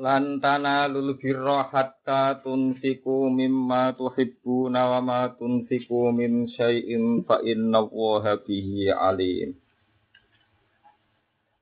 Lan 0.00 0.40
tanalul 0.40 1.20
birra 1.20 1.68
hatta 1.68 2.40
tunfiku 2.40 3.28
mimma 3.28 3.92
tuhibbuna 3.92 4.96
wa 4.96 5.00
ma 5.04 5.20
tunfiku 5.36 6.08
min 6.08 6.48
syai'in 6.48 7.20
fa 7.28 7.44
innallaha 7.44 8.40
bihi 8.40 8.88
alim. 8.88 9.52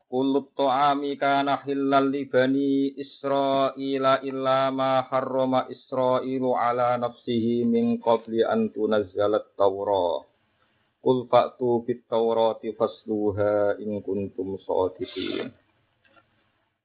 Kullu 0.06 0.54
ta'ami 0.54 1.18
kana 1.18 1.58
hillal 1.66 2.14
li 2.14 2.30
bani 2.30 2.94
Israila 2.94 4.22
illa 4.22 4.70
ma 4.70 5.02
harrama 5.02 5.66
Israilu 5.66 6.54
ala 6.54 6.94
nafsihi 6.94 7.66
min 7.66 7.98
qabli 7.98 8.46
an 8.46 8.70
tunazzalat 8.70 9.50
Taurah. 9.58 10.22
Qul 11.02 11.26
fa'tu 11.26 11.82
bit 11.82 12.06
Taurati 12.06 12.70
fasluha 12.70 13.82
in 13.82 13.98
kuntum 13.98 14.62
shadiqin. 14.62 15.50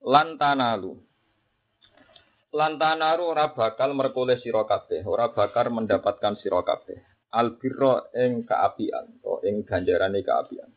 Lan 0.02 0.34
tanalu 0.34 1.13
Lantanaru 2.54 3.34
ora 3.34 3.50
bakal 3.50 3.98
merkoleh 3.98 4.38
sira 4.38 4.62
kabeh, 4.62 5.02
ora 5.10 5.26
bakal 5.34 5.74
mendapatkan 5.74 6.38
sira 6.38 6.62
kabeh. 6.62 7.02
Albirra 7.34 8.14
ing 8.14 8.46
kaapian, 8.46 9.18
atau 9.18 9.42
ing 9.42 9.66
ganjarane 9.66 10.22
kaapian. 10.22 10.70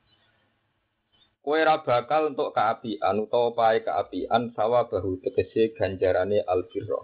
Kowe 1.45 1.53
ora 1.53 1.77
bakal 1.85 2.33
untuk 2.33 2.49
kaapian 2.57 3.21
utawa 3.21 3.53
pae 3.53 3.85
kaapian 3.85 4.57
sawa 4.57 4.89
bahu 4.89 5.21
tegese 5.21 5.77
ganjarane 5.77 6.41
albirra. 6.49 6.97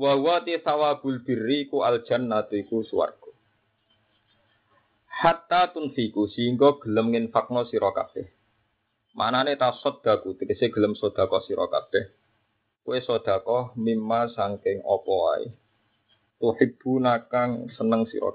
Wa 0.00 0.16
wa 0.16 0.40
ti 0.40 0.56
sawabul 0.56 1.20
birri 1.20 1.68
ku 1.68 1.84
aljannatu 1.84 2.56
iku 2.56 2.80
swarga. 2.88 3.36
Hatta 5.12 5.76
tunfiku 5.76 6.24
sehingga 6.24 6.80
gelem 6.80 7.12
nginfakno 7.12 7.68
sira 7.68 7.92
kabeh. 7.92 8.32
Manane 9.12 9.60
tasaddaku 9.60 10.40
tegese 10.40 10.72
gelem 10.72 10.96
sedekah 10.96 11.44
sira 11.44 11.68
kabeh 11.68 12.16
Kue 12.80 12.98
sodako 13.04 13.76
mimma 13.76 14.32
sangking 14.32 14.80
opo 14.94 15.12
wae. 15.28 15.46
Tuhibbuna 16.40 17.28
kang 17.28 17.68
seneng 17.76 18.08
sira. 18.08 18.32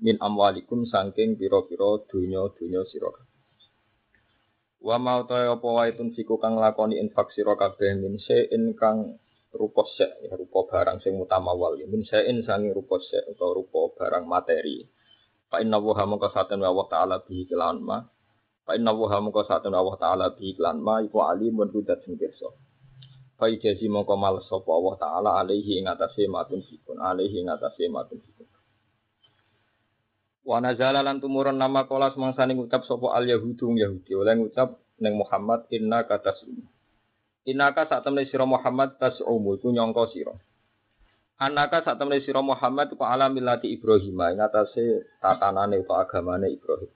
Min 0.00 0.16
amwalikum 0.16 0.88
sangking 0.88 1.36
pira-pira 1.36 1.90
dunya-dunya 2.08 2.82
sira 2.88 3.10
kabeh. 3.12 3.38
Wa 4.80 4.96
mau 4.96 5.26
ta 5.28 5.44
apa 5.44 5.68
wae 5.76 5.90
tunfiku 5.92 6.40
kang 6.40 6.56
lakoni 6.56 6.96
infak 7.02 7.28
sira 7.34 7.52
kabeh 7.58 7.98
min 8.00 8.16
sein 8.16 8.72
kang 8.72 9.20
rupa 9.52 9.82
sek 9.96 10.24
ya 10.24 10.32
rupa 10.38 10.64
barang 10.70 11.02
sing 11.04 11.18
utamawal 11.20 11.76
min 11.92 12.06
sein 12.08 12.46
sangi 12.46 12.70
rupa 12.72 12.96
sek 13.02 13.28
utawa 13.28 13.58
rupa 13.58 13.80
barang 13.98 14.24
materi. 14.24 14.88
Fa 15.50 15.60
inna 15.60 15.76
wa 15.76 16.04
maka 16.06 16.28
saten 16.32 16.60
wa 16.64 16.84
ta'ala 16.88 17.24
bihi 17.26 17.44
kelan 17.48 17.80
ma. 17.84 17.98
Fa 18.64 18.72
inna 18.76 18.92
wa 18.92 19.20
maka 19.20 19.42
saten 19.44 19.72
wa 19.76 19.96
ta'ala 20.00 20.32
bihi 20.36 20.56
kelan 20.56 20.78
ma 20.80 21.00
iku 21.04 21.24
alimun 21.24 21.68
kudat 21.68 22.04
sing 22.04 22.16
pirsa. 22.16 22.67
Fai 23.38 23.54
jazi 23.62 23.86
mongko 23.86 24.18
males 24.18 24.50
sapa 24.50 24.66
Allah 24.66 24.94
taala 24.98 25.30
alaihi 25.38 25.78
ing 25.78 25.86
atase 25.86 26.26
matun 26.26 26.58
sikun 26.66 26.98
alaihi 26.98 27.46
ing 27.46 27.48
atase 27.48 27.86
matun 27.86 28.18
sikun. 28.18 28.50
Wa 30.42 30.58
nazala 30.58 31.06
lan 31.06 31.22
tumurun 31.22 31.54
nama 31.54 31.86
kolas 31.86 32.18
mangsane 32.18 32.58
ngucap 32.58 32.82
sapa 32.82 33.14
al 33.14 33.30
yahudung 33.30 33.78
yahudi 33.78 34.10
oleh 34.18 34.34
ngucap 34.42 34.82
ning 34.98 35.14
Muhammad 35.14 35.70
inna 35.70 36.02
kata 36.02 36.34
Inna 37.48 37.72
ka 37.72 37.88
sak 37.88 38.04
temne 38.04 38.28
sira 38.28 38.44
Muhammad 38.44 39.00
tas'umu 39.00 39.56
iku 39.56 39.72
nyangka 39.72 40.04
sira. 40.12 40.36
Anaka 41.40 41.80
sak 41.80 41.96
temne 41.96 42.20
sira 42.20 42.44
Muhammad 42.44 42.92
ku 42.92 43.00
ala 43.00 43.32
Ibrahim 43.64 44.18
ing 44.20 44.36
atase 44.42 45.08
tatanane 45.22 45.80
utawa 45.80 46.04
agamane 46.04 46.52
Ibrahim. 46.52 46.92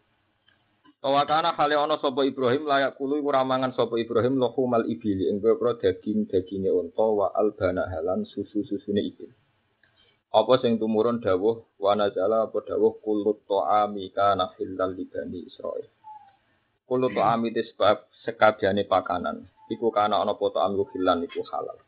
Kawakana 1.02 1.50
hale 1.58 1.74
ana 1.74 1.98
sapa 1.98 2.22
Ibrahim 2.22 2.62
layak 2.62 2.94
kulu 2.94 3.18
iku 3.18 3.34
ramangan 3.34 3.74
sapa 3.74 3.98
Ibrahim 3.98 4.38
mal 4.38 4.86
ibili 4.86 5.26
ing 5.26 5.42
boro 5.42 5.74
daging-daginge 5.74 6.70
unta 6.70 7.02
wa 7.02 7.26
albana 7.34 7.90
halan 7.90 8.22
susu-susune 8.22 9.02
ibil. 9.02 9.34
Apa 10.30 10.62
sing 10.62 10.78
tumurun 10.78 11.18
dawuh 11.18 11.74
wa 11.82 11.98
nazala 11.98 12.46
apa 12.46 12.54
dawuh 12.62 13.02
kulut 13.02 13.42
ta'ami 13.50 14.14
kana 14.14 14.54
halal 14.54 14.94
li 14.94 15.02
bani 15.10 15.42
Israil. 15.42 15.90
Kulut 16.86 17.18
ta'ami 17.18 17.50
disebab 17.50 18.06
sekabehane 18.22 18.86
pakanan. 18.86 19.42
Iku 19.74 19.90
kana 19.90 20.22
ana 20.22 20.38
apa 20.38 20.54
ta'am 20.54 20.86
hilan 20.86 21.26
iku 21.26 21.42
halal. 21.50 21.82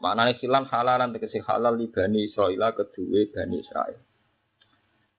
Maknane 0.00 0.40
hilan 0.40 0.64
halalan 0.72 1.12
tegese 1.12 1.44
halal 1.44 1.76
li 1.76 1.92
bani 1.92 2.32
Israil 2.32 2.64
kedue 2.72 3.28
bani 3.28 3.60
Israil. 3.60 4.00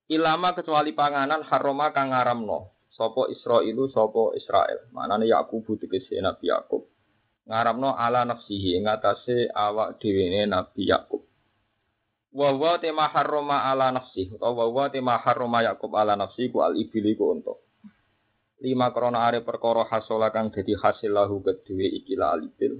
Ilama 0.09 0.57
kecuali 0.57 0.97
panganan 0.97 1.45
haroma 1.45 1.93
kang 1.93 2.09
ngaramno 2.09 2.74
Sopo 2.95 3.27
Israilu 3.27 3.91
sopo 3.91 4.31
Israel. 4.39 4.87
Manane 4.95 5.27
Yakub 5.27 5.67
tegese 5.75 6.15
Nabi 6.23 6.47
Yakub. 6.47 6.87
Ngaramno 7.43 7.91
ala 7.91 8.23
nafsihi 8.23 8.79
ngatasé 8.79 9.51
awak 9.51 9.99
dhewe 9.99 10.47
Nabi 10.47 10.87
Yakub. 10.87 11.27
Wa 12.35 12.51
wa 12.55 12.79
tema 12.79 13.11
harrama 13.11 13.67
ala 13.67 13.91
nafsi 13.91 14.31
utawa 14.31 14.67
wa 14.71 14.87
tema 14.91 15.19
harrama 15.19 15.63
Yakub 15.63 15.91
ala 15.95 16.15
nafsi 16.15 16.51
ku 16.51 16.63
al 16.63 16.75
ibili 16.79 17.15
ku 17.19 17.35
untuk. 17.35 17.63
Lima 18.63 18.95
krona 18.95 19.27
are 19.27 19.43
perkara 19.43 19.83
hasola 19.91 20.31
kang 20.31 20.51
dadi 20.51 20.75
hasil 20.75 21.11
lahu 21.11 21.43
kedue 21.43 21.91
ikilah 21.99 22.35
alibil. 22.39 22.79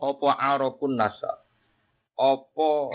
Apa 0.00 0.36
arapun 0.36 1.00
nasa. 1.00 1.40
Apa 2.20 2.92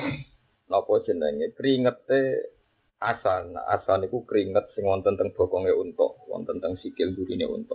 napa 0.69 0.93
jenenge 1.05 1.57
kringete 1.57 2.53
asan 3.01 3.55
asan 3.55 4.05
iku 4.05 4.27
keringet 4.27 4.69
sing 4.75 4.83
wonten 4.85 5.15
teng 5.15 5.31
bokonge 5.31 5.71
unta 5.71 6.18
wonten 6.29 6.61
teng 6.61 6.77
sikil 6.77 7.17
burine 7.17 7.49
unta 7.49 7.73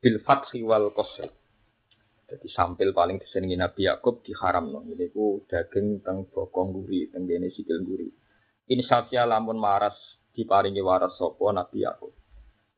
bil 0.00 0.16
fathi 0.24 0.64
wal 0.64 0.88
qasr. 0.96 1.28
Jadi 2.30 2.46
sampil 2.48 2.96
paling 2.96 3.20
disenengi 3.20 3.58
Nabi 3.58 3.90
Yakub 3.90 4.24
diharamno 4.24 4.86
ini 4.88 5.12
ku 5.12 5.44
daging 5.44 6.00
teng 6.00 6.30
bokong 6.32 6.72
guri 6.72 7.12
teng 7.12 7.28
dene 7.28 7.52
sikil 7.52 7.84
guri. 7.84 8.08
Insafia 8.72 9.28
lamun 9.28 9.60
maras 9.60 9.98
diparingi 10.32 10.80
waras 10.80 11.20
sapa 11.20 11.52
Nabi 11.52 11.84
Yakub. 11.84 12.16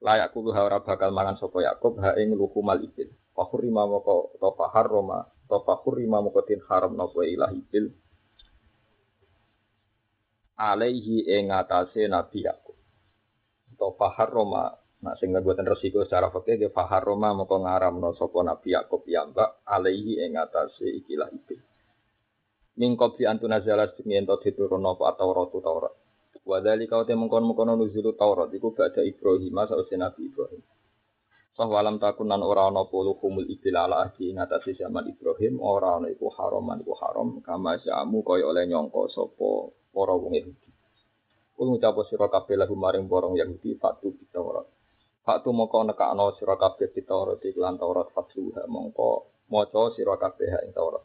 Layak 0.02 0.34
kulo 0.34 0.50
ora 0.50 0.82
bakal 0.82 1.14
mangan 1.14 1.38
sapa 1.38 1.62
Yakub 1.62 2.02
ha 2.02 2.18
ing 2.18 2.34
luhumal 2.34 2.82
ibil. 2.82 3.12
Fakhurima 3.32 3.86
moko 3.86 4.34
to 4.36 4.50
fahar 4.58 4.90
roma 4.90 5.22
to 5.46 5.56
fakhurima 5.62 6.18
moko 6.18 6.42
tin 6.42 6.60
haram 6.66 6.98
napa 6.98 7.22
ilahi 7.22 7.60
bil 7.70 7.86
alaihi 10.62 11.26
ing 11.26 11.50
atase 11.50 12.06
Nabi 12.06 12.46
Yakub. 12.46 12.78
Atau 13.74 13.98
fahar 13.98 14.30
Roma, 14.30 14.70
nah 15.02 15.18
sing 15.18 15.34
buatan 15.34 15.66
resiko 15.66 16.06
secara 16.06 16.30
fakir 16.30 16.62
dia 16.62 16.70
fahar 16.70 17.02
Roma 17.02 17.34
moko 17.34 17.58
ngaramno 17.58 18.14
sapa 18.14 18.38
Nabi 18.46 18.70
Yakub 18.70 19.02
ya 19.10 19.26
mbak 19.26 19.66
alaihi 19.66 20.22
ing 20.22 20.38
atase 20.38 20.86
ikilah 21.02 21.26
ibil. 21.34 21.58
Min 22.78 22.94
qabli 22.94 23.26
antuna 23.26 23.58
zalas 23.60 23.98
yen 24.06 24.24
to 24.24 24.38
diturunno 24.38 24.94
apa 24.94 25.18
Taurat 25.18 25.50
Taurat. 25.50 25.94
Wa 26.46 26.62
dzalika 26.62 27.02
te 27.02 27.18
mengkon-mengkon 27.18 27.74
nuzul 27.74 28.14
Taurat 28.14 28.48
iku 28.54 28.70
badha 28.72 29.02
Ibrahim 29.02 29.58
sause 29.66 29.98
Nabi 29.98 30.30
Ibrahim. 30.30 30.62
Bahwa 31.52 31.76
alam 31.82 32.00
takunan 32.00 32.40
ora 32.40 32.70
ana 32.70 32.86
puluh 32.88 33.18
kumul 33.18 33.44
ibil 33.44 33.76
ala 33.76 34.06
ahdi 34.08 34.32
ing 34.32 34.38
atase 34.38 34.72
zaman 34.78 35.04
Ibrahim 35.10 35.60
ora 35.60 35.98
ana 35.98 36.08
iku 36.14 36.30
haraman 36.30 36.80
iku 36.80 36.94
haram 36.96 37.42
kama 37.42 37.76
syamu 37.82 38.22
kaya 38.24 38.46
oleh 38.48 38.64
nyangka 38.70 39.10
sapa 39.10 39.68
para 39.92 40.14
wong 40.14 40.32
Yahudi. 40.32 40.70
Kul 41.58 41.66
ngucap 41.74 42.06
sira 42.08 42.30
kabeh 42.32 42.54
lagu 42.54 42.72
maring 42.72 43.04
borong 43.10 43.34
Yahudi 43.36 43.76
fatu 43.76 44.14
bitawrat. 45.22 45.44
Fatu 45.44 45.52
moko 45.52 45.84
nekakno 45.84 46.34
sira 46.38 46.56
kabeh 46.56 46.92
bitawrat 46.94 47.44
iklan 47.44 47.78
Taurat 47.78 48.10
fatluha 48.14 48.66
mongko 48.66 49.26
maca 49.50 49.94
sira 49.94 50.16
kabeh 50.18 50.66
ing 50.66 50.72
Taurat. 50.74 51.02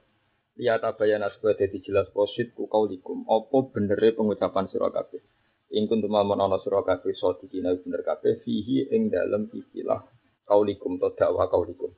Liya 0.58 0.82
tabayana 0.82 1.30
supaya 1.30 1.54
dadi 1.54 1.80
jelas 1.86 2.10
posit 2.10 2.56
ku 2.56 2.66
kaulikum. 2.68 3.26
Apa 3.30 3.58
benere 3.74 4.18
pengucapan 4.18 4.66
sira 4.70 4.90
kabeh. 4.90 5.22
Ing 5.70 5.86
kuntum 5.88 6.10
mamon 6.10 6.42
ana 6.42 6.58
sira 6.64 6.82
kabeh 6.82 7.14
sadikina 7.14 7.76
bener 7.78 8.02
kabeh 8.02 8.42
fihi 8.42 8.90
ing 8.90 9.14
dalem 9.14 9.50
ikilah 9.54 10.02
kaulikum 10.50 10.98
to 10.98 11.14
dakwah 11.14 11.46
kaulikum. 11.46 11.94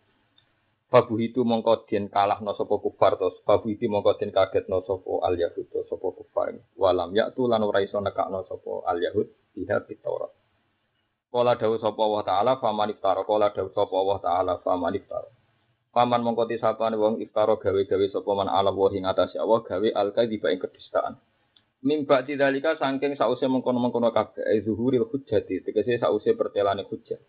Babu 0.89 1.21
itu 1.21 1.45
mongko 1.45 1.85
den 1.85 2.09
no 2.41 2.51
sopo 2.57 2.81
kufar 2.81 3.15
tos. 3.15 3.39
Babu 3.45 3.69
itu 3.69 3.87
mongko 3.87 4.17
den 4.19 4.33
no 4.67 4.81
sopo 4.83 5.21
al 5.21 5.37
yahud 5.37 5.69
to 5.71 5.85
sopo 5.87 6.11
kufar. 6.17 6.51
Walam 6.75 7.15
yaktu 7.15 7.47
lan 7.47 7.63
ora 7.63 7.79
iso 7.79 8.01
no 8.01 8.41
sopo 8.43 8.83
al 8.83 8.97
yahud 8.99 9.29
biha 9.53 9.85
Taurat. 10.01 10.38
Kala 11.29 11.53
dawuh 11.53 11.77
sapa 11.77 12.01
Allah 12.01 12.21
taala 12.25 12.51
faman 12.57 12.89
iftara. 12.89 13.21
Kala 13.21 13.53
dawuh 13.53 13.69
sapa 13.69 13.93
Allah 13.93 14.17
taala 14.17 14.53
faman 14.65 14.93
iftara. 14.97 15.29
Paman 15.93 16.21
mongkoti 16.25 16.57
sapane 16.57 16.97
wong 16.97 17.21
iftara 17.21 17.57
gawe-gawe 17.57 18.05
sapa 18.09 18.31
man 18.33 18.49
ala 18.49 18.73
wa 18.73 18.89
ing 18.93 19.05
atase 19.05 19.37
Allah 19.37 19.61
gawe 19.61 19.89
al-kadhiba 19.93 20.49
ing 20.53 20.61
kedustaan. 20.61 21.17
Mimba 21.85 22.25
tidalika 22.27 22.75
saking 22.75 23.15
sause 23.15 23.45
mengkono-mengkono 23.45 24.11
kabeh 24.11 24.43
zuhuril 24.65 25.07
hujjati 25.07 25.63
tegese 25.63 26.01
sause 26.01 26.33
pertelane 26.35 26.83
hujjah. 26.85 27.21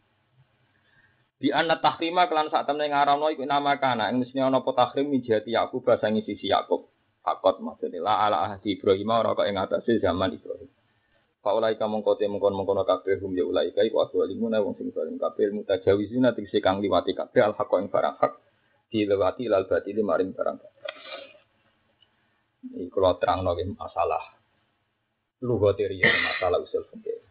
Di 1.40 1.48
anna 1.56 1.80
tahrima 1.80 2.28
kelan 2.28 2.52
sak 2.52 2.68
temne 2.68 2.88
ngaramno 2.88 3.32
iku 3.32 3.48
nama 3.48 3.80
kana 3.80 4.12
ing 4.12 4.20
mesti 4.20 4.36
ana 4.44 4.60
apa 4.60 4.76
tahrim 4.76 5.08
mijati 5.08 5.56
Yakub 5.56 5.84
basangi 5.84 6.20
sisi 6.20 6.52
Yakub. 6.52 6.88
Fakot 7.20 7.64
maksudnya 7.64 8.00
la 8.00 8.28
ala 8.28 8.36
ahdi 8.48 8.76
Ibrahim 8.76 9.12
ora 9.12 9.32
kok 9.32 9.48
ing 9.48 9.56
atase 9.56 10.00
zaman 10.00 10.36
Ibrahim. 10.36 10.68
Fa 11.40 11.56
ulai 11.56 11.80
ka 11.80 11.88
mongko 11.88 12.20
te 12.20 12.28
mongkon 12.28 12.52
mongkono 12.52 12.84
kabeh 12.84 13.16
hum 13.24 13.32
ya 13.32 13.48
ulai 13.48 13.72
ka 13.72 13.80
iku 13.80 14.04
aswalimuna 14.04 14.60
wong 14.60 14.76
sing 14.76 14.92
zalim 14.92 15.16
kabeh 15.16 15.48
mutajawizuna 15.56 16.36
tegese 16.36 16.60
kang 16.60 16.84
liwati 16.84 17.16
kabeh 17.16 17.40
al 17.40 17.56
haqq 17.56 17.72
ing 17.80 17.88
barang 17.88 18.16
hak 18.20 18.32
dilewati 18.92 19.48
lal 19.48 19.64
batili 19.64 20.04
maring 20.04 20.36
barang 20.36 20.56
Ini 22.60 22.92
kalau 22.92 23.16
terang 23.16 23.40
lagi 23.40 23.64
masalah 23.72 24.20
lugatiri 25.40 26.04
masalah 26.04 26.60
usul 26.60 26.84
fikih. 26.92 27.24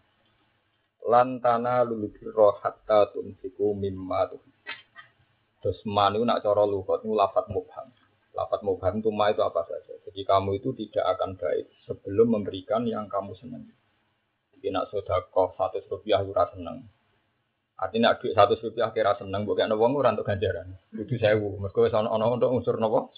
Lantana 1.06 1.86
lulubiro 1.86 2.58
hatta 2.58 3.14
tunfiku 3.14 3.78
mimma 3.78 4.26
tuh. 4.34 4.42
Terus 5.62 5.80
manu 5.86 6.26
nak 6.26 6.42
cara 6.42 6.64
lugat 6.66 7.06
itu 7.06 7.14
lafat 7.14 7.46
mubham. 7.54 7.88
Lafat 8.34 8.66
mubham 8.66 8.94
itu 8.98 9.12
ma 9.14 9.30
itu 9.30 9.44
apa 9.46 9.62
saja. 9.70 9.94
Jadi 10.08 10.22
kamu 10.26 10.58
itu 10.58 10.74
tidak 10.74 11.06
akan 11.18 11.36
baik 11.36 11.66
sebelum 11.86 12.40
memberikan 12.40 12.88
yang 12.88 13.06
kamu 13.12 13.36
senang. 13.38 13.68
Jadi 14.60 14.76
nak 14.76 14.92
sodakoh 14.92 15.56
satu 15.56 15.80
rupiah 15.88 16.20
ura 16.20 16.44
seneng. 16.52 16.84
Artinya 17.80 18.20
duit 18.20 18.36
satu 18.36 18.60
rupiah 18.60 18.92
kira 18.92 19.16
seneng, 19.16 19.48
bukan 19.48 19.72
wong 19.72 19.96
ora 19.96 20.12
untuk 20.12 20.28
ganjaran. 20.28 20.76
Itu 20.92 21.16
sewu. 21.16 21.64
Mereka 21.64 21.80
wis 21.80 21.96
ana 21.96 22.12
untuk 22.28 22.52
unsur 22.52 22.76
nopo. 22.76 23.16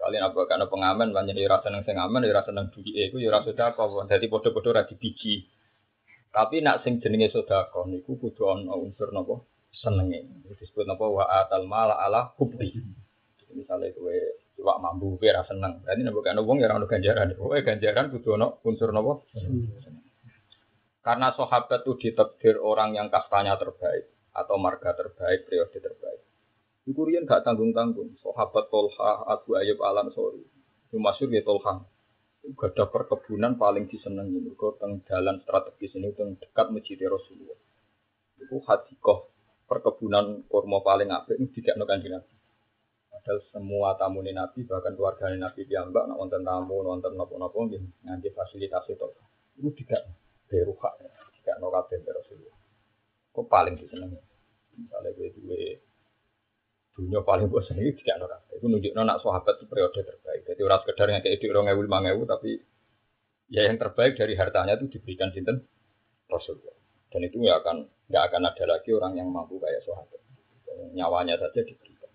Kalian 0.00 0.24
apa 0.24 0.40
karena 0.48 0.66
pengamen 0.72 1.12
banyak 1.12 1.36
rasa 1.44 1.68
seneng 1.68 2.00
amen, 2.00 2.24
di 2.24 2.32
rasa 2.32 2.48
seneng 2.48 2.72
duit 2.72 3.12
di 3.12 3.28
rasa 3.28 3.52
sedekah. 3.52 4.08
Jadi 4.08 4.26
podo-podo 4.32 4.72
ra 4.72 4.88
biji. 4.88 5.44
Tapi 6.32 6.64
nak 6.64 6.80
sing 6.80 6.96
jenenge 7.04 7.28
sedekah 7.28 7.84
niku 7.84 8.16
kudu 8.16 8.48
ana 8.48 8.72
unsur 8.72 9.12
napa 9.12 9.44
senenge. 9.68 10.48
Disebut 10.56 10.88
napa 10.88 11.04
wa 11.04 11.28
atal 11.28 11.68
mala 11.68 12.00
ala 12.00 12.32
hubbi. 12.40 12.72
Misalnya 13.52 13.92
kowe 13.92 14.16
iwak 14.56 14.80
mambu 14.80 15.20
kowe 15.20 15.28
ra 15.28 15.44
seneng. 15.44 15.84
Berarti 15.84 16.00
nek 16.00 16.24
ana 16.24 16.40
wong 16.40 16.56
ya 16.56 16.72
ora 16.72 16.80
ono 16.80 16.88
ganjaran. 16.88 17.36
Kowe 17.36 17.60
ganjaran 17.60 18.08
kudu 18.08 18.40
ana 18.40 18.48
unsur 18.64 18.96
napa? 18.96 19.20
Karena 21.02 21.34
sahabat 21.34 21.82
itu 21.82 21.98
ditakdir 21.98 22.62
orang 22.62 22.94
yang 22.94 23.10
kastanya 23.10 23.58
terbaik 23.58 24.06
atau 24.30 24.54
marga 24.54 24.94
terbaik, 24.94 25.50
periode 25.50 25.82
terbaik. 25.82 26.22
Iku 26.86 27.06
riyen 27.06 27.26
gak 27.26 27.42
tanggung-tanggung. 27.42 28.18
Sahabat 28.22 28.70
Tolha, 28.70 29.26
Abu 29.26 29.58
Ayyub 29.58 29.82
Al. 29.82 30.06
Itu 30.10 30.96
masyhur 31.02 31.30
ya 31.34 31.42
Tolha. 31.42 31.82
Gak 32.42 32.74
ada 32.74 32.86
perkebunan 32.90 33.54
paling 33.58 33.90
disenangi. 33.90 34.46
Itu 34.46 34.78
teng 34.78 35.02
jalan 35.06 35.42
strategis 35.42 35.94
ini 35.98 36.14
teng 36.14 36.38
dekat 36.38 36.70
masjid 36.70 36.98
Rasulullah. 37.06 37.58
Itu 38.38 38.62
hadikoh 38.62 39.30
perkebunan 39.66 40.46
kurma 40.50 40.82
paling 40.82 41.10
apik 41.10 41.38
ini 41.38 41.50
tidak 41.54 41.78
nukan 41.78 42.02
Nabi. 42.02 42.34
Padahal 43.10 43.38
semua 43.54 43.94
tamu 43.94 44.20
Nabi 44.26 44.66
bahkan 44.66 44.98
keluarga 44.98 45.30
Nabi 45.30 45.62
diambak 45.64 46.10
nak 46.10 46.18
wonten 46.18 46.42
tamu 46.42 46.82
nonton 46.82 47.14
nopo-nopo 47.14 47.70
nganti 48.02 48.28
fasilitas 48.34 48.84
itu. 48.90 49.06
Itu 49.62 49.70
tidak 49.78 50.21
beruhak, 50.52 50.92
tidak 51.40 51.56
nukabe 51.64 51.96
Rasulullah. 52.04 52.58
Kok 53.32 53.48
paling 53.48 53.80
disenangi. 53.80 54.20
Misalnya 54.76 55.10
gue 55.16 55.28
duwe 55.32 55.60
dunia 56.92 57.24
paling 57.24 57.48
bosan 57.48 57.80
ini 57.80 57.96
tidak 57.96 58.20
ada 58.20 58.36
itu 58.52 58.68
nunjuk 58.68 58.92
nak 58.92 59.16
sahabat 59.24 59.56
itu 59.56 59.64
periode 59.64 60.04
terbaik. 60.04 60.44
Jadi 60.44 60.60
orang 60.60 60.80
sekedar 60.84 61.08
yang 61.08 61.22
kayak 61.24 61.40
di 61.40 61.46
orang 61.48 61.72
ewu 61.72 61.88
lima 61.88 61.98
tapi 62.36 62.60
ya 63.48 63.64
yang 63.64 63.80
terbaik 63.80 64.12
dari 64.20 64.36
hartanya 64.36 64.76
itu 64.76 65.00
diberikan 65.00 65.32
sinten? 65.32 65.64
Rasulullah. 66.28 66.76
Dan 67.08 67.24
itu 67.28 67.40
nggak 67.40 67.58
akan 67.64 67.76
nggak 68.12 68.22
akan 68.28 68.42
ada 68.44 68.64
lagi 68.68 68.90
orang 68.92 69.12
yang 69.16 69.28
mampu 69.32 69.56
kayak 69.56 69.80
sahabat. 69.84 70.20
Nyawanya 70.92 71.40
saja 71.40 71.60
diberikan. 71.64 72.12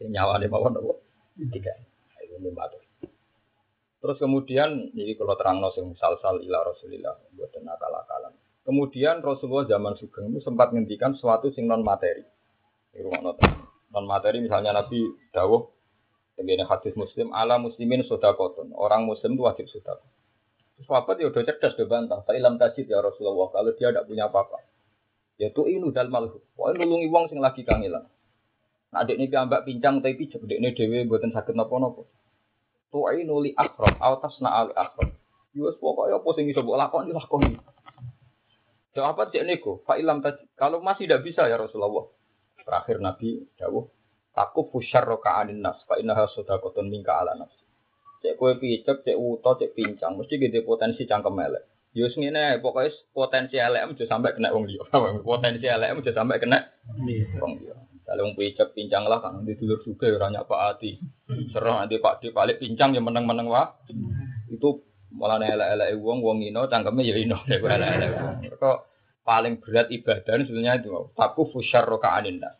Ya, 0.00 0.08
nyawanya 0.08 0.48
mau 0.48 0.68
nopo 0.68 1.04
tidak 1.36 1.76
nah, 1.76 2.20
itu 2.24 2.36
membantu 2.40 2.80
terus 4.02 4.16
kemudian 4.20 4.92
ini 4.92 5.16
kalau 5.16 5.34
terang 5.36 5.60
sing 5.72 5.92
sal 5.96 6.16
sal 6.20 6.38
ila 6.40 6.62
Rasulillah 6.66 7.14
buat 7.34 7.52
nakal 7.60 7.92
akalan 7.92 8.34
kemudian 8.62 9.24
Rasulullah 9.24 9.66
zaman 9.66 9.96
Sugeng 9.96 10.30
itu 10.30 10.44
sempat 10.44 10.70
menghentikan 10.74 11.16
suatu 11.16 11.50
sing 11.52 11.64
non 11.64 11.84
materi 11.84 12.24
non 13.92 14.04
materi 14.04 14.40
misalnya 14.44 14.76
Nabi 14.76 15.04
Dawuh 15.32 15.76
Begini 16.36 16.68
hadis 16.68 16.92
muslim, 17.00 17.32
ala 17.32 17.56
muslimin 17.56 18.04
sodakoton. 18.04 18.68
Orang 18.76 19.08
muslim 19.08 19.40
itu 19.40 19.42
wajib. 19.48 19.72
Terus 19.72 20.88
apa 20.92 21.16
dia 21.16 21.32
udah 21.32 21.42
cerdas, 21.48 21.72
udah 21.80 21.88
bantah. 21.88 22.20
Tapi 22.28 22.36
ilam 22.36 22.60
tajid 22.60 22.92
ya 22.92 23.00
Rasulullah, 23.00 23.48
kalau 23.48 23.72
dia 23.72 23.88
tidak 23.88 24.04
punya 24.04 24.28
apa-apa. 24.28 24.60
Ya 25.40 25.48
tuh 25.48 25.72
ini 25.72 25.88
dal 25.96 26.12
malhu. 26.12 26.44
Wah 26.60 26.76
nulungi 26.76 27.08
wong 27.08 27.32
sing 27.32 27.40
lagi 27.40 27.64
kangilan. 27.64 28.04
Nah 28.92 28.98
adik 29.00 29.16
ini 29.16 29.32
ambak 29.32 29.64
pincang 29.64 30.04
tapi 30.04 30.16
pijak. 30.16 30.44
Adik 30.44 30.60
ini 30.60 30.68
dewe 30.76 31.08
buatan 31.08 31.32
sakit 31.32 31.56
nopo-nopo. 31.56 32.04
Tuh 32.90 33.10
ini 33.12 33.26
nuli 33.26 33.50
akrom, 33.56 33.94
autas 33.98 34.38
na 34.40 34.62
ali 34.62 34.72
akrom. 34.74 35.10
Yus 35.56 35.76
pokoknya 35.80 36.20
apa 36.20 36.28
sing 36.36 36.44
iso 36.52 36.60
mbok 36.60 36.76
lakoni 36.78 37.10
lakoni. 37.10 37.52
Jawab 38.96 39.16
apa 39.16 39.22
cek 39.32 39.44
niku? 39.44 39.84
Fa 39.84 40.00
ilam 40.00 40.24
tajid. 40.24 40.48
Kalau 40.56 40.80
masih 40.80 41.04
tidak 41.04 41.24
bisa 41.24 41.44
ya 41.48 41.60
Rasulullah. 41.60 42.08
Terakhir 42.64 42.98
Nabi 42.98 43.44
dawuh 43.60 43.84
Aku 44.36 44.68
fushar 44.68 45.08
roka 45.08 45.32
anin 45.32 45.64
nas, 45.64 45.80
fa 45.88 45.96
innaha 45.96 46.28
sodakotun 46.28 46.92
mingka 46.92 47.24
ala 47.24 47.40
nas. 47.40 47.48
Cek 48.20 48.36
kue 48.36 48.52
picek, 48.60 49.00
cek 49.00 49.16
uto, 49.16 49.56
cek 49.56 49.72
pincang, 49.72 50.12
mesti 50.12 50.36
gede 50.36 50.60
potensi 50.60 51.08
cangkem 51.08 51.40
elek. 51.40 51.64
Yus 51.96 52.12
ngene, 52.20 52.60
pokoknya 52.60 52.92
potensi 53.16 53.56
elek 53.56 53.88
mesti 53.88 54.04
sampai 54.04 54.36
kena 54.36 54.52
wong 54.52 54.68
liya. 54.68 54.84
Potensi 55.24 55.64
elek 55.64 55.96
mesti 55.96 56.12
sampai 56.12 56.36
kena 56.36 56.68
wong 57.40 57.52
liya. 57.64 57.76
Kalau 58.06 58.22
wong 58.22 58.38
picek 58.38 58.70
pincang 58.70 59.10
lah 59.10 59.18
kan 59.18 59.42
di 59.42 59.58
dulur 59.58 59.82
juga 59.82 60.06
ya 60.06 60.14
banyak 60.22 60.46
Pak 60.46 60.60
Ati. 60.78 60.90
Serah 61.50 61.82
nanti 61.82 61.98
Pak 61.98 62.22
Di 62.22 62.30
balik 62.30 62.62
pincang 62.62 62.94
ya 62.94 63.02
meneng-meneng 63.02 63.50
wah. 63.50 63.74
Itu 64.46 64.86
malah 65.10 65.42
elek-elek 65.42 65.98
wong 65.98 66.22
wong 66.22 66.38
ino 66.46 66.70
cangkemnya 66.70 67.02
ya 67.02 67.14
ino 67.18 67.42
elek-elek. 67.42 68.54
Kok 68.62 68.78
paling 69.26 69.58
berat 69.58 69.90
ibadah 69.90 70.38
sebenarnya 70.38 70.86
itu. 70.86 70.94
Aku 71.18 71.50
fushar 71.50 71.82
roka 71.82 72.14
anin 72.14 72.38
nas. 72.38 72.54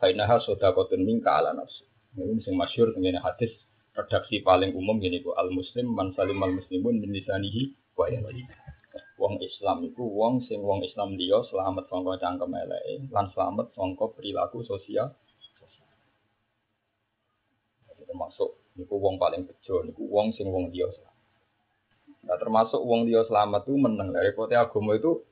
Fainaha 0.00 0.40
sodakotun 0.40 1.04
mingka 1.04 1.28
ala 1.28 1.52
nafsi. 1.52 1.84
Ini 2.16 2.40
sing 2.40 2.56
masyur 2.56 2.96
dengan 2.96 3.20
hadis 3.20 3.52
redaksi 3.92 4.40
paling 4.40 4.72
umum 4.72 4.96
gini 5.00 5.20
ku 5.20 5.36
al 5.36 5.52
muslim 5.52 5.92
man 5.92 6.16
salim 6.16 6.40
al 6.40 6.52
muslimun 6.56 7.00
min 7.00 7.12
lisanihi 7.12 7.76
wa 7.96 8.08
Wong 9.16 9.40
Islam 9.40 9.80
itu 9.88 10.04
wong 10.04 10.44
sing 10.44 10.60
wong 10.60 10.84
Islam 10.84 11.16
dia 11.16 11.40
selamat 11.40 11.88
sangka 11.88 12.20
cangkem 12.20 12.52
eleke 12.52 13.08
lan 13.08 13.32
selamat 13.32 13.72
sangka 13.72 14.12
perilaku 14.12 14.60
sosial. 14.60 15.08
Termasuk 18.06 18.76
niku 18.76 19.00
wong 19.00 19.16
paling 19.16 19.48
bejo 19.48 19.80
niku 19.88 20.04
wong 20.04 20.36
sing 20.36 20.52
wong 20.52 20.68
dia 20.68 20.88
Nah, 22.26 22.36
termasuk 22.42 22.82
wong 22.82 23.06
dia 23.06 23.22
selamat 23.22 23.70
itu 23.70 23.78
meneng 23.78 24.10
dari 24.10 24.34
kote 24.34 24.58
agama 24.58 24.98
itu 24.98 25.22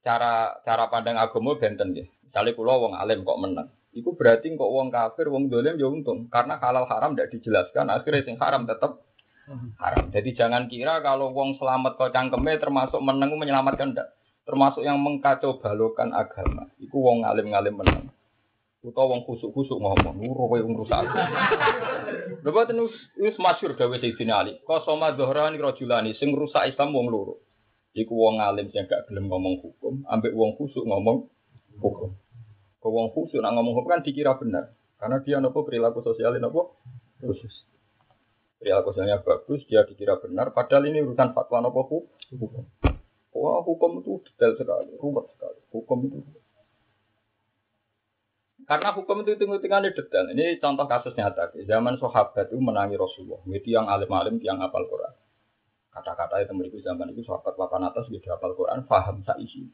cara 0.00 0.56
cara 0.64 0.88
pandang 0.88 1.20
agama 1.20 1.60
benten 1.60 1.92
ya. 1.92 2.08
Misalnya 2.24 2.56
kulo 2.56 2.72
wong 2.88 2.92
alim 2.96 3.20
kok 3.20 3.36
menang. 3.36 3.68
Itu 3.92 4.16
berarti 4.16 4.54
kok 4.54 4.70
wong 4.70 4.88
kafir, 4.88 5.28
wong 5.28 5.52
dolim 5.52 5.76
ya 5.76 5.90
untung. 5.90 6.30
Karena 6.32 6.56
halal 6.56 6.88
haram 6.88 7.12
tidak 7.12 7.36
dijelaskan, 7.36 7.92
akhirnya 7.92 8.22
sing 8.22 8.36
haram 8.40 8.64
tetap 8.64 9.02
haram. 9.78 10.06
Jadi 10.14 10.30
jangan 10.36 10.70
kira 10.70 11.02
kalau 11.02 11.34
wong 11.34 11.58
selamat 11.58 11.98
kok 11.98 12.12
cangkeme 12.14 12.58
termasuk 12.60 13.00
menang 13.02 13.34
menyelamatkan 13.34 13.92
tidak. 13.92 14.14
Termasuk 14.46 14.82
yang 14.82 14.98
mengkacau 14.98 15.58
balokan 15.62 16.10
agama. 16.14 16.66
Iku 16.82 16.98
wong 16.98 17.22
alim-alim 17.22 17.76
menang. 17.76 18.10
Utawa 18.80 19.12
wong 19.12 19.28
kusuk-kusuk 19.28 19.76
ngomong, 19.76 20.16
nuru 20.16 20.48
kowe 20.48 20.56
wong 20.56 20.74
rusak. 20.80 21.04
Lha 22.44 22.48
boten 22.48 22.80
wis 23.20 23.36
masyhur 23.36 23.76
gawe 23.76 23.92
Sayyidina 24.00 24.40
Ali. 24.40 24.56
Qasama 24.64 25.12
dhahrani 25.12 25.60
rajulani 25.60 26.16
sing 26.16 26.32
rusak 26.32 26.64
Islam 26.64 26.96
wong 26.96 27.12
loro. 27.12 27.44
Iku 27.92 28.16
wong 28.16 28.40
alim 28.40 28.72
sing 28.72 28.88
gak 28.88 29.04
gelem 29.12 29.28
ngomong 29.28 29.60
hukum, 29.60 30.00
ambek 30.08 30.32
wong 30.32 30.56
kusuk 30.56 30.88
ngomong 30.88 31.28
hukum. 31.76 32.16
Kau 32.80 32.88
wong 32.88 33.12
khusus 33.12 33.44
nak 33.44 33.52
ngomong 33.52 33.76
hukum 33.76 33.92
kan 33.92 34.00
dikira 34.00 34.40
benar, 34.40 34.72
karena 34.96 35.20
dia 35.20 35.36
nopo 35.36 35.68
perilaku 35.68 36.00
sosial 36.00 36.32
nopo 36.40 36.80
khusus. 37.20 37.68
Perilaku 38.60 38.92
sosialnya 38.92 39.24
bagus, 39.24 39.64
dia 39.64 39.88
dikira 39.88 40.20
benar, 40.20 40.52
padahal 40.52 40.84
ini 40.92 41.00
urusan 41.00 41.32
fatwa 41.32 41.64
nopo 41.64 41.80
hukum. 42.28 42.64
Wah 43.32 43.64
hukum 43.64 44.04
itu 44.04 44.20
detail 44.28 44.52
sekali, 44.60 44.92
rumit 45.00 45.32
sekali. 45.32 45.60
Hukum 45.72 45.98
itu 46.04 46.20
karena 48.70 48.94
hukum 48.94 49.26
itu 49.26 49.34
hitung-hitungannya 49.34 49.90
detail. 49.90 50.30
Ini 50.30 50.62
contoh 50.62 50.86
kasus 50.86 51.10
nyata. 51.18 51.50
Zaman 51.66 51.98
sahabat 51.98 52.54
itu 52.54 52.60
menangi 52.62 52.94
Rasulullah. 52.94 53.42
Itu 53.50 53.66
yang 53.66 53.90
alim-alim, 53.90 54.38
yang 54.46 54.62
hafal 54.62 54.86
Quran. 54.86 55.10
Kata-kata 55.90 56.38
itu 56.46 56.54
memiliki 56.54 56.78
zaman 56.78 57.10
itu 57.10 57.26
sahabat 57.26 57.58
papan 57.58 57.90
atas 57.90 58.06
dia 58.06 58.22
hafal 58.30 58.54
Quran, 58.54 58.86
faham 58.86 59.26
saisi. 59.26 59.66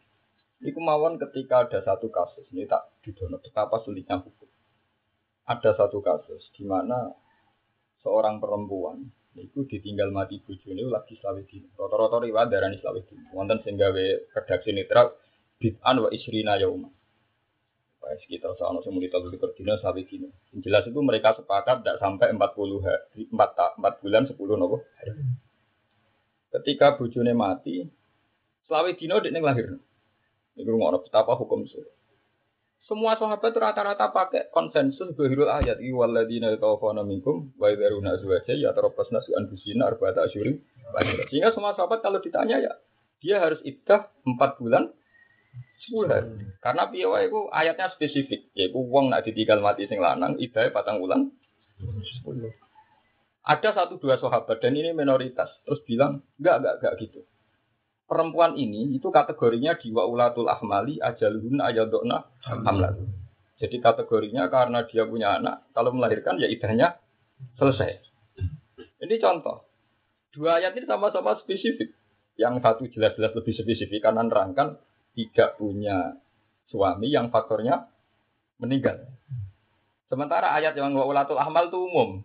Iku 0.65 0.81
mawon 0.81 1.21
ketika 1.21 1.69
ada 1.69 1.85
satu 1.85 2.09
kasus 2.09 2.49
ini 2.57 2.65
tak 2.65 2.89
didono 3.05 3.37
betapa 3.37 3.85
sulitnya 3.85 4.17
hukum. 4.17 4.49
ada 5.47 5.71
satu 5.79 6.03
kasus 6.03 6.51
di 6.59 6.67
mana 6.67 7.13
seorang 8.01 8.41
perempuan 8.43 9.07
itu 9.37 9.69
ditinggal 9.69 10.09
mati 10.13 10.41
bojone 10.41 10.89
lagi 10.89 11.17
selawe 11.21 11.43
dino. 11.45 11.69
Rata-rata 11.77 12.25
riwayat 12.25 12.49
darani 12.49 12.81
selawe 12.81 13.01
dino. 13.05 13.29
Wonten 13.37 13.61
sing 13.61 13.77
gawe 13.77 14.05
redaksi 14.33 14.73
netral 14.73 15.13
bid'an 15.61 15.97
wa 16.01 16.09
isrina 16.09 16.57
yauma. 16.57 16.89
Wah, 18.01 18.17
sekitar 18.17 18.57
soal 18.57 18.81
sing 18.81 18.97
muni 18.97 19.13
telu 19.13 19.29
likur 19.29 19.53
dino 19.53 19.77
selawe 19.77 20.01
dino. 20.09 20.33
Jelas 20.57 20.89
itu 20.89 21.01
mereka 21.05 21.37
sepakat 21.37 21.85
tidak 21.85 22.01
sampai 22.01 22.33
40 22.33 22.85
hari, 22.85 23.29
4, 23.29 23.77
4 23.77 24.01
bulan 24.01 24.23
10 24.25 24.37
nopo. 24.57 24.77
Ketika 26.57 26.97
bojone 26.97 27.33
mati, 27.37 27.85
selawe 28.65 28.91
dino 28.97 29.21
dia 29.21 29.37
lahir. 29.37 29.77
Ini 30.57 30.65
rumah 30.73 30.97
betapa 30.97 31.37
hukum 31.37 31.69
suruh. 31.69 31.96
Semua 32.87 33.19
sahabat 33.19 33.51
itu 33.51 33.59
rata-rata 33.59 34.15
pakai 34.15 34.47
konsensus 34.55 35.11
bahirul 35.19 35.51
ayat 35.51 35.83
iwaladina 35.83 36.55
tawafana 36.55 37.03
minkum 37.03 37.51
wa 37.59 37.67
idharuna 37.67 38.15
azwaja 38.15 38.55
ya 38.55 38.71
tarabbasna 38.71 39.19
su 39.27 39.35
anfusina 39.35 39.91
arba'ata 39.91 40.31
asyurim 40.31 40.63
Sehingga 41.27 41.51
semua 41.51 41.75
sahabat 41.75 41.99
kalau 41.99 42.23
ditanya 42.23 42.63
ya 42.63 42.73
dia 43.19 43.43
harus 43.43 43.59
iddah 43.67 44.07
4 44.23 44.39
bulan 44.63 44.95
10 45.91 46.07
hari. 46.07 46.31
Karena 46.63 46.87
piye 46.87 47.11
iku 47.27 47.51
ayatnya 47.51 47.91
spesifik, 47.91 48.55
yaiku 48.55 48.87
wong 48.87 49.11
nak 49.11 49.27
ditinggal 49.27 49.59
mati 49.59 49.91
sing 49.91 49.99
lanang 49.99 50.39
iddahe 50.39 50.71
patang 50.71 51.03
bulan 51.03 51.35
10. 51.83 52.23
Ada 53.47 53.71
satu 53.75 53.99
dua 53.99 54.19
sahabat 54.19 54.63
dan 54.63 54.75
ini 54.79 54.95
minoritas 54.95 55.51
terus 55.67 55.83
bilang 55.87 56.23
enggak 56.39 56.63
enggak 56.63 56.75
enggak 56.83 56.95
gitu 57.03 57.21
perempuan 58.07 58.55
ini 58.55 58.95
itu 58.95 59.11
kategorinya 59.11 59.75
di 59.77 59.91
waulatul 59.91 60.47
ahmali 60.47 61.03
ajaluhun 61.03 61.59
ayadokna 61.59 62.23
hamlat. 62.47 62.95
Jadi 63.57 63.77
kategorinya 63.83 64.47
karena 64.53 64.87
dia 64.87 65.05
punya 65.09 65.37
anak, 65.41 65.67
kalau 65.75 65.91
melahirkan 65.91 66.39
ya 66.39 66.47
idahnya 66.47 66.97
selesai. 67.57 67.99
Ini 69.01 69.17
contoh. 69.21 69.65
Dua 70.33 70.61
ayat 70.61 70.77
ini 70.77 70.85
sama-sama 70.85 71.37
spesifik. 71.41 71.93
Yang 72.37 72.61
satu 72.61 72.85
jelas-jelas 72.93 73.33
lebih 73.33 73.57
spesifik 73.57 74.05
karena 74.05 74.21
nerangkan 74.21 74.77
tidak 75.17 75.57
punya 75.57 76.21
suami 76.69 77.09
yang 77.09 77.33
faktornya 77.33 77.89
meninggal. 78.61 79.09
Sementara 80.13 80.53
ayat 80.53 80.77
yang 80.77 80.93
waulatul 80.93 81.41
ahmal 81.41 81.73
itu 81.73 81.81
umum. 81.81 82.21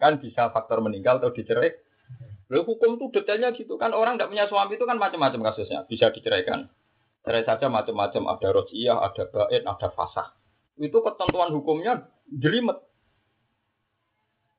Kan 0.00 0.24
bisa 0.24 0.48
faktor 0.50 0.80
meninggal 0.80 1.20
atau 1.20 1.36
dicerai 1.36 1.81
Lalu 2.52 2.68
hukum 2.68 3.00
itu 3.00 3.08
detailnya 3.16 3.56
gitu 3.56 3.80
kan 3.80 3.96
orang 3.96 4.20
tidak 4.20 4.28
punya 4.28 4.44
suami 4.44 4.76
itu 4.76 4.84
kan 4.84 5.00
macam-macam 5.00 5.40
kasusnya 5.40 5.88
bisa 5.88 6.12
diceraikan. 6.12 6.68
Cerai 7.24 7.48
saja 7.48 7.72
macam-macam 7.72 8.28
ada 8.28 8.48
rojiyah, 8.52 8.98
ada 9.00 9.24
bait, 9.24 9.64
ada 9.64 9.88
fasah. 9.88 10.36
Itu 10.76 11.00
ketentuan 11.00 11.48
hukumnya 11.56 12.12
jelimet. 12.28 12.76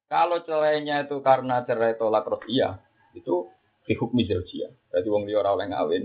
Kalau 0.10 0.42
cerainya 0.42 1.06
itu 1.06 1.22
karena 1.22 1.62
cerai 1.70 1.94
tolak 1.94 2.26
rojiyah 2.26 2.82
itu 3.14 3.46
di 3.86 3.94
hukum 3.94 4.26
zaujiyah. 4.26 4.74
Berarti 4.90 5.08
wong 5.14 5.30
liya 5.30 5.46
ora 5.46 5.54
oleh 5.54 5.70
ngawin. 5.70 6.04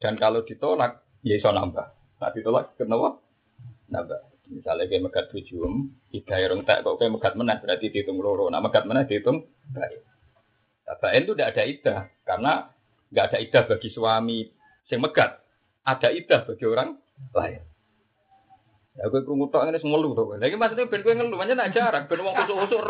Dan 0.00 0.16
kalau 0.16 0.48
ditolak 0.48 1.04
ya 1.20 1.36
iso 1.36 1.52
nambah. 1.52 1.92
Nah 2.24 2.30
ditolak 2.32 2.72
kenapa? 2.80 3.20
Nambah. 3.92 4.20
Misalnya 4.48 4.88
kayak 4.88 5.04
megat 5.12 5.26
tujuh, 5.28 5.60
tiga 6.08 6.40
irung 6.40 6.64
tak 6.64 6.88
kok 6.88 6.96
kayak 6.96 7.12
megat 7.12 7.34
meneh 7.36 7.60
berarti 7.60 7.92
dihitung 7.92 8.16
loro. 8.16 8.48
Nah 8.48 8.64
megat 8.64 8.88
meneh 8.88 9.04
dihitung 9.04 9.44
baik. 9.76 10.15
Bain 10.86 11.26
itu 11.26 11.34
tidak 11.34 11.50
ada 11.58 11.62
idah 11.66 12.00
karena 12.22 12.52
nggak 13.10 13.26
ada 13.32 13.38
idah 13.42 13.62
bagi 13.66 13.88
suami 13.90 14.46
yang 14.86 15.02
megat. 15.02 15.42
Ada 15.82 16.14
idah 16.14 16.40
bagi 16.46 16.64
orang 16.66 16.94
lain. 17.34 17.62
Ya 18.96 19.12
gue 19.12 19.20
krungu 19.28 19.52
tok 19.52 19.68
ngene 19.68 19.76
ngelu 19.76 20.08
to. 20.16 20.24
Lagi 20.40 20.56
maksudnya 20.56 20.88
ben 20.88 21.04
gue 21.04 21.12
ngelu 21.12 21.36
aja 21.36 21.52
nak 21.52 21.72
jarak 21.76 22.02
ben 22.08 22.24
wong 22.24 22.32
kusuk-kusuk 22.32 22.80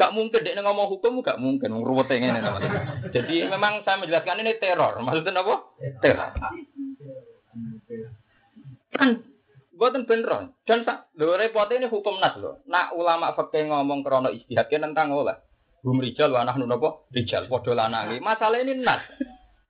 gak 0.00 0.14
mungkin 0.16 0.40
dek 0.40 0.56
ngomong 0.56 0.88
hukum 0.96 1.20
gak 1.20 1.36
mungkin 1.36 1.76
wong 1.76 1.84
ruwete 1.84 2.16
ngene 2.16 2.40
Jadi 3.12 3.44
memang 3.52 3.84
saya 3.84 4.00
menjelaskan 4.00 4.40
ini 4.40 4.56
teror. 4.56 4.96
Maksudnya 5.04 5.44
apa? 5.44 5.54
Teror. 6.00 6.30
Kan 8.96 9.08
buatan 9.76 10.08
beneran. 10.08 10.56
Dan 10.64 10.88
repotnya 11.20 11.84
ini 11.84 11.86
hukum 11.92 12.16
nas 12.16 12.32
lho. 12.40 12.64
Nak 12.64 12.96
ulama 12.96 13.36
fakih 13.36 13.68
ngomong 13.68 14.00
krono 14.00 14.32
istihad 14.32 14.72
tentang 14.72 15.12
oleh. 15.12 15.36
Hum 15.82 15.98
rijal 15.98 16.30
wa 16.30 16.46
nahnu 16.46 16.70
napa? 16.70 17.02
Rijal 17.10 17.50
padha 17.50 17.74
lanange. 17.74 18.22
Masalah 18.22 18.62
ini 18.62 18.78
nas. 18.78 19.02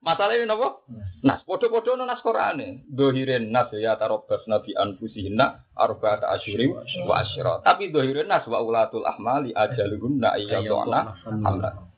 Masalah 0.05 0.37
ini 0.37 0.45
napa? 0.45 0.85
Nas. 1.25 1.41
Padha-padha 1.49 1.97
ono 1.97 2.05
nas 2.05 2.21
Qur'ane. 2.21 2.85
Dohirin 2.85 3.49
nas 3.49 3.73
ya 3.73 3.97
tarabbas 3.97 4.45
nabi 4.45 4.77
anfusihinna 4.77 5.73
arba'ata 5.73 6.29
asyurim 6.37 6.77
wa 7.09 7.25
asyra. 7.25 7.65
Tapi 7.65 7.89
dohirin 7.89 8.29
nas 8.29 8.45
wa 8.45 8.61
ulatul 8.61 9.09
ahmali 9.09 9.57
ajaluhunna 9.57 10.37
ayyaduna 10.37 11.17
hamlan. 11.25 11.89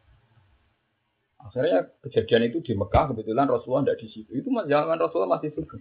Akhirnya 1.43 1.91
kejadian 2.07 2.55
itu 2.55 2.63
di 2.63 2.73
Mekah 2.79 3.11
kebetulan 3.13 3.51
Rasulullah 3.51 3.85
tidak 3.85 4.01
di 4.01 4.09
situ. 4.15 4.31
Itu 4.31 4.49
zaman 4.49 4.97
Rasulullah 4.97 5.43
masih 5.43 5.53
suka. 5.59 5.77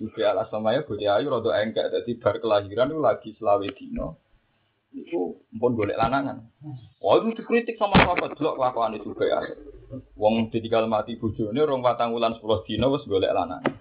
Sufi 0.00 0.24
al 0.24 0.40
aslamaya 0.48 0.80
Budi 0.88 1.04
Ayu 1.04 1.28
rodo 1.28 1.52
engkek. 1.52 1.92
Jadi 1.92 2.16
bar 2.16 2.40
kelahiran 2.40 2.88
itu 2.88 3.00
lagi 3.04 3.30
selawe 3.36 3.68
dino 3.76 4.29
itu 4.90 5.38
pun 5.58 5.72
boleh 5.78 5.94
lanangan. 5.94 6.42
Oh 6.98 7.14
itu 7.22 7.38
dikritik 7.38 7.78
sama 7.78 7.94
sahabat 8.02 8.34
dulu 8.34 8.58
kelakuan 8.58 8.98
itu 8.98 9.14
juga 9.14 9.24
ya. 9.26 9.38
Wong 10.18 10.50
ditinggal 10.50 10.86
mati 10.90 11.18
bujone 11.18 11.58
rong 11.62 11.82
patang 11.82 12.14
wulan 12.14 12.34
10 12.38 12.66
dina 12.66 12.86
wis 12.90 13.06
golek 13.06 13.30
lanangan. 13.30 13.78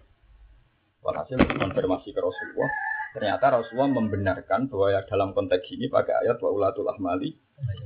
Walhasil 1.02 1.38
konfirmasi 1.38 2.14
ke 2.14 2.20
Rasulullah. 2.22 2.70
Ternyata 3.10 3.46
Rasulullah 3.50 3.90
membenarkan 3.90 4.70
bahwa 4.70 4.94
ya 4.94 5.02
dalam 5.10 5.34
konteks 5.34 5.66
ini 5.74 5.90
pakai 5.90 6.30
ayat 6.30 6.38
wa 6.38 6.50
ulatul 6.54 6.86
ahmali 6.86 7.34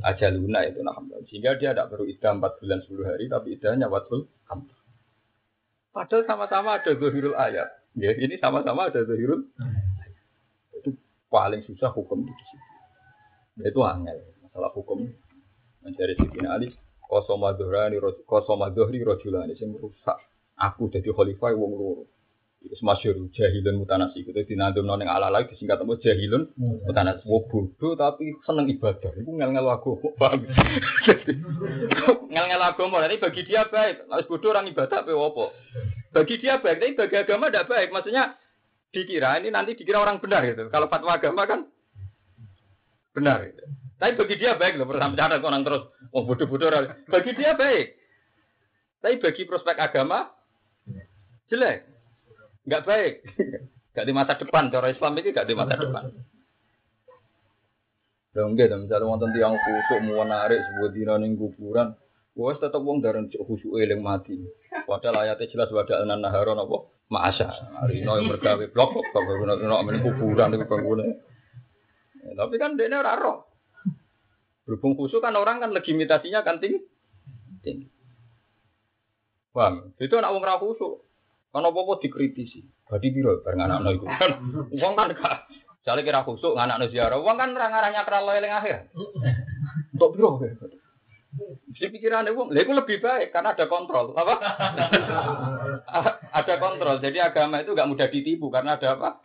ajaluna 0.03 0.67
itu 0.67 0.83
nah 0.83 0.99
Sehingga 1.31 1.55
dia 1.55 1.71
tidak 1.71 1.95
perlu 1.95 2.05
idah 2.11 2.35
4 2.35 2.59
bulan 2.59 2.79
10 2.83 3.07
hari 3.07 3.25
tapi 3.31 3.47
idahnya 3.55 3.87
watul 3.87 4.27
hamil. 4.51 4.75
Padahal 5.95 6.25
sama-sama 6.27 6.81
ada 6.81 6.91
zahirul 6.91 7.37
ayat. 7.37 7.69
Ya, 7.93 8.11
ini 8.17 8.35
sama-sama 8.41 8.89
ada 8.89 9.05
zahirul. 9.05 9.47
Itu 10.75 10.97
paling 11.29 11.61
susah 11.69 11.93
hukum 11.93 12.25
di 12.25 12.33
situ. 12.33 12.72
Itu 13.61 13.85
angel 13.85 14.17
masalah 14.41 14.73
hukum. 14.73 15.05
Mencari 15.83 16.17
Siti 16.17 16.39
Ali 16.47 16.73
kosoma 17.05 17.53
dohrani 17.53 18.01
kosoma 18.25 18.73
dohri 18.73 19.05
rojulani 19.05 19.53
sing 19.53 19.77
rusak. 19.77 20.17
Aku 20.57 20.89
jadi 20.89 21.13
khalifah 21.13 21.53
wong 21.53 21.71
loro. 21.77 22.03
Itu 22.63 22.79
masyhur 22.79 23.19
jahilun 23.35 23.83
mutanasi. 23.83 24.23
Itu 24.23 24.39
dinandum 24.47 24.87
nong 24.87 25.03
ala 25.03 25.27
lagi 25.27 25.53
disingkat 25.53 25.83
apa 25.83 25.93
jahilun 25.99 26.49
mutanasi. 26.87 27.27
Wong 27.27 27.43
bodoh 27.51 27.93
tapi 27.99 28.33
seneng 28.47 28.71
ibadah. 28.71 29.11
Itu 29.13 29.29
ngel-ngel 29.29 29.67
aku. 29.75 29.99
ngel-ngel 32.33 32.63
agama. 32.63 33.03
Nanti 33.03 33.21
bagi 33.21 33.41
dia 33.45 33.67
baik. 33.67 34.07
Harus 34.07 34.29
bodoh 34.31 34.55
orang 34.55 34.71
ibadah 34.71 35.03
apa 35.03 35.11
apa. 35.11 35.45
Bagi 36.15 36.35
dia 36.39 36.63
baik. 36.63 36.79
Tapi 36.79 36.93
bagi 36.95 37.17
agama 37.19 37.51
tidak 37.51 37.67
baik. 37.67 37.91
Maksudnya 37.91 38.39
dikira 38.93 39.41
ini 39.41 39.49
nanti 39.49 39.75
dikira 39.75 39.99
orang 39.99 40.23
benar 40.23 40.45
gitu. 40.47 40.69
Kalau 40.69 40.87
fatwa 40.87 41.17
agama 41.17 41.43
kan 41.49 41.65
Benar. 43.13 43.53
Tapi 44.01 44.19
bagi 44.19 44.35
dia 44.35 44.57
baik 44.57 44.75
loh, 44.75 44.89
cara 44.89 45.39
orang 45.39 45.63
terus, 45.63 45.87
oh 46.11 46.27
bodoh-bodoh. 46.27 46.69
Bagi 47.07 47.31
dia 47.37 47.55
baik. 47.55 47.87
Tapi 48.99 49.15
bagi 49.21 49.43
prospek 49.47 49.79
agama, 49.79 50.27
jelek. 51.47 51.87
Enggak 52.67 52.83
baik. 52.83 53.13
Enggak 53.93 54.05
di 54.07 54.13
masa 54.15 54.33
depan, 54.35 54.73
cara 54.73 54.89
Islam 54.91 55.15
itu 55.19 55.29
enggak 55.31 55.47
di 55.47 55.55
masa 55.55 55.75
depan. 55.77 56.03
Ya 58.33 58.43
enggak, 58.49 58.73
misalnya 58.75 59.05
wonten 59.05 59.29
tiang 59.31 59.55
kusuk 59.55 59.99
mau 60.09 60.25
narik 60.25 60.57
sebuah 60.57 60.89
dina 60.89 61.15
ning 61.21 61.37
kuburan, 61.37 61.93
wes 62.33 62.57
tetep 62.57 62.81
wong 62.81 63.05
dareng 63.05 63.29
khusyuk 63.29 63.77
eling 63.77 64.01
mati. 64.01 64.35
Padahal 64.89 65.23
ayatnya 65.23 65.47
jelas 65.53 65.69
wada 65.69 66.01
anan 66.01 66.25
naharon 66.25 66.57
apa? 66.57 66.89
Ma'asa. 67.13 67.45
Hari 67.77 68.01
ini 68.01 68.09
yang 68.09 68.25
bergawe 68.25 68.65
blok 68.73 68.89
kok 68.97 69.05
bangunan 69.13 70.01
kuburan 70.01 70.55
itu 70.57 70.65
bangunan. 70.65 71.07
Tapi 72.23 72.55
kan 72.55 72.79
dia 72.79 72.87
ora 72.87 73.19
roh. 73.19 73.43
Berhubung 74.63 74.95
khusus 74.95 75.19
kan 75.19 75.35
orang 75.35 75.59
kan 75.59 75.75
legitimasinya 75.75 76.39
kan 76.47 76.63
tinggi. 76.63 76.79
tinggi. 77.59 77.87
Bang, 79.51 79.91
itu 79.99 80.15
anak 80.15 80.33
ra 80.39 80.55
khusyuk. 80.57 81.03
Kan 81.53 81.67
apa-apa 81.67 82.01
dikritisi. 82.01 82.65
Badi 82.89 83.13
biro 83.13 83.43
bareng 83.45 83.61
anak 83.61 84.01
kan. 84.01 84.31
Wong 84.73 84.93
kan 84.97 85.13
gak 85.13 85.45
Jale 85.83 86.01
kira 86.01 86.23
khusuk 86.23 86.55
anak 86.55 86.89
ziarah. 86.89 87.19
Wong 87.19 87.35
kan 87.35 87.53
ora 87.53 87.67
ngarahnya 87.69 88.07
kra 88.07 88.23
eling 88.23 88.53
akhir. 88.55 88.89
Untuk 89.93 90.15
biro. 90.15 90.39
Si 91.73 91.89
pikirannya 91.89 92.29
wong, 92.37 92.53
itu 92.53 92.69
lebih 92.69 93.01
baik 93.01 93.33
karena 93.33 93.57
ada 93.57 93.65
kontrol, 93.65 94.13
apa? 94.13 94.37
ada 96.29 96.53
kontrol. 96.61 97.01
Jadi 97.01 97.17
agama 97.17 97.57
itu 97.57 97.73
gak 97.73 97.89
mudah 97.89 98.05
ditipu 98.05 98.53
karena 98.53 98.77
ada 98.77 98.93
apa? 98.93 99.17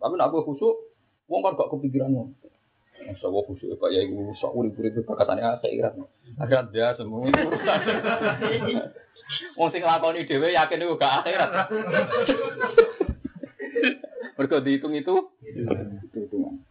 Tapi 0.00 0.14
nak 0.16 0.32
gue 0.32 0.40
khusuk, 0.48 0.87
Wong 1.28 1.44
kan 1.44 1.60
gak 1.60 1.70
kepikiran 1.70 2.16
wong. 2.16 2.32
Masa 3.04 3.28
wong 3.28 3.44
khusyuk 3.46 3.78
Pak 3.78 3.92
Yai 3.92 4.08
sok 4.40 4.56
urip-urip 4.56 4.96
itu 4.96 5.04
perkataannya 5.04 5.60
akhirat. 5.60 5.94
Akhirat 6.40 6.66
dia 6.72 6.96
semua 6.96 7.28
urusan. 7.28 7.38
Wong 9.60 9.68
sing 9.68 9.84
lakoni 9.84 10.24
dhewe 10.24 10.56
yakin 10.56 10.82
itu 10.82 10.96
gak 10.96 11.14
akhirat. 11.22 11.50
Mergo 14.40 14.58
dihitung 14.64 14.96
itu 14.96 15.14
hitungan. 16.14 16.64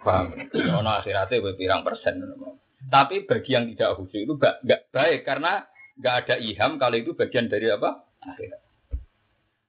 Paham? 0.00 0.32
Ono 0.52 0.90
akhiratnya 1.00 1.42
gue 1.44 1.54
pirang 1.60 1.84
persen. 1.84 2.24
Tapi 2.88 3.28
bagi 3.28 3.50
yang 3.52 3.68
tidak 3.72 4.00
khusyuk 4.00 4.24
itu 4.24 4.32
nggak 4.36 4.92
baik 4.92 5.24
karena 5.24 5.64
nggak 5.96 6.14
ada 6.24 6.36
iham 6.38 6.76
kalau 6.76 6.96
itu 6.96 7.16
bagian 7.16 7.48
dari 7.48 7.72
apa? 7.72 8.04
Akhirat. 8.22 8.64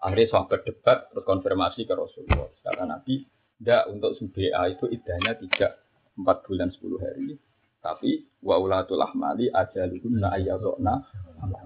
Akhirnya 0.05 0.29
sahabat 0.29 0.61
debat 0.67 1.09
terus 1.09 1.25
konfirmasi 1.25 1.89
ke 1.89 1.93
Rasulullah. 1.97 2.51
Kata 2.61 2.85
Nabi, 2.85 3.25
tidak 3.59 3.83
untuk 3.91 4.11
subha 4.19 4.61
itu 4.67 4.85
idahnya 4.91 5.37
tiga 5.39 5.79
empat 6.19 6.43
bulan 6.47 6.69
sepuluh 6.71 6.99
hari. 6.99 7.39
Tapi 7.79 8.25
wa 8.41 8.57
ulatul 8.57 9.01
ahmali 9.01 9.53
ajalihunna 9.53 10.33
ayyadhna. 10.33 11.05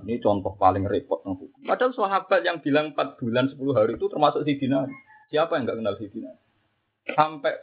Ini 0.04 0.20
contoh 0.20 0.60
paling 0.60 0.84
repot 0.84 1.24
hukum. 1.24 1.64
Padahal 1.64 1.96
sahabat 1.96 2.44
yang 2.44 2.60
bilang 2.60 2.92
4 2.92 3.16
bulan 3.16 3.48
10 3.48 3.56
hari 3.72 3.96
itu 3.96 4.12
termasuk 4.12 4.44
Sidina. 4.44 4.84
Siapa 5.32 5.56
yang 5.56 5.64
nggak 5.64 5.78
kenal 5.80 5.96
Sidina? 5.96 6.36
Sampai 7.16 7.56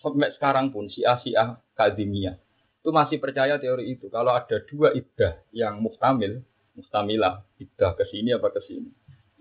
sampai 0.00 0.32
sekarang 0.32 0.72
pun 0.72 0.88
si 0.88 1.04
Asia 1.04 1.60
Kadimia 1.76 2.40
itu 2.82 2.90
masih 2.90 3.22
percaya 3.22 3.62
teori 3.62 3.94
itu. 3.94 4.10
Kalau 4.10 4.34
ada 4.34 4.58
dua 4.66 4.90
iddah 4.90 5.38
yang 5.54 5.78
mustamil, 5.78 6.42
mustamilah, 6.74 7.46
iddah 7.62 7.94
ke 7.94 8.02
sini 8.10 8.34
apa 8.34 8.50
ke 8.50 8.58
sini. 8.66 8.90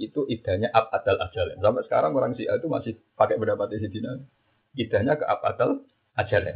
Itu 0.01 0.25
idahnya 0.25 0.74
ab 0.74 0.89
adal 0.89 1.22
ajal. 1.22 1.53
Sampai 1.62 1.86
sekarang 1.86 2.17
orang 2.17 2.34
Syiah 2.34 2.58
itu 2.58 2.65
masih 2.65 2.98
pakai 3.13 3.38
pendapat 3.38 3.77
Sidina. 3.77 4.17
Idahnya 4.74 5.13
ke 5.22 5.25
ab 5.29 5.46
adal 5.46 5.86
ajal. 6.17 6.50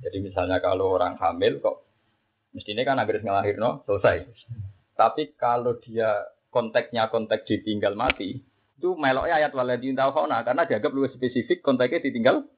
Jadi 0.00 0.18
misalnya 0.24 0.64
kalau 0.64 0.96
orang 0.96 1.20
hamil 1.20 1.60
kok 1.60 1.84
mestinya 2.56 2.88
kan 2.88 2.96
agar 2.96 3.20
ngelahir 3.20 3.60
no 3.60 3.84
selesai. 3.84 4.24
Tapi 4.96 5.36
kalau 5.36 5.76
dia 5.84 6.32
konteksnya 6.48 7.12
konteks 7.12 7.44
ditinggal 7.44 7.92
mati, 7.92 8.40
itu 8.78 8.88
meloknya 8.96 9.44
ayat 9.44 9.52
waladin 9.52 9.98
fauna 9.98 10.40
karena 10.46 10.64
dianggap 10.64 10.90
lebih 10.96 11.12
spesifik 11.12 11.60
konteksnya 11.60 12.08
ditinggal 12.08 12.48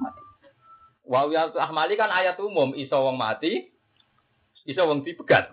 mati. 0.00 0.22
Wawiyat 1.04 1.52
ahmali 1.60 1.94
kan 2.00 2.08
ayat 2.08 2.40
umum 2.40 2.72
iso 2.72 2.96
wong 2.96 3.20
mati, 3.20 3.68
iso 4.64 4.82
wong 4.86 5.04
dipegat. 5.04 5.52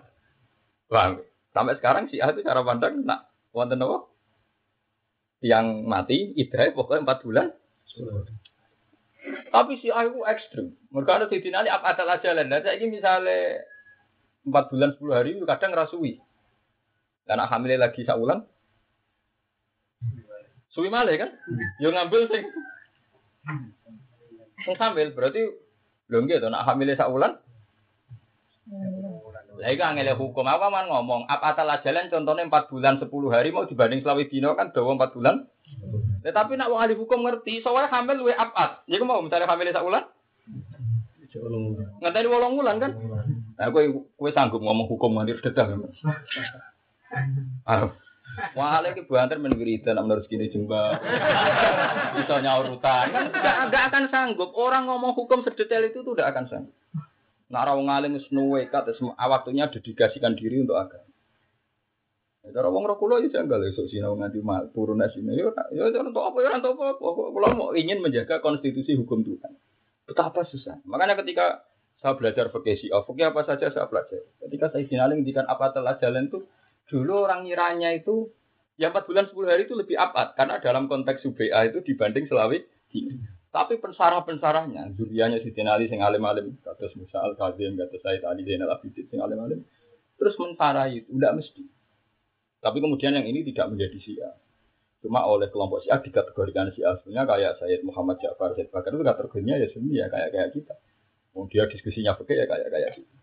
Bang, 0.86 1.20
sampai 1.52 1.74
sekarang 1.76 2.06
si 2.08 2.22
itu 2.22 2.40
cara 2.46 2.62
pandang 2.62 3.02
nak 3.02 3.26
wonten 3.56 3.80
apa? 3.80 4.04
Yang 5.40 5.66
mati 5.88 6.18
idrai 6.36 6.76
pokoknya 6.76 7.08
empat 7.08 7.18
bulan. 7.24 7.46
Tapi 9.48 9.72
si 9.80 9.88
aku 9.88 10.28
ekstrim. 10.28 10.76
Mereka 10.92 11.24
ada 11.24 11.26
di 11.32 11.40
apa 11.72 11.96
ada 11.96 12.20
jalan. 12.20 12.52
Dan 12.52 12.60
saya 12.60 12.76
ini 12.76 13.00
misalnya 13.00 13.64
empat 14.44 14.68
bulan 14.68 14.92
sepuluh 14.92 15.14
hari 15.16 15.40
itu 15.40 15.48
kadang 15.48 15.72
rasui. 15.72 16.20
Karena 17.24 17.48
hamilnya 17.48 17.88
lagi 17.88 18.04
saulan. 18.04 18.44
Suwi 20.70 20.92
malah 20.92 21.16
kan? 21.16 21.32
Yo 21.80 21.88
ngambil 21.88 22.28
sing 22.28 22.44
sing 24.60 24.76
hamil 24.76 25.08
berarti 25.16 25.48
belum 26.12 26.28
gitu. 26.28 26.52
Nak 26.52 26.68
hamilnya 26.68 27.00
saulan. 27.00 27.40
Lah 29.56 29.68
iki 29.72 29.80
angel 29.80 30.12
hukum 30.20 30.44
apa 30.44 30.68
man 30.68 30.88
ngomong 30.88 31.24
apa 31.26 31.56
atal 31.56 31.72
jalan 31.80 32.12
contohnya 32.12 32.44
empat 32.44 32.68
bulan 32.68 33.00
sepuluh 33.00 33.32
hari 33.32 33.50
mau 33.50 33.64
dibanding 33.64 34.04
selawi 34.04 34.28
dino 34.28 34.52
kan 34.52 34.70
dawa 34.70 34.94
empat 34.94 35.16
bulan 35.16 35.48
tetapi 36.26 36.58
nak 36.58 36.74
wong 36.74 36.80
ahli 36.82 36.94
hukum 36.98 37.22
ngerti, 37.22 37.62
soalnya 37.62 37.86
hamil 37.86 38.18
luwe 38.18 38.34
apat. 38.34 38.82
Ya 38.90 38.98
mau 39.06 39.22
misalnya 39.22 39.46
hamil 39.46 39.70
sak 39.70 39.86
ulan. 39.86 40.04
Ngenteni 42.02 42.26
wolong 42.26 42.58
wulan 42.58 42.82
kan? 42.82 42.92
Nah, 43.56 43.68
kowe 43.70 43.84
kowe 44.18 44.30
sanggup 44.34 44.58
ngomong 44.58 44.90
hukum 44.90 45.14
nganti 45.14 45.38
dedah. 45.38 45.66
Ah. 47.62 47.94
Wah, 48.52 48.84
lagi 48.84 49.00
banter 49.06 49.40
menwiridan 49.40 49.96
menurut 50.02 50.26
segini 50.26 50.52
jemba. 50.52 50.98
Bisa 52.20 52.42
nyaurutan 52.42 53.06
kan 53.14 53.24
enggak 53.70 53.84
akan 53.92 54.04
sanggup. 54.10 54.50
Orang 54.52 54.90
ngomong 54.90 55.14
hukum 55.14 55.46
sedetail 55.46 55.88
itu 55.88 56.02
tuh 56.02 56.18
tidak 56.18 56.34
akan 56.34 56.44
sanggup. 56.50 56.74
Nah, 57.46 57.62
orang 57.62 57.86
ngalim 57.86 58.14
senuwe 58.26 58.66
kat 58.66 58.90
waktunya 59.14 59.70
dedikasikan 59.70 60.34
diri 60.34 60.66
untuk 60.66 60.78
agama. 60.78 61.06
Cara 62.46 62.70
wong 62.70 62.86
roh 62.86 62.94
kula 62.94 63.18
ya 63.26 63.42
janggal 63.42 63.58
esuk 63.66 63.90
sinau 63.90 64.14
nganti 64.14 64.38
mal 64.38 64.70
turun 64.70 65.02
sini. 65.10 65.34
Ya 65.34 65.50
ya 65.74 66.00
untuk 66.02 66.22
apa 66.22 66.38
ya 66.46 66.62
untuk 66.62 66.78
apa. 66.78 66.94
Kula 67.02 67.58
mau 67.58 67.74
ingin 67.74 67.98
menjaga 67.98 68.38
konstitusi 68.38 68.94
hukum 68.94 69.26
Tuhan. 69.26 69.50
Betapa 70.06 70.46
susah. 70.46 70.78
Makanya 70.86 71.18
ketika 71.18 71.66
saya 71.98 72.14
belajar 72.14 72.54
fikih 72.54 72.78
Syiah, 72.78 73.02
fikih 73.02 73.34
apa 73.34 73.42
saja 73.42 73.66
saya 73.74 73.90
belajar. 73.90 74.22
Ketika 74.46 74.70
saya 74.70 74.86
finaling 74.86 75.26
ngendikan 75.26 75.42
apa 75.50 75.74
telah 75.74 75.98
jalan 75.98 76.30
itu 76.30 76.46
dulu 76.86 77.26
orang 77.26 77.50
ngiranya 77.50 77.98
itu 77.98 78.30
ya 78.78 78.94
4 78.94 79.08
bulan 79.10 79.26
10 79.26 79.50
hari 79.50 79.62
itu 79.66 79.74
lebih 79.74 79.98
apat 79.98 80.38
karena 80.38 80.62
dalam 80.62 80.86
konteks 80.86 81.26
UBA 81.26 81.74
itu 81.74 81.82
dibanding 81.82 82.30
Selawi 82.30 82.62
tapi 83.56 83.80
pensarah-pensarahnya, 83.80 84.92
zurianya 85.00 85.40
si 85.40 85.48
Ali 85.64 85.88
sing 85.88 86.04
alim-alim, 86.04 86.60
kados 86.60 86.92
Musa 86.92 87.24
Al-Kazim, 87.24 87.72
kados 87.80 88.04
Said 88.04 88.20
Ali 88.28 88.44
Zainal 88.44 88.68
Abidin 88.68 89.08
sing 89.08 89.16
alim-alim, 89.16 89.64
terus 90.20 90.36
mensarai 90.36 91.00
itu, 91.00 91.08
tidak 91.16 91.40
mesti. 91.40 91.64
Tapi 92.60 92.78
kemudian 92.84 93.16
yang 93.16 93.24
ini 93.24 93.48
tidak 93.48 93.72
menjadi 93.72 93.96
Syiah. 93.96 94.34
Cuma 95.00 95.24
oleh 95.24 95.48
kelompok 95.48 95.80
Syiah 95.80 96.04
dikategorikan 96.04 96.68
Syiah. 96.76 97.00
Sebenarnya 97.00 97.24
kayak 97.24 97.52
Sayyid 97.64 97.80
Muhammad 97.88 98.20
Ja'far, 98.20 98.52
Sayyid 98.52 98.68
Bakar 98.68 98.92
itu 98.92 99.04
kategorinya 99.06 99.54
ya 99.56 99.68
Sunni 99.72 99.94
ya 99.96 100.06
kayak 100.12 100.28
kayak 100.36 100.48
kita. 100.52 100.74
Oh, 101.32 101.48
dia 101.48 101.64
diskusinya 101.70 102.12
pakai 102.12 102.42
ya 102.42 102.44
kayak 102.44 102.68
kayak 102.68 102.90
kita. 103.00 103.16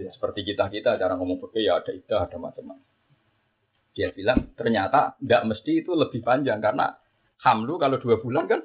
Ya, 0.00 0.10
seperti 0.16 0.40
kita 0.48 0.64
kita 0.72 0.96
cara 0.96 1.12
ngomong 1.18 1.42
pakai 1.44 1.68
ya 1.68 1.76
ada 1.82 1.92
itu 1.92 2.08
ada 2.08 2.36
macam-macam. 2.40 2.88
Dia 3.92 4.14
bilang 4.16 4.54
ternyata 4.56 5.18
tidak 5.18 5.42
mesti 5.50 5.84
itu 5.84 5.92
lebih 5.92 6.22
panjang 6.22 6.62
karena 6.62 6.94
hamlu 7.40 7.80
kalau 7.80 7.96
dua 8.00 8.20
bulan 8.20 8.46
kan 8.46 8.60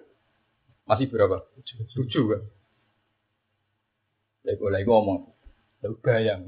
masih 0.85 1.09
berapa? 1.09 1.41
Tujuh 1.95 2.23
kan? 2.29 2.41
Lagi 4.45 4.61
lagi 4.61 4.85
ngomong, 4.85 5.33
bayang, 6.05 6.45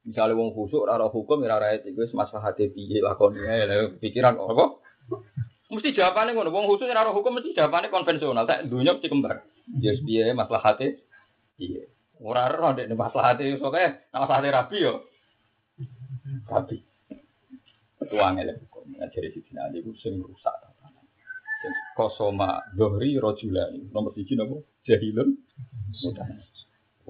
Misalnya 0.00 0.38
wong 0.38 0.56
khusuk 0.56 0.88
ora 0.88 1.10
hukum 1.12 1.44
ora 1.44 1.76
itu 1.76 1.92
wis 1.92 2.14
maslahate 2.16 2.72
piye 2.72 3.04
lakone 3.04 3.44
ya 3.44 3.92
pikiran 4.00 4.40
apa? 4.40 4.80
Mesti 5.68 5.92
jawabannya 5.92 6.32
ngono. 6.34 6.50
Wong 6.50 6.64
khusus 6.72 6.88
ora 6.88 7.12
hukum 7.12 7.36
mesti 7.36 7.52
jawabannya 7.52 7.92
konvensional. 7.92 8.48
Tak 8.48 8.64
dunya 8.72 8.96
mesti 8.96 9.12
kembar. 9.12 9.44
Ya 9.76 9.92
piye 10.00 10.32
maslahate 10.32 11.04
piye. 11.60 11.92
Ora 12.16 12.48
ora 12.48 12.72
ndek 12.72 12.96
maslahate 12.96 13.60
pokoke 13.60 14.08
maslahate 14.08 14.48
rabi 14.48 14.76
yo. 14.80 15.04
Rabi. 16.48 16.80
Ketua 18.00 18.32
ngene 18.32 18.56
hukum 18.64 18.96
ngajari 18.96 19.36
siji 19.36 19.52
nanti 19.52 19.84
ku 19.84 19.92
sing 20.00 20.16
rusak 20.24 20.69
kosoma 21.96 22.64
dohri 22.76 23.20
rojulani 23.20 23.90
nomor 23.92 24.12
siji 24.16 24.36
nopo 24.36 24.64
jahilun 24.86 25.36
mudah 26.04 26.26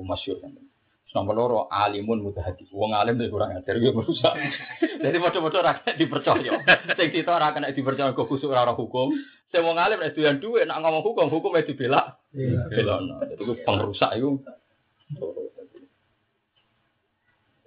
masyur 0.00 0.40
kan 0.40 0.56
Nomor 1.10 1.34
loro 1.34 1.60
alimun 1.66 2.22
mutahati. 2.22 2.70
Wong 2.70 2.94
alim 2.94 3.18
itu 3.18 3.34
kurang 3.34 3.50
ajar 3.50 3.74
yo 3.82 3.90
merusak. 3.90 4.30
Jadi 5.02 5.18
ora 5.18 5.82
kena 5.82 5.98
dipercaya. 5.98 6.52
Sing 6.94 7.10
kita 7.10 7.34
ora 7.34 7.50
kena 7.50 7.74
dipercaya 7.74 8.14
kok 8.14 8.30
khusuk 8.30 8.54
ora 8.54 8.70
hukum. 8.78 9.10
Sing 9.50 9.66
wong 9.66 9.74
alim 9.74 9.98
nek 9.98 10.14
doyan 10.14 10.38
dhuwit 10.38 10.70
nek 10.70 10.78
ngomong 10.78 11.02
hukum, 11.02 11.26
hukum 11.26 11.50
itu 11.58 11.74
dibela. 11.74 12.14
Iya. 12.30 12.62
Belokno. 12.70 13.26
Jadi 13.26 13.42
ku 13.42 13.54
pengrusak 13.66 14.14
iku. 14.14 14.38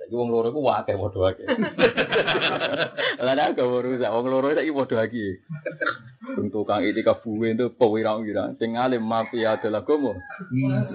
Jadi 0.04 0.20
wong 0.20 0.30
loro 0.36 0.52
iku 0.52 0.60
wae 0.60 0.84
padha 0.84 1.20
wae. 1.24 1.44
Lah 3.24 3.34
nek 3.40 3.56
gak 3.56 3.64
rusak 3.64 4.12
wong 4.12 4.26
loro 4.28 4.52
saiki 4.52 4.76
padha 4.76 4.96
wae. 5.00 5.40
Untuk 6.40 6.68
kang 6.68 6.84
itu 6.84 7.04
kabuwe 7.04 7.56
itu 7.56 7.72
pewirang-wirang. 7.76 8.56
Sing 8.60 8.76
alim 8.80 9.04
mafia 9.04 9.60
adalah 9.60 9.84
gomo. 9.84 10.16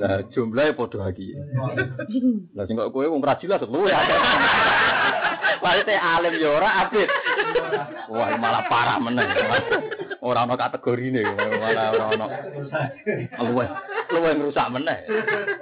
Lah 0.00 0.24
jumlahnya 0.32 0.76
podo 0.76 1.00
lagi. 1.00 1.36
Lah 2.52 2.64
sing 2.68 2.76
kok 2.76 2.92
kowe 2.92 3.04
wong 3.04 3.20
ra 3.24 3.36
jelas 3.40 3.64
luwe 3.64 3.92
akeh. 3.92 4.18
Teh 5.84 6.00
alim 6.00 6.34
yo 6.36 6.56
ora 6.56 6.84
apit. 6.84 7.08
Wah 8.08 8.28
malah 8.40 8.64
parah 8.68 8.98
meneh. 9.00 9.28
Ora 10.24 10.48
ono 10.48 10.56
kategorine 10.56 11.24
malah 11.60 11.92
ora 11.92 12.04
ono. 12.12 12.26
Luwe. 13.52 13.66
Luwe 14.12 14.30
ngrusak 14.32 14.68
meneh. 14.72 14.98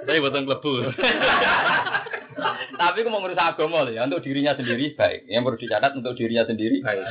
Tapi 0.07 0.23
boten 0.23 0.47
klebu. 0.47 0.71
Tapi 2.77 2.97
aku 3.01 3.09
mau 3.09 3.21
ngerusak 3.25 3.57
agama 3.57 3.89
ya, 3.89 4.05
untuk 4.05 4.21
dirinya 4.21 4.53
sendiri 4.53 4.93
baik. 4.93 5.25
Yang 5.25 5.41
perlu 5.43 5.57
dicatat 5.57 5.91
untuk 5.97 6.13
dirinya 6.13 6.43
sendiri 6.45 6.79
baik. 6.85 7.03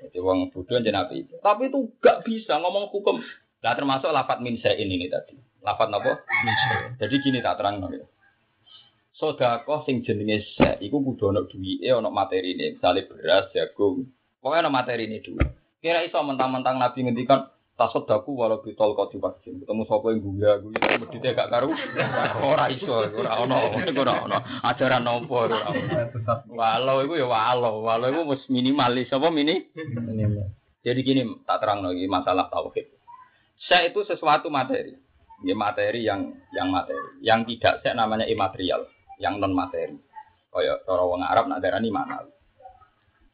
Jadi 0.00 0.18
wong 0.22 0.48
bodoh 0.52 0.80
nabi. 0.80 1.28
Tapi 1.28 1.62
itu 1.68 1.78
gak 2.00 2.24
bisa 2.24 2.56
ngomong 2.56 2.88
hukum. 2.88 3.20
Nah 3.60 3.72
termasuk 3.74 4.12
lafat 4.12 4.40
min 4.40 4.56
ini 4.56 5.06
tadi. 5.10 5.36
Lafat 5.60 5.90
apa? 5.90 6.22
Jadi 7.02 7.14
gini 7.20 7.42
tak 7.42 7.58
terang 7.58 7.82
nih. 7.82 8.06
Sodakoh 9.16 9.88
sing 9.88 10.04
jenenge 10.04 10.44
se, 10.44 10.76
iku 10.84 11.00
kudu 11.00 11.32
ono 11.32 11.48
duwike, 11.48 11.88
materi 12.12 12.52
ini, 12.52 12.76
misalnya 12.76 13.08
beras, 13.08 13.48
jagung. 13.48 14.12
Pokoknya 14.44 14.68
ono 14.68 14.70
materi 14.76 15.08
ini 15.08 15.24
dulu. 15.24 15.40
Kira 15.80 16.04
iso 16.04 16.20
mentang-mentang 16.20 16.76
Nabi 16.76 17.00
ngendikan 17.00 17.48
tasodaku 17.76 18.32
walau 18.32 18.64
ditol 18.64 18.96
kau 18.96 19.12
divaksin 19.12 19.60
ketemu 19.60 19.84
sopo 19.84 20.08
yang 20.08 20.24
guya 20.24 20.52
guya 20.64 20.96
medite 20.96 21.28
gak 21.36 21.52
karu 21.52 21.76
ora 22.40 22.72
iso 22.72 23.04
ora 23.04 23.36
ono 23.44 23.76
ora 23.76 24.14
ono 24.24 24.38
ajaran 24.64 25.04
nopo 25.04 25.44
ora 25.44 25.70
walau 26.48 27.04
itu 27.04 27.20
ya 27.20 27.28
walau 27.28 27.84
walau 27.84 28.08
itu 28.08 28.20
mus 28.24 28.42
minimalis 28.48 29.12
apa 29.12 29.28
mini 29.28 29.68
jadi 30.80 31.00
gini 31.04 31.44
tak 31.44 31.60
terang 31.60 31.84
lagi 31.84 32.08
masalah 32.08 32.48
tauhid 32.48 32.96
Sek 33.64 33.92
itu 33.92 34.04
sesuatu 34.04 34.52
materi. 34.52 34.92
Ya, 35.44 35.56
materi 35.56 36.04
yang 36.04 36.36
yang 36.52 36.68
materi. 36.68 37.24
Yang 37.24 37.56
tidak 37.56 37.74
sek 37.84 37.96
namanya 37.96 38.28
imaterial, 38.28 38.84
yang 39.16 39.40
non 39.40 39.56
materi. 39.56 39.96
Kaya 40.52 40.80
cara 40.84 41.04
wong 41.04 41.20
Arab 41.24 41.48
nak 41.48 41.60
darani 41.60 41.92
mana. 41.92 42.24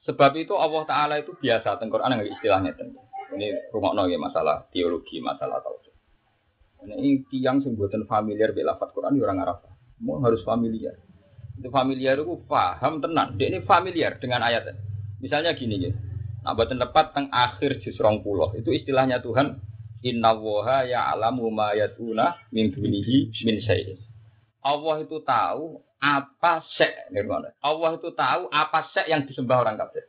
Sebab 0.02 0.35
itu 0.35 0.55
Allah 0.59 0.83
Taala 0.83 1.14
itu 1.22 1.31
biasa 1.38 1.78
teng 1.78 1.90
Quran 1.90 2.18
yang 2.18 2.26
istilahnya 2.26 2.74
ten. 2.74 2.90
Ini 3.33 3.73
rumah 3.73 3.97
ya 4.09 4.18
masalah 4.21 4.68
teologi, 4.68 5.18
masalah 5.25 5.64
tauhid. 5.64 5.95
Ini 6.83 7.25
tiang 7.31 7.62
sing 7.62 7.79
buatan 7.79 8.05
familiar 8.11 8.51
bila 8.51 8.75
lafaz 8.75 8.90
Quran 8.92 9.16
ya 9.16 9.23
orang 9.25 9.40
Arab. 9.47 9.59
Mau 10.03 10.18
harus 10.21 10.42
familiar. 10.42 10.99
Itu 11.57 11.71
familiar 11.71 12.18
itu 12.18 12.35
paham 12.51 12.99
tenan. 12.99 13.38
Dia 13.38 13.55
ini 13.55 13.62
familiar 13.62 14.18
dengan 14.18 14.42
ayat. 14.42 14.75
Misalnya 15.23 15.55
gini 15.55 15.79
ya. 15.79 15.92
Nah, 16.42 16.59
buatan 16.59 16.83
tepat 16.83 17.14
teng 17.14 17.31
akhir 17.31 17.79
juz 17.87 17.95
pulau 17.99 18.51
itu 18.59 18.75
istilahnya 18.75 19.23
Tuhan 19.23 19.62
Inna 20.03 20.35
woha 20.35 20.83
ya 20.83 21.14
alamu 21.14 21.47
ma 21.55 21.71
min 22.51 22.75
dunihi 22.75 23.31
min 23.47 23.57
syai'in. 23.62 23.99
Allah 24.62 25.07
itu 25.07 25.23
tahu 25.23 25.79
apa 26.03 26.66
sek 26.75 27.14
Allah 27.62 27.90
itu 27.95 28.11
tahu 28.11 28.42
apa 28.51 28.90
sek 28.90 29.07
yang 29.07 29.23
disembah 29.23 29.62
orang 29.62 29.79
kafir. 29.79 30.03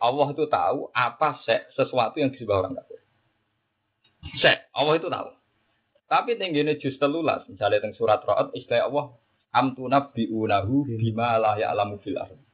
Allah 0.00 0.28
itu 0.32 0.44
tahu 0.48 0.88
apa 0.92 1.40
sek 1.44 1.72
sesuatu 1.76 2.16
yang 2.18 2.32
disembah 2.32 2.56
orang 2.66 2.74
kafir. 2.78 3.00
Sek, 4.40 4.58
Allah 4.76 4.94
itu 4.96 5.08
tahu. 5.08 5.28
Tapi 6.10 6.34
tingginya 6.36 6.74
juz 6.76 6.98
telulas, 6.98 7.46
misalnya 7.46 7.80
teng 7.80 7.94
surat 7.94 8.18
Ra'ad 8.26 8.50
istilah 8.58 8.90
Allah 8.90 9.06
amtu 9.54 9.86
nabbi'unahu 9.86 10.98
bima 10.98 11.38
la 11.38 11.54
ya'lamu 11.54 12.02
fil 12.02 12.18
ardh. 12.18 12.50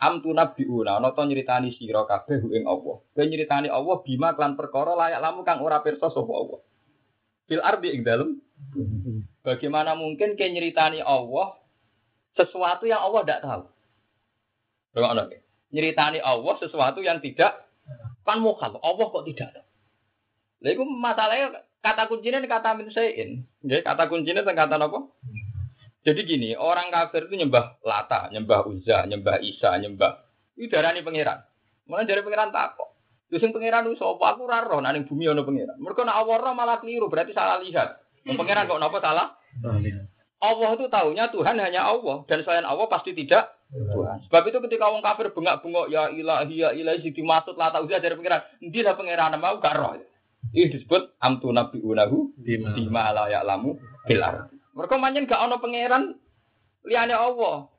Am 0.00 0.24
tu 0.24 0.32
nabiuna 0.32 0.96
ana 0.96 1.12
to 1.12 1.20
nyritani 1.28 1.76
sira 1.76 2.08
kabeh 2.08 2.40
ing 2.56 2.64
Allah. 2.64 3.04
Kowe 3.04 3.24
nyritani 3.28 3.68
Allah 3.68 4.00
bima 4.00 4.32
klan 4.32 4.56
perkara 4.56 4.96
layak 4.96 5.20
lamu 5.20 5.44
kang 5.44 5.60
ora 5.60 5.84
pirsa 5.84 6.08
sapa 6.08 6.32
Allah. 6.32 6.60
Fil 7.44 7.60
ardi 7.60 7.92
ing 7.92 8.00
dalem. 8.00 8.40
Bagaimana 9.44 9.92
mungkin 9.92 10.40
ke 10.40 10.48
nyritani 10.48 11.04
Allah 11.04 11.52
sesuatu 12.32 12.88
yang 12.88 13.04
Allah 13.04 13.20
tidak 13.28 13.40
tahu? 13.44 13.62
Bagaimana? 14.96 15.22
Nyeritani 15.70 16.18
Allah 16.18 16.54
sesuatu 16.58 16.98
yang 17.02 17.22
tidak 17.22 17.66
kan 18.26 18.38
mukal. 18.42 18.78
Allah 18.82 19.06
kok 19.06 19.26
tidak 19.26 19.54
tahu? 19.54 19.66
Lha 20.60 20.68
iku 20.76 20.84
masalahnya 20.84 21.64
kata 21.80 22.06
kuncinya 22.10 22.42
kata 22.44 22.76
min 22.76 22.92
sayin. 22.92 23.48
Nggih, 23.64 23.80
kata 23.80 24.10
kuncinya 24.10 24.44
teng 24.44 24.58
kata 24.58 24.76
apa? 24.76 24.98
Jadi 26.00 26.20
gini, 26.24 26.50
orang 26.56 26.88
kafir 26.88 27.28
itu 27.28 27.44
nyembah 27.44 27.84
Lata, 27.84 28.32
nyembah 28.32 28.64
Uzza, 28.64 29.04
nyembah 29.04 29.36
Isa, 29.44 29.76
nyembah 29.76 30.24
itu 30.56 30.72
darani 30.72 31.04
pangeran. 31.04 31.44
Mulai 31.88 32.08
dari 32.08 32.24
pangeran 32.24 32.52
tak 32.52 32.76
kok. 32.76 32.88
Terus 33.28 33.44
yang 33.44 33.52
pangeran 33.52 33.84
itu 33.88 34.00
sapa 34.00 34.24
aku 34.36 34.48
ora 34.48 34.64
roh 34.64 34.80
nang 34.80 34.96
bumi 35.04 35.28
ono 35.28 35.44
pangeran. 35.44 35.76
Mereka 35.76 36.04
nak 36.04 36.24
awal 36.24 36.40
malah 36.56 36.80
keliru, 36.80 37.08
berarti 37.12 37.36
salah 37.36 37.60
lihat. 37.60 38.00
Pangeran 38.24 38.68
kok 38.68 38.80
napa 38.80 38.98
salah? 39.00 39.28
Allah 40.40 40.70
itu 40.72 40.88
tahunya 40.88 41.24
Tuhan 41.36 41.56
hanya 41.60 41.84
Allah 41.84 42.24
dan 42.24 42.40
selain 42.40 42.64
Allah 42.64 42.88
pasti 42.88 43.12
tidak 43.12 43.59
Tuhan. 43.70 44.26
Sebab 44.26 44.42
itu 44.50 44.58
ketika 44.66 44.90
orang 44.90 45.06
kafir 45.06 45.30
bengak-bengok 45.30 45.86
ya 45.94 46.10
ilahi 46.10 46.54
ya 46.58 46.70
ilahi 46.74 47.06
sing 47.06 47.14
dimaksud 47.14 47.54
Lata 47.54 47.78
Uzza 47.78 48.02
dari 48.02 48.18
pangeran, 48.18 48.42
endi 48.58 48.82
lah 48.82 48.98
pangeran 48.98 49.38
mau 49.38 49.62
gak 49.62 49.74
roh. 49.78 49.94
Ini 50.50 50.72
disebut 50.74 51.20
amtu 51.22 51.54
nabi 51.54 51.78
unahu 51.78 52.34
bima 52.42 53.14
la 53.14 53.30
ya'lamu 53.30 53.78
fil 54.08 54.24
mereka 54.74 54.94
manjen 54.98 55.30
gak 55.30 55.44
ono 55.46 55.62
pangeran 55.62 56.18
liane 56.86 57.14
Allah. 57.14 57.70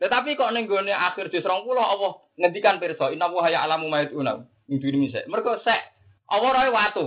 Tetapi 0.00 0.32
kok 0.36 0.52
ning 0.56 0.64
gone 0.64 0.92
akhir 0.92 1.28
juz 1.28 1.44
20 1.44 1.76
Allah 1.76 2.12
ngendikan 2.40 2.80
pirsa 2.80 3.12
inna 3.12 3.28
wa 3.28 3.44
ya 3.48 3.68
alamu 3.68 3.92
ma 3.92 4.00
yatuna. 4.00 4.48
Ngiduni 4.68 5.08
misek. 5.08 5.28
Mereka 5.28 5.60
sek 5.60 5.80
Allah 6.32 6.50
roe 6.56 6.70
watu. 6.72 7.06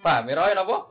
Paham 0.00 0.32
ya 0.32 0.40
roe 0.40 0.52
napa? 0.56 0.88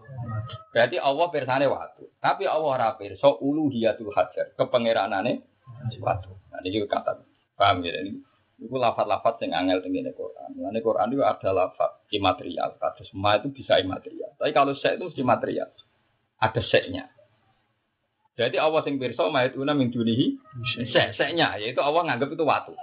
Berarti 0.69 0.97
Allah 1.01 1.25
pirsane 1.33 1.65
watu. 1.65 2.05
Tapi 2.21 2.45
Allah 2.45 2.69
ora 2.69 2.89
pirsa 2.97 3.29
uluhiyatul 3.41 4.13
hajar, 4.13 4.53
kepangeranane 4.57 5.41
watu. 5.97 6.42
Nah 6.53 6.61
ini 6.61 6.85
kata. 6.85 7.25
Paham 7.57 7.81
ya 7.81 7.97
ini? 8.05 8.21
Itu 8.61 8.77
lafat-lafat 8.77 9.41
yang 9.43 9.65
angel 9.65 9.81
dengan 9.81 10.13
Quran. 10.13 10.53
Mengenai 10.53 10.85
Quran 10.85 11.09
itu 11.09 11.25
ada 11.25 11.49
lafat 11.49 12.05
imaterial. 12.13 12.77
Kata 12.77 13.01
semua 13.09 13.41
itu 13.41 13.49
bisa 13.49 13.81
imaterial. 13.81 14.37
Tapi 14.37 14.53
kalau 14.53 14.77
sek 14.77 15.01
itu 15.01 15.09
mesti 15.09 15.23
material. 15.25 15.69
Ada 16.37 16.61
seknya. 16.61 17.09
Jadi 18.33 18.57
Allah 18.57 18.81
sing 18.81 18.97
pirsa 18.97 19.29
una 19.29 19.73
min 19.77 19.93
dunihi 19.93 20.41
sek-seknya 20.89 21.61
yaitu 21.61 21.81
Allah 21.85 22.01
nganggap 22.09 22.33
itu 22.33 22.41
watu. 22.41 22.73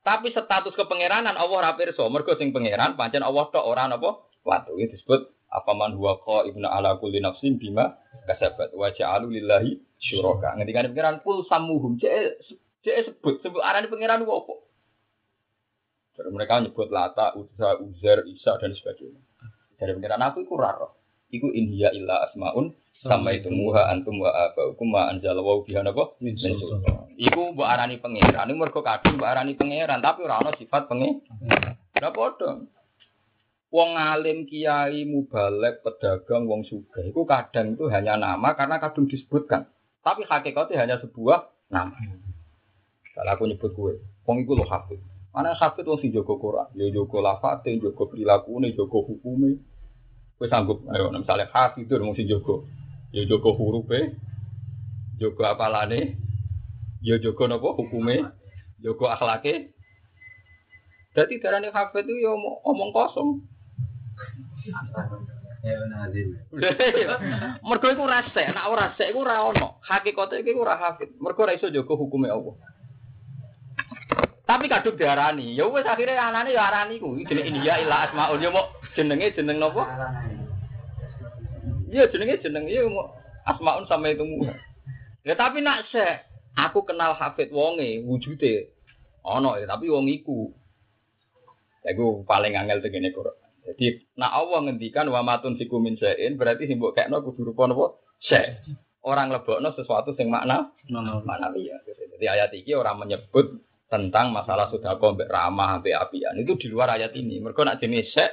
Tapi 0.00 0.32
status 0.32 0.72
kepangeranan 0.72 1.36
Allah 1.36 1.56
ora 1.66 1.72
pirsa, 1.76 2.06
mergo 2.08 2.32
sing 2.38 2.54
pangeran 2.54 2.96
pancen 2.96 3.20
Allah 3.20 3.44
tok 3.52 3.66
ora 3.66 3.90
napa 3.90 4.24
watu. 4.40 4.78
Itu 4.80 4.96
disebut 4.96 5.20
apa 5.52 5.72
man 5.76 6.00
huwa 6.00 6.16
ibnu 6.48 6.64
ala 6.64 6.96
kulli 6.96 7.20
nafsin 7.20 7.60
bima 7.60 8.00
kasabat 8.24 8.72
wa 8.72 8.88
ja'alu 8.88 9.36
lillahi 9.36 9.76
syuraka. 10.00 10.56
Ngendikane 10.56 10.96
pangeran 10.96 11.20
kul 11.20 11.44
samuhum 11.44 12.00
cek 12.00 12.40
cek 12.86 13.10
sebut 13.10 13.42
sebut 13.42 13.58
arane 13.58 13.90
pangeran 13.90 14.22
apa? 14.22 14.54
Jadi 16.16 16.30
mereka 16.32 16.62
nyebut 16.62 16.88
Lata, 16.88 17.36
Uzza, 17.36 17.76
Uzer, 17.82 18.24
Isa 18.24 18.56
dan 18.56 18.72
sebagainya. 18.72 19.20
Dari 19.76 19.92
pangeran 19.92 20.22
aku 20.22 20.46
iku 20.46 20.54
raro. 20.56 20.96
Iku 21.28 21.50
inhiya 21.52 21.92
illa 21.92 22.24
asmaun 22.30 22.72
sama 23.04 23.36
itu 23.36 23.52
muha 23.52 23.92
antum 23.92 24.24
wa 24.24 24.32
abaukum 24.32 24.88
ma 24.88 25.12
anjala 25.12 25.44
wa 25.44 25.60
biha 25.60 25.84
napa 25.84 26.16
min 26.24 26.38
Iku 27.16 27.52
mbok 27.52 27.68
arani 27.68 28.00
pangeran, 28.00 28.48
iku 28.48 28.56
mergo 28.56 28.80
kadung 28.80 29.20
mbok 29.20 29.28
arani 29.28 29.52
pangeran, 29.58 30.00
tapi 30.00 30.24
ora 30.24 30.40
ana 30.40 30.52
sifat 30.56 30.88
pangeran. 30.88 31.76
Ora 31.96 32.08
padha. 32.14 32.50
Wong 33.68 33.90
alim, 33.98 34.46
kiai, 34.46 35.04
mubalek, 35.04 35.84
pedagang, 35.84 36.48
wong 36.48 36.64
sugih 36.64 37.12
iku 37.12 37.28
kadang 37.28 37.76
itu 37.76 37.90
hanya 37.92 38.16
nama 38.16 38.56
karena 38.56 38.80
kadung 38.80 39.10
disebutkan. 39.10 39.68
Tapi 40.00 40.22
hakikatnya 40.24 40.86
hanya 40.86 40.96
sebuah 41.02 41.50
nama. 41.68 41.92
Kalau 43.16 43.32
aku 43.32 43.48
nyebut 43.48 43.72
gue, 43.72 43.96
wong 44.28 44.44
iku 44.44 44.52
lo 44.60 44.68
hafid. 44.68 45.00
Mana 45.32 45.56
hafid 45.56 45.88
wong 45.88 45.96
sing 46.04 46.12
jaga 46.12 46.36
Quran, 46.36 46.68
ya 46.76 46.92
jaga 46.92 47.18
lafate, 47.24 47.72
jaga 47.80 48.04
prilakune, 48.12 48.76
jaga 48.76 48.98
hukume. 49.00 49.56
Kowe 50.36 50.44
sanggup, 50.52 50.84
ayo 50.92 51.08
misalnya 51.08 51.48
hafid 51.48 51.88
wong 51.88 52.12
sing 52.12 52.28
jaga 52.28 52.60
Ya 53.16 53.24
jogo 53.24 53.56
hurufe, 53.56 54.12
jogo 55.16 55.42
apalane, 55.48 56.20
ya 57.00 57.16
jogo 57.16 57.48
nopo 57.48 57.72
hukume, 57.72 58.28
jogo 58.84 59.08
akhlake. 59.08 59.72
Jadi 61.16 61.40
darahnya 61.40 61.72
hafid 61.72 62.04
itu 62.04 62.20
ya 62.20 62.36
omong 62.36 62.92
kosong. 62.92 63.40
Mergo 67.64 67.86
iku 67.88 68.04
rase, 68.04 68.44
nek 68.52 68.68
ora 68.68 68.92
sek 69.00 69.08
iku 69.08 69.24
ora 69.24 69.48
ono. 69.48 69.80
Hakikate 69.80 70.44
iku 70.44 70.60
ora 70.60 70.76
hafid. 70.76 71.16
Mergo 71.16 71.48
ora 71.48 71.56
iso 71.56 71.72
jaga 71.72 71.96
hukume 71.96 72.28
Allah. 72.28 72.75
Tapi 74.46 74.70
kadung 74.70 74.94
diarani, 74.94 75.58
ya 75.58 75.66
wis 75.66 75.82
akhire 75.82 76.14
anane 76.14 76.54
ya 76.54 76.70
arani 76.70 77.02
ku. 77.02 77.18
Jenenge 77.26 77.50
India 77.50 77.82
ila 77.82 78.06
asmaul 78.06 78.38
ya 78.38 78.54
mau 78.54 78.70
jenenge 78.94 79.34
jeneng 79.34 79.58
napa? 79.58 79.82
Iya 81.90 82.06
jenenge 82.14 82.38
jeneng 82.38 82.70
iya 82.70 82.86
mau 82.86 83.10
asmaun 83.42 83.90
sama 83.90 84.14
itu 84.14 84.22
Ya 85.26 85.34
tapi 85.34 85.66
nak 85.66 85.90
se, 85.90 86.22
aku 86.54 86.86
kenal 86.86 87.18
Hafid 87.18 87.50
wonge 87.50 88.06
wujude 88.06 88.70
ono 89.26 89.58
ya 89.58 89.66
tapi 89.66 89.90
wong 89.90 90.06
iku. 90.06 90.54
Iku 91.82 92.22
paling 92.22 92.54
angel 92.54 92.86
tegene 92.86 93.10
Quran. 93.10 93.34
Jadi 93.66 94.14
nak 94.14 94.30
Allah 94.30 94.62
ngendikan 94.62 95.10
wa 95.10 95.26
matun 95.26 95.58
siku 95.58 95.82
min 95.82 95.98
sein 95.98 96.38
berarti 96.38 96.70
sing 96.70 96.78
mbok 96.78 96.94
kekno 96.94 97.18
kudu 97.18 97.50
rupa 97.50 97.66
napa? 97.66 97.98
Se. 98.22 98.62
Orang 99.02 99.34
lebokno 99.34 99.74
sesuatu 99.74 100.14
sing 100.14 100.30
makna 100.30 100.70
makna 101.26 101.50
iya. 101.58 101.82
Jadi 102.14 102.26
ayat 102.30 102.54
ini 102.54 102.78
orang 102.78 103.02
menyebut 103.02 103.65
tentang 103.86 104.34
masalah 104.34 104.66
sudah 104.70 104.98
mbek 104.98 105.30
ramah 105.30 105.78
mbek 105.78 105.94
apian 105.94 106.34
itu 106.38 106.58
di 106.58 106.66
luar 106.70 106.98
ayat 106.98 107.14
ini. 107.14 107.38
Mereka 107.38 107.62
nak 107.62 107.78
jenis 107.78 108.10
se 108.10 108.26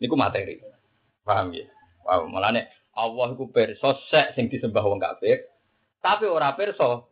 niku 0.00 0.16
materi. 0.16 0.60
Paham 1.24 1.56
ya? 1.56 1.64
Wow, 2.04 2.28
nih 2.28 2.68
Allah 2.94 3.26
iku 3.32 3.48
pirsa 3.48 3.96
sek 4.12 4.36
sing 4.36 4.52
disembah 4.52 4.84
wong 4.84 5.00
kafir, 5.00 5.48
tapi 6.04 6.28
ora 6.28 6.52
pirsa 6.54 7.02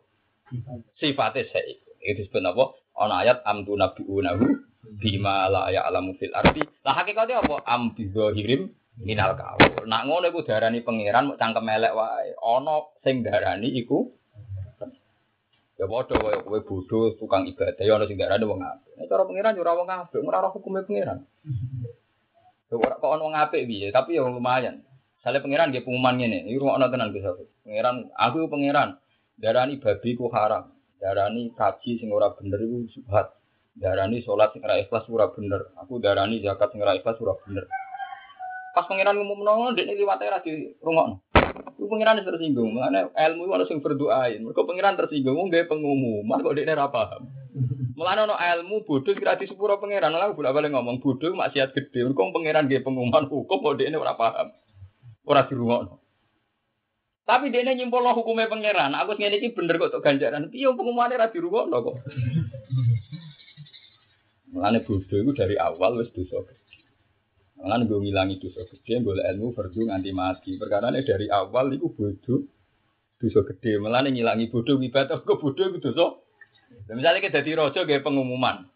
sifate 1.01 1.49
sek. 1.49 1.65
Itu 2.03 2.29
disebut 2.29 2.45
apa? 2.45 2.65
Ana 2.99 3.25
ayat 3.25 3.39
amtu 3.49 3.73
nabiunahu 3.79 4.43
bima 5.01 5.49
la 5.49 5.73
ya'lamu 5.73 6.19
fil 6.21 6.35
ardi. 6.35 6.61
Lah 6.85 6.95
hakikate 7.01 7.33
apa? 7.35 7.65
Am 7.65 7.97
bizahirim 7.97 8.69
minal 9.01 9.33
kaul. 9.39 9.89
Nak 9.89 10.03
ngono 10.07 10.29
iku 10.29 10.45
darani 10.45 10.85
pangeran 10.85 11.33
mau 11.33 11.39
cangkem 11.41 11.67
elek 11.73 11.97
wae. 11.97 12.37
Ana 12.37 12.85
sing 13.01 13.25
darani 13.25 13.73
iku 13.73 14.13
Ya 15.83 15.91
padha 15.91 16.15
wae 16.23 16.39
kowe 16.47 16.63
bodho 16.63 17.19
tukang 17.19 17.43
ibadah 17.43 17.83
ya 17.83 17.99
ana 17.99 18.07
sing 18.07 18.15
darani 18.15 18.47
wong 18.47 18.63
apik. 18.63 19.03
Nek 19.03 19.11
cara 19.11 19.27
pangeran 19.27 19.59
yo 19.59 19.67
ora 19.67 19.75
wong 19.75 19.91
apik, 19.91 20.23
ora 20.23 20.39
ora 20.39 20.55
hukume 20.55 20.87
pangeran. 20.87 21.27
Ora 22.71 23.03
kok 23.03 23.11
ono 23.19 23.35
apik 23.35 23.67
piye, 23.67 23.91
tapi 23.91 24.15
ya 24.15 24.23
lumayan. 24.23 24.87
Sale 25.27 25.43
pangeran 25.43 25.75
dia 25.75 25.83
pengumuman 25.83 26.23
ngene, 26.23 26.47
iki 26.47 26.63
rumakno 26.63 26.87
tenan 26.87 27.11
bisa. 27.11 27.35
Pangeran, 27.67 28.15
aku 28.15 28.47
pangeran, 28.47 28.95
darani 29.35 29.83
babi 29.83 30.15
ku 30.15 30.31
haram. 30.31 30.71
Darani 31.03 31.51
kaji 31.51 31.99
sing 31.99 32.15
ora 32.15 32.31
bener 32.31 32.63
iku 32.63 32.87
subhat. 32.95 33.35
Darani 33.75 34.23
salat 34.23 34.55
sing 34.55 34.63
ora 34.63 34.79
ikhlas 34.79 35.11
ora 35.11 35.35
bener. 35.35 35.67
Aku 35.83 35.99
darani 35.99 36.39
zakat 36.47 36.71
sing 36.71 36.79
ora 36.79 36.95
ikhlas 36.95 37.19
ora 37.19 37.35
bener. 37.43 37.67
Pas 38.71 38.87
pangeran 38.87 39.19
ngumumno 39.19 39.75
ndek 39.75 39.99
liwate 39.99 40.31
ra 40.31 40.39
di 40.47 40.79
rungokno. 40.79 41.42
Iku 41.83 41.91
pangeran 41.91 42.23
tersinggung, 42.23 42.79
makane 42.79 43.11
ilmu 43.11 43.51
ana 43.51 43.67
sing 43.67 43.83
berdoain. 43.83 44.39
Mergo 44.39 44.63
pangeran 44.63 44.95
tersinggung 44.95 45.51
nggawe 45.51 45.67
pengumuman 45.67 46.39
kok 46.39 46.55
dekne 46.55 46.79
ra 46.79 46.87
paham. 46.95 47.27
Mulane 47.99 48.23
ana 48.23 48.39
ilmu 48.39 48.87
bodoh 48.87 49.11
kira 49.11 49.35
di 49.35 49.51
sepuro 49.51 49.83
pangeran. 49.83 50.15
Lah 50.15 50.31
bolak 50.31 50.55
balik 50.55 50.71
ngomong 50.71 51.03
bodoh 51.03 51.35
maksiat 51.35 51.75
gede. 51.75 52.07
Mergo 52.07 52.31
pangeran 52.31 52.71
nggawe 52.71 52.87
pengumuman 52.87 53.27
hukum 53.27 53.59
kok 53.67 53.83
dekne 53.83 53.99
ora 53.99 54.15
paham. 54.15 54.55
Ora 55.27 55.43
dirungokno. 55.51 55.99
Tapi 57.27 57.51
dia 57.51 57.67
nyimpul 57.67 58.07
hukumnya 58.15 58.47
pangeran. 58.47 58.95
Aku 59.03 59.19
ngene 59.19 59.43
iki 59.43 59.51
bener 59.51 59.83
kok 59.83 59.99
tok 59.99 60.07
ganjaran. 60.07 60.55
Piye 60.55 60.71
pengumumannya 60.71 61.19
ra 61.19 61.35
dirungokno 61.35 61.83
kok. 61.83 61.97
Mulane 64.55 64.87
bodoh 64.87 65.19
itu 65.19 65.35
dari 65.35 65.59
awal 65.59 65.99
wis 65.99 66.15
dosa 66.15 66.47
Kan 67.63 67.87
gue 67.87 67.95
ngilangi 67.95 68.43
dosa 68.43 68.67
gede, 68.67 69.07
boleh 69.07 69.23
ilmu 69.23 69.55
fardu 69.55 69.87
nganti 69.87 70.11
mati. 70.11 70.59
Perkara 70.59 70.91
ini 70.91 71.07
dari 71.07 71.31
awal 71.31 71.71
itu 71.71 71.95
bodoh, 71.95 72.43
dosa 73.23 73.41
gede. 73.47 73.79
Malah 73.79 74.03
ngilangi 74.11 74.51
bodoh 74.51 74.83
ibadah, 74.83 75.23
gue 75.27 75.37
bodoh 75.39 75.71
itu 75.71 75.79
dosa. 75.79 76.19
Dan 76.91 76.99
misalnya 76.99 77.23
kita 77.23 77.47
jadi 77.47 77.63
rojo 77.63 77.87
kayak 77.87 78.03
pengumuman, 78.03 78.67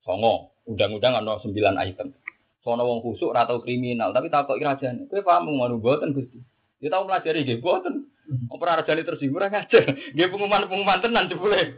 songo, 0.00 0.56
undang-undang 0.64 1.20
ada 1.20 1.36
sembilan 1.44 1.76
item. 1.84 2.16
Sono 2.64 2.84
wong 2.84 3.00
khusuk 3.00 3.32
atau 3.32 3.60
kriminal, 3.60 4.12
tapi 4.12 4.28
tak 4.32 4.48
kok 4.48 4.60
kerajaan. 4.60 5.08
Gue 5.08 5.20
paham 5.20 5.52
mau 5.52 5.68
buatan 5.76 6.12
gusti. 6.12 6.40
Dia 6.80 6.92
tahu 6.92 7.08
pelajari 7.08 7.44
gue 7.44 7.60
buatan. 7.60 8.08
Opera 8.48 8.80
rajani 8.80 9.04
tersinggung 9.04 9.44
aja. 9.48 9.80
Gue 10.16 10.26
pengumuman-pengumuman 10.32 11.00
tenan 11.04 11.28
boleh. 11.28 11.76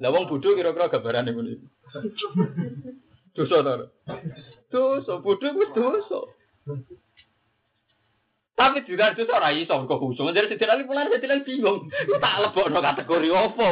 Lah 0.00 0.10
wong 0.12 0.28
bodoh 0.28 0.52
kira-kira 0.52 0.92
gambaran 0.92 1.32
ini. 1.32 1.56
Dosa 3.36 3.66
to. 3.66 3.74
Dosa, 4.74 5.22
bodoh 5.22 5.54
wis 5.54 5.70
dosa. 5.70 6.20
Tapi 8.58 8.82
juga 8.86 9.14
dosa 9.14 9.38
ora 9.38 9.54
iso 9.54 9.70
kok 9.70 10.02
khusus. 10.02 10.34
Jadi 10.34 10.50
sedina 10.50 10.74
ali 10.74 10.82
mulane 10.82 11.14
sedina 11.14 11.38
bingung. 11.46 11.86
Tak 12.18 12.34
lebokno 12.42 12.82
kategori 12.82 13.28
apa? 13.30 13.66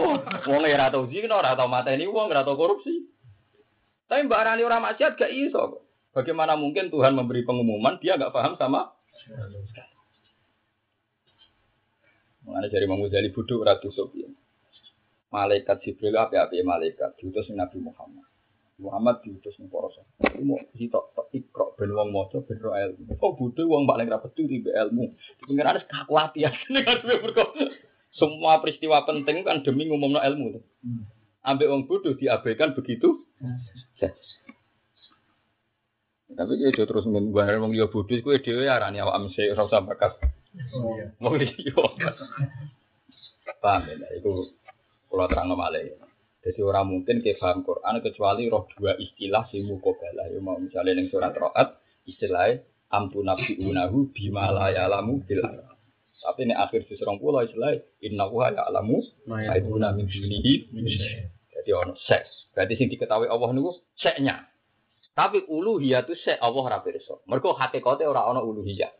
Wong 0.46 0.62
ora 0.62 0.94
tau 0.94 1.10
zina, 1.10 1.34
ora 1.34 1.58
tau 1.58 1.66
mateni 1.66 2.06
wong, 2.06 2.30
ora 2.30 2.46
tau 2.46 2.54
korupsi. 2.54 3.10
Tapi 4.06 4.28
Mbak 4.28 4.42
Rani 4.44 4.62
orang 4.62 4.84
maksiat 4.84 5.16
gak 5.16 5.32
iso. 5.32 5.88
Bagaimana 6.12 6.52
mungkin 6.54 6.92
Tuhan 6.92 7.16
memberi 7.16 7.48
pengumuman 7.48 7.96
dia 7.96 8.20
gak 8.20 8.36
paham 8.36 8.60
sama 8.60 8.92
Mengenai 12.42 12.68
dari 12.68 12.84
Imam 12.84 13.00
Ghazali 13.06 13.30
bodoh 13.30 13.62
ratu 13.62 13.88
sopian. 13.94 14.34
Malaikat 15.30 15.80
Jibril 15.86 16.18
apa-apa 16.18 16.58
malaikat 16.60 17.16
diutus 17.16 17.48
Nabi 17.54 17.80
Muhammad. 17.80 18.31
Muhammad 18.82 19.22
diutus 19.22 19.54
ning 19.62 19.70
para 19.70 19.86
sahabat. 19.94 20.42
Mau 20.42 20.58
sitok 20.74 21.14
tok 21.14 21.30
ikro 21.30 21.78
ben 21.78 21.94
wong 21.94 22.10
maca 22.10 22.42
ben 22.42 22.58
ro 22.58 22.74
ilmu. 22.74 23.14
Oh 23.22 23.38
bodho 23.38 23.62
wong 23.70 23.86
paling 23.86 24.10
ra 24.10 24.18
betul 24.18 24.50
di 24.50 24.58
ilmu. 24.66 25.14
Harus 25.62 25.86
kaku 25.86 26.18
hati 26.18 26.42
Semua 28.12 28.60
peristiwa 28.60 29.06
penting 29.06 29.46
kan 29.46 29.62
demi 29.62 29.86
ngumumno 29.86 30.18
ilmu. 30.18 30.58
Hmm. 30.82 31.06
Ambek 31.46 31.70
wong 31.70 31.82
bodoh 31.86 32.18
diabaikan 32.18 32.74
begitu. 32.74 33.22
Tapi 36.32 36.52
dia 36.58 36.84
terus 36.84 37.06
ngomong 37.06 37.32
wong 37.32 37.72
yo 37.72 37.86
bodoh 37.88 38.18
kuwi 38.18 38.42
dhewe 38.42 38.66
arane 38.66 38.98
awak 38.98 39.16
amse 39.22 39.46
ora 39.54 39.70
usah 39.70 39.86
bakas. 39.86 40.18
Oh 40.74 40.92
iya. 40.98 41.14
Wong 41.22 41.38
liya. 41.38 41.86
Paham 43.62 43.86
ya, 43.86 43.94
itu 44.18 44.50
kalau 45.06 45.30
terang 45.30 45.54
malih. 45.54 45.94
Jadi 46.42 46.58
orang 46.58 46.90
mungkin 46.90 47.22
ke 47.22 47.38
paham 47.38 47.62
Quran 47.62 48.02
kecuali 48.02 48.50
roh 48.50 48.66
dua 48.74 48.98
istilah 48.98 49.46
si 49.54 49.62
mukobalah. 49.62 50.26
Ya 50.26 50.42
mau 50.42 50.58
misalnya 50.58 50.98
yang 50.98 51.06
surat 51.06 51.30
rohat 51.38 51.78
istilahnya 52.02 52.66
amtu 52.90 53.22
nabi 53.22 53.62
unahu 53.62 54.10
bima 54.10 54.50
ya 54.74 54.90
alamu 54.90 55.22
bil 55.22 55.38
Tapi 56.22 56.46
ini 56.46 56.54
akhir 56.54 56.86
di 56.86 56.94
serong 56.98 57.18
pulau 57.18 57.46
istilahnya 57.46 57.82
inna 58.02 58.26
wa 58.26 58.50
ya 58.50 58.66
alamu 58.66 59.06
aibuna 59.30 59.94
min 59.94 60.10
dunihi. 60.10 60.74
Jadi 61.54 61.70
ono 61.78 61.94
seks. 61.94 62.50
Berarti 62.58 62.74
sing 62.74 62.90
diketahui 62.90 63.30
Allah 63.30 63.48
niku 63.54 63.78
seknya. 63.94 64.42
Tapi 65.14 65.46
uluhiyah 65.46 66.02
itu 66.02 66.18
sek 66.18 66.42
Allah 66.42 66.62
ora 66.74 66.78
pirsa. 66.82 67.22
Mergo 67.30 67.54
hakikate 67.54 68.02
ora 68.02 68.26
ana 68.26 68.42
uluhiyah. 68.42 68.90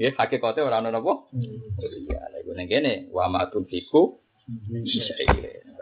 Ya 0.00 0.08
hakikate 0.16 0.64
ora 0.64 0.80
ana 0.80 0.88
napa? 0.88 1.28
Uluhiyah. 1.36 2.32
Lha 2.32 2.38
iku 2.40 2.52
ning 2.56 2.64
kene 2.64 3.12
wa 3.12 3.28
ma 3.28 3.44
tunfiku 3.52 4.24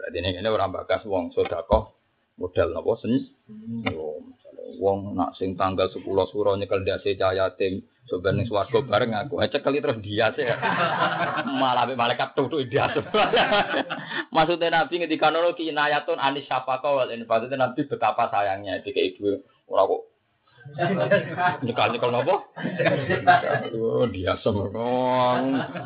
Berarti 0.05 0.21
ini, 0.21 0.37
ini 0.37 0.49
orang 0.53 0.69
bakas 0.69 1.01
wong 1.09 1.33
sodakoh 1.33 1.97
modal 2.37 2.77
nopo 2.77 3.01
sen. 3.01 3.25
Wong 4.77 5.17
nak 5.17 5.33
sing 5.41 5.57
tanggal 5.57 5.89
sepuluh 5.89 6.29
suro 6.29 6.53
nyekel 6.61 6.85
dasi 6.85 7.17
cahaya 7.17 7.57
tim 7.57 7.81
sebenarnya 8.05 8.45
swargo 8.45 8.85
bareng 8.85 9.17
aku. 9.17 9.41
Eh 9.41 9.49
cekeli 9.49 9.81
terus 9.81 10.05
dia 10.05 10.29
sih. 10.37 10.45
Malah 11.61 11.89
malaikat 11.89 12.37
tuh 12.37 12.53
dia. 12.69 12.85
Maksudnya 14.37 14.85
Nabi 14.85 15.09
ketika 15.09 15.33
nolo 15.33 15.57
kinayatun 15.57 16.21
anis 16.21 16.45
siapa 16.45 16.85
kau 16.85 17.01
ini 17.09 17.25
maksudnya 17.25 17.65
Nabi 17.65 17.89
betapa 17.89 18.29
sayangnya 18.29 18.85
di 18.85 18.93
ibu 18.93 19.41
orang 19.73 19.89
kok 19.89 20.03
Nyekal 21.61 21.93
nyekal 21.93 22.11
nopo? 22.11 22.49
Oh 23.77 24.09
dia 24.09 24.35
semua. 24.41 24.73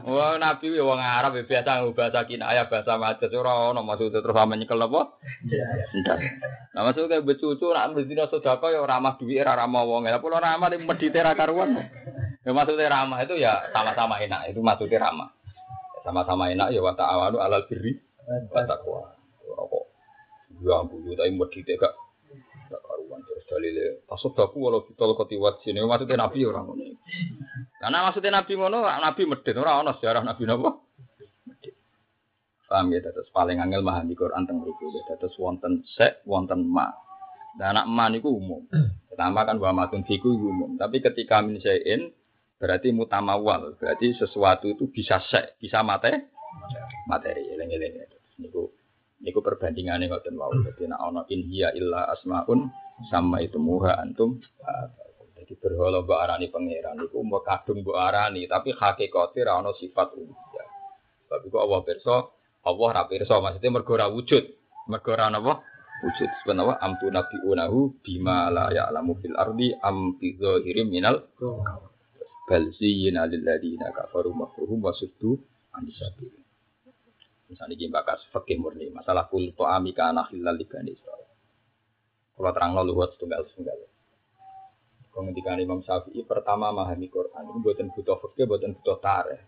Wah 0.07 0.35
nabi 0.39 0.71
wong 0.79 1.03
Arab 1.03 1.35
biasa 1.43 1.83
bahasa 1.93 2.23
kinaya 2.25 2.71
bahasa 2.71 2.95
macet 2.95 3.35
ora 3.35 3.75
ono 3.75 3.83
maksud 3.83 4.15
terus 4.15 4.31
sama 4.31 4.55
nyekel 4.55 4.79
nopo? 4.79 5.19
Nah 6.73 6.83
maksudnya 6.87 7.21
becucu 7.21 7.67
nak 7.75 7.91
berzina 7.93 8.31
sedekah 8.31 8.71
ya 8.71 8.81
ramah 8.87 9.19
duit 9.19 9.43
ora 9.43 9.59
ramah 9.59 9.83
wong. 9.83 10.07
Ya 10.07 10.23
pulau 10.23 10.39
ramah 10.39 10.71
di 10.71 10.79
medite 10.79 11.19
ra 11.19 11.35
karuan. 11.35 11.75
Ya 12.47 12.51
maksudnya 12.55 12.89
ramah 12.89 13.19
itu 13.27 13.35
ya 13.37 13.69
sama-sama 13.75 14.23
enak 14.23 14.55
itu 14.55 14.63
maksudnya 14.63 15.11
ramah. 15.11 15.29
Sama-sama 16.07 16.49
enak 16.55 16.73
ya 16.73 16.81
wa 16.81 16.95
ta'awanu 16.95 17.43
alal 17.43 17.67
birri 17.67 17.99
wa 18.55 18.63
taqwa. 18.65 19.11
Kok 19.45 19.85
ya 20.65 20.81
ampun 20.81 21.07
tapi 21.15 21.31
medite 21.35 21.77
gak 21.77 21.95
dalile 23.49 24.05
tasodaku 24.05 24.57
walau 24.61 24.85
bitol 24.85 25.17
kotiwat 25.17 25.65
sini 25.65 25.81
maksudnya 25.81 26.21
nabi 26.21 26.45
orang 26.45 26.69
ngono 26.69 26.85
karena 27.81 27.99
maksudnya 28.05 28.31
nabi 28.37 28.53
ngono 28.61 28.85
nabi 28.85 29.23
medit 29.25 29.57
orang 29.57 29.89
ono 29.89 29.91
sejarah 29.97 30.21
nabi 30.21 30.45
nopo 30.45 30.89
paham 32.69 32.93
ya? 32.93 33.01
Terus 33.01 33.33
paling 33.33 33.59
angel 33.59 33.81
di 34.05 34.15
Quran 34.15 34.45
teng 34.45 34.61
mriku 34.61 34.93
ya. 34.93 35.17
Terus 35.17 35.35
wonten 35.41 35.83
sek 35.97 36.23
wonten 36.29 36.69
ma. 36.69 36.93
Dan 37.57 37.75
anak 37.75 37.87
ma 37.89 38.07
niku 38.13 38.29
umum. 38.31 38.69
Pertama 39.09 39.43
kan 39.49 39.57
bahwa 39.59 39.89
matun 39.89 40.05
fiku 40.05 40.37
umum. 40.37 40.77
Tapi 40.77 41.01
ketika 41.01 41.41
min 41.41 41.59
berarti 42.59 42.91
mutamawal 42.93 43.79
berarti 43.81 44.15
sesuatu 44.15 44.69
itu 44.69 44.93
bisa 44.93 45.19
sek 45.25 45.59
bisa 45.59 45.81
mate 45.81 46.31
materi. 47.09 47.49
Eleng-eleng 47.57 48.05
niku 48.39 48.71
niku 49.23 49.41
perbandingannya 49.43 50.11
ngoten 50.11 50.35
wau. 50.39 50.53
Dadi 50.63 50.87
nek 50.87 51.01
ana 51.01 51.23
in 51.33 51.41
hiya 51.47 51.75
illa 51.75 52.11
asmaun 52.13 52.71
sama 53.11 53.39
itu 53.43 53.59
muha 53.59 53.99
antum 53.99 54.43
jadi 55.49 55.55
berhala 55.65 56.05
mbok 56.05 56.19
arani 56.21 56.53
pangeran. 56.53 57.01
Iku 57.01 57.25
mbok 57.25 57.43
kadung 57.47 57.81
mbok 57.81 57.97
arani 57.97 58.45
tapi 58.45 58.77
hakikate 58.77 59.41
ra 59.49 59.57
ono 59.63 59.73
sifat 59.73 60.13
uluhiyah 60.13 60.69
sebab 61.25 61.41
iku 61.49 61.57
Allah 61.61 61.81
pirsa 61.89 62.17
Allah 62.69 62.89
ra 62.93 63.03
pirsa 63.09 63.41
maksudnya 63.41 63.73
mergo 63.73 63.95
ra 63.97 64.13
wujud. 64.13 64.45
Mergo 64.93 65.13
ra 65.17 65.33
napa? 65.33 65.65
Wujud. 66.05 66.31
Sebenarnya 66.45 66.77
amtu 66.85 67.09
nabi 67.09 67.37
unahu 67.49 67.97
bima 68.05 68.53
la 68.53 68.69
ya'lamu 68.71 69.17
fil 69.25 69.35
ardi 69.41 69.73
am 69.73 70.21
fi 70.21 70.37
zahirim 70.37 70.93
minal 70.93 71.33
bal 72.49 72.65
ziyina 72.77 73.25
lil 73.29 73.45
ladina 73.45 73.89
kafaru 73.93 74.33
makruhum 74.33 74.85
wa 74.85 74.93
suddu 74.97 75.37
an 75.77 75.85
misalnya 77.49 77.75
gini 77.75 77.91
bakas 77.91 78.29
fakih 78.31 78.61
murni 78.61 78.93
masalah 78.93 79.27
kul 79.27 79.53
to'ami 79.57 79.97
kana 79.97 80.29
hilal 80.29 80.57
libani 80.57 80.93
Israel 80.93 81.29
kalau 82.39 82.55
terang 82.55 82.71
lo 82.71 82.87
luwat 82.87 83.19
setunggal 83.19 83.51
setunggal. 83.51 83.83
Kemudian 85.11 85.59
Imam 85.59 85.83
Syafi'i 85.83 86.23
pertama 86.23 86.71
memahami 86.71 87.11
Quran 87.11 87.51
ini 87.51 87.59
buatan 87.59 87.91
butuh 87.91 88.15
fakir, 88.23 88.47
buatan 88.47 88.79
butuh 88.79 89.03
tareh. 89.03 89.43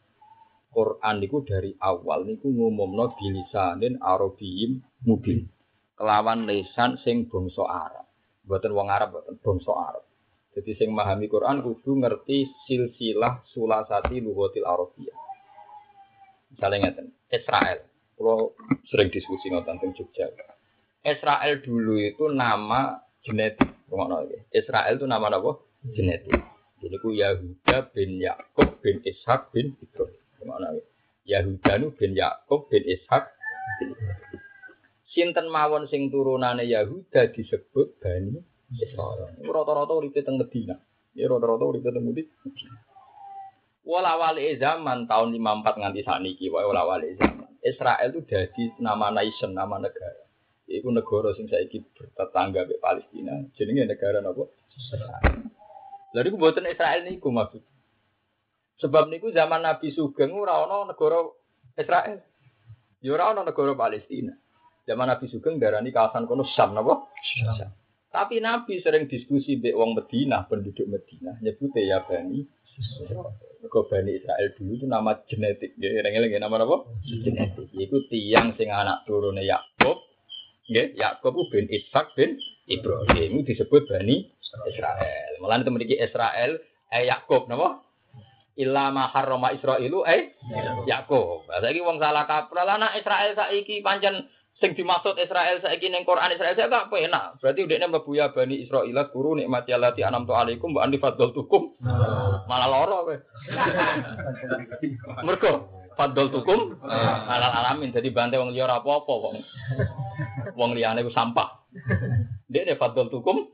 Quran 0.75 1.23
itu 1.23 1.39
dari 1.47 1.71
awal 1.79 2.27
niku 2.27 2.51
ngumumno 2.51 3.15
bilisanin 3.15 4.03
arabiyim 4.03 4.83
mubin. 5.07 5.47
Kelawan 5.95 6.51
lesan 6.51 6.99
sing 7.07 7.31
bangsa 7.31 7.63
Arab. 7.63 8.11
Buatan 8.43 8.75
wong 8.75 8.91
Arab, 8.91 9.15
buatan 9.15 9.39
bangsa 9.39 9.71
Arab. 9.71 10.03
Jadi 10.51 10.75
sing 10.75 10.91
memahami 10.91 11.31
Quran 11.31 11.63
kudu 11.63 11.95
ngerti 11.95 12.51
silsilah 12.67 13.47
sulasati 13.55 14.19
lugatil 14.19 14.67
Arabiyah. 14.67 15.19
Misalnya 16.51 16.91
ngeten, 16.91 17.07
Israel. 17.31 17.89
Kalau 18.20 18.52
sering 18.92 19.09
diskusi 19.09 19.48
ngoten 19.48 19.80
tentang 19.80 19.96
Jogja. 19.96 20.28
Israel 21.00 21.64
dulu 21.64 21.96
itu 21.96 22.28
nama 22.28 23.00
genetik. 23.24 23.72
Israel 24.52 24.92
itu 25.00 25.09
nama 25.09 25.33
apa? 25.33 25.56
Genetik. 25.96 26.37
Jadi 26.85 26.96
ku 27.00 27.16
Yahuda 27.16 27.88
bin 27.96 28.20
Yakub 28.20 28.76
bin 28.85 29.00
Ishak 29.09 29.56
bin 29.56 29.72
Ibrahim. 29.80 30.20
Yahuda 31.24 31.72
nu 31.80 31.96
bin 31.96 32.12
Yakub 32.12 32.68
bin 32.68 32.85
Ishak. 32.85 33.33
Sinten 35.09 35.48
mawon 35.48 35.88
sing 35.88 36.12
turunane 36.12 36.68
Yahuda 36.68 37.33
disebut 37.33 37.96
Bani 38.04 38.37
Israel. 38.76 39.33
Rata-rata 39.40 39.96
uripe 39.96 40.20
teng 40.20 40.37
Medina. 40.37 40.76
Ya 41.16 41.24
rata-rata 41.24 41.64
urip 41.64 41.88
teng 41.88 42.04
Madinah. 42.04 42.76
Wala 43.80 44.12
wali 44.20 44.61
zaman 44.61 45.09
tahun 45.09 45.33
54 45.40 45.80
nganti 45.80 46.00
saniki 46.04 46.46
wae 46.52 46.68
wala 46.68 46.85
wali 46.85 47.16
zaman. 47.16 47.50
Israel 47.61 48.09
itu 48.12 48.20
jadi 48.25 48.64
nama 48.81 49.12
nation, 49.12 49.53
nama 49.53 49.77
negara. 49.77 50.25
Iku 50.70 50.88
negara 50.94 51.35
sing 51.35 51.51
saiki 51.51 51.83
bertetangga 51.83 52.64
be 52.64 52.79
Palestina. 52.81 53.42
Jenenge 53.59 53.85
negara 53.90 54.23
napa? 54.25 54.49
Israel. 54.73 55.51
Lha 56.14 56.20
iku 56.25 56.37
mboten 56.38 56.66
Israel 56.70 57.01
niku 57.05 57.29
maksud. 57.29 57.62
Sebab 58.81 59.12
niku 59.12 59.29
zaman 59.35 59.61
Nabi 59.61 59.92
Sugeng 59.92 60.33
ora 60.33 60.64
ana 60.64 60.88
negara 60.88 61.20
Israel. 61.77 62.25
Ya 63.05 63.11
ora 63.12 63.35
ana 63.35 63.44
negara 63.44 63.77
Palestina. 63.77 64.33
Zaman 64.88 65.11
Nabi 65.11 65.29
Sugeng 65.29 65.61
darani 65.61 65.92
kawasan 65.92 66.25
kono 66.25 66.49
Syam 66.49 66.73
napa? 66.73 67.12
Syam. 67.20 67.70
Tapi 68.11 68.42
Nabi 68.42 68.83
sering 68.83 69.07
diskusi 69.07 69.55
mbek 69.55 69.77
wong 69.77 69.94
Medina, 69.94 70.42
penduduk 70.42 70.83
Medina, 70.90 71.38
nyebute 71.38 71.79
ya 71.87 72.03
Bani 72.03 72.42
Mergo 73.61 73.87
Bani 73.87 74.16
Israel 74.16 74.49
dulu 74.57 74.73
itu 74.73 74.87
nama 74.88 75.12
genetik. 75.29 75.77
Ya, 75.77 76.01
eling-eling 76.01 76.40
nama 76.40 76.57
apa? 76.64 76.88
Genetik. 77.05 77.69
Iku 77.77 78.09
tiang 78.09 78.57
sing 78.57 78.73
anak 78.73 79.05
turune 79.05 79.45
Yakub. 79.45 80.01
Nggih, 80.71 80.97
Yakub 80.97 81.35
bin 81.51 81.66
Ishak 81.69 82.16
bin 82.16 82.40
Ibrahim 82.71 83.45
disebut 83.45 83.85
Bani 83.90 84.33
Israel. 84.71 85.33
Malah 85.43 85.61
itu 85.61 85.71
memiliki 85.71 85.97
Israel 86.01 86.57
eh 86.88 87.05
Yakub 87.05 87.47
napa? 87.51 87.85
Illa 88.59 88.90
ma 88.90 89.09
harrama 89.12 89.53
Israilu 89.53 90.03
eh 90.09 90.35
Yakub. 90.88 91.47
Saiki 91.51 91.85
wong 91.85 92.01
salah 92.01 92.25
kaprah 92.25 92.64
anak 92.64 92.97
Israel 92.97 93.37
saiki 93.37 93.85
pancen 93.85 94.25
sing 94.61 94.77
dimaksud 94.77 95.16
Israel 95.16 95.57
saiki 95.64 95.88
ning 95.88 96.05
Quran 96.05 96.37
Israel 96.37 96.53
saya 96.53 96.68
gak 96.68 96.92
penak. 96.92 97.40
Berarti 97.40 97.64
udekne 97.64 97.88
mlebu 97.88 98.12
ya 98.12 98.29
Bani 98.29 98.61
Israil 98.61 98.92
guru 99.09 99.33
nikmati 99.33 99.73
allati 99.73 100.05
anamtu 100.05 100.37
alaikum 100.37 100.77
wa 100.77 100.85
anni 100.85 101.01
tukum. 101.01 101.81
Malah 102.44 102.68
loro 102.68 103.09
kowe. 103.09 103.16
Mergo 105.27 105.53
fadl 105.96 106.29
tukum 106.29 106.77
alal 106.85 107.53
alamin 107.57 107.96
jadi 107.96 108.12
bantai 108.12 108.37
wong 108.37 108.53
liya 108.53 108.68
ora 108.68 108.85
apa-apa 108.85 109.12
wong. 109.16 109.37
Wong 110.61 110.70
liyane 110.77 111.09
ku 111.09 111.11
sampah. 111.11 111.64
Ne 112.53 112.77
fadl 112.77 113.09
tukum. 113.09 113.49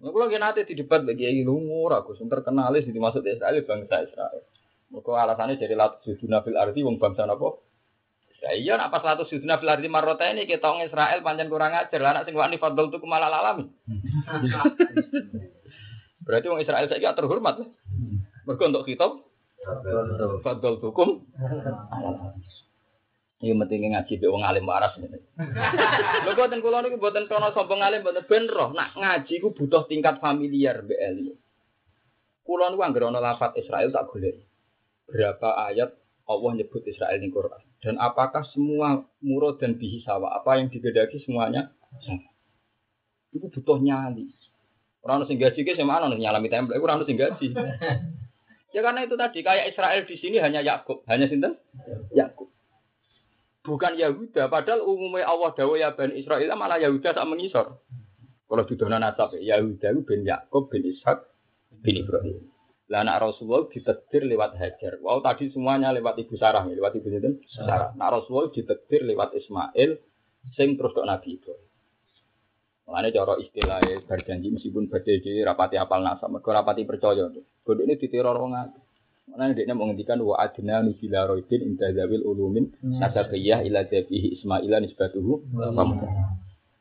Nah, 0.00 0.08
kalau 0.16 0.32
nanti 0.32 0.64
di 0.64 0.80
debat 0.80 1.04
bagi 1.04 1.28
Kiai 1.28 1.44
Lungur, 1.44 1.92
aku 1.92 2.16
sing 2.16 2.32
terkenal 2.32 2.72
di 2.72 2.88
dimaksud 2.88 3.20
Israel 3.20 3.60
bangsa 3.68 4.00
Israel. 4.00 4.40
Mereka 4.88 5.12
alasannya 5.12 5.60
jadi 5.60 5.76
latus 5.76 6.02
suduna 6.16 6.40
fil 6.40 6.56
arti 6.56 6.80
wong 6.80 6.96
bangsa 6.96 7.28
apa? 7.28 7.69
Ya 8.40 8.56
iya 8.56 8.72
nak 8.80 8.88
pas 8.88 9.04
latus 9.04 9.28
suduna 9.28 9.60
fil 9.60 9.68
arti 9.68 9.84
marrota 9.92 10.24
ini 10.24 10.48
kita 10.48 10.64
orang 10.64 10.88
Israel 10.88 11.20
panjang 11.20 11.52
kurang 11.52 11.76
ajar 11.76 12.00
lah 12.00 12.16
anak 12.16 12.24
sing 12.24 12.32
wani 12.32 12.56
fadl 12.56 12.88
tukum 12.88 13.12
malah 13.12 13.28
alamin. 13.28 13.68
Berarti 16.24 16.46
orang 16.48 16.64
Israel 16.64 16.88
saya 16.88 17.12
terhormat. 17.12 17.60
Mereka 18.48 18.72
untuk 18.72 18.88
kita 18.88 19.12
fadl 20.40 20.80
tukum. 20.80 21.20
Iya 23.40 23.56
pentingnya 23.56 24.00
ngaji 24.00 24.20
be 24.20 24.26
wong 24.28 24.44
alim 24.44 24.68
waras 24.68 24.96
ngene. 24.96 25.20
Lho 26.24 26.32
boten 26.40 26.60
kula 26.64 26.84
niku 26.84 27.00
boten 27.00 27.24
krana 27.24 27.52
sombong 27.56 27.80
alim 27.80 28.04
boten 28.04 28.24
ben 28.24 28.48
roh. 28.48 28.72
Nak 28.72 28.96
ngaji 28.96 29.40
ku 29.40 29.52
butuh 29.52 29.84
tingkat 29.88 30.20
familiar 30.20 30.80
be 30.84 30.96
ilmu. 30.96 31.36
Kula 32.44 32.72
niku 32.72 32.84
anggere 32.84 33.08
ana 33.08 33.20
lafat 33.20 33.56
Israel 33.60 33.92
tak 33.92 34.08
golek. 34.12 34.44
Berapa 35.08 35.72
ayat 35.72 35.99
Allah 36.30 36.50
nyebut 36.54 36.86
Israel 36.86 37.18
di 37.18 37.28
Quran 37.34 37.62
dan 37.82 37.98
apakah 37.98 38.46
semua 38.54 39.02
murad 39.18 39.58
dan 39.58 39.74
bihi 39.74 40.06
sawa 40.06 40.38
apa 40.38 40.62
yang 40.62 40.70
digedaki 40.70 41.18
semuanya 41.26 41.74
sama. 42.06 42.30
Itu 43.34 43.50
butuh 43.50 43.82
nyali. 43.82 44.30
Orang 45.02 45.26
sing 45.26 45.40
gaji 45.40 45.66
ke 45.66 45.74
mana 45.82 46.06
nih 46.12 46.28
nyalami 46.28 46.46
template, 46.46 46.78
orang 46.78 47.02
sing 47.02 47.18
gaji. 47.18 47.50
ya 48.74 48.80
karena 48.84 49.02
itu 49.02 49.18
tadi 49.18 49.42
kayak 49.42 49.74
Israel 49.74 50.02
di 50.06 50.16
sini 50.20 50.38
hanya 50.38 50.62
Yakub, 50.62 51.02
hanya 51.10 51.26
sinten? 51.26 51.58
Yakub 52.14 52.50
bukan 53.64 53.96
Yahuda, 53.96 54.48
padahal 54.48 54.84
umumnya 54.84 55.28
Allah 55.28 55.52
dawa 55.52 55.74
ya 55.76 55.92
Bani 55.92 56.16
Israel 56.20 56.48
malah 56.56 56.80
Yahuda 56.80 57.12
tak 57.12 57.28
mengisor. 57.28 57.80
Kalau 58.50 58.66
di 58.66 58.74
dona 58.74 58.98
nasab 58.98 59.36
Yahuda 59.38 59.94
itu 59.94 60.02
bin 60.02 60.26
Yakub 60.26 60.72
bin 60.72 60.82
Ishak 60.82 61.22
bin 61.84 62.02
Ibrahim. 62.02 62.50
Lah 62.90 63.06
anak 63.06 63.22
Rasulullah 63.22 63.70
ditetir 63.70 64.26
lewat 64.26 64.58
Hajar. 64.58 64.98
Wow 64.98 65.22
tadi 65.22 65.46
semuanya 65.54 65.94
lewat 65.94 66.18
ibu 66.18 66.34
Sarah, 66.34 66.66
lewat 66.66 66.98
ibu 66.98 67.06
itu 67.06 67.30
Sarah. 67.54 67.94
Nak 67.94 68.10
Rasulullah 68.10 68.50
ditetir 68.50 69.06
lewat 69.06 69.30
Ismail, 69.38 69.90
sing 70.58 70.74
terus 70.74 70.90
dok 70.98 71.06
Nabi 71.06 71.38
Ibrahim. 71.38 71.68
Mengenai 72.90 73.14
cara 73.14 73.38
istilahnya 73.38 74.02
berjanji 74.02 74.48
meskipun 74.50 74.90
berjanji 74.90 75.38
rapati 75.46 75.78
apal 75.78 76.02
nasab, 76.02 76.34
mereka 76.34 76.50
rapati 76.50 76.82
percaya. 76.82 77.30
Bodoh 77.62 77.86
ini 77.86 77.94
diteror 77.94 78.34
orang 78.34 78.74
Mana 79.30 79.54
dia 79.54 79.70
menghentikan 79.70 80.18
wa 80.26 80.42
adna 80.42 80.82
nubila 80.82 81.22
roidin 81.30 81.62
inda 81.62 81.94
zawil 81.94 82.26
ulumin 82.26 82.74
hmm. 82.82 82.98
nasabiyah 82.98 83.62
ila 83.62 83.86
jabihi 83.86 84.34
ismaila 84.34 84.82
nisbatuhu 84.82 85.46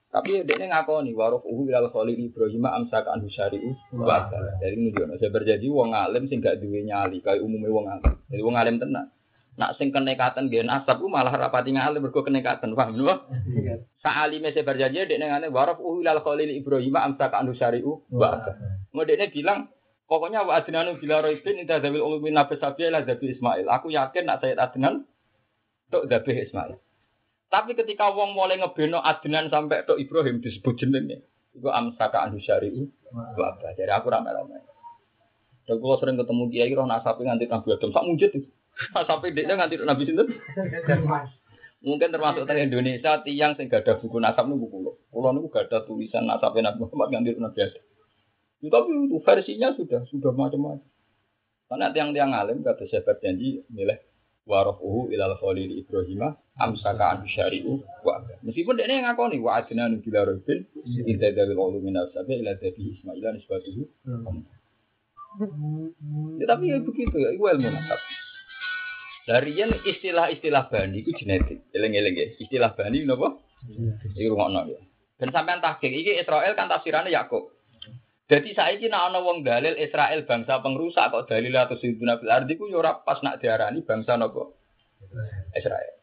Tapi 0.09 0.41
dia 0.41 0.57
ngakoni 0.57 1.13
warof 1.13 1.45
uhu 1.45 1.69
ilal 1.69 1.93
khalil 1.93 2.17
Ibrahim 2.17 2.65
amsaka 2.65 3.13
anhu 3.13 3.29
syari'u 3.29 3.77
wa 3.93 4.25
Jadi 4.57 4.73
ini 4.73 4.89
dia 4.89 5.05
saya 5.21 5.29
berjanji 5.29 5.69
wong 5.69 5.93
alim 5.93 6.25
sing 6.25 6.41
gak 6.41 6.57
duwe 6.57 6.81
nyali 6.81 7.21
kayak 7.21 7.45
umumnya 7.45 7.69
wong 7.69 7.85
alim. 7.85 8.13
Jadi 8.25 8.41
wong 8.41 8.57
alim 8.57 8.81
tenan. 8.81 9.13
Nak 9.61 9.77
sing 9.77 9.93
kenekatan 9.93 10.49
gen 10.49 10.65
asap 10.65 11.05
malah 11.05 11.29
rapati 11.29 11.77
ngalim 11.77 12.01
berko 12.09 12.25
kenekatan 12.25 12.73
paham 12.73 12.97
napa? 12.97 13.29
Iya. 13.53 13.85
Sa'alime 14.01 14.49
saya 14.49 14.65
berjanji 14.65 15.05
dia 15.05 15.21
ngene 15.21 15.53
warof 15.53 15.77
uhu 15.77 16.01
ilal 16.01 16.25
khalil 16.25 16.49
Ibrahim 16.57 16.95
amsaka 16.97 17.37
anhu 17.37 17.53
syari'u 17.53 18.09
wa 18.09 18.41
Mau 18.89 19.05
dia 19.05 19.29
bilang 19.29 19.69
Pokoknya 20.09 20.41
wa 20.41 20.57
adnanu 20.57 20.97
bila 20.97 21.21
roibin 21.21 21.61
inta 21.61 21.77
zawil 21.77 22.01
ulumin 22.01 22.33
nabi 22.33 22.57
sabi 22.57 22.89
lah 22.89 23.05
zabi 23.05 23.29
Ismail. 23.37 23.69
Aku 23.69 23.93
yakin 23.93 24.25
nak 24.25 24.41
saya 24.41 24.57
adnan 24.57 25.05
tok 25.93 26.09
zabi 26.09 26.49
Ismail. 26.49 26.81
Tapi 27.49 27.73
ketika 27.73 28.13
wong 28.13 28.37
mulai 28.37 28.61
ngebeno 28.61 29.01
adnan 29.01 29.49
sampai 29.49 29.81
tok 29.81 29.97
Ibrahim 29.97 30.37
disebut 30.37 30.77
jenenge. 30.77 31.25
Iku 31.57 31.73
amsaka 31.73 32.21
anu 32.29 32.37
syari'u. 32.37 32.85
Bapak. 33.09 33.73
Jadi 33.73 33.89
aku 33.89 34.13
rame-rame. 34.13 34.61
Dan 35.65 35.81
kalau 35.81 35.97
sering 35.97 36.17
ketemu 36.17 36.43
dia, 36.49 36.65
roh 36.77 36.85
nasapi 36.85 37.25
nganti 37.25 37.49
Nabi 37.49 37.67
Adam. 37.73 37.89
Sak 37.89 38.05
mujud. 38.05 38.31
Nasapi 38.93 39.27
dia 39.35 39.49
nganti 39.49 39.81
Nabi 39.81 40.03
Sinten. 40.05 40.29
Mungkin 41.89 42.11
termasuk 42.11 42.43
dari 42.43 42.67
Indonesia 42.67 43.23
tiang 43.23 43.55
sing 43.55 43.71
gak 43.71 43.87
ada 43.87 43.97
buku 43.97 44.19
nasab 44.19 44.51
niku 44.51 44.67
kulo. 44.67 44.91
Kulo 45.09 45.31
niku 45.31 45.47
gak 45.49 45.71
ada 45.71 45.85
tulisan 45.87 46.29
nasabe 46.29 46.61
Nabi 46.61 46.85
Muhammad 46.85 47.07
nganti 47.17 47.29
Nabi 47.39 47.59
Adam. 47.65 47.83
Ya, 48.59 48.67
tapi 48.67 48.91
itu 49.07 49.17
versinya 49.23 49.69
sudah 49.71 50.01
sudah 50.11 50.31
macam-macam. 50.35 50.83
Karena 51.69 51.87
tiang-tiang 51.93 52.33
alim 52.33 52.65
kata 52.65 52.83
saya 52.89 53.05
berjanji 53.05 53.61
milih 53.71 53.95
warofuhu 54.49 55.13
ilal 55.13 55.37
khalil 55.37 55.69
Ibrahim 55.69 56.33
amsaka 56.57 57.05
an 57.13 57.29
syari'u 57.29 57.77
wa 58.01 58.25
meskipun 58.41 58.81
dia 58.81 58.89
yang 58.89 59.05
ngakoni 59.05 59.37
wa 59.37 59.61
adna 59.61 59.85
nubila 59.93 60.25
rabbil 60.25 60.65
inta 61.05 61.29
dari 61.29 61.53
ulu 61.53 61.77
min 61.77 61.93
al-sabi 61.93 62.41
ila 62.41 62.57
dabi 62.57 62.97
ismailan 62.97 63.37
isbatuhu 63.37 63.85
ya 66.41 66.45
tapi 66.49 66.73
ya 66.73 66.81
begitu 66.81 67.15
ya 67.21 67.29
itu 67.37 67.45
ilmu 67.45 67.69
nasab. 67.69 68.01
Dari 69.29 69.53
yang 69.53 69.69
istilah-istilah 69.85 70.73
bani 70.73 71.05
itu 71.05 71.13
genetik. 71.13 71.61
Eleng-eleng 71.69 72.17
ya. 72.17 72.27
Istilah 72.41 72.73
bani 72.73 73.05
apa? 73.05 73.37
itu 74.17 74.25
rumah 74.25 74.65
ya. 74.65 74.81
Dan 75.21 75.29
sampai 75.29 75.61
tahqiq 75.61 75.91
ini 75.91 76.17
Israel 76.17 76.57
kan 76.57 76.65
tafsirannya 76.65 77.13
Yakub 77.13 77.51
jadi 78.29 78.49
saya 78.53 78.77
ini 78.77 78.93
nak 78.93 79.09
ana 79.09 79.25
wong 79.25 79.41
dalil 79.41 79.73
Israel 79.81 80.21
bangsa 80.21 80.61
pengrusak 80.61 81.09
kok 81.09 81.25
dalil 81.25 81.49
atau 81.49 81.81
siduna 81.81 82.21
bil 82.21 82.29
ardi 82.29 82.61
ku 82.61 82.69
yo 82.69 82.77
pas 82.85 83.17
nak 83.25 83.41
diarani 83.41 83.81
bangsa 83.81 84.21
nopo 84.21 84.53
Israel. 85.57 85.97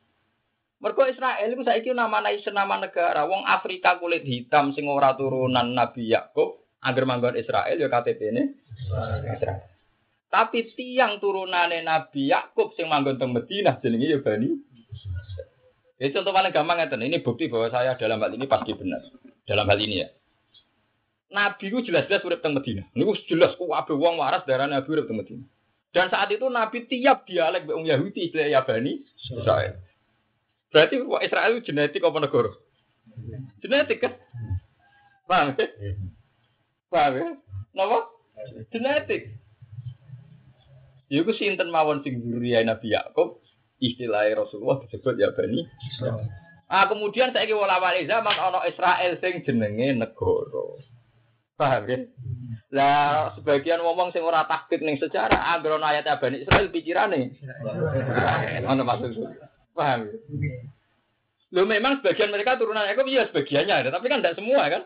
Mergo 0.83 1.07
Israel 1.07 1.47
iku 1.55 1.63
saiki 1.63 1.95
nama 1.95 2.19
nation 2.19 2.59
nama 2.59 2.83
negara. 2.83 3.31
Wong 3.31 3.47
Afrika 3.47 4.03
kulit 4.03 4.27
hitam 4.27 4.75
sing 4.75 4.91
ora 4.91 5.15
turunan 5.15 5.71
Nabi 5.71 6.11
Yakub 6.11 6.67
agar 6.83 7.07
manggon 7.07 7.39
Israel 7.39 7.79
yo 7.79 7.87
KTP-ne 7.87 8.43
Israel. 9.31 9.63
Tapi 10.27 10.75
tiang 10.75 11.23
turunane 11.23 11.79
Nabi 11.87 12.35
Yakub 12.35 12.75
sing 12.75 12.91
manggon 12.91 13.23
teng 13.23 13.39
Madinah 13.39 13.79
jenenge 13.79 14.11
yo 14.11 14.19
Bani. 14.19 14.51
Ya 16.03 16.11
contoh 16.11 16.35
paling 16.35 16.51
gampang 16.51 16.83
ngeten. 16.83 17.07
Ini 17.07 17.23
bukti 17.23 17.47
bahwa 17.47 17.71
saya 17.71 17.95
dalam 17.95 18.19
hal 18.19 18.35
ini 18.35 18.51
pasti 18.51 18.75
benar. 18.75 19.01
Dalam 19.47 19.65
hal 19.65 19.79
ini 19.79 20.03
ya. 20.03 20.11
Nabi 21.27 21.75
ku 21.75 21.83
jelas-jelas 21.83 22.23
urip 22.23 22.39
teng 22.39 22.55
Medina. 22.55 22.87
Niku 22.95 23.19
jelas 23.27 23.59
ku 23.59 23.67
abe 23.75 23.95
wong 23.99 24.23
waras 24.23 24.47
darah 24.47 24.71
Nabi 24.71 24.87
urip 24.87 25.11
teng 25.11 25.19
Medina. 25.19 25.45
Dan 25.91 26.13
saat 26.13 26.31
itu 26.31 26.47
Nabi 26.47 26.87
tiap 26.87 27.27
dialek 27.27 27.67
wong 27.67 27.89
Yahudi 27.89 28.31
istilah 28.31 28.53
Yabani 28.53 29.03
Israel. 29.19 29.83
Berarti 30.71 30.95
wong 31.03 31.23
Israel 31.25 31.51
itu 31.57 31.73
genetik 31.73 32.07
apa 32.07 32.19
negara? 32.23 32.53
Genetik 33.59 33.99
kan? 34.03 34.13
Paham 35.27 35.59
ya? 35.59 35.67
Paham 36.93 37.13
ya? 37.19 37.27
Napa? 37.75 37.99
Genetik. 38.71 39.35
Iku 41.11 41.31
sinten 41.35 41.71
mawon 41.71 42.03
sing 42.07 42.23
Nabi 42.23 42.87
Yakub 42.95 43.43
istilah 43.83 44.31
Rasulullah 44.31 44.83
disebut 44.87 45.19
Yabani 45.19 45.67
Israel. 45.91 46.23
Ah 46.67 46.91
kemudian 46.91 47.31
saya 47.31 47.47
kira 47.47 47.63
wala 47.63 47.79
zaman 47.79 48.37
ono 48.43 48.61
Israel 48.67 49.19
sing 49.23 49.47
jenenge 49.47 49.95
negara. 49.95 50.67
Paham 51.57 51.83
ya? 51.89 51.99
Lah 52.77 53.33
sebagian 53.33 53.81
ngomong 53.81 54.13
sing 54.13 54.21
ora 54.21 54.45
takdir 54.45 54.85
ning 54.85 55.01
sejarah 55.01 55.57
agrono 55.57 55.89
ayat 55.89 56.05
Bani 56.21 56.45
Israil 56.45 56.69
pikirane. 56.69 57.33
Ono 58.69 58.83
maksud. 58.85 59.17
Paham? 59.73 60.13
Lo 61.57 61.65
memang 61.65 62.05
sebagian 62.05 62.29
mereka 62.29 62.61
turunan 62.61 62.85
Yakub 62.85 63.09
iya 63.09 63.25
sebagiannya, 63.33 63.89
tapi 63.89 64.07
kan 64.13 64.21
tidak 64.21 64.37
semua 64.37 64.69
kan. 64.69 64.85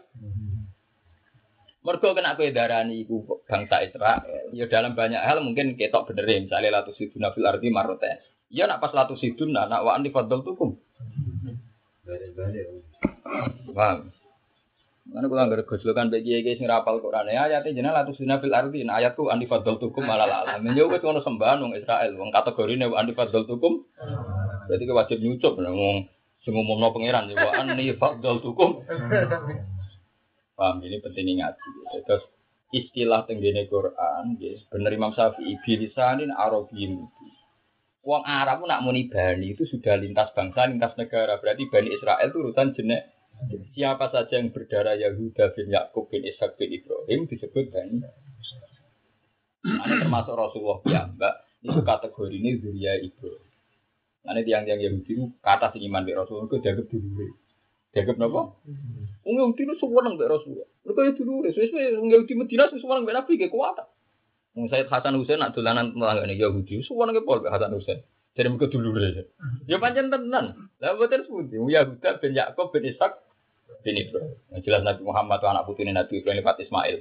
Mergo 1.81 2.13
kena 2.13 2.37
kowe 2.37 2.45
darani 2.53 3.03
iku 3.03 3.41
bangsa 3.49 3.81
Israel. 3.81 4.53
Ya 4.53 4.69
dalam 4.69 4.93
banyak 4.93 5.25
hal 5.25 5.41
mungkin 5.41 5.81
ketok 5.81 6.13
bener 6.13 6.29
ya, 6.29 6.39
misalnya 6.45 6.85
latu 6.85 6.93
siduna 6.93 7.33
fil 7.33 7.49
arti 7.49 7.73
marote. 7.73 8.21
Ya 8.53 8.69
nak 8.69 8.85
pas 8.85 8.93
latu 8.93 9.17
siduna 9.17 9.65
nak 9.65 9.83
wa 9.89 9.97
anti 9.97 10.13
fadl 10.13 10.45
tukum. 10.45 10.77
Paham? 13.73 14.13
Mana 15.11 15.27
kula 15.27 15.51
anggere 15.51 15.67
gojlokan 15.67 16.15
bagi 16.15 16.39
kiai 16.39 16.55
sing 16.55 16.71
rapal 16.71 17.03
Quran 17.03 17.27
ya 17.27 17.51
ayate 17.51 17.75
jenenge 17.75 17.91
latu 17.91 18.15
siduna 18.15 18.39
fil 18.39 18.55
arti. 18.55 18.87
Nah 18.87 19.03
ayatku 19.03 19.27
anti 19.27 19.51
fadl 19.51 19.75
tukum 19.83 20.07
malah 20.07 20.31
alam. 20.31 20.63
Ya 20.71 20.87
wis 20.87 21.03
ngono 21.03 21.19
sembah 21.19 21.59
wong 21.59 21.75
Israel 21.75 22.15
wong 22.15 22.31
kategorine 22.31 22.87
anti 22.95 23.13
fadl 23.19 23.43
tukum. 23.43 23.83
Berarti 24.71 24.85
wajib 24.87 25.19
nyucup 25.19 25.59
wong 25.59 26.07
sing 26.47 26.53
ngomongno 26.55 26.95
pangeran 26.95 27.27
ya 27.27 27.43
wa 27.43 27.51
anti 27.59 27.91
fadl 27.99 28.39
tukum. 28.39 28.87
Paham 30.55 30.79
ini 30.87 31.03
penting 31.03 31.43
ngaji. 31.43 31.69
Terus 32.07 32.25
istilah 32.71 33.27
tenggene 33.27 33.67
Quran, 33.67 34.39
yes, 34.39 34.63
bener 34.71 34.95
Imam 34.95 35.11
Syafi'i 35.11 35.59
bilisanin 35.67 36.31
Arabiyyin 36.31 37.03
Wong 38.01 38.23
Arab 38.25 38.65
nak 38.65 38.81
muni 38.81 39.13
bani 39.13 39.53
itu 39.53 39.69
sudah 39.69 40.01
lintas 40.01 40.33
bangsa, 40.33 40.65
lintas 40.65 40.97
negara. 40.97 41.37
Berarti 41.37 41.69
Bani 41.69 41.93
Israel 41.93 42.33
itu 42.33 42.39
urutan 42.41 42.73
jenek. 42.73 43.13
Siapa 43.73 44.13
saja 44.13 44.37
yang 44.37 44.53
berdarah 44.53 44.99
Yahuda 44.99 45.57
bin 45.57 45.73
Yakub 45.73 46.13
bin 46.13 46.27
Ishak 46.27 46.61
bin 46.61 46.75
Ibrahim 46.75 47.25
disebut 47.25 47.73
Bani. 47.73 48.05
Termasuk 49.65 50.35
Rasulullah 50.37 50.79
ya, 50.85 51.03
Mbak. 51.09 51.35
Itu 51.61 51.81
kategori 51.85 52.35
ini 52.37 52.61
Zuriya 52.61 53.01
Ibrahim. 53.01 53.51
Nah, 54.21 54.37
tiang-tiang 54.37 54.81
Yahudi 54.81 55.17
itu 55.17 55.25
kata 55.41 55.73
sing 55.73 55.89
iman 55.89 56.05
Rasulullah 56.05 56.49
itu 56.53 56.61
dianggap 56.61 56.87
dulu. 56.93 57.27
Dianggap 57.91 58.17
apa? 58.21 58.43
Wong 59.25 59.35
Yahudi 59.41 59.63
itu 59.65 59.75
suweneng 59.81 60.21
mbek 60.21 60.29
Rasulullah. 60.29 60.69
Mergo 60.85 61.01
ya 61.03 61.13
dulu, 61.17 61.35
sesuai 61.49 61.97
wong 61.97 62.09
Yahudi 62.13 62.33
Madinah 62.37 62.69
suweneng 62.77 63.03
mbek 63.09 63.17
Nabi 63.17 63.33
ge 63.41 63.49
kuat. 63.49 63.81
Wong 64.53 64.69
Said 64.69 64.93
Hasan 64.93 65.17
Husain 65.17 65.41
nak 65.41 65.57
dolanan 65.57 65.97
telanggane 65.97 66.37
Yahudi 66.37 66.85
suweneng 66.85 67.17
ke 67.17 67.25
pol 67.25 67.41
Hasan 67.49 67.73
Husain. 67.73 68.05
Jadi 68.37 68.47
mereka 68.47 68.71
dulu. 68.71 68.95
Ya 69.67 69.77
pancen 69.83 70.13
tenan. 70.13 70.71
Lah 70.79 70.95
boten 70.95 71.27
sepundi. 71.27 71.59
Yahuda 71.59 72.23
bin 72.23 72.33
Yakub 72.37 72.71
bin 72.71 72.87
Ishak 72.87 73.19
bin 73.83 73.97
Ibrahim. 73.97 74.35
Yang 74.55 74.61
jelas 74.67 74.83
Nabi 74.83 75.03
Muhammad 75.05 75.41
anak 75.43 75.65
putune 75.67 75.93
Nabi 75.95 76.21
Ibrahim 76.21 76.43
lewat 76.43 76.61
Ismail. 76.63 76.99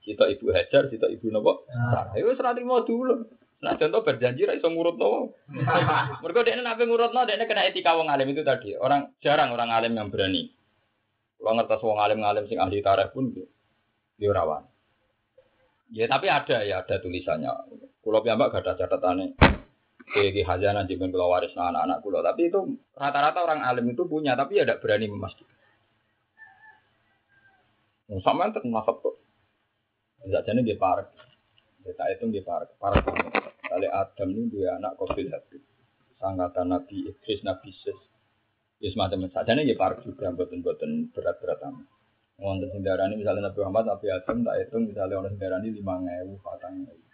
Kita 0.00 0.26
ibu 0.26 0.50
Hajar, 0.50 0.90
kita 0.90 1.06
ibu 1.06 1.30
nopo. 1.30 1.68
Nah, 1.70 2.12
itu 2.16 2.32
serah 2.34 2.52
terima 2.56 2.82
dulu. 2.82 3.28
Nah 3.60 3.76
contoh 3.76 4.00
berjanji 4.00 4.48
ra 4.48 4.56
iso 4.56 4.72
ngurutno. 4.72 5.36
Mergo 6.24 6.40
dekne 6.40 6.64
nek 6.64 6.80
ngurutno 6.80 7.28
dekne 7.28 7.44
kena 7.44 7.68
etika 7.68 7.92
wong 7.92 8.08
alim 8.08 8.32
itu 8.32 8.40
tadi. 8.40 8.72
Orang 8.72 9.12
jarang 9.20 9.52
orang 9.52 9.68
alim 9.68 9.92
yang 9.92 10.08
berani. 10.08 10.48
Kalau 11.36 11.52
ngertos 11.60 11.84
wong 11.84 12.00
alim 12.00 12.24
alim 12.24 12.48
sing 12.48 12.56
ahli 12.56 12.80
tarikh 12.80 13.12
pun 13.12 13.36
di 13.36 14.24
rawan. 14.24 14.64
Ya 15.92 16.08
tapi 16.08 16.32
ada 16.32 16.64
ya 16.64 16.80
ada 16.80 16.96
tulisannya. 17.04 17.52
Kulo 18.00 18.24
piyambak 18.24 18.48
gak 18.56 18.64
ada 18.64 18.80
catatannya. 18.80 19.36
Ki 20.08 20.40
hajana 20.40 20.88
jiben 20.88 21.12
kula 21.12 21.28
waris 21.28 21.52
anak-anak 21.52 22.00
kulo. 22.00 22.24
Tapi 22.24 22.48
itu 22.48 22.80
rata-rata 22.96 23.44
orang 23.44 23.60
alim 23.60 23.92
itu 23.92 24.08
punya 24.08 24.32
tapi 24.40 24.56
ya 24.56 24.64
tidak 24.64 24.80
berani 24.80 25.12
memastikan. 25.12 25.59
Sama 28.18 28.50
yang 28.50 28.58
termasuk 28.58 28.96
tuh. 29.06 29.14
Tidak 30.26 30.42
jadi 30.42 30.60
dia 30.66 30.74
parek. 30.74 31.06
Kita 31.86 32.04
itu 32.10 32.26
dia 32.34 32.42
parek. 32.42 32.74
Parek. 32.82 33.06
Kali 33.70 33.86
Adam 33.86 34.28
ini 34.34 34.50
dia 34.50 34.74
anak 34.74 34.98
Qabil 34.98 35.30
Habib. 35.30 35.62
Sangkatan 36.18 36.74
Nabi 36.74 37.06
Idris, 37.06 37.46
Nabi 37.46 37.70
Sis. 37.70 37.94
Ya 38.82 38.90
semacam 38.90 39.30
saja 39.30 39.54
nih 39.54 39.70
ya 39.70 39.74
parek 39.78 40.02
juga 40.02 40.34
buatan-buatan 40.34 41.14
berat-berat 41.14 41.62
amat. 41.70 41.86
Wonten 42.40 42.72
sing 42.72 42.80
darani 42.82 43.20
misalnya 43.20 43.52
Nabi 43.52 43.58
Muhammad, 43.62 43.84
Nabi 43.94 44.06
Adam 44.08 44.36
tak 44.42 44.56
hitung 44.58 44.88
misalnya 44.88 45.20
orang 45.20 45.30
sing 45.36 45.40
darani 45.40 45.68
5000, 45.70 46.40
4000. 46.40 47.10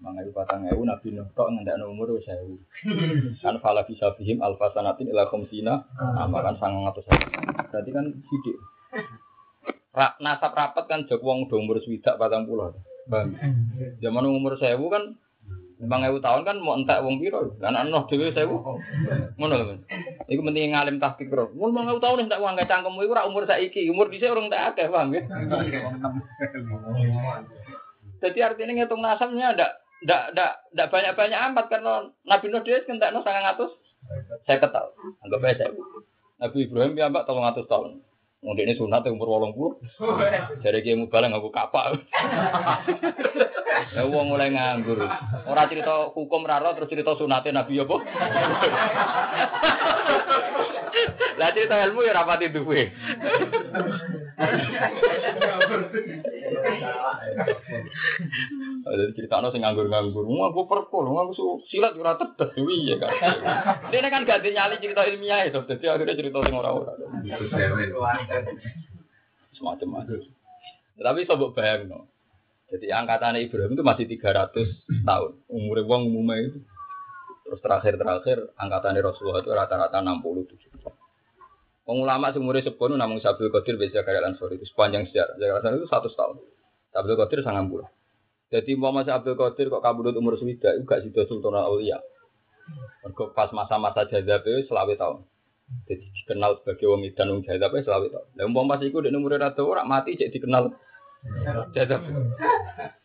5000, 0.00 0.32
4000 0.32 0.90
Nabi 0.90 1.08
Nuh 1.12 1.28
tok 1.36 1.48
ngendakno 1.52 1.84
umur 1.92 2.16
wis 2.16 2.26
1000. 2.26 2.56
Kan 3.44 3.56
fala 3.62 3.86
bisa 3.86 4.10
bihim 4.16 4.40
alfa 4.42 4.72
sanatin 4.72 5.12
ila 5.12 5.28
khamsina, 5.28 5.86
amalan 6.18 6.56
900. 6.58 7.04
Berarti 7.70 7.90
kan 7.92 8.06
sidik. 8.10 8.56
Ra, 9.96 10.12
nasab 10.20 10.52
rapat 10.52 10.84
kan 10.84 11.08
jog 11.08 11.24
wong 11.24 11.48
do 11.48 11.56
umur 11.56 11.80
swidak 11.80 12.20
40. 12.20 12.76
Bang. 13.08 13.32
Zaman 14.04 14.28
umur 14.28 14.60
1000 14.60 14.76
kan 14.92 15.16
Bang 15.76 16.00
ewu 16.08 16.16
tahun 16.24 16.48
kan 16.48 16.56
mau 16.56 16.72
entek 16.72 17.04
wong 17.04 17.20
piro? 17.20 17.52
Kan 17.60 17.76
ana 17.76 18.08
dhewe 18.08 18.32
sewu. 18.32 18.80
Ngono 19.36 19.54
lho. 19.60 19.76
Iku 20.24 20.40
penting 20.40 20.72
ngalim 20.72 20.96
tahqiq 20.96 21.28
ro. 21.28 21.52
Mun 21.52 21.76
bang 21.76 21.92
ewu 21.92 22.00
tahun 22.00 22.24
entek 22.24 22.40
wong 22.40 22.56
gak 22.56 22.64
cangkemmu 22.72 23.04
iku 23.04 23.12
ora 23.12 23.28
umur 23.28 23.44
saiki, 23.44 23.84
umur 23.92 24.08
dhisik 24.08 24.32
urung 24.32 24.48
tak 24.48 24.72
akeh, 24.72 24.88
paham 24.88 25.12
ya? 25.12 25.28
Jadi 28.24 28.38
artinya 28.40 28.72
ngitung 28.72 29.04
nasabnya 29.04 29.52
ndak 29.52 29.70
ndak 30.00 30.22
ndak 30.32 30.52
ndak 30.72 30.88
banyak-banyak 30.88 31.40
amat 31.52 31.66
karena 31.68 32.08
Nabi 32.24 32.46
Nuh 32.48 32.64
dia 32.64 32.80
kentekno 32.88 33.20
900 33.20 34.48
saya 34.48 34.56
ketahui. 34.56 34.96
Anggap 35.28 35.44
aja 35.44 35.68
saya. 35.68 35.70
Nabi 36.40 36.56
Ibrahim 36.64 36.96
ya 36.96 37.12
mbak 37.12 37.28
300 37.28 37.68
tahun. 37.68 38.00
Mungkin 38.46 38.70
ini 38.70 38.78
sunat 38.78 39.02
umur 39.10 39.26
wolong 39.26 39.58
puluh. 39.58 39.74
Jadi 40.62 40.86
dia 40.86 40.94
mau 40.94 41.10
balang 41.10 41.34
aku 41.34 41.50
kapak. 41.50 41.98
Ya 43.92 44.08
uang 44.08 44.32
mulai 44.32 44.48
nganggur. 44.50 44.98
Orang 45.44 45.68
cerita 45.68 46.08
hukum 46.16 46.48
raro 46.48 46.72
terus 46.72 46.88
cerita 46.88 47.12
sunatnya 47.12 47.60
Nabi 47.60 47.76
ya 47.76 47.84
bu. 47.84 48.00
Lah 51.36 51.52
cerita 51.52 51.84
ilmu 51.84 52.00
ya 52.04 52.16
rapat 52.16 52.48
itu 52.48 52.64
gue. 52.64 52.88
Jadi 58.86 59.12
cerita 59.18 59.42
no 59.42 59.50
nganggur-nganggur, 59.50 60.24
mau 60.24 60.48
aku 60.50 60.64
perpol, 60.70 61.10
mau 61.10 61.26
aku 61.26 61.62
silat 61.66 61.98
ora 61.98 62.14
tetes 62.16 62.54
dewi 62.54 62.92
ya 62.92 62.96
kan. 63.02 63.12
Dia 63.90 64.06
kan 64.08 64.22
gak 64.22 64.46
nyali 64.46 64.78
cerita 64.78 65.02
ilmiah 65.06 65.46
itu, 65.46 65.60
jadi 65.66 65.98
akhirnya 65.98 66.18
cerita 66.18 66.38
sing 66.46 66.54
ora-ora. 66.54 66.94
Semacam 69.56 69.88
macam. 69.88 70.20
Tapi 70.96 71.28
coba 71.28 71.46
bayang 71.52 71.92
no. 71.92 72.08
Jadi 72.66 72.90
angkatan 72.90 73.38
Ibrahim 73.38 73.78
itu 73.78 73.84
masih 73.86 74.10
300 74.10 75.06
tahun. 75.06 75.32
Umur 75.46 75.78
wong 75.86 76.10
umumnya 76.10 76.50
itu. 76.50 76.58
Terus 77.46 77.62
terakhir-terakhir 77.62 78.58
angkatan 78.58 78.98
Rasulullah 78.98 79.38
itu 79.38 79.54
rata-rata 79.54 80.02
67 80.02 80.82
tahun. 80.82 81.05
Wong 81.86 82.02
ulama 82.02 82.34
sing 82.34 82.42
umure 82.42 82.66
sepuluh 82.66 82.98
namung 82.98 83.22
Sabdul 83.22 83.54
Qadir 83.54 83.78
bisa 83.78 84.02
karya 84.02 84.18
Ansori 84.26 84.58
itu 84.58 84.66
sepanjang 84.66 85.06
sejarah. 85.06 85.38
Sejarah 85.38 85.70
itu 85.78 85.86
satu 85.86 86.10
tahun. 86.10 86.42
Sabdul 86.90 87.14
Qadir 87.14 87.46
sangat 87.46 87.70
bulan. 87.70 87.86
Jadi 88.50 88.74
Muhammad 88.74 89.06
Abdul 89.06 89.38
Qadir 89.38 89.70
kok 89.70 89.86
kabudut 89.86 90.18
umur 90.18 90.34
swida 90.34 90.74
itu 90.74 90.82
gak 90.82 91.06
sido 91.06 91.22
Sultan 91.30 91.54
Aulia. 91.54 92.02
Mergo 93.06 93.30
pas 93.30 93.54
masa-masa 93.54 94.02
jazab 94.10 94.42
itu 94.42 94.66
selawe 94.66 94.90
tahun. 94.98 95.22
Jadi 95.86 96.04
dikenal 96.22 96.58
sebagai 96.62 96.90
wong 96.90 97.06
edan 97.06 97.30
wong 97.30 97.42
jazab 97.46 97.70
itu 97.78 97.86
selawe 97.86 98.06
tahun. 98.10 98.26
Lah 98.34 98.44
umpama 98.50 98.74
pas 98.74 98.82
iku 98.82 98.98
nek 98.98 99.14
umure 99.14 99.38
rada 99.38 99.62
ora 99.62 99.86
mati 99.86 100.18
cek 100.18 100.34
dikenal 100.34 100.74
jazab. 101.70 102.02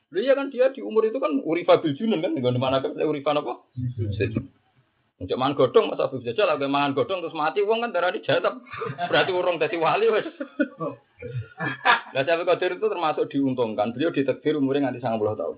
Lu 0.10 0.18
iya 0.18 0.34
kan 0.34 0.50
dia 0.50 0.74
di 0.74 0.82
umur 0.82 1.06
itu 1.06 1.22
kan 1.22 1.38
urifa 1.46 1.78
bil 1.86 1.94
kan 1.94 2.34
dengan 2.34 2.58
mana 2.58 2.82
kan 2.82 2.98
urifa 2.98 3.30
apa? 3.38 3.62
Untuk 5.22 5.38
mangan 5.38 5.54
godong 5.54 5.86
masa 5.94 6.10
Habib 6.10 6.26
Jajal 6.26 6.50
lagi 6.50 6.66
mangan 6.66 6.98
godong 6.98 7.22
terus 7.22 7.38
mati 7.38 7.62
wong 7.62 7.86
kan 7.86 7.94
darah 7.94 8.10
dijatap. 8.10 8.58
Berarti 9.06 9.30
urung 9.30 9.62
dadi 9.62 9.78
wali 9.78 10.10
wes. 10.10 10.26
Lah 12.18 12.26
Syekh 12.26 12.42
Qadir 12.50 12.82
itu 12.82 12.88
termasuk 12.90 13.30
diuntungkan. 13.30 13.94
Beliau 13.94 14.10
ditakdir 14.10 14.58
umurnya 14.58 14.90
nganti 14.90 15.06
90 15.06 15.38
tahun. 15.38 15.58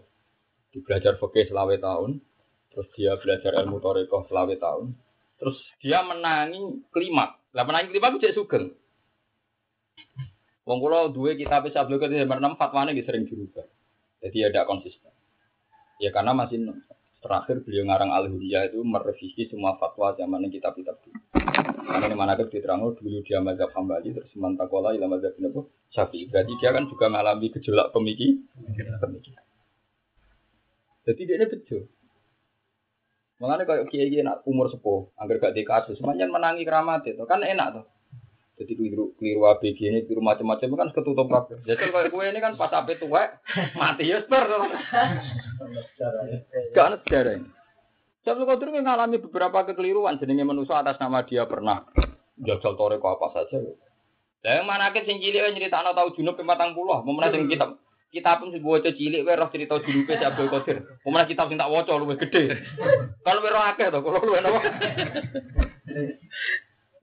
Di 0.75 0.77
belajar 0.83 1.15
fikih 1.15 1.47
selawe 1.47 1.75
tahun, 1.79 2.19
terus 2.75 2.87
dia 2.99 3.15
belajar 3.15 3.51
ilmu 3.63 3.79
toriko 3.79 4.27
selawe 4.27 4.53
tahun. 4.59 4.91
Terus 5.39 5.57
dia 5.79 6.03
menangi 6.03 6.83
klimak. 6.91 7.39
Lah 7.55 7.63
menangi 7.63 7.95
klimak 7.95 8.19
itu 8.19 8.35
sugeng. 8.35 8.75
Wong 10.67 10.77
kula 10.83 11.07
duwe 11.15 11.39
kitab 11.39 11.63
Syabul 11.71 12.03
Qadir 12.03 12.27
nomor 12.27 12.39
6 12.39 12.59
fatwane 12.59 12.91
sering 12.99 13.23
dirubah. 13.23 13.63
Jadi 14.19 14.37
ada 14.43 14.67
konsisten. 14.67 15.11
Ya 16.03 16.11
karena 16.11 16.35
masih 16.35 16.59
terakhir 17.23 17.63
beliau 17.63 17.87
ngarang 17.87 18.11
al 18.11 18.27
itu 18.27 18.79
merevisi 18.83 19.47
semua 19.47 19.79
fatwa 19.79 20.11
zaman 20.19 20.43
kitab-kitab 20.51 20.99
dulu. 20.99 21.19
Karena 21.83 22.05
ini 22.11 22.15
mana 22.19 22.35
diterang 22.35 22.83
dulu 22.83 23.23
dia 23.23 23.39
mazhab 23.39 23.71
hambali 23.71 24.11
terus 24.11 24.31
mantakola 24.35 24.91
ilah 24.91 25.07
mazhab 25.07 25.31
itu 25.39 25.71
syafi'i. 25.95 26.27
Berarti 26.27 26.53
dia 26.59 26.75
kan 26.75 26.83
juga 26.91 27.07
mengalami 27.07 27.47
gejolak 27.47 27.95
pemikir. 27.95 28.43
pemikiran. 28.99 29.45
Jadi 31.03 31.21
dia 31.23 31.35
ini 31.39 31.47
betul. 31.47 31.81
Mengenai 33.39 33.67
kayak 33.67 33.91
kiai 33.91 34.23
nak 34.23 34.47
umur 34.47 34.71
sepuh, 34.71 35.11
agar 35.19 35.35
gak 35.51 35.55
dikasus, 35.57 35.99
semuanya 35.99 36.31
menangi 36.31 36.63
keramat 36.63 37.03
itu 37.03 37.23
kan 37.27 37.43
enak 37.43 37.75
tuh. 37.75 37.85
Jadi 38.63 38.79
keliru 38.79 39.11
keliru 39.19 39.43
ABG 39.51 39.79
ini 39.91 39.99
keliru 40.07 40.23
macam-macam 40.23 40.79
kan 40.79 40.89
ketutup 40.95 41.27
kabeh. 41.27 41.59
Jadi 41.67 41.91
kalau 41.91 42.07
kue 42.07 42.23
ini 42.31 42.39
kan 42.39 42.55
pas 42.55 42.71
ape 42.71 42.95
tua 42.95 43.35
mati 43.75 44.07
ya 44.07 44.23
ber. 44.23 44.47
Gak 46.71 46.85
ada 46.87 46.97
sejarah. 47.03 47.43
Syabdul 48.23 48.47
Qadir 48.47 48.71
mengalami 48.71 49.19
beberapa 49.19 49.67
kekeliruan 49.67 50.15
jenenge 50.15 50.47
manusia 50.47 50.79
atas 50.79 50.95
nama 50.95 51.27
dia 51.27 51.43
pernah 51.43 51.83
jajal 52.39 52.79
toreko 52.79 53.19
apa 53.19 53.35
saja. 53.35 53.59
Lah 54.47 54.63
yang 54.63 54.63
mana 54.63 54.95
sing 54.95 55.19
cilik 55.19 55.43
nyeritakno 55.51 55.91
tau 55.91 56.15
junub 56.15 56.39
40, 56.39 56.47
mau 56.47 57.03
sing 57.03 57.51
kitab 57.51 57.83
kita 58.15 58.39
pun 58.39 58.53
sing 58.53 58.63
waca 58.63 58.93
cilik 58.95 59.25
wae 59.27 59.35
roh 59.35 59.49
cerita 59.51 59.75
junube 59.83 60.15
si 60.15 60.23
Abdul 60.23 60.47
Qadir. 60.47 60.87
Mau 61.03 61.19
kitab 61.27 61.51
sing 61.51 61.59
tak 61.59 61.67
waca 61.67 61.99
luwih 61.99 62.15
gede. 62.15 62.63
Kalau 63.27 63.43
wae 63.43 63.59
akeh 63.75 63.91
to, 63.91 63.99
kalau 63.99 64.23
luwih 64.23 64.39
napa? 64.39 64.61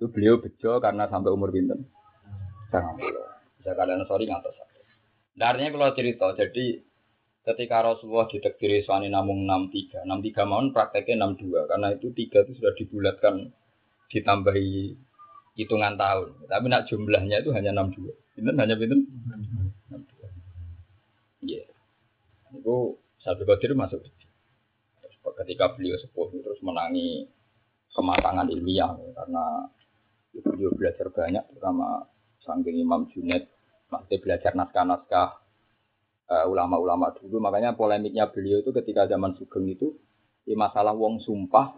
Itu 0.00 0.08
beliau 0.08 0.40
bejo 0.40 0.80
karena 0.80 1.04
sampai 1.12 1.28
umur 1.28 1.52
pinten. 1.52 1.84
Sangat 2.72 2.96
Bisa 3.60 3.76
kalian 3.76 4.08
sorry 4.08 4.24
ngatas. 4.24 4.56
Darnya 5.36 5.68
kalau 5.68 5.92
cerita, 5.92 6.32
jadi 6.32 6.80
ketika 7.44 7.84
Rasulullah 7.84 8.24
ditekdiri 8.24 8.80
suami 8.80 9.12
namung 9.12 9.44
63 9.44 10.08
63 10.08 10.48
mohon 10.48 10.72
prakteknya 10.72 11.28
62 11.28 11.68
karena 11.68 11.88
itu 11.92 12.08
tiga 12.16 12.44
itu 12.48 12.56
sudah 12.56 12.72
dibulatkan 12.72 13.52
ditambahi 14.08 14.96
hitungan 15.60 16.00
tahun. 16.00 16.48
Tapi 16.48 16.64
nak 16.72 16.88
jumlahnya 16.88 17.44
itu 17.44 17.52
hanya 17.52 17.76
62 17.76 18.08
itu 18.40 18.48
hanya 18.56 18.74
itu 18.80 18.96
iya. 21.44 21.60
Yeah. 21.60 22.56
itu 22.56 22.76
satu 23.20 23.44
kodir 23.44 23.76
masuk 23.76 24.00
ketika 25.44 25.76
beliau 25.76 26.00
sepuh 26.00 26.32
terus 26.32 26.60
menangi 26.64 27.28
kematangan 27.92 28.48
ilmiah 28.48 28.96
karena 29.12 29.68
beliau 30.38 30.70
belajar 30.70 31.10
banyak 31.10 31.42
terutama 31.50 32.06
sangking 32.46 32.78
Imam 32.78 33.10
Junaid 33.10 33.50
masih 33.90 34.22
belajar 34.22 34.54
naskah-naskah 34.54 35.42
uh, 36.30 36.46
ulama-ulama 36.46 37.10
dulu. 37.18 37.42
Makanya 37.42 37.74
polemiknya 37.74 38.30
beliau 38.30 38.62
itu 38.62 38.70
ketika 38.70 39.10
zaman 39.10 39.34
Sugeng 39.34 39.66
itu 39.66 39.98
di 40.46 40.54
masalah 40.54 40.94
wong 40.94 41.18
sumpah 41.18 41.74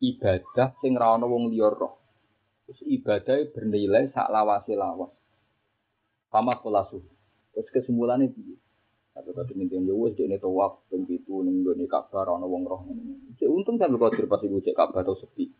ibadah 0.00 0.74
sing 0.80 0.96
ra 0.96 1.14
wong 1.20 1.52
liya. 1.52 1.68
Terus 2.64 2.80
ibadah 2.88 3.36
bernilai 3.52 4.08
sak 4.16 4.32
lawase 4.32 4.72
lawas. 4.72 5.12
Pama 6.32 6.56
kolasu. 6.58 7.04
Terus 7.52 7.68
kesimpulannya 7.70 8.32
piye? 8.32 8.56
Tapi 9.14 9.30
kalau 9.30 9.46
dimintain 9.46 9.86
ya 9.86 9.94
wes 9.94 10.18
ini 10.18 10.34
tawaf 10.42 10.90
dan 10.90 11.06
gitu 11.06 11.46
ning 11.46 11.62
gone 11.62 11.86
Ka'bah 11.86 12.26
ana 12.26 12.50
wong 12.50 12.66
roh. 12.66 12.82
Cek 13.38 13.46
untung 13.46 13.78
sampe 13.78 13.94
kodir 13.94 14.26
pas 14.26 14.42
ibu 14.42 14.58
cek 14.58 14.74
Ka'bah 14.74 15.06
atau 15.06 15.14
sepi. 15.14 15.54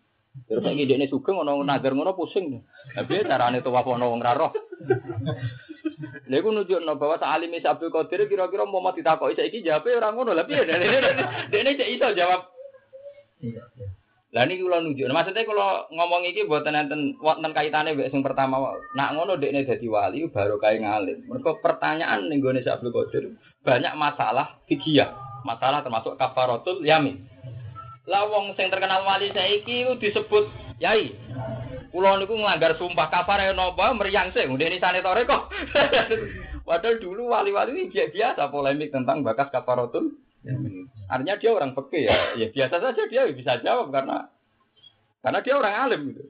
Terus 0.44 0.66
dia 0.66 0.98
ini 0.98 1.06
sugeng 1.06 1.38
ono 1.38 1.62
nazar 1.62 1.94
ngono 1.94 2.18
pusing. 2.18 2.58
Tapi 2.94 3.22
carane 3.22 3.62
tawaf 3.62 3.86
ana 3.86 4.10
wong 4.10 4.20
ra 4.20 4.34
roh. 4.34 4.52
Lha 6.28 6.36
iku 6.40 6.50
nunjukno 6.50 6.98
bahwa 6.98 7.20
sa'alime 7.20 7.62
Abdul 7.62 7.92
Qadir 7.92 8.26
kira-kira 8.26 8.66
mau 8.66 8.82
mati 8.82 9.04
takoki 9.04 9.38
saiki 9.38 9.62
jawabe 9.62 9.94
ora 9.94 10.10
ngono. 10.10 10.34
Lah 10.34 10.44
piye 10.48 10.66
dene 10.66 11.70
cek 11.78 11.90
iso 11.94 12.08
jawab. 12.16 12.50
Iya, 13.44 13.62
iya. 13.78 13.86
Lah 14.34 14.42
niki 14.50 14.66
kula 14.66 14.82
nunjukno. 14.82 15.14
Maksudnya 15.14 15.46
kalau 15.46 15.86
ngomong 15.94 16.26
iki 16.26 16.42
mboten 16.42 16.74
enten 16.74 17.14
wonten 17.22 17.54
kaitane 17.54 17.94
mbek 17.94 18.10
sing 18.10 18.26
pertama. 18.26 18.74
Nak 18.98 19.14
ngono 19.14 19.38
dekne 19.38 19.62
dadi 19.62 19.86
wali 19.86 20.26
baru 20.26 20.58
kae 20.58 20.82
ngalim. 20.82 21.30
Mergo 21.30 21.62
pertanyaan 21.62 22.26
ning 22.26 22.42
gone 22.42 22.58
Abdul 22.58 22.90
Qadir 22.90 23.38
banyak 23.62 23.94
masalah 23.94 24.58
fikih. 24.66 25.06
Masalah 25.46 25.86
termasuk 25.86 26.18
kafaratul 26.18 26.82
yamin. 26.82 27.22
Lah 28.04 28.28
wong 28.28 28.52
sing 28.56 28.68
terkenal 28.68 29.04
wali 29.04 29.32
saiki 29.32 29.88
disebut 29.96 30.44
yai. 30.76 31.16
Kulo 31.94 32.18
niku 32.18 32.34
nglanggar 32.34 32.74
sumpah 32.74 33.06
kafar 33.06 33.38
ya 33.38 33.54
napa 33.54 33.94
meriang 33.94 34.34
sih, 34.34 34.44
ngene 34.44 34.82
sane 34.82 34.98
tore 34.98 35.22
kok. 35.24 35.46
Padahal 36.66 36.96
dulu 36.98 37.30
wali-wali 37.30 37.76
ini 37.76 37.92
biasa 37.92 38.50
polemik 38.50 38.90
tentang 38.90 39.22
bakas 39.22 39.52
kafarotul. 39.54 40.16
Artinya 41.08 41.38
dia 41.38 41.50
orang 41.54 41.72
peke 41.72 42.04
ya, 42.04 42.36
ya 42.36 42.50
biasa 42.52 42.76
saja 42.82 43.02
dia 43.08 43.28
bisa 43.32 43.62
jawab 43.64 43.88
karena 43.94 44.28
karena 45.24 45.38
dia 45.40 45.54
orang 45.56 45.74
alim 45.88 46.00
gitu. 46.12 46.22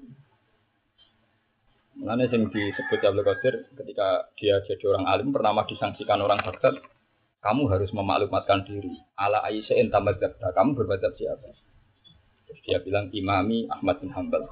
Mengenai 1.95 2.27
yang 2.27 2.51
disebut 2.51 2.99
Abdul 3.07 3.23
Qadir 3.23 3.55
ketika 3.79 4.27
dia 4.35 4.59
jadi 4.67 4.85
orang 4.91 5.07
alim 5.07 5.29
pertama 5.31 5.63
disangsikan 5.67 6.19
orang 6.19 6.43
Baghdad, 6.43 6.83
kamu 7.45 7.69
harus 7.69 7.93
memaklumatkan 7.93 8.65
diri. 8.65 8.97
Ala 9.21 9.45
Aisyah 9.45 9.77
intamad 9.77 10.17
kamu 10.41 10.73
berbadab 10.73 11.13
siapa? 11.13 11.53
Terus 12.49 12.61
dia 12.65 12.81
bilang 12.81 13.13
imami 13.13 13.69
Ahmad 13.69 14.01
bin 14.01 14.09
Hambal. 14.17 14.49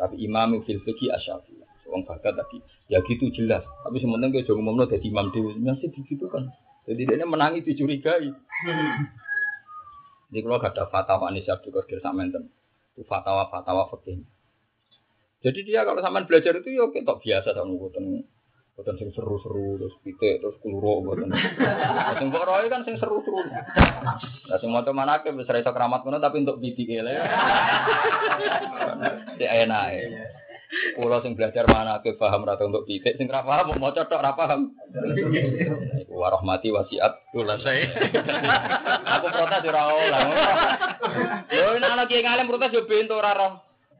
Tapi 0.00 0.16
imam 0.24 0.64
fil 0.64 0.80
fikih 0.80 1.12
asyafi. 1.12 1.52
Wong 1.84 2.08
bakat 2.08 2.32
tadi. 2.32 2.64
Ya 2.88 3.04
gitu 3.04 3.28
jelas. 3.28 3.60
Tapi 3.84 4.00
sementara 4.00 4.32
kayak 4.32 4.48
jangan 4.48 4.64
ngomong 4.64 4.88
jadi 4.88 5.04
imam 5.04 5.28
dewi. 5.36 5.52
Masih 5.60 5.92
begitu 5.92 6.24
kan. 6.32 6.48
Jadi 6.88 7.04
dia 7.04 7.28
menangi 7.28 7.60
dicurigai. 7.60 8.32
Jadi 10.32 10.40
kalau 10.40 10.58
gak 10.58 10.74
ada 10.74 10.88
fatwa 10.88 11.28
nih 11.28 11.44
siap 11.44 11.60
juga 11.60 11.84
Qadir 11.84 12.00
Samenten. 12.00 12.48
Itu 12.96 13.04
fatwa-fatwa 13.04 13.92
fikih. 13.92 14.24
Jadi 15.44 15.60
dia 15.60 15.84
kalau 15.84 16.00
sama 16.00 16.24
belajar 16.24 16.56
itu 16.56 16.72
ya 16.72 16.88
kayak 16.88 17.20
biasa 17.20 17.52
sama 17.52 17.68
ngikutin 17.68 18.04
Bukan 18.74 18.98
sing 18.98 19.14
seru-seru 19.14 19.78
terus 19.78 19.94
pitik 20.02 20.42
terus 20.42 20.58
keluro 20.58 20.98
bukan. 20.98 21.30
Sing 22.18 22.26
kok 22.34 22.42
roy 22.42 22.66
kan 22.66 22.82
sing 22.82 22.98
seru-seru. 22.98 23.38
Lah 24.50 24.58
sing 24.58 24.74
moto 24.74 24.90
manake 24.90 25.30
wis 25.30 25.46
ra 25.46 25.62
iso 25.62 25.70
keramat 25.70 26.02
ngono 26.02 26.18
tapi 26.18 26.42
untuk 26.42 26.58
pitik 26.58 26.90
ya. 26.90 27.06
Cek 29.38 29.52
enak 29.66 29.84
ya. 29.94 30.26
Kulo 30.98 31.22
sing 31.22 31.38
belajar 31.38 31.70
mana 31.70 32.02
ke 32.02 32.18
paham 32.18 32.42
rata 32.42 32.66
untuk 32.66 32.82
pitik 32.82 33.14
sing 33.14 33.30
ra 33.30 33.46
paham 33.46 33.78
mau 33.78 33.94
cocok 33.94 34.18
ra 34.18 34.34
paham. 34.34 34.74
Warahmati 36.10 36.74
wasiat 36.74 37.30
kula 37.30 37.62
saya. 37.62 37.94
Aku 39.06 39.26
protes 39.30 39.70
ora 39.70 39.82
oleh. 39.86 40.22
Yo 41.54 41.78
nek 41.78 41.94
ana 41.94 42.10
kiai 42.10 42.26
ngalim 42.26 42.50
protes 42.50 42.74
yo 42.74 42.90
bento 42.90 43.14
ora 43.14 43.38
roh. 43.38 43.54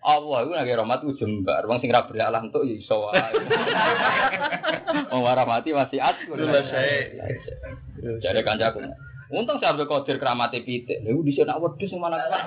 Allah 0.05 0.38
itu 0.44 0.52
lagi 0.52 0.72
rahmat 0.76 1.00
itu 1.00 1.24
jembar. 1.24 1.64
Wong 1.64 1.80
sing 1.80 1.88
ra 1.88 2.05
beralah 2.05 2.44
entuk 2.44 2.68
ya 2.68 2.76
iso 2.76 3.09
wae. 3.09 3.40
Wong 5.16 5.24
rahmati 5.24 5.72
masih 5.72 6.05
at. 6.05 6.20
saya. 6.68 7.09
Jare 8.20 8.44
kancaku. 8.44 8.84
Untung 9.32 9.57
saya 9.57 9.72
ambil 9.72 9.88
kodir 9.88 10.20
keramati 10.20 10.61
pitik. 10.61 11.00
Lalu 11.00 11.32
di 11.32 11.32
sana 11.32 11.57
wedus 11.57 11.88
yang 11.88 12.05
mana 12.05 12.20
kan? 12.20 12.30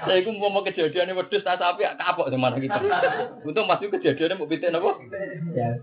Saya 0.00 0.24
itu 0.24 0.32
mau 0.32 0.64
kejadian 0.64 1.12
ini 1.12 1.18
wedus 1.18 1.44
tak 1.44 1.60
sapi 1.60 1.84
kapok 1.84 2.32
mana 2.34 2.56
kita. 2.56 2.80
Untung 3.44 3.68
masih 3.68 3.92
kejadiannya 3.92 4.40
mau 4.40 4.48
pitik 4.48 4.72
apa? 4.72 4.90
Ya. 5.52 5.76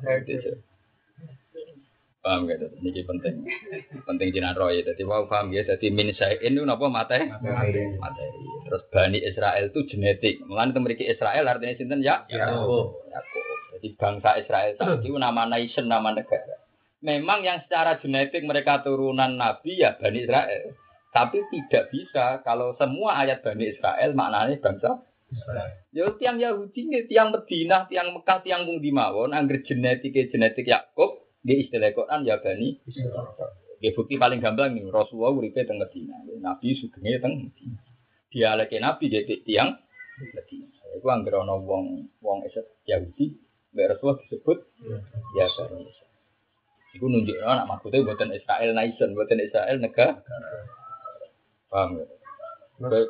Paham 2.28 2.44
gak? 2.44 2.60
Ini 2.84 3.08
penting. 3.08 3.36
Penting 4.04 4.28
jinan 4.36 4.60
roy. 4.60 4.84
Jadi 4.84 5.00
wow 5.08 5.32
paham 5.32 5.56
ya. 5.56 5.64
Jadi 5.64 5.88
min 5.96 6.12
sayin 6.12 6.60
itu 6.60 6.68
apa 6.68 6.86
materi? 6.92 7.32
Materi. 7.32 7.88
Terus 8.68 8.84
Bani 8.92 9.24
Israel 9.24 9.72
itu 9.72 9.88
genetik. 9.88 10.44
Mengenai 10.44 10.76
memiliki 10.76 11.08
Israel 11.08 11.48
artinya 11.48 11.80
sinten 11.80 12.04
ya? 12.04 12.28
Yakub. 12.28 13.00
Jadi 13.80 13.96
bangsa 13.96 14.36
Israel 14.44 14.76
itu 14.76 15.16
nama 15.16 15.48
nation, 15.48 15.88
nama 15.88 16.12
negara. 16.12 16.68
Memang 17.00 17.48
yang 17.48 17.64
secara 17.64 17.96
genetik 18.04 18.44
mereka 18.44 18.84
turunan 18.84 19.40
Nabi 19.40 19.80
ya 19.80 19.96
Bani 19.96 20.28
Israel. 20.28 20.76
Tapi 21.16 21.40
tidak 21.48 21.88
bisa 21.96 22.44
kalau 22.44 22.76
semua 22.76 23.24
ayat 23.24 23.40
Bani 23.40 23.72
Israel 23.72 24.12
maknanya 24.12 24.60
bangsa. 24.60 25.00
Ya 25.96 26.08
tiang 26.20 26.40
Yahudi, 26.40 26.88
tiang 27.08 27.32
Medina, 27.32 27.88
tiang 27.88 28.16
Mekah, 28.16 28.44
tiang 28.44 28.64
Bung 28.64 28.80
Dimawon, 28.80 29.36
angger 29.36 29.60
genetik 29.64 30.16
genetik 30.32 30.68
Yakub, 30.68 31.27
di 31.42 31.54
istilah 31.66 31.94
Quran 31.94 32.26
ya 32.26 32.42
bani 32.42 32.78
Ya 33.78 33.94
bukti 33.94 34.18
paling 34.18 34.42
gampang 34.42 34.74
nih 34.74 34.90
Rasulullah 34.90 35.38
uripe 35.38 35.62
teng 35.62 35.78
Medina. 35.78 36.18
Nabi 36.42 36.74
sugenge 36.74 37.22
teng 37.22 37.46
Medina. 37.46 37.78
Dialeke 38.34 38.82
Nabi 38.82 39.06
jadi 39.06 39.38
tiang 39.46 39.70
Medina. 40.34 40.66
Iku 40.98 41.06
anggere 41.14 41.38
ana 41.38 41.62
wong 41.62 42.10
wong 42.18 42.38
Yahudi 42.90 43.38
mbek 43.78 43.86
Rasulullah 43.94 44.18
disebut 44.26 44.58
ya 45.38 45.46
bani 45.46 45.86
Iku 46.98 47.06
nunjukno 47.06 47.46
anak 47.46 47.70
maksudnya 47.70 48.02
buatan 48.02 48.34
Israel 48.34 48.74
nation, 48.74 49.14
buatan 49.14 49.38
Israel 49.46 49.78
negara. 49.78 50.18
Paham 51.70 52.02
ya? 52.02 52.06
Baik. 52.82 53.10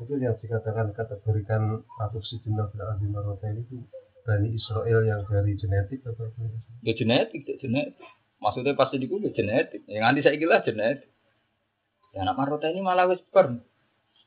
Itu 0.00 0.16
yang 0.16 0.40
dikatakan 0.40 0.96
kategorikan 0.96 1.84
atau 2.00 2.20
si 2.24 2.40
jenak 2.40 2.72
berarti 2.72 3.04
marota 3.12 3.44
ini 3.52 3.60
itu 3.68 3.76
Bani 4.22 4.54
Israel 4.54 5.02
yang 5.02 5.26
dari 5.26 5.58
genetik 5.58 6.06
atau 6.06 6.30
apa? 6.30 6.42
Ya 6.86 6.94
genetik, 6.94 7.42
ya 7.42 7.58
genetik. 7.58 7.98
Maksudnya 8.38 8.78
pasti 8.78 9.02
di 9.02 9.10
ya 9.10 9.30
genetik. 9.34 9.82
Yang 9.90 10.02
nanti 10.02 10.20
saya 10.22 10.38
kira 10.38 10.62
genetik. 10.62 11.10
Ya 12.14 12.22
anak 12.22 12.38
marota 12.38 12.70
ini 12.70 12.80
malah 12.82 13.10
wis 13.10 13.22
per. 13.34 13.50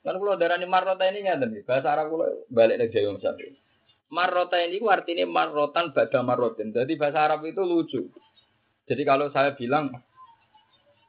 Kan 0.06 0.16
kalau 0.22 0.38
darah 0.38 0.60
ini 0.60 0.68
marota 0.68 1.04
ini 1.08 1.24
nyata 1.24 1.48
nih. 1.48 1.64
Bahasa 1.64 1.88
Arab 1.96 2.12
kalau 2.12 2.28
balik 2.52 2.78
dari 2.78 2.92
Jawa 2.92 3.18
misalnya. 3.18 3.56
Marota 4.12 4.58
ini 4.62 4.78
artinya 4.84 5.26
marotan 5.26 5.96
pada 5.96 6.20
marotin. 6.22 6.76
Jadi 6.76 6.94
bahasa 7.00 7.26
Arab 7.26 7.48
itu 7.48 7.64
lucu. 7.64 8.02
Jadi 8.86 9.02
kalau 9.02 9.34
saya 9.34 9.58
bilang, 9.58 9.90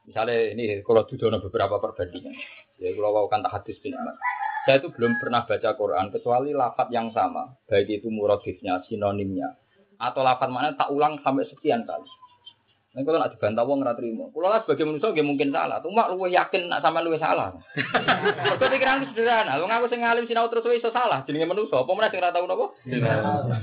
misalnya 0.09 0.49
ini 0.55 0.81
kalau 0.81 1.05
tujuan 1.05 1.37
beberapa 1.43 1.77
perbandingan. 1.77 2.33
Ya 2.81 2.89
kalau 2.95 3.29
kan 3.29 3.45
hadis 3.45 3.77
bin 3.83 3.93
Saya 4.67 4.83
itu 4.83 4.91
belum 4.91 5.15
pernah 5.23 5.47
baca 5.47 5.69
Quran 5.79 6.11
kecuali 6.11 6.51
lafat 6.51 6.91
yang 6.91 7.07
sama, 7.15 7.55
baik 7.71 8.03
itu 8.03 8.11
muradifnya, 8.11 8.83
sinonimnya, 8.83 9.55
atau 9.95 10.27
lafat 10.27 10.51
mana 10.51 10.75
tak 10.75 10.91
ulang 10.91 11.15
sampai 11.23 11.47
sekian 11.47 11.87
kali. 11.87 12.03
Nah, 12.91 13.05
kalau 13.05 13.21
nak 13.21 13.31
dibantah 13.31 13.63
wong 13.63 13.85
ora 13.85 13.93
trimo. 13.93 14.33
Kulo 14.33 14.49
lah 14.49 14.65
sebagai 14.65 14.89
manusia 14.89 15.13
nggih 15.13 15.21
mungkin 15.21 15.53
salah. 15.53 15.77
Cuma 15.85 16.09
luwih 16.09 16.33
yakin 16.33 16.65
nak 16.65 16.81
sama 16.81 16.99
luwih 17.05 17.21
salah. 17.21 17.53
Mergo 18.49 18.65
pikiran 18.73 19.05
sederhana. 19.13 19.61
Wong 19.61 19.69
aku 19.69 19.85
sing 19.93 20.01
ngalim 20.01 20.25
sinau 20.25 20.49
terus 20.49 20.65
iso 20.73 20.89
salah 20.89 21.21
jenenge 21.29 21.45
manusia. 21.45 21.77
Apa 21.77 21.93
meneh 21.93 22.09
sing 22.09 22.19
ora 22.25 22.33
tau 22.33 22.49
napa? 22.49 22.73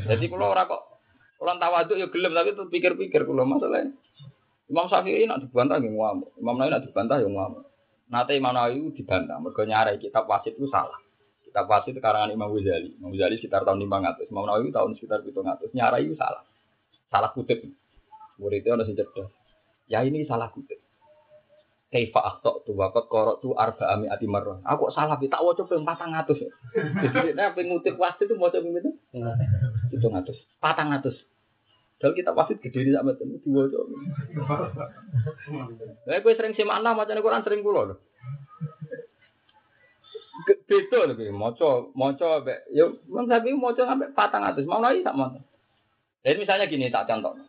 Jadi 0.06 0.24
kulo 0.30 0.54
ora 0.54 0.70
kok 0.70 0.94
Orang 1.42 1.58
tawaduk 1.58 1.98
ya 1.98 2.06
gelem 2.14 2.30
tapi 2.30 2.54
tuh 2.54 2.70
pikir-pikir 2.70 3.26
kulo 3.26 3.42
masalahnya. 3.42 3.90
Imam 4.70 4.86
Syafi'i 4.86 5.26
nak 5.26 5.42
dibantah 5.42 5.82
nggih 5.82 5.92
ngamuk. 5.92 6.30
Imam 6.38 6.54
Nawawi 6.54 6.70
nak 6.70 6.84
dibantah 6.86 7.18
ya 7.18 7.26
ngamuk. 7.26 7.73
Nate 8.14 8.38
Imam 8.38 8.54
Nawawi 8.54 8.94
dibantah 8.94 9.42
mergo 9.42 9.66
nyarai 9.66 9.98
kitab 9.98 10.30
wasit 10.30 10.54
itu 10.54 10.70
salah. 10.70 11.02
Kitab 11.42 11.66
wasit 11.66 11.98
karangan 11.98 12.30
Imam 12.30 12.46
Ghazali. 12.54 12.94
Imam 12.94 13.10
Ghazali 13.10 13.42
sekitar 13.42 13.66
tahun 13.66 13.82
500. 13.82 14.30
Imam 14.30 14.46
Nawawi 14.46 14.70
tahun 14.70 14.94
sekitar 14.94 15.26
700. 15.26 15.74
Nyarai 15.74 16.06
itu 16.06 16.14
salah. 16.14 16.46
Salah 17.10 17.34
kutip. 17.34 17.66
Muridnya 18.38 18.78
ada 18.78 18.86
sing 18.86 18.94
cerdas. 18.94 19.26
Ya 19.90 20.06
ini 20.06 20.22
salah 20.22 20.46
kutip. 20.54 20.78
Kaifa 21.90 22.22
akhta 22.22 22.62
tu 22.66 22.74
waqat 22.74 23.06
qara'tu 23.06 23.38
tu 23.42 23.48
arba 23.54 23.86
ami 23.94 24.06
ati 24.06 24.26
marrah. 24.30 24.62
Aku 24.62 24.90
salah 24.94 25.18
tak 25.18 25.42
waca 25.42 25.62
ping 25.66 25.82
400. 25.82 26.38
Jadi 27.10 27.34
nek 27.34 27.58
ping 27.58 27.66
ngutip 27.70 27.98
wasit 27.98 28.30
itu 28.30 28.38
maca 28.38 28.62
ping 28.62 28.74
itu 28.78 28.94
700. 29.90 30.38
400. 30.62 31.33
Kalau 32.04 32.12
kita 32.12 32.36
wasit 32.36 32.60
gede 32.60 32.84
di 32.84 32.92
sama 32.92 33.16
itu 33.16 33.48
dua 33.48 33.64
cok. 33.64 33.84
Nah, 36.04 36.20
gue 36.20 36.32
sering 36.36 36.52
simak 36.52 36.84
nah 36.84 36.92
macam 36.92 37.16
Quran 37.16 37.40
sering 37.40 37.64
kulo 37.64 37.80
loh. 37.88 37.98
Beda 40.68 41.08
loh, 41.08 41.16
moco, 41.32 41.88
moco, 41.96 42.44
yuk, 42.76 43.00
bang 43.08 43.24
sapi 43.24 43.56
moco 43.56 43.80
sampai 43.88 44.12
patang 44.12 44.44
atas, 44.44 44.68
mau 44.68 44.84
lagi 44.84 45.00
tak 45.00 45.16
mau. 45.16 45.32
Jadi 46.20 46.36
misalnya 46.36 46.68
gini 46.68 46.92
tak 46.92 47.08
contoh 47.08 47.40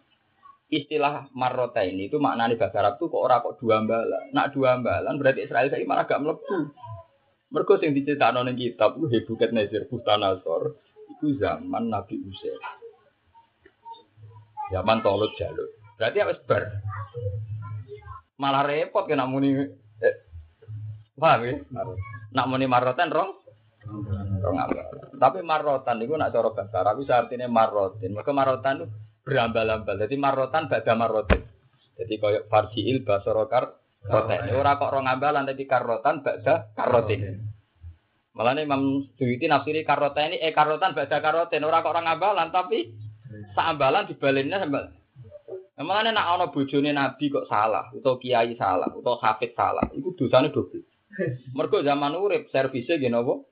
istilah 0.65 1.29
marrota 1.37 1.85
ini 1.85 2.09
itu 2.09 2.17
maknanya 2.17 2.57
bahasa 2.57 2.81
Arab 2.81 2.97
tuh 2.97 3.11
kok 3.11 3.21
orang 3.21 3.43
kok 3.43 3.55
dua 3.61 3.83
ambalan. 3.83 4.23
Nak 4.33 4.47
dua 4.55 4.79
ambalan 4.79 5.15
berarti 5.19 5.45
Israel 5.45 5.69
saya 5.69 5.85
malah 5.85 6.07
gak 6.09 6.21
melebu. 6.23 6.73
Mereka 7.53 7.73
yang 7.85 7.93
diceritakan 7.93 8.49
ning 8.49 8.57
kitab 8.57 8.97
itu 8.97 9.05
Hebuket 9.07 9.53
Nazir 9.53 9.85
Bustanasor 9.85 10.75
itu 11.15 11.37
zaman 11.37 11.93
Nabi 11.93 12.17
Usair. 12.25 12.57
Zaman 14.73 15.01
Tolut 15.05 15.31
Jalur. 15.37 15.69
Berarti 15.95 16.17
harus 16.19 16.39
ber. 16.43 16.63
Malah 18.35 18.67
repot 18.67 19.07
kena 19.07 19.23
muni 19.23 19.55
eh, 19.55 20.15
paham 21.15 21.41
ya? 21.47 21.55
Nak 22.35 22.47
muni 22.51 22.67
marrotan 22.67 23.13
rong 23.13 23.31
rong 24.43 24.57
ambalan. 24.59 25.07
Tapi 25.15 25.39
marrotan 25.39 26.03
itu 26.03 26.13
nak 26.19 26.35
cara 26.35 26.51
bahasa 26.51 26.75
Arab 26.83 26.99
itu 26.99 27.13
artinya 27.15 27.47
marrotin. 27.47 28.11
Maka 28.11 28.31
marrotan 28.35 28.83
itu 28.83 28.85
berambal-ambal. 29.23 29.95
Jadi 30.03 30.15
marotan 30.19 30.67
bada 30.67 30.93
marotin. 30.99 31.41
Jadi 31.95 32.13
koyok 32.19 32.51
farjiil 32.51 33.07
basorokar 33.07 33.63
roten. 34.03 34.51
Ora 34.51 34.75
kok 34.75 34.91
rong 34.91 35.07
ambalan 35.07 35.47
tapi 35.47 35.63
karotan 35.63 36.19
bada 36.19 36.75
karotin. 36.75 37.39
Malah 38.35 38.51
nih 38.51 38.67
Imam 38.67 39.07
Suyuti 39.15 39.47
nafsiri 39.47 39.87
karotan 39.87 40.35
ini 40.35 40.43
eh 40.43 40.51
karotan 40.51 40.91
bada 40.91 41.23
karotin. 41.23 41.63
Ora 41.63 41.79
kok 41.79 41.95
orang 41.95 42.11
ambalan 42.11 42.51
tapi 42.51 43.04
seambalan 43.53 44.07
dibalinnya 44.09 44.61
sambal. 44.61 44.91
Malah 45.75 46.07
nak 46.07 46.29
ono 46.39 46.45
bojone 46.55 46.95
Nabi 46.95 47.27
kok 47.27 47.51
salah, 47.51 47.91
atau 47.91 48.15
kiai 48.15 48.55
salah, 48.55 48.87
atau 48.87 49.19
hafid 49.19 49.51
salah, 49.59 49.83
itu 49.91 50.15
dosanya 50.15 50.47
double. 50.47 50.87
Mergo 51.51 51.83
zaman 51.83 52.15
urip 52.15 52.47
servisnya 52.47 52.95
gini 52.95 53.11
apa? 53.11 53.43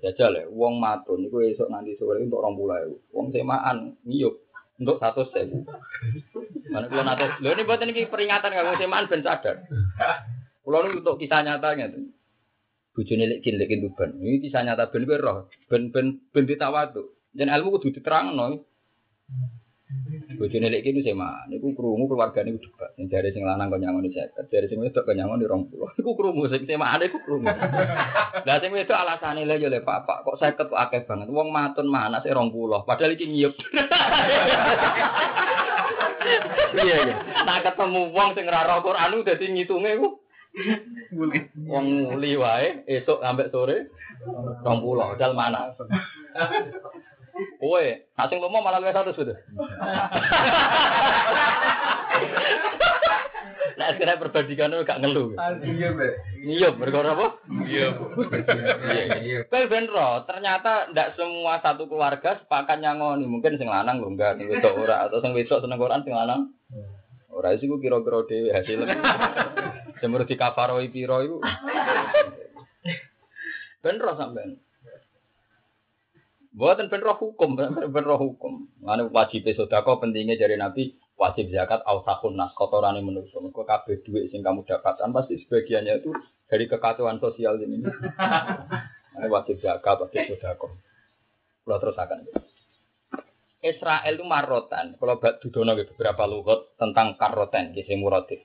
Jajal 0.00 0.32
ya, 0.34 0.44
wong 0.50 0.80
matun 0.82 1.22
itu 1.22 1.38
esok 1.38 1.70
nanti 1.70 1.94
sore 2.00 2.24
untuk 2.24 2.42
orang 2.42 2.56
mulai. 2.56 2.82
Wong 3.14 3.30
semaan 3.30 3.94
ngiyup 4.02 4.34
untuk 4.80 4.98
satu 4.98 5.28
sen. 5.30 5.64
Mana 6.72 6.90
kalau 6.90 7.04
nanti, 7.06 7.24
lo 7.38 7.54
ini 7.54 7.62
buat 7.62 7.80
ini 7.84 8.10
peringatan 8.10 8.50
nggak 8.50 8.80
semaan 8.82 9.06
ben 9.06 9.22
sadar. 9.22 9.64
Kalau 10.66 10.88
untuk 10.90 11.16
kisah 11.20 11.46
nyatanya 11.46 11.94
tuh. 11.94 12.10
Bujune 12.94 13.26
lek 13.26 13.42
kin 13.46 13.54
lek 13.54 13.70
tuban. 13.70 14.18
Ini 14.18 14.42
kisah 14.42 14.66
nyata 14.66 14.90
ben 14.90 15.06
roh, 15.06 15.46
ben 15.70 15.94
ben 15.94 16.18
ben 16.34 16.44
ditawadu. 16.44 17.13
Dan 17.34 17.50
ilmu 17.50 17.74
kudu 17.76 17.90
diterangno. 17.98 18.62
Bojone 20.34 20.66
lek 20.72 20.82
kene 20.82 21.06
sema, 21.06 21.46
niku 21.46 21.70
krungu 21.70 22.10
keluargane 22.10 22.50
ku 22.54 22.58
debat. 22.66 22.90
Sing 22.98 23.06
jare 23.06 23.30
sing 23.30 23.46
lanang 23.46 23.70
kok 23.70 23.78
nyangoni 23.78 24.10
50, 24.10 24.50
jare 24.50 24.66
sing 24.66 24.82
wedok 24.82 25.06
kok 25.06 25.14
nyangoni 25.14 25.46
20. 25.46 26.02
Iku 26.02 26.10
krungu 26.18 26.50
sing 26.50 26.66
semane 26.66 27.06
iku 27.06 27.22
krungu. 27.22 27.46
Lah 28.42 28.56
sing 28.58 28.74
wedok 28.74 28.98
alasane 28.98 29.46
le 29.46 29.54
yo 29.62 29.70
le 29.70 29.86
Pak, 29.86 30.26
kok 30.26 30.38
50 30.42 30.70
kok 30.70 30.74
akeh 30.74 31.06
banget. 31.06 31.30
Wong 31.30 31.54
matun 31.54 31.86
mah 31.86 32.10
anak 32.10 32.26
sik 32.26 32.34
20, 32.34 32.50
padahal 32.82 33.14
iki 33.14 33.30
nyiyep. 33.30 33.54
Iya 36.74 36.96
iya. 37.06 37.16
Nah 37.46 37.62
ketemu 37.62 38.10
wong 38.10 38.34
sing 38.34 38.50
ora 38.50 38.66
roh 38.66 38.82
Quran 38.82 39.22
dadi 39.22 39.46
ngitunge 39.52 39.92
ku 40.00 40.08
Wong 41.66 42.14
muli 42.14 42.38
wae 42.38 42.86
esuk 42.86 43.22
sampai 43.22 43.50
sore 43.50 43.90
20, 44.26 44.64
padahal 44.64 45.34
mana. 45.34 45.74
Kowe, 47.58 47.86
asing 48.14 48.38
lomo 48.38 48.62
malah 48.62 48.78
luwih 48.78 48.94
satu 48.94 49.10
sudah. 49.10 49.34
Nah, 53.74 53.90
sekarang 53.90 54.22
perbandingan 54.22 54.70
itu 54.70 54.86
gak 54.86 55.02
ngeluh. 55.02 55.34
Iya, 55.60 55.88
Mbak. 55.92 56.12
Iya, 56.46 56.68
berkora 56.78 57.10
apa? 57.10 57.26
Iya, 57.66 57.90
Iya. 59.18 59.38
Kowe 59.50 59.66
ben 59.66 59.90
ro, 59.90 60.22
ternyata 60.30 60.88
ndak 60.94 61.18
semua 61.18 61.58
satu 61.58 61.90
keluarga 61.90 62.38
sepakat 62.38 62.78
nyangoni. 62.78 63.26
Mungkin 63.26 63.58
sing 63.58 63.66
lanang 63.66 63.98
lho 63.98 64.14
enggak, 64.14 64.38
sing 64.38 64.46
wedok 64.46 64.78
ora 64.78 65.10
atau 65.10 65.18
sing 65.18 65.34
wedok 65.34 65.58
seneng 65.58 65.82
Quran 65.82 66.06
sing 66.06 66.14
lanang. 66.14 66.54
Ora 67.34 67.58
sih 67.58 67.66
ku 67.66 67.82
kira-kira 67.82 68.22
dhewe 68.30 68.54
hasilnya. 68.54 68.94
Semur 69.98 70.22
di 70.22 70.38
kafaroi 70.38 70.86
piro 70.88 71.18
iku. 71.20 71.38
Ben 73.82 73.98
ro 73.98 74.14
sampean. 74.14 74.63
Buatan 76.54 76.86
ben 76.86 77.02
roh 77.02 77.18
hukum, 77.18 77.58
ben 77.58 78.04
roh 78.06 78.14
hukum. 78.14 78.70
Mana 78.78 79.10
wajib 79.10 79.42
sodako 79.58 79.98
pentingnya 79.98 80.38
dari 80.38 80.54
Nabi 80.54 80.94
wajib 81.18 81.50
zakat 81.50 81.82
ausakun 81.82 82.38
nas 82.38 82.54
kotoran 82.54 82.94
yang 82.94 83.10
menusuk. 83.10 83.42
Mereka 83.42 83.66
kabeh 83.66 84.06
duit 84.06 84.30
sing 84.30 84.46
kamu 84.46 84.62
dapatkan 84.62 85.10
pasti 85.10 85.42
sebagiannya 85.42 85.98
itu 85.98 86.14
dari 86.46 86.70
kekacauan 86.70 87.18
sosial 87.18 87.58
ini. 87.58 87.82
Mana 89.18 89.26
wajib 89.26 89.58
zakat, 89.58 89.98
wajib 89.98 90.30
sodako. 90.30 90.78
Kalau 91.66 91.78
terus 91.82 91.98
akan. 91.98 92.18
Israel 93.64 94.14
itu 94.14 94.22
marotan. 94.28 94.94
Kalau 95.00 95.16
bak 95.18 95.40
dudono 95.40 95.74
beberapa 95.74 96.28
lugat 96.28 96.76
tentang 96.76 97.16
karoten, 97.16 97.72
kisah 97.72 97.96
muratif. 97.96 98.44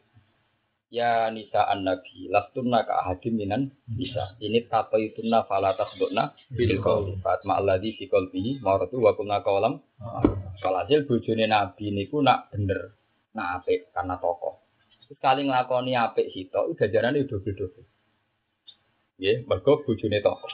Ya 0.89 1.29
nisa 1.29 1.69
an 1.69 1.85
nabi 1.85 2.33
lastunna 2.33 2.81
ka 2.81 3.05
ahadim 3.05 3.37
minan 3.37 3.69
bisa 3.85 4.33
ini 4.41 4.65
tapa 4.65 4.97
itunna 4.97 5.45
fala 5.45 5.77
tasbukna 5.77 6.33
bil 6.49 6.81
qauli 6.81 7.13
fatma 7.21 7.61
alladhi 7.61 7.93
fi 7.93 8.09
qalbihi 8.09 8.57
maratu 8.65 8.97
wa 8.97 9.13
kunna 9.13 9.45
qalam 9.45 9.77
hasil 10.57 11.05
bojone 11.05 11.45
nabi 11.45 11.93
niku 11.93 12.25
nak 12.25 12.49
bener 12.49 12.97
nak 13.37 13.61
apik 13.61 13.93
karena 13.93 14.17
tokoh. 14.17 14.65
Sekali 15.05 15.45
nglakoni 15.45 15.93
apik 15.93 16.33
sitok 16.33 16.73
udah 16.73 16.87
jarane 16.89 17.21
dobel-dobel 17.21 17.85
nggih 19.21 19.45
mergo 19.45 19.85
bojone 19.85 20.17
tokoh. 20.25 20.53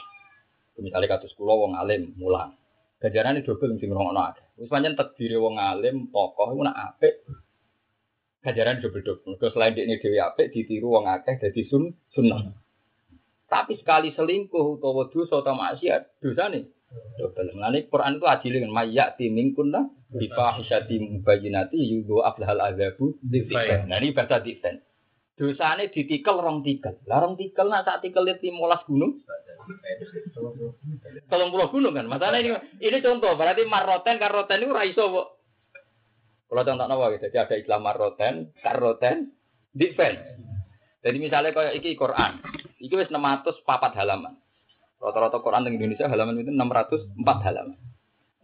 Misalnya 0.84 1.16
kados 1.16 1.32
kula 1.32 1.56
wong 1.56 1.80
alim 1.80 2.12
mulang. 2.20 2.52
Gajarane 3.00 3.40
dobel 3.40 3.80
sing 3.80 3.88
ngono 3.88 4.20
akeh. 4.20 4.44
Wis 4.60 4.68
pancen 4.68 5.00
takdire 5.00 5.40
wong 5.40 5.56
alim 5.56 6.12
tokoh 6.12 6.52
iku 6.52 6.60
nak 6.60 6.76
apik 6.92 7.24
Gajaran 8.46 8.78
double-double. 8.78 9.34
Mergo 9.34 9.50
selain 9.50 9.74
ini 9.74 9.98
dewi 9.98 10.22
apik 10.22 10.54
ditiru 10.54 10.94
wong 10.94 11.10
akeh 11.10 11.34
dadi 11.42 11.66
sun 11.66 11.90
sunnah. 12.14 12.54
Tapi 13.50 13.74
sekali 13.74 14.14
selingkuh 14.14 14.78
utawa 14.78 15.10
dosa 15.10 15.42
atau 15.42 15.58
maksiat, 15.58 16.22
dosane 16.22 16.70
double. 17.18 17.58
Mulane 17.58 17.90
Quran 17.90 18.22
itu 18.22 18.26
adil 18.30 18.52
dengan 18.62 18.70
mayyati 18.70 19.26
minkunna 19.34 19.90
bi 20.14 20.30
fahisati 20.30 20.94
mubayyinati 21.02 21.74
yudu 21.74 22.22
ablahal 22.22 22.62
azabu. 22.62 23.18
Nah 23.26 23.98
ini 23.98 24.14
bahasa 24.14 24.38
dikten. 24.38 24.78
Dosane 25.34 25.90
ditikel 25.90 26.38
rong 26.38 26.62
tikel. 26.62 27.02
Lah 27.10 27.26
rong 27.26 27.34
tikel 27.34 27.66
nak 27.66 27.82
sak 27.82 28.06
tikel 28.06 28.22
15 28.22 28.46
gunung. 28.86 29.26
Tolong 31.26 31.50
pulau 31.50 31.66
gunung 31.74 31.98
kan. 31.98 32.06
Masalah 32.06 32.38
ini 32.38 32.54
ini 32.78 32.98
contoh 33.02 33.34
berarti 33.34 33.66
maroten 33.66 34.22
karoten 34.22 34.62
itu 34.62 34.70
raiso 34.70 35.10
kok 35.10 35.35
kalau 36.46 36.62
contoh 36.62 36.86
nawa 36.86 37.10
gitu, 37.18 37.26
jadi 37.26 37.42
ada 37.42 37.54
Islam 37.58 37.80
maroten, 37.82 38.54
karoten, 38.62 39.34
defense. 39.74 40.22
Jadi 41.02 41.16
misalnya 41.18 41.50
kayak 41.50 41.74
iki 41.78 41.98
Quran, 41.98 42.38
iki 42.78 42.94
wis 42.94 43.10
604 43.10 43.66
halaman. 43.98 44.38
Rata-rata 45.02 45.42
Quran 45.42 45.66
di 45.66 45.74
Indonesia 45.74 46.06
halaman 46.06 46.40
itu 46.40 46.50
604 46.54 47.46
halaman. 47.46 47.78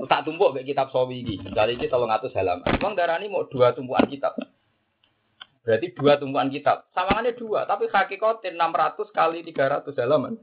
Tak 0.02 0.26
tumpuk 0.26 0.58
kayak 0.58 0.66
kitab 0.66 0.90
sawi 0.90 1.22
iki. 1.22 1.38
Misalnya 1.46 1.78
iki 1.78 1.86
300 1.86 2.34
halaman. 2.34 2.66
Bang 2.82 2.98
darah 2.98 3.22
ini 3.22 3.30
mau 3.30 3.46
dua 3.46 3.70
tumpuan 3.70 4.02
kitab. 4.10 4.34
Berarti 5.62 5.94
dua 5.94 6.18
tumpuan 6.18 6.50
kitab. 6.50 6.90
Samangannya 6.90 7.38
dua, 7.38 7.70
tapi 7.70 7.86
hakikatnya 7.86 8.50
600 8.58 9.14
kali 9.14 9.46
300 9.46 9.94
halaman. 10.02 10.34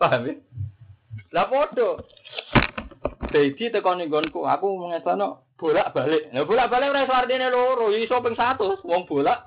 Paham 0.00 0.32
ya? 0.32 0.34
Lah 1.36 1.46
podo. 1.48 2.00
Dedi 3.32 3.72
tekan 3.72 4.00
nggonku, 4.00 4.44
aku 4.44 4.66
mengesano 4.76 5.51
bolak-balik. 5.62 6.34
Lah 6.34 6.42
bolak-balik 6.42 6.90
ora 6.90 7.06
iso 7.06 7.14
artine 7.14 7.46
loro, 7.46 7.94
iso 7.94 8.18
ping 8.18 8.34
100 8.34 8.82
wong 8.82 9.06
bolak. 9.06 9.46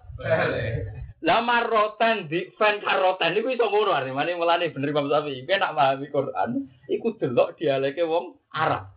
Lah 1.25 1.43
marotan 1.43 2.31
di 2.31 2.47
fan 2.55 2.79
karotan 2.79 3.35
niku 3.35 3.51
iso 3.51 3.67
ngono 3.67 3.91
artine. 3.91 4.15
Mane 4.15 4.39
mulane 4.39 4.71
bener 4.71 4.95
Imam 4.95 5.11
Syafi'i. 5.11 5.43
Kowe 5.43 5.59
nak 5.59 5.75
pahami 5.75 6.07
Quran, 6.07 6.49
iku 6.87 7.07
delok 7.19 7.59
dialeke 7.59 8.07
wong 8.07 8.39
Arab. 8.55 8.95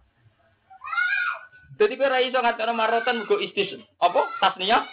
Jadi 1.82 1.98
kowe 1.98 2.06
ora 2.06 2.22
iso 2.22 2.38
ngatakno 2.38 2.72
marotan 2.78 3.26
mergo 3.26 3.42
istis 3.42 3.74
apa 3.98 4.22
tasniyah? 4.38 4.86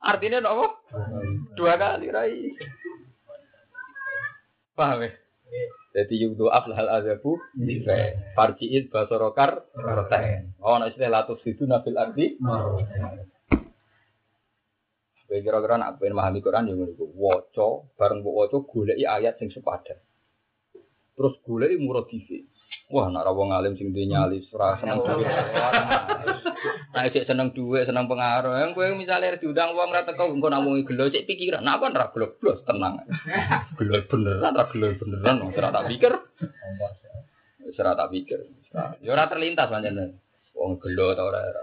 Artinya 0.00 0.46
apa? 0.46 0.66
Dua 1.58 1.74
kali 1.76 2.08
rai. 2.08 2.54
Paham 4.78 5.04
ya? 5.04 5.10
Jadi 5.90 6.22
yudhu 6.22 6.46
aflahal 6.46 6.86
azabu 7.02 7.34
Farji'id 8.38 8.94
basorokar 8.94 9.66
Rotain 9.74 10.54
Oh, 10.62 10.78
nah 10.78 10.86
istilah 10.86 11.26
latus 11.26 11.42
itu 11.42 11.66
nabil 11.66 11.98
arti 11.98 12.38
Kira-kira 15.30 15.78
nak 15.78 16.02
pengen 16.02 16.18
memahami 16.18 16.42
Quran 16.42 16.74
yang 16.74 16.90
ini 16.90 16.94
Woco, 16.98 17.94
bareng 17.94 18.18
bu 18.18 18.34
woco 18.34 18.66
gulai 18.66 18.98
ayat 18.98 19.38
yang 19.38 19.54
sepadan. 19.54 19.94
Terus 21.14 21.38
gulai 21.46 21.78
muradifi 21.78 22.42
Wah, 22.90 23.06
nak 23.06 23.22
rawang 23.22 23.54
alim 23.54 23.78
sing 23.78 23.94
duwe 23.94 24.10
nyali, 24.10 24.42
ora 24.50 24.74
seneng 24.82 24.98
duwe. 24.98 25.22
Nah, 26.90 27.06
cek 27.14 27.22
seneng 27.22 27.54
duwe, 27.54 27.86
seneng 27.86 28.10
pengaruh. 28.10 28.58
Yang 28.58 28.74
kowe 28.74 28.86
misale 28.98 29.38
diundang 29.38 29.78
wong 29.78 29.94
ra 29.94 30.02
teko 30.02 30.26
engko 30.26 30.50
namungi 30.50 30.82
gelo 30.82 31.06
cek 31.06 31.22
pikiran. 31.22 31.62
Nah, 31.62 31.78
kan 31.78 31.94
ra 31.94 32.10
gelo 32.10 32.34
tenang. 32.66 33.06
Gelo 33.78 33.94
beneran, 34.10 34.58
ra 34.58 34.66
gelo 34.74 34.90
beneran, 34.98 35.54
ora 35.54 35.70
tak 35.70 35.86
pikir. 35.86 36.12
Ora 37.78 37.94
tak 37.94 38.10
pikir. 38.10 38.38
Ya 39.06 39.10
ora 39.14 39.30
terlintas 39.30 39.70
pancen. 39.70 40.18
Wong 40.58 40.82
gelo 40.82 41.14
ta 41.14 41.22
ora 41.22 41.46
ora. 41.46 41.62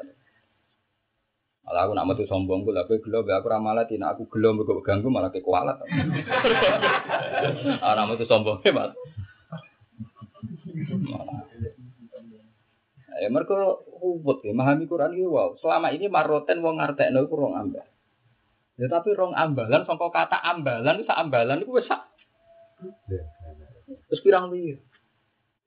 Malah 1.67 1.83
aku 1.83 1.91
nak 1.91 2.07
metu 2.07 2.23
sombong 2.23 2.63
ku, 2.63 2.71
tapi 2.71 3.03
gelo 3.03 3.27
be 3.27 3.35
aku 3.35 3.51
ra 3.51 3.59
malah 3.59 3.83
aku 3.83 4.31
gelo 4.31 4.55
mbok 4.55 4.79
ganggu 4.79 5.11
malah 5.11 5.27
kekualat. 5.27 5.75
Ora 7.91 8.07
metu 8.07 8.23
sombong 8.23 8.63
Mas. 8.71 8.95
Ya 13.27 13.35
mereka 13.35 13.59
ubut 13.99 14.39
ya, 14.39 14.55
memahami 14.55 14.87
Quran 14.87 15.19
itu 15.19 15.27
wow. 15.27 15.59
Selama 15.59 15.91
ini 15.91 16.07
maroten 16.07 16.63
wong 16.63 16.79
ngartekno 16.79 17.27
iku 17.27 17.35
rong 17.35 17.59
ambal. 17.59 17.83
Ya 18.79 18.87
tapi 18.87 19.11
rong 19.11 19.35
ambalan 19.35 19.83
sangka 19.83 20.07
kata 20.15 20.39
ambalan 20.47 21.03
sak 21.03 21.19
ambalan 21.19 21.59
iku 21.59 21.75
wis 21.75 21.91
sak. 21.91 22.07
Terus 24.07 24.23
pirang 24.23 24.47
piye? 24.47 24.79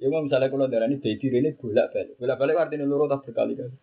Ya 0.00 0.08
mau 0.08 0.24
misalnya 0.24 0.48
kalau 0.48 0.72
darah 0.72 0.88
ini 0.88 1.04
dedi 1.04 1.28
ini 1.28 1.52
bolak 1.52 1.92
balik, 1.92 2.16
bolak 2.16 2.36
balik 2.40 2.56
artinya 2.56 2.88
loro 2.88 3.12
tak 3.12 3.28
berkali-kali. 3.28 3.76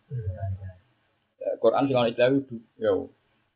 Ya, 1.37 1.53
Quran 1.61 1.93
ana 1.93 2.09
istilah 2.09 2.33
itu 2.33 2.57
ya 2.81 2.97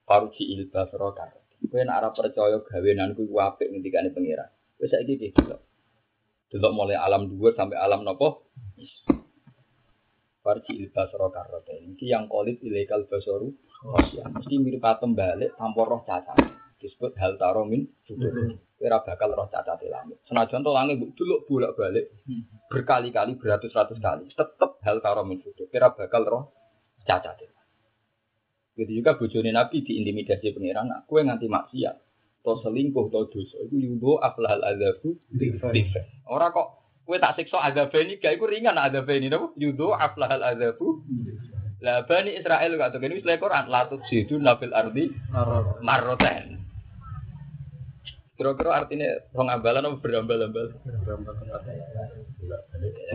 faruji 0.06 0.54
ilba 0.54 0.86
sarokar. 0.86 1.34
Kowe 1.66 1.82
nek 1.82 1.98
ora 1.98 2.14
percaya 2.14 2.62
gawenanku 2.62 3.26
iku 3.26 3.42
apik 3.42 3.74
ngendikane 3.74 4.14
pangeran. 4.14 4.54
Wis 4.78 4.94
saiki 4.94 5.18
iki 5.18 5.34
delok. 5.34 5.66
Delok 6.54 6.78
mulai 6.78 6.94
alam 6.94 7.26
dua 7.26 7.58
sampai 7.58 7.82
alam 7.82 8.06
nopo? 8.06 8.46
Farji 10.42 10.74
ilba 10.74 11.06
soro 11.06 11.30
karote. 11.30 11.78
Ini 11.78 12.02
yang 12.02 12.26
kolit 12.26 12.58
ilegal 12.66 13.06
basoru. 13.06 13.54
Ya, 14.18 14.26
mesti 14.26 14.58
mirip 14.58 14.82
patem 14.82 15.14
balik 15.14 15.54
tanpa 15.54 15.82
roh 15.86 16.02
cacat. 16.02 16.38
Disebut 16.82 17.14
hal 17.22 17.38
taromin 17.38 17.86
sudur. 18.10 18.58
Kira 18.74 19.06
bakal 19.06 19.38
roh 19.38 19.46
cacat 19.54 19.78
langit. 19.86 20.18
Senajan 20.26 20.66
to 20.66 20.74
langit 20.74 20.98
dulu 21.14 21.46
bolak 21.46 21.78
balik 21.78 22.10
berkali-kali 22.74 23.38
beratus-ratus 23.38 24.02
kali. 24.02 24.26
Tetap 24.34 24.82
hal 24.82 24.98
taromin 24.98 25.38
sudur. 25.46 25.70
Kira 25.70 25.94
bakal 25.94 26.26
roh 26.26 26.44
cacat 27.06 27.38
Jadi 28.72 28.98
juga 28.98 29.14
bojone 29.14 29.54
Nabi 29.54 29.86
diintimidasi 29.86 30.58
pengiran. 30.58 30.90
Nah, 30.90 31.06
kue 31.06 31.22
nganti 31.22 31.46
maksiat. 31.46 31.96
To 32.42 32.58
selingkuh, 32.58 33.14
to 33.14 33.30
dosa. 33.30 33.62
Itu 33.70 33.78
yudo 33.78 34.18
aflahal 34.18 34.66
adabu. 34.66 35.14
Orang 36.26 36.50
kok 36.50 36.81
Kue 37.02 37.18
tak 37.18 37.36
siksa 37.38 37.58
azab 37.60 37.92
ini, 37.98 38.22
gak 38.22 38.38
iku 38.38 38.46
ringan 38.46 38.78
azab 38.78 39.10
ini, 39.10 39.28
nopo 39.28 39.58
yudo 39.58 39.92
aflahal 39.98 40.46
azabu. 40.46 41.02
Lah 41.82 42.06
bani 42.06 42.38
Israel 42.38 42.78
gak 42.78 42.94
tuh 42.94 43.02
ini 43.02 43.18
istilah 43.18 43.42
Quran 43.42 43.66
latut 43.66 44.06
sidu 44.06 44.38
nabil 44.38 44.70
ardi 44.70 45.10
maroten. 45.82 46.62
Kira-kira 48.38 48.86
artinya 48.86 49.10
rong 49.34 49.50
ambalan 49.50 49.86
apa 49.86 49.98
berambal-ambal? 50.02 50.74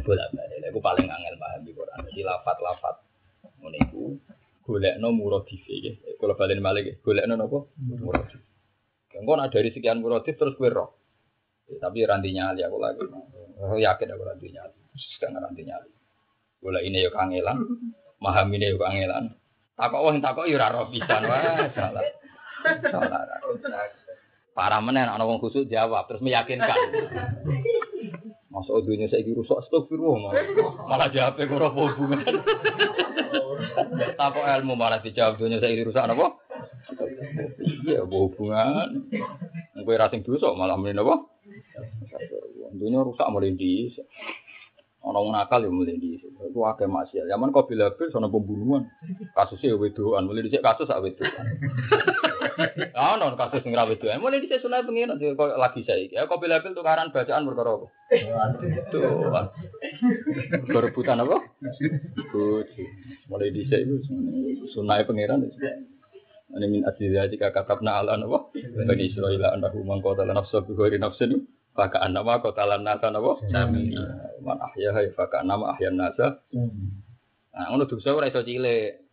Bolak 0.07 0.29
balik. 0.35 0.67
Aku 0.71 0.79
paling 0.79 1.07
angel 1.11 1.35
paham 1.39 1.61
di 1.67 1.75
Quran. 1.75 1.99
Jadi 2.11 2.23
lafat-lafat. 2.23 2.95
Ngono 3.59 3.77
iku 3.87 4.03
golekno 4.63 5.11
muradife 5.11 5.75
ya. 5.83 5.95
Kalau 6.19 6.39
balen 6.39 6.63
malik 6.63 7.03
golekno 7.03 7.35
napa? 7.35 7.59
Muradif. 7.79 8.39
Engko 9.19 9.33
nak 9.35 9.51
dari 9.51 9.75
sekian 9.75 9.99
muradif 9.99 10.39
terus 10.39 10.55
kowe 10.55 10.71
roh. 10.71 10.95
Tapi 11.67 11.99
rantinya 12.07 12.55
ali 12.55 12.63
aku 12.63 12.79
lagi. 12.79 13.03
Oh, 13.59 13.75
yakin 13.75 14.15
aku 14.15 14.23
nanti 14.23 14.47
nyali. 14.55 14.77
Sekarang 14.95 15.43
nanti 15.43 15.67
nyali. 15.67 15.91
Bola 16.63 16.81
ini 16.81 17.05
yuk 17.05 17.13
kangelan, 17.13 17.59
maham 18.23 18.49
ini 18.55 18.71
yuk 18.73 18.81
kangelan. 18.81 19.35
Takok 19.77 20.03
wong 20.09 20.25
takok 20.25 20.49
yo 20.49 20.57
ora 20.57 20.73
roh 20.73 20.89
pisan 20.89 21.27
wah 21.29 21.69
salah. 21.75 22.05
Salah. 22.81 23.23
Para 24.57 24.81
menen 24.81 25.11
ana 25.11 25.29
wong 25.29 25.37
khusuk 25.43 25.69
jawab 25.69 26.09
terus 26.09 26.25
meyakinkan. 26.25 26.79
Masuk 28.49 28.89
dunia 28.89 29.05
saya 29.13 29.21
rusak 29.37 29.69
astagfirullah 29.69 30.33
malah, 30.33 30.45
malah 30.89 31.09
jawabnya 31.13 31.45
kurang 31.45 31.77
hubungan. 31.77 32.25
Takok 34.17 34.47
ilmu 34.49 34.75
malah 34.81 35.05
dijawab 35.05 35.37
dunia 35.37 35.61
saya 35.61 35.77
rusak 35.85 36.09
apa? 36.09 36.41
Iya, 37.85 38.09
hubungan. 38.09 39.13
Gue 39.77 39.95
rasing 40.01 40.25
dosa 40.25 40.57
malah 40.57 40.81
menen 40.81 41.05
apa? 41.05 41.36
Dunia 42.77 43.01
rusak 43.03 43.29
mulai 43.33 43.57
di 43.57 43.91
orang 45.07 45.31
nakal 45.31 45.63
ya 45.63 45.71
mulai 45.71 45.97
di 46.03 46.19
itu 46.19 46.61
akeh 46.67 46.91
maksiat. 46.91 47.31
Zaman 47.31 47.55
kau 47.55 47.63
bila 47.63 47.95
bil 47.95 48.11
sono 48.11 48.27
pembunuhan. 48.27 48.91
Kasusnya 49.39 49.79
wedoan, 49.79 50.27
mulai 50.27 50.43
dicek 50.43 50.67
kasus 50.67 50.91
sak 50.91 51.01
wedoan. 51.01 51.33
Ah, 52.97 53.21
non 53.21 53.37
kasus 53.37 53.61
sing 53.61 53.77
ra 53.77 53.85
wedoan. 53.85 54.19
Mulai 54.19 54.41
dicek 54.41 54.65
sunah 54.65 54.83
pengen 54.83 55.15
kok 55.15 55.61
lagi 55.61 55.85
saya. 55.85 56.09
Ya 56.09 56.25
kau 56.27 56.41
bila 56.41 56.65
bil 56.65 56.75
tukaran 56.75 57.13
bacaan 57.13 57.45
perkara 57.45 57.77
apa? 57.77 57.87
Tuh. 58.89 59.05
Berebutan 60.73 61.23
apa? 61.23 61.37
Bojo. 62.33 62.85
Mulai 63.29 63.53
dicek 63.53 63.85
itu 63.85 63.95
sunah 64.73 65.05
pangeran 65.05 65.47
Ini 66.47 66.67
min 66.71 66.87
asliya 66.89 67.29
jika 67.29 67.53
katabna 67.53 68.01
ala 68.01 68.17
apa? 68.17 68.49
Bani 68.57 69.05
Israel 69.05 69.53
anahu 69.53 69.85
mangkota 69.85 70.25
nafsu 70.25 70.65
bi 70.65 70.73
Baka 71.77 72.09
nama 72.09 72.41
kotalan 72.41 72.81
nasa 72.81 73.13
napa? 73.13 73.37
Sami. 73.53 73.93
Man 74.41 74.57
ahya 74.65 74.97
hay 74.97 75.13
baka 75.13 75.45
nama 75.45 75.77
ahyan 75.77 76.01
nasa. 76.01 76.41
Nah, 77.53 77.73
ngono 77.73 77.85
dosa 77.85 78.17
ora 78.17 78.33
iso 78.33 78.41
cilik. 78.41 79.05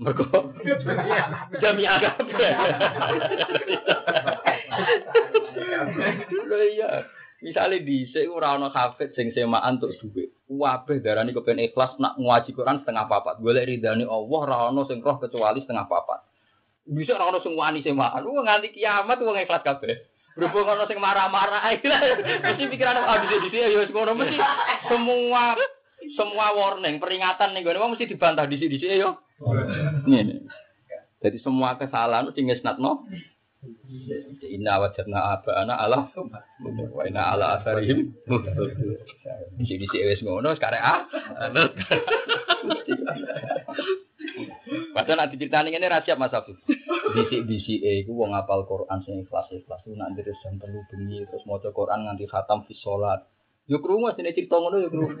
Mergo 0.00 0.24
jami 1.62 1.84
kabeh. 1.84 2.52
Lho 6.46 6.58
iya. 6.72 7.04
Misalnya 7.40 7.82
di 7.82 8.06
ora 8.30 8.54
ana 8.54 8.70
hafid 8.70 9.12
sing 9.18 9.34
semaan 9.34 9.82
untuk 9.82 9.94
duit. 9.98 10.30
Kabeh 10.46 11.02
darani 11.02 11.34
kepen 11.34 11.58
ikhlas 11.58 11.98
nak 11.98 12.16
ngaji 12.16 12.50
Quran 12.54 12.80
setengah 12.82 13.06
papat. 13.10 13.42
Golek 13.42 13.66
ridane 13.66 14.06
Allah 14.06 14.40
ora 14.46 14.56
ana 14.70 14.82
sing 14.86 15.02
roh 15.02 15.18
kecuali 15.18 15.62
setengah 15.62 15.90
papat. 15.90 16.20
Bisa 16.86 17.18
ora 17.18 17.34
ana 17.34 17.38
sing 17.42 17.58
wani 17.58 17.82
semaan. 17.82 18.22
Wong 18.22 18.46
nganti 18.46 18.70
kiamat 18.74 19.18
wong 19.20 19.36
ikhlas 19.42 19.66
kabeh. 19.66 20.09
Berhubung 20.40 20.72
ono 20.72 20.88
sing 20.88 20.96
marah-marah 20.96 21.68
mesti 21.68 22.64
pikiran 22.72 22.96
ah 22.96 23.20
di 23.20 23.28
sini 23.28 23.60
ya 23.60 23.84
ngono 23.92 24.16
mesti 24.16 24.40
semua 24.88 25.52
semua 26.16 26.56
warning 26.56 26.96
peringatan 26.96 27.52
nih 27.52 27.60
gue 27.60 27.76
mesti 27.76 28.08
dibantah 28.08 28.48
di 28.48 28.56
sini 28.56 28.80
sini 28.80 28.96
yo. 28.96 29.20
Ini. 30.08 30.48
Jadi 31.20 31.36
semua 31.44 31.76
kesalahan 31.76 32.32
mesti 32.32 32.40
ngesnatno. 32.40 33.04
Inna 34.48 34.80
wajadna 34.80 35.36
abana 35.36 35.76
ala 35.76 36.08
wa 36.96 37.02
inna 37.04 37.36
ala 37.36 37.60
asarihim. 37.60 38.16
Di 39.60 39.64
sini 39.68 39.84
sini 39.84 40.08
wis 40.08 40.24
ngono 40.24 40.56
sekarang 40.56 40.80
ah. 40.80 41.04
Padahal 44.90 45.26
nanti 45.26 45.36
ceritanya 45.36 45.68
ini 45.70 45.86
rahasia 45.86 46.16
Mas 46.16 46.32
Afif. 46.32 46.56
Bisi-bisi 47.12 47.82
eh, 47.84 48.02
itu 48.04 48.16
wong 48.16 48.32
apal 48.32 48.64
Quran 48.64 49.02
sing 49.04 49.20
ikhlas-ikhlas 49.22 49.79
nanti 49.96 50.26
terus 50.26 50.38
jam 50.42 50.58
perlu 50.58 50.82
bengi 50.90 51.24
terus 51.26 51.46
mau 51.46 51.58
Quran 51.58 52.06
nganti 52.06 52.26
khatam 52.28 52.66
fi 52.66 52.74
sholat. 52.78 53.24
Yo 53.70 53.78
krungu 53.78 54.10
sini 54.18 54.34
cerita 54.34 54.58
ngono 54.58 54.82
yo 54.82 54.88
krungu. 54.90 55.14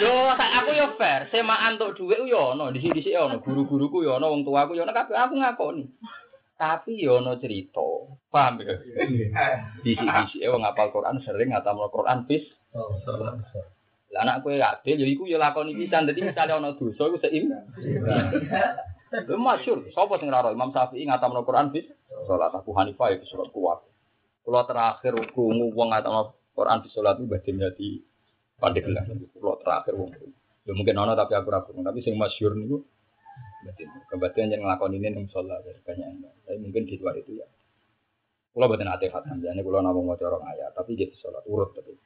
Yo 0.00 0.34
aku 0.34 0.70
yo 0.74 0.96
fair, 0.96 1.28
semaan 1.30 1.76
untuk 1.78 1.94
dhuwit 1.94 2.24
yo 2.26 2.56
ono, 2.56 2.72
di 2.74 2.80
sini 2.80 3.04
sih 3.04 3.14
ono, 3.14 3.38
guru-guruku 3.38 4.02
yo 4.02 4.18
ono, 4.18 4.34
wong 4.34 4.42
tuaku 4.42 4.74
yo 4.74 4.82
ono 4.82 4.90
kabeh 4.90 5.14
aku 5.14 5.34
ngakoni. 5.38 5.84
Tapi 6.58 6.98
yo 6.98 7.22
ono 7.22 7.38
cerita, 7.38 7.84
paham 8.32 8.64
ya? 8.64 8.82
Bisi-bisi 9.84 10.42
wong 10.48 10.64
ngapal 10.64 10.90
Quran 10.90 11.22
sering 11.22 11.54
ngatamno 11.54 11.86
Quran 11.92 12.24
bis. 12.26 12.42
Lah 14.12 14.28
anak 14.28 14.44
kowe 14.44 14.52
adil 14.52 14.96
ya 15.00 15.06
iku 15.06 15.24
ya 15.28 15.38
lakoni 15.38 15.76
pisan. 15.76 16.08
Dadi 16.08 16.20
misale 16.24 16.52
ana 16.52 16.74
dosa 16.74 17.08
iku 17.08 17.18
seim. 17.22 17.52
Masyhur, 19.28 19.86
sapa 19.92 20.18
sing 20.18 20.32
ora 20.32 20.50
Imam 20.50 20.72
Syafi'i 20.72 21.04
ngatamno 21.04 21.44
Quran 21.44 21.70
bis 21.70 21.86
salat 22.28 22.52
Abu 22.52 22.70
Hanifah 22.76 23.12
ya 23.12 23.16
surat 23.28 23.48
kuat. 23.50 23.80
Kula 24.42 24.66
terakhir 24.66 25.14
krungu 25.32 25.70
wong 25.72 25.94
ngatamno 25.94 26.34
Quran 26.52 26.82
bis 26.84 26.92
salat 26.92 27.16
itu 27.18 27.26
bagian 27.30 27.62
jadi 27.62 27.88
pandeglang. 28.58 29.06
Kula 29.36 29.60
terakhir 29.62 29.94
wong. 29.96 30.10
Ya 30.62 30.72
mungkin 30.78 30.94
ana 30.94 31.18
tapi 31.18 31.34
aku 31.34 31.50
ora 31.50 31.66
tapi 31.66 31.98
sing 32.04 32.14
masyhur 32.14 32.54
niku 32.54 32.82
batin. 33.62 33.88
Kebetulan 34.10 34.52
yang 34.52 34.62
ngelakon 34.66 34.92
ini 34.98 35.08
yang 35.10 35.26
sholat 35.30 35.62
dari 35.62 35.80
banyak 35.82 36.08
Tapi 36.44 36.56
mungkin 36.58 36.82
di 36.86 36.94
luar 36.98 37.14
itu 37.16 37.38
ya. 37.38 37.46
Kalau 38.52 38.68
batin 38.68 38.90
ate 38.92 39.08
khatam, 39.08 39.40
jadi 39.40 39.64
kalau 39.64 39.80
namun 39.80 40.12
mau 40.12 40.18
corong 40.18 40.44
ayat, 40.44 40.76
tapi 40.76 40.92
jadi 40.92 41.14
sholat 41.16 41.40
urut 41.48 41.72
tapi. 41.72 41.96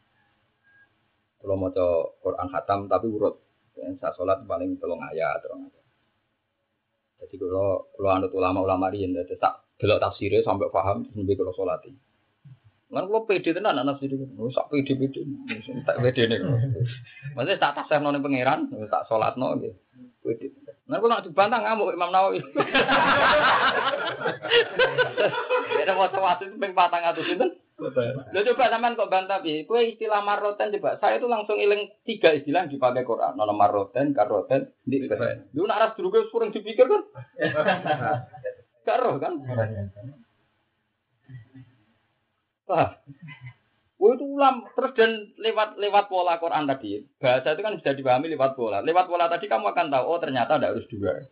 Kalau 1.42 1.58
mau 1.58 1.74
Quran 2.22 2.48
khatam 2.54 2.86
tapi 2.86 3.06
urut. 3.10 3.34
Yang 3.76 3.98
saya 4.00 4.14
sholat 4.14 4.38
paling 4.46 4.78
tolong 4.78 5.02
ayat, 5.02 5.42
tolong 5.42 5.66
ayat. 5.66 5.84
Jadi 7.26 7.34
kalau 7.42 7.90
kalau 7.98 8.10
anut 8.14 8.30
ulama-ulama 8.30 8.86
ini, 8.94 9.18
jadi 9.26 9.34
tak 9.36 9.65
delok 9.76 10.00
tafsirnya 10.00 10.40
sampai 10.44 10.72
paham, 10.72 11.08
sampai 11.12 11.36
kalau 11.36 11.52
sholat 11.56 11.80
ini. 11.84 12.00
Lan 12.86 13.10
kula 13.10 13.26
pede 13.26 13.50
tenan 13.50 13.74
anak 13.74 13.98
nafsu 13.98 14.06
iki. 14.06 14.14
Wis 14.38 14.54
sak 14.54 14.70
pede-pede. 14.70 15.26
Tak 15.82 15.98
pede 15.98 16.30
nek. 16.30 16.38
Maksudnya 17.34 17.58
tak 17.58 17.82
tasehno 17.82 18.14
ning 18.14 18.22
pangeran, 18.22 18.70
tak 18.86 19.10
salatno 19.10 19.58
nggih. 19.58 19.74
Pede. 20.22 20.54
Nah, 20.86 21.02
kalau 21.02 21.10
nak 21.10 21.26
dibantah 21.26 21.58
ngamuk 21.66 21.94
Imam 21.98 22.14
Nawawi. 22.14 22.38
Ya 25.86 25.94
mau 25.94 26.10
itu 26.10 26.58
ping 26.58 26.74
patang 26.74 27.02
atau 27.02 27.22
itu. 27.22 27.46
Lo 28.34 28.38
coba 28.42 28.72
sampean 28.72 28.98
kok 28.98 29.06
bantah 29.06 29.38
bi. 29.38 29.62
Kue 29.62 29.94
istilah 29.94 30.18
maroten 30.18 30.74
coba. 30.74 30.98
Saya 30.98 31.22
itu 31.22 31.30
langsung 31.30 31.62
iling 31.62 31.86
tiga 32.02 32.34
istilah 32.34 32.66
yang 32.66 32.74
dipakai 32.74 33.06
Quran. 33.06 33.38
Nono 33.38 33.54
maroten, 33.54 34.10
karoten, 34.10 34.74
di 34.82 35.06
Lu 35.54 35.62
nak 35.62 35.78
ras 35.78 35.92
dulu 35.94 36.10
kurang 36.30 36.50
dipikir 36.50 36.90
kan? 36.90 37.02
Karo 38.86 39.18
kan? 39.18 39.42
Wah. 42.70 42.88
Oh 43.96 44.12
itu 44.12 44.28
ulam 44.28 44.68
terus 44.76 44.92
dan 44.92 45.32
lewat 45.40 45.80
lewat 45.80 46.12
pola 46.12 46.36
Quran 46.36 46.68
tadi 46.68 47.00
bahasa 47.16 47.56
itu 47.56 47.64
kan 47.64 47.80
bisa 47.80 47.90
dipahami 47.96 48.30
lewat 48.30 48.54
pola. 48.54 48.84
Lewat 48.84 49.08
pola 49.08 49.26
tadi 49.26 49.48
kamu 49.48 49.72
akan 49.72 49.88
tahu 49.88 50.04
oh 50.04 50.18
ternyata 50.20 50.60
ada 50.60 50.70
harus 50.70 50.84
dua. 50.86 51.26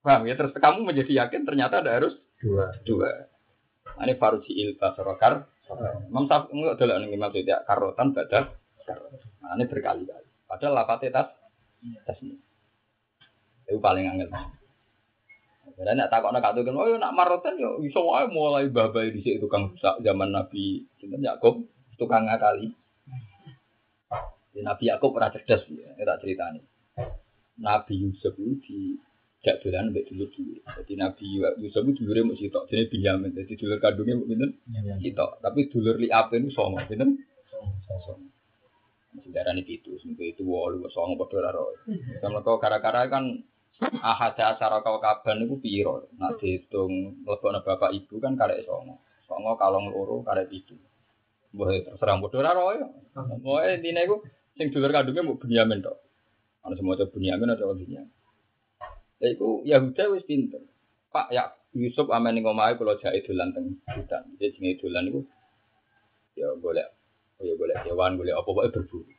Paham 0.00 0.24
ya? 0.24 0.34
Terus 0.34 0.56
kamu 0.56 0.82
menjadi 0.82 1.12
yakin 1.22 1.44
ternyata 1.44 1.84
ada 1.84 1.92
harus 1.92 2.16
dua. 2.40 2.72
Dua. 2.88 3.10
Nah, 4.00 4.08
ini 4.08 4.16
faruji 4.16 4.52
il 4.56 4.80
basarokar. 4.80 5.44
Imam 6.10 6.26
Syafi'i 6.26 6.56
enggak 6.56 6.82
ada 6.82 6.98
nih 6.98 7.14
Imam 7.14 7.30
tidak 7.30 7.62
karotan 7.68 8.10
badak. 8.10 8.58
Nah, 9.44 9.54
ini 9.54 9.64
berkali-kali. 9.70 10.28
Padahal 10.48 10.72
lapatnya 10.82 11.14
tas 11.14 11.28
tas 12.02 12.18
ini. 12.24 12.40
Itu 13.68 13.78
paling 13.78 14.08
angel. 14.08 14.32
Dan 15.80 15.96
nak 15.96 16.12
takut 16.12 16.28
nak 16.28 16.44
katakan, 16.44 16.76
oh 16.76 17.00
nak 17.00 17.16
marotan 17.16 17.56
yo 17.56 17.80
iso 17.80 18.04
wae 18.04 18.28
mulai 18.28 18.68
babai 18.68 19.16
di 19.16 19.24
situ 19.24 19.40
tukang 19.40 19.72
zaman 19.80 20.28
Nabi 20.28 20.84
Sinten 21.00 21.24
Yakub 21.24 21.64
tukang 21.96 22.28
ngakali. 22.28 22.68
Ya, 24.52 24.60
Nabi 24.60 24.92
Yakub 24.92 25.16
pernah 25.16 25.32
cerdas 25.32 25.64
ya, 25.72 25.96
tak 26.04 26.20
ceritani. 26.20 26.60
Nabi 27.60 27.96
Yusuf 27.96 28.36
itu 28.36 28.60
di 28.60 28.78
jak 29.40 29.64
dolan 29.64 29.88
mbek 29.88 30.04
dulur 30.12 30.28
dulur. 30.36 30.60
Jadi 30.84 30.92
Nabi 31.00 31.40
Yusuf 31.64 31.80
itu 31.88 32.04
dulure 32.04 32.28
mung 32.28 32.36
sitok, 32.36 32.68
jenenge 32.68 32.92
Binyamin. 32.92 33.32
Jadi 33.32 33.52
dulur 33.56 33.80
kandungnya 33.80 34.20
mung 34.20 34.28
pinten? 34.28 34.50
Sitok. 35.00 35.40
Tapi 35.40 35.60
dulur 35.72 35.96
li 35.96 36.12
ape 36.12 36.36
itu 36.36 36.52
songo, 36.52 36.76
pinten? 36.84 37.24
Songo. 37.88 38.20
Masih 39.10 39.34
darah 39.34 39.50
ini 39.58 39.66
itu, 39.66 39.98
semoga 39.98 40.22
itu 40.22 40.46
walu, 40.46 40.86
songo 40.92 41.18
padha 41.18 41.42
ora 41.42 41.50
ro. 41.50 41.74
Kalau 42.22 42.46
kau 42.46 42.62
kara-kara 42.62 43.10
kan 43.10 43.42
ahada 43.80 44.56
asara 44.56 44.84
kau 44.84 45.00
kaban 45.00 45.48
itu 45.48 45.56
piro. 45.56 46.04
Nak 46.20 46.36
dihitung 46.40 47.24
lebokno 47.24 47.64
bapak 47.64 47.96
ibu 47.96 48.20
kan 48.20 48.36
karek 48.36 48.68
songo. 48.68 49.00
Songo 49.24 49.56
kalong 49.56 49.88
loro 49.88 50.20
karek 50.20 50.52
itu. 50.52 50.76
Boleh 51.50 51.82
terserah 51.82 52.20
bodoh 52.20 52.40
raro 52.44 52.76
ya. 52.76 52.86
Boleh 53.40 53.80
intine 53.80 54.04
iku 54.04 54.20
sing 54.54 54.70
dulur 54.70 54.92
kandungnya 54.92 55.24
mau 55.24 55.40
Bunyamin 55.40 55.80
tok. 55.80 55.96
Ana 56.60 56.76
semua 56.76 56.94
itu 57.00 57.08
Bunyamin 57.08 57.56
atau 57.56 57.72
Bunyamin. 57.72 58.12
Lha 59.20 59.26
iku 59.32 59.64
Yahuda 59.64 60.12
wis 60.12 60.24
pinter. 60.28 60.60
Pak 61.10 61.32
ya 61.34 61.50
Yusuf 61.74 62.06
amen 62.12 62.36
ning 62.36 62.44
omahe 62.46 62.76
kula 62.76 63.00
jake 63.00 63.24
dolan 63.24 63.56
teng 63.56 63.80
hutan. 63.88 64.22
Jadi 64.36 64.60
jenenge 64.60 64.80
dolan 64.84 65.08
iku 65.08 65.20
ya 66.36 66.48
golek 66.56 66.88
oh 67.40 67.44
ya 67.44 67.54
golek 67.56 67.76
hewan 67.88 68.16
golek 68.20 68.36
apa 68.36 68.44
pokoke 68.44 68.68
berburu. 68.70 69.12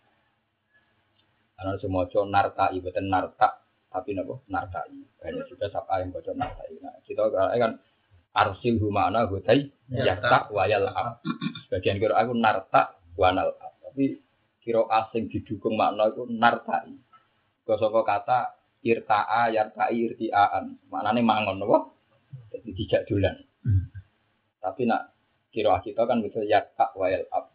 Ana 1.61 1.77
semua 1.77 2.09
narta 2.25 2.73
ibeten 2.73 3.09
narta 3.09 3.60
tapi 3.91 4.15
nopo 4.15 4.47
nartai. 4.47 4.87
Hanya 5.27 5.43
juga 5.51 5.67
siapa 5.67 5.99
yang 5.99 6.15
bocor 6.15 6.31
nartai. 6.31 6.79
Nah, 6.79 6.95
kita 7.03 7.27
kan 7.27 7.75
arsil 8.31 8.79
humana 8.79 9.27
hutai 9.27 9.67
ya 9.91 10.15
tak 10.23 10.47
wayal 10.55 10.87
ab. 10.87 11.19
Sebagian 11.67 11.99
kira 11.99 12.15
aku 12.15 12.31
narta 12.31 12.95
wanal 13.19 13.51
ab. 13.59 13.75
Tapi 13.83 14.15
kira 14.63 14.87
asing 14.87 15.27
didukung 15.27 15.75
makna 15.75 16.07
itu 16.07 16.23
nartai. 16.31 16.95
Kosoko 17.67 18.07
kata 18.07 18.55
irta'a 18.79 19.51
yarta'i 19.51 20.07
irti'aan. 20.07 20.87
Maknanya 20.87 21.21
mangon 21.21 21.59
nopo. 21.59 21.99
Jadi 22.47 22.71
tidak 22.71 23.11
dulan. 23.11 23.35
Tapi 24.63 24.87
nak 24.87 25.11
kira 25.51 25.83
kita 25.83 26.07
kan 26.07 26.23
bisa 26.23 26.39
tak 26.79 26.95
wayal 26.95 27.27
ab. 27.35 27.51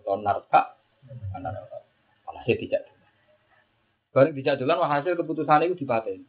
Atau 0.00 0.16
narta. 0.16 0.80
Malah 2.24 2.44
tidak 2.48 2.87
Bareng 4.18 4.34
dijak 4.34 4.58
dolan 4.58 4.82
hasil 4.82 5.14
keputusan 5.14 5.62
itu 5.70 5.86
dipateni. 5.86 6.26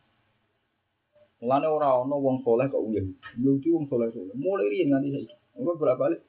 Mulane 1.41 1.65
ora 1.65 1.97
ana 1.97 2.13
wong 2.13 2.45
soleh 2.45 2.69
kok 2.69 2.85
uyah. 2.85 3.01
Yahudi 3.41 3.73
wong 3.73 3.89
soleh 3.89 4.13
soleh. 4.13 4.37
Mulai 4.37 4.69
riyen 4.69 4.93
nganti 4.93 5.09
saiki. 5.09 5.35
Berapa 5.57 5.97
kali 5.97 6.21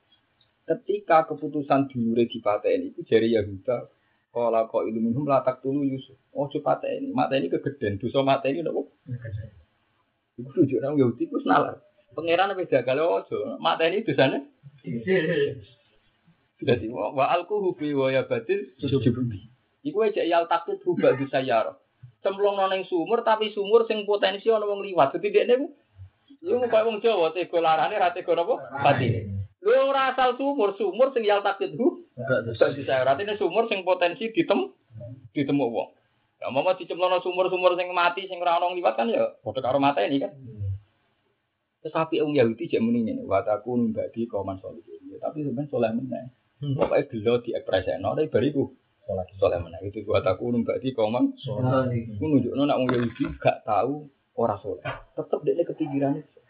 ketika 0.65 1.29
keputusan 1.29 1.93
dulure 1.93 2.25
dipateni 2.33 2.97
itu 2.97 3.05
jari 3.05 3.37
Yahuda 3.37 3.93
Kala 4.31 4.71
kok 4.71 4.87
ilu 4.87 5.03
minum 5.03 5.29
latak 5.29 5.59
tulu 5.59 5.85
Yusuf. 5.85 6.15
Oh 6.31 6.47
cepat 6.47 6.87
ini, 6.87 7.13
mata 7.13 7.35
ini 7.35 7.51
kegeden. 7.51 7.99
Dosa 8.01 8.23
mata 8.23 8.47
ini 8.47 8.63
nopo. 8.63 8.95
Iku 10.41 10.49
tujuh 10.55 10.79
orang 10.81 10.97
Yahudi 10.97 11.29
ku 11.29 11.43
nalar. 11.45 11.83
Pangeran 12.15 12.55
apa 12.55 12.63
jagal 12.65 13.05
ojo. 13.05 13.59
Mata 13.61 13.85
ini 13.91 14.07
dosanya. 14.07 14.41
Jadi 16.63 16.87
wa 16.95 17.27
alku 17.27 17.59
hubi 17.59 17.91
wa 17.91 18.15
ya 18.15 18.23
batil 18.23 18.71
sujubi. 18.79 19.50
Iku 19.81 20.05
aja 20.05 20.21
yal 20.21 20.45
takut 20.45 20.77
rubah 20.85 21.17
bisa 21.17 21.41
yar. 21.41 21.81
Cemplung 22.21 22.61
noneng 22.61 22.85
sumur 22.85 23.25
tapi 23.25 23.49
sumur 23.57 23.89
sing 23.89 24.05
potensi 24.05 24.53
ana 24.53 24.69
wong 24.69 24.85
liwat. 24.85 25.17
Dadi 25.17 25.33
dekne 25.33 25.55
ku 25.57 25.67
yo 26.45 26.61
kaya 26.69 26.85
wong 26.85 27.01
Jawa 27.01 27.33
tega 27.33 27.59
larane 27.65 27.97
ra 27.97 28.13
tega 28.13 28.37
napa? 28.37 28.61
Pati. 28.61 29.09
Lho 29.61 29.93
ora 29.93 30.13
asal 30.13 30.37
sumur, 30.37 30.77
sumur 30.77 31.13
sing 31.17 31.25
yal 31.25 31.41
takut 31.41 31.73
hu. 31.73 32.05
Bisa 32.49 32.73
bisa. 32.77 33.01
Artinya 33.05 33.41
sumur 33.41 33.69
sing 33.73 33.81
potensi 33.85 34.29
ditem 34.29 34.69
ditemu 35.33 35.65
wong. 35.73 35.89
Ya 36.41 36.49
mau 36.49 36.65
dicemplungno 36.73 37.21
sumur-sumur 37.21 37.77
sing 37.77 37.93
mati 37.93 38.25
sing 38.25 38.41
ora 38.41 38.61
ana 38.61 38.73
liwat 38.73 38.97
kan 38.97 39.13
ya 39.13 39.37
padha 39.45 39.61
karo 39.61 39.81
mata 39.81 40.05
ini 40.05 40.21
kan. 40.21 40.33
Tetapi 41.81 42.21
orang 42.21 42.37
Yahudi 42.37 42.69
jek 42.69 42.85
muni 42.85 43.09
ngene, 43.09 43.25
wa 43.25 43.41
takun 43.41 43.97
badi 43.97 44.29
kauman 44.29 44.61
solihin. 44.61 45.17
Tapi 45.17 45.41
sebenarnya 45.41 45.73
soleh 45.73 45.93
meneh. 45.97 46.29
Pokoknya 46.61 47.09
gelo 47.09 47.41
di 47.41 47.57
ekspresikno 47.57 48.13
tapi 48.13 48.29
bariku 48.29 48.69
soleh 49.39 49.59
mana 49.59 49.79
itu 49.83 50.03
buat 50.07 50.23
aku 50.23 50.53
nunggu 50.53 50.79
di 50.83 50.95
komang 50.95 51.33
aku 51.35 52.25
nunjuk 52.25 52.53
nona 52.55 52.77
orang 52.77 52.95
Yahudi 52.95 53.25
gak 53.39 53.67
tahu 53.67 54.07
orang 54.39 54.61
soleh 54.63 54.85
tetap 55.17 55.39
dia 55.45 55.65
ketinggian 55.67 56.21
itu. 56.21 56.41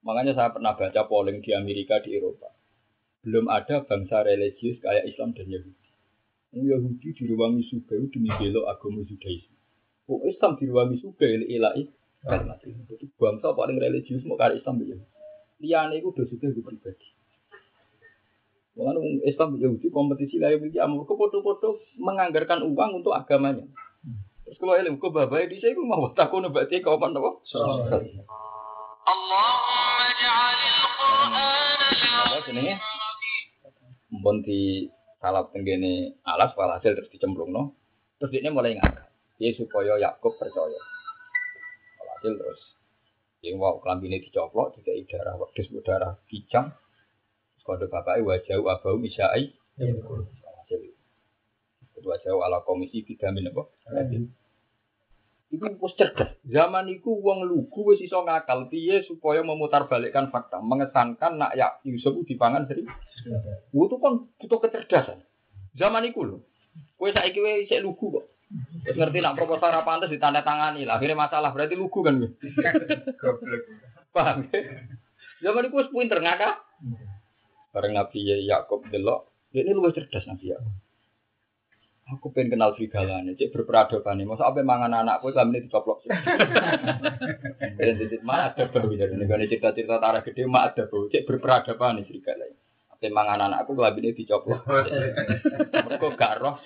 Makanya 0.00 0.32
saya 0.32 0.48
pernah 0.48 0.72
baca 0.72 1.04
polling 1.04 1.44
di 1.44 1.52
Amerika 1.52 2.00
di 2.00 2.16
Eropa. 2.16 2.48
Belum 3.20 3.52
ada 3.52 3.84
bangsa 3.84 4.24
religius 4.24 4.80
kayak 4.80 5.04
Islam 5.04 5.36
dan 5.36 5.44
Yahudi. 5.44 5.88
Yahudi 6.56 7.08
diruangi 7.20 7.62
suka 7.68 8.00
demi 8.08 8.32
belok 8.32 8.64
agama 8.64 9.04
Judaisme. 9.04 9.54
Oh 10.08 10.24
Islam 10.24 10.56
diruangi 10.56 10.98
suka 11.04 11.28
ilahi 11.28 11.84
jadi 12.20 13.06
bangsa 13.16 13.56
paling 13.56 13.80
religius 13.80 14.24
mau 14.28 14.40
kayak 14.40 14.60
Islam 14.60 14.80
ya. 14.84 14.96
Liane 15.60 16.00
itu 16.00 16.08
udah 16.08 16.24
suka 16.28 16.48
gue 16.48 16.64
pribadi 16.64 17.19
Mengenai 18.80 19.28
Islam 19.28 19.60
Yahudi 19.60 19.92
kompetisi 19.92 20.40
lah 20.40 20.56
yang 20.56 20.72
amur 20.88 21.04
foto-foto 21.04 21.84
menganggarkan 22.00 22.64
uang 22.64 23.04
untuk 23.04 23.12
agamanya. 23.12 23.68
Terus 24.48 24.56
kalau 24.56 24.72
ilmu 24.72 24.96
ke 24.96 25.08
babai 25.12 25.52
di 25.52 25.60
sini 25.60 25.76
mau 25.84 26.08
takut 26.16 26.40
berarti 26.48 26.80
kau 26.80 26.96
apa 26.96 27.12
nopo? 27.12 27.44
Allahumma 29.04 30.08
ja'alil 30.16 30.80
Qur'an 30.96 31.32
Apa 32.24 32.40
jenenge? 32.48 32.74
Mbon 34.16 34.40
di 34.48 34.88
salap 35.20 35.52
tenggene 35.52 36.16
alas 36.24 36.56
walhasil 36.56 36.96
terus 36.96 37.12
dicemplung 37.12 37.52
no. 37.52 37.76
Terus 38.16 38.32
dia 38.32 38.48
mulai 38.48 38.80
ngangkat. 38.80 39.12
Dia 39.36 39.52
supaya 39.60 40.00
Yakub 40.00 40.32
percaya. 40.40 40.80
Walhasil 42.00 42.32
terus 42.32 42.60
Yang 43.44 43.56
wow 43.60 43.76
kelambine 43.80 44.24
dicoplok, 44.24 44.76
tiga 44.80 44.92
darah 45.08 45.36
wedhus 45.36 45.68
darah 45.84 46.16
kijang. 47.70 47.78
Kode 47.78 47.86
bapaknya 47.86 48.26
wajah 48.26 48.58
abau 48.58 48.96
misyai. 48.98 49.54
Kedua 51.94 52.16
jauh 52.24 52.40
ala 52.40 52.64
komisi 52.64 53.04
bidamin 53.04 53.52
apa? 53.52 53.62
Iku 55.50 55.66
wis 55.82 55.94
cerdas. 55.98 56.38
Zaman 56.46 56.86
iku 56.88 57.18
wong 57.20 57.42
lugu 57.44 57.90
wis 57.90 58.00
iso 58.00 58.22
ngakal 58.22 58.70
piye 58.70 59.02
supaya 59.02 59.42
memutarbalikkan 59.42 60.30
fakta, 60.30 60.62
mengesankan 60.62 61.36
nak 61.36 61.58
ya 61.58 61.76
Yusuf 61.82 62.22
dipangan 62.24 62.70
seri. 62.70 62.86
Itu 63.74 63.96
kan 63.98 64.30
butuh 64.38 64.58
kecerdasan. 64.62 65.26
Zaman 65.74 66.06
iku 66.06 66.22
lho. 66.22 66.38
Kowe 66.96 67.10
saiki 67.10 67.42
wis 67.42 67.66
isih 67.66 67.82
lugu 67.82 68.14
kok. 68.14 68.30
Wis 68.86 68.94
ngerti 68.96 69.18
nak 69.20 69.36
proposal 69.36 69.74
ra 69.74 69.82
pantes 69.82 70.08
ditandatangani 70.08 70.86
lah. 70.86 70.96
Akhirnya 70.96 71.18
masalah 71.18 71.50
berarti 71.50 71.74
lugu 71.74 72.00
kan. 72.00 72.16
Goblok. 73.20 73.62
Paham? 74.14 74.46
Zaman 75.42 75.66
iku 75.66 75.82
wis 75.82 75.90
pinter 75.90 76.22
ngakak. 76.22 76.62
Bareng 77.70 77.94
Nabi 77.94 78.26
Yakub 78.50 78.82
delok, 78.90 79.30
ini 79.54 79.70
luwih 79.70 79.94
cerdas 79.94 80.26
Nabi 80.26 80.50
Yakub. 80.50 80.74
Aku 82.10 82.34
pengen 82.34 82.58
kenal 82.58 82.74
serigala 82.74 83.22
nih, 83.22 83.38
cek 83.38 83.54
berperadaban 83.54 84.18
nih. 84.18 84.26
Masa 84.26 84.50
apa 84.50 84.66
mangan 84.66 84.98
anakku 84.98 85.30
selama 85.30 85.54
ini 85.54 85.70
dicoplok 85.70 86.02
sih? 86.02 86.10
Dan 87.78 87.94
titik 88.02 88.26
ada 88.26 88.64
bau 88.66 88.90
jadi 88.90 89.14
negara 89.14 89.46
cerita-cerita 89.46 90.02
tarah 90.02 90.18
gede 90.26 90.42
mah 90.42 90.74
ada 90.74 90.90
bau. 90.90 91.06
Cek 91.06 91.22
berperadaban 91.22 92.02
nih 92.02 92.10
serigala. 92.10 92.50
Apa 92.50 92.69
mangan 93.08 93.48
anakku 93.48 93.72
selama 93.72 93.96
ini 93.96 94.12
dicoplok. 94.12 94.60
Mereka 95.88 96.08
gak 96.20 96.36
roh. 96.44 96.60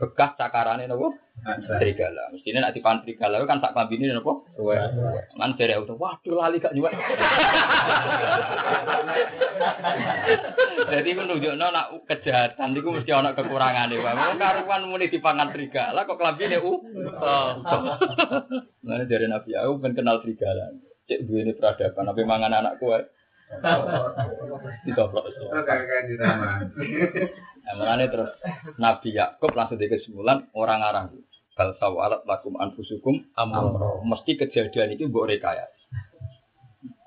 Bekas 0.00 0.32
cakarannya 0.40 0.88
nopo 0.88 1.12
serigala. 1.76 2.32
Mestinya 2.32 2.64
nanti 2.64 2.80
pan 2.80 3.04
serigala 3.04 3.44
kan 3.44 3.60
sak 3.60 3.76
ini 3.92 4.08
nopo. 4.08 4.48
Man 5.36 5.60
dari 5.60 5.76
auto, 5.76 6.00
waduh 6.00 6.40
lali 6.40 6.56
gak 6.56 6.72
nyuwek. 6.72 6.96
Jadi 10.86 11.10
menunjukno 11.12 11.66
nak 11.68 11.92
kejahatan 12.08 12.72
itu 12.72 12.88
mesti 12.88 13.12
ana 13.12 13.36
kekurangane 13.36 14.00
wae. 14.00 14.16
Wong 14.16 14.38
karuan 14.40 14.88
muni 14.88 15.12
dipangan 15.12 15.52
serigala 15.52 16.08
kok 16.08 16.16
klambine 16.16 16.56
u. 16.62 16.80
Nah, 18.86 19.04
dari 19.04 19.26
Nabi 19.28 19.52
aku 19.52 19.82
ben 19.82 19.92
kenal 19.92 20.24
serigala. 20.24 20.72
Cek 21.06 21.22
duwe 21.28 21.54
peradaban, 21.54 22.08
apa 22.08 22.20
mangan 22.24 22.56
anakku 22.56 22.88
wae. 22.88 23.04
Ditoplok. 24.86 25.24
Nah, 27.66 27.72
mulane 27.74 28.06
terus 28.10 28.30
Nabi 28.78 29.14
Yakub 29.14 29.54
langsung 29.54 29.78
di 29.78 29.86
kesimpulan 29.86 30.50
orang 30.54 30.80
arang. 30.82 31.06
Bal 31.56 31.72
sawalat 31.80 32.26
lakum 32.28 32.58
anfusukum 32.60 33.32
amro. 33.38 34.02
Mesti 34.04 34.36
kejadian 34.36 34.92
itu 34.92 35.08
mbok 35.08 35.30
rekayasa. 35.30 35.86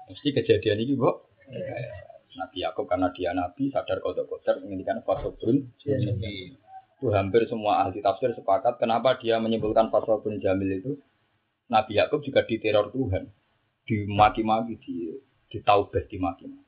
Mesti 0.09 0.29
kejadian 0.33 0.81
ini 0.81 0.97
mbok 0.97 1.29
rekayasa. 1.47 2.09
Nabi 2.39 2.57
Yakub 2.63 2.85
karena 2.87 3.11
dia 3.11 3.35
nabi 3.35 3.67
sadar 3.67 3.99
kodok-kodok 3.99 4.63
menginginkan 4.63 5.03
fasobrun 5.03 5.75
itu 6.99 7.07
hampir 7.11 7.47
semua 7.51 7.83
ahli 7.83 7.99
tafsir 7.99 8.31
sepakat 8.31 8.79
kenapa 8.79 9.19
dia 9.19 9.39
menyimpulkan 9.43 9.91
fasobrun 9.91 10.39
jamil 10.39 10.71
itu 10.71 10.91
Nabi 11.67 11.99
Yakub 11.99 12.23
juga 12.23 12.47
diteror 12.47 12.91
Tuhan 12.95 13.27
dimaki-maki 13.87 14.75
di 14.79 14.95
ditaubah 15.49 16.05
dimaki-maki 16.05 16.65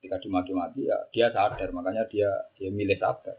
ketika 0.00 0.16
dimaki-maki 0.18 0.88
ya 0.88 0.98
dia 1.14 1.28
sadar 1.30 1.70
makanya 1.70 2.08
dia 2.08 2.28
dia 2.58 2.72
milih 2.72 2.98
sabar 2.98 3.36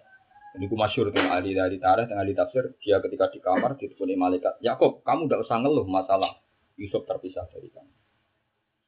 ini 0.54 0.70
ku 0.70 0.78
masyur 0.78 1.10
tuh 1.10 1.20
ahli 1.20 1.58
dari 1.58 1.82
tarikh 1.82 2.08
dengan 2.08 2.22
ahli 2.22 2.34
tafsir 2.38 2.78
dia 2.80 3.01
ketika 3.01 3.34
di 3.34 3.41
kamar 3.41 3.74
ditemui 3.76 4.16
malaikat 4.16 4.62
Yakub 4.62 5.01
kamu 5.01 5.28
tidak 5.28 5.43
usah 5.49 5.58
ngeluh 5.60 5.86
masalah 5.89 6.38
Yusuf 6.78 7.04
terpisah 7.10 7.49
dari 7.49 7.74
kamu 7.74 7.93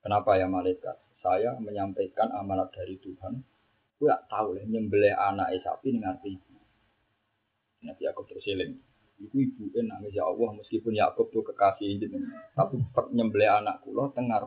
kenapa 0.06 0.38
ya 0.38 0.46
malaikat 0.46 1.02
saya 1.26 1.58
menyampaikan 1.58 2.30
amanat 2.38 2.70
dari 2.70 3.02
Tuhan, 3.02 3.34
gue 3.98 4.06
gak 4.06 4.30
tahu 4.30 4.54
lah 4.54 4.66
nyembelih 4.70 5.18
anak 5.18 5.58
sapi 5.66 5.98
dengan 5.98 6.22
ibu. 6.22 6.54
Nabi 7.82 8.02
Yakub 8.06 8.30
terus. 8.30 8.46
Ibu 8.46 9.34
ibu 9.34 9.64
nangis 9.82 10.14
ya 10.14 10.28
Allah 10.28 10.54
meskipun 10.60 10.94
Yakub 10.94 11.34
tuh 11.34 11.42
kekasih 11.42 11.98
jenengan, 11.98 12.36
tapi 12.54 12.78
nyembelih 13.16 13.64
anak 13.64 13.82
kulo 13.82 14.14
tengar 14.14 14.46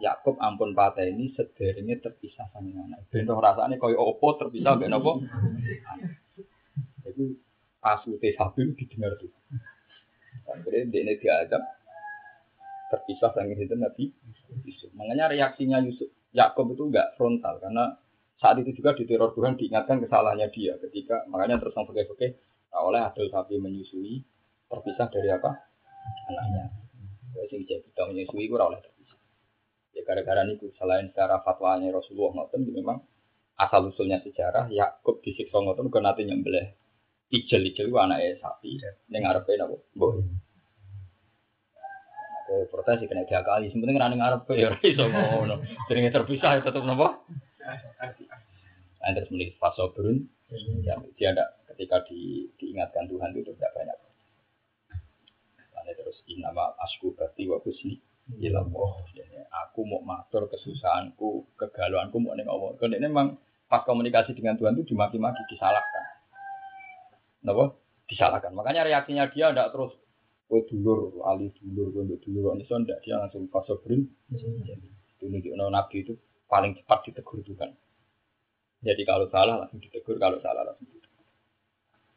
Yakub 0.00 0.40
ampun 0.40 0.72
patah 0.72 1.04
ini 1.04 1.28
sederhana 1.36 1.92
terpisah 2.00 2.48
sama 2.56 2.72
anak. 2.72 3.04
Bentuk 3.12 3.36
rasanya 3.36 3.76
kau 3.76 3.92
opo 3.92 4.40
terpisah 4.40 4.80
ben 4.80 4.96
opo. 4.96 5.20
Itu 7.04 7.36
asute 7.84 8.32
sapi 8.32 8.72
didengar 8.72 9.20
tuh. 9.20 9.28
Akhirnya 10.48 10.88
dia 10.88 11.00
ini 11.04 11.14
diajak 11.20 11.62
terpisah 12.90 13.30
dengan 13.36 13.60
itu 13.60 13.76
Nabi 13.76 14.04
Yusuf. 14.64 14.90
Makanya 14.96 15.30
reaksinya 15.30 15.78
Yusuf 15.84 16.08
Yakob 16.32 16.72
itu 16.72 16.88
enggak 16.88 17.14
frontal 17.20 17.60
karena 17.60 17.94
saat 18.40 18.56
itu 18.56 18.72
juga 18.72 18.96
di 18.96 19.04
teror 19.04 19.36
Tuhan 19.36 19.60
diingatkan 19.60 20.00
kesalahannya 20.00 20.48
dia 20.48 20.80
ketika 20.80 21.28
makanya 21.28 21.60
terus 21.60 21.76
yang 21.76 21.84
pakai 21.84 22.40
nah, 22.72 22.82
oleh 22.88 23.04
adil 23.04 23.28
sapi 23.28 23.60
menyusui 23.60 24.24
terpisah 24.70 25.12
dari 25.12 25.28
apa 25.28 25.50
anaknya. 26.30 26.72
Sing 27.52 27.62
jadi 27.68 27.84
menyusui 27.84 28.48
itu 28.48 28.56
oleh. 28.56 28.80
Ya 30.00 30.02
gara-gara 30.08 30.48
itu 30.48 30.72
selain 30.80 31.12
secara 31.12 31.44
fatwanya 31.44 31.92
Rasulullah 31.92 32.40
ngoten 32.40 32.64
memang 32.72 33.04
asal 33.60 33.92
usulnya 33.92 34.24
sejarah 34.24 34.72
Yakub 34.72 35.20
disiksa 35.20 35.60
ngoten 35.60 35.92
kok 35.92 36.00
nanti 36.00 36.24
nyembelih 36.24 36.72
ijel-ijel 37.28 37.92
anaknya 37.92 38.40
sapi 38.40 38.80
ning 39.12 39.20
ngarepe 39.28 39.52
napa? 39.60 39.76
Mbok 39.92 40.12
ke 42.50 42.66
protes 42.66 43.06
kena 43.06 43.22
diakali. 43.22 43.70
Sebenarnya 43.70 44.10
kena 44.10 44.16
ngarep 44.18 44.42
ya 44.58 44.68
iso 44.82 45.06
ngono. 45.06 45.62
Jenenge 45.86 46.10
terpisah 46.10 46.58
ya 46.58 46.66
tetep 46.66 46.82
napa? 46.82 47.22
Nah, 49.00 49.16
terus 49.16 49.30
menulis 49.32 49.56
fasobrun, 49.56 50.28
ya 50.84 50.98
dia 51.16 51.32
ada 51.32 51.56
ketika 51.72 52.04
di, 52.04 52.50
diingatkan 52.60 53.08
Tuhan 53.08 53.32
itu 53.32 53.48
tidak 53.56 53.72
banyak. 53.72 53.96
Lalu 55.72 55.92
terus 55.96 56.20
nama 56.36 56.76
asku 56.84 57.16
berarti 57.16 57.48
wa 57.48 57.62
kusni 58.26 58.50
ilah 58.50 58.64
Aku 59.66 59.82
mau 59.82 60.02
matur 60.02 60.46
kesusahanku, 60.46 61.56
kegalauanku 61.58 62.16
mau 62.22 62.34
neng 62.38 62.46
Allah. 62.46 62.74
Karena 62.78 63.02
ini 63.02 63.10
memang 63.10 63.38
pas 63.66 63.82
komunikasi 63.82 64.34
dengan 64.34 64.54
Tuhan 64.58 64.78
itu 64.78 64.94
dimaki-maki, 64.94 65.42
disalahkan. 65.50 66.04
Kenapa? 67.42 67.74
Disalahkan. 68.06 68.52
Makanya 68.54 68.86
reaksinya 68.86 69.30
dia 69.30 69.50
tidak 69.50 69.74
terus 69.74 69.92
Kue 70.50 70.66
dulur, 70.66 71.22
ali 71.30 71.46
dulur, 71.62 71.94
kue 71.94 72.18
dulur, 72.26 72.58
ini 72.58 72.66
so 72.66 72.74
ndak 72.74 72.98
dia 73.06 73.22
langsung 73.22 73.46
fasobrin. 73.54 74.02
Ini 74.34 75.38
di 75.38 75.54
nabi 75.54 76.02
itu 76.02 76.18
paling 76.50 76.74
cepat 76.74 77.06
ditegur 77.06 77.38
kan. 77.54 77.70
Jadi 78.82 79.06
kalau 79.06 79.30
salah 79.30 79.62
langsung 79.62 79.78
ditegur, 79.78 80.18
kalau 80.18 80.42
salah 80.42 80.66
langsung 80.66 80.90
ditegur. 80.90 81.22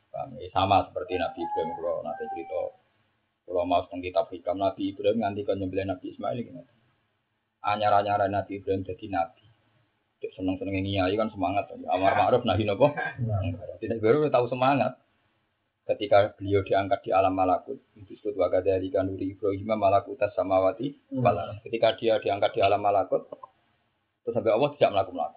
Kami 0.10 0.50
sama 0.50 0.82
seperti 0.90 1.22
Nabi 1.22 1.46
Ibrahim 1.46 1.70
kalau 1.78 2.02
nanti 2.02 2.26
cerita 2.34 2.60
kalau 3.44 3.68
mau 3.68 3.84
tentang 3.86 4.02
kitab 4.02 4.26
hikam 4.32 4.58
Nabi 4.58 4.96
Ibrahim 4.96 5.20
nganti 5.20 5.42
kan 5.44 5.60
nyembelih 5.60 5.86
Nabi 5.88 6.06
Ismail 6.16 6.38
gitu. 6.44 6.62
Anyar-anyar 7.64 8.28
Nabi 8.28 8.60
Ibrahim 8.60 8.84
jadi 8.88 9.06
Nabi. 9.12 9.44
Seneng 10.24 10.56
seneng 10.56 10.80
ini 10.80 10.96
ya 10.96 11.12
kan 11.20 11.28
semangat. 11.36 11.68
Amar 11.92 12.16
ma'ruf 12.16 12.48
nahi 12.48 12.64
nopo. 12.64 12.96
Tidak 13.84 14.00
baru 14.00 14.32
tahu 14.32 14.48
semangat 14.48 14.96
ketika 15.84 16.32
beliau 16.40 16.64
diangkat 16.64 17.04
di 17.04 17.12
alam 17.12 17.36
malakut 17.36 17.76
itu 18.00 18.16
disebut 18.16 18.40
waga 18.40 18.64
dari 18.64 18.88
kanuri 18.88 19.36
Ibrahim 19.36 19.76
malakut 19.76 20.16
samawati 20.16 20.96
ketika 21.68 22.00
dia 22.00 22.16
diangkat 22.24 22.56
di 22.56 22.62
alam 22.64 22.80
malakut 22.80 23.28
terus 24.24 24.32
sampai 24.32 24.56
Allah 24.56 24.72
tidak 24.80 24.96
melakukan 24.96 25.16
melakukan 25.20 25.32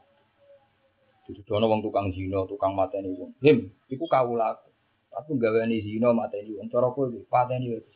jadi 1.26 1.42
dono 1.42 1.66
wong 1.66 1.82
tukang 1.82 2.07
zino 2.14 2.46
tukang 2.46 2.78
mata 2.78 2.94
ini 3.02 3.18
wong 3.18 3.34
him 3.42 3.74
iku 3.90 4.07
aku 4.07 5.30
gawe 5.34 5.66
nih 5.66 5.82
zino 5.82 6.14
ini 6.14 6.54
wong 6.54 6.70
cara 6.70 6.94
kowe 6.94 7.11
pateni 7.26 7.74
wis 7.74 7.95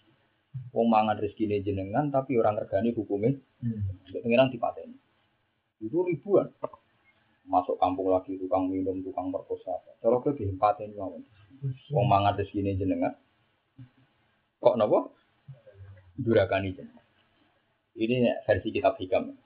wong 0.75 0.87
mangan 0.91 1.19
rezeki 1.19 1.63
jenengan 1.63 2.11
tapi 2.11 2.39
orang 2.39 2.59
regani 2.59 2.91
hukumnya 2.95 3.35
hmm. 3.63 4.21
pengiran 4.23 4.51
dipateni 4.51 4.97
itu 5.81 5.97
ribuan 5.97 6.51
masuk 7.51 7.81
kampung 7.81 8.11
lagi 8.13 8.39
tukang 8.39 8.71
minum 8.71 9.03
tukang 9.03 9.31
perkosa 9.35 9.75
cara 10.03 10.17
kowe 10.19 10.35
dipateni 10.35 10.95
wong 10.95 11.23
Wong 11.93 12.07
mangan 12.09 12.41
rezeki 12.41 12.73
jenengan. 12.81 13.13
Kok 14.65 14.77
nopo? 14.81 15.13
Durakani 16.17 16.73
jenengan. 16.73 17.05
Ini 18.01 18.17
versi 18.49 18.73
kitab 18.73 18.97
hikam. 18.97 19.37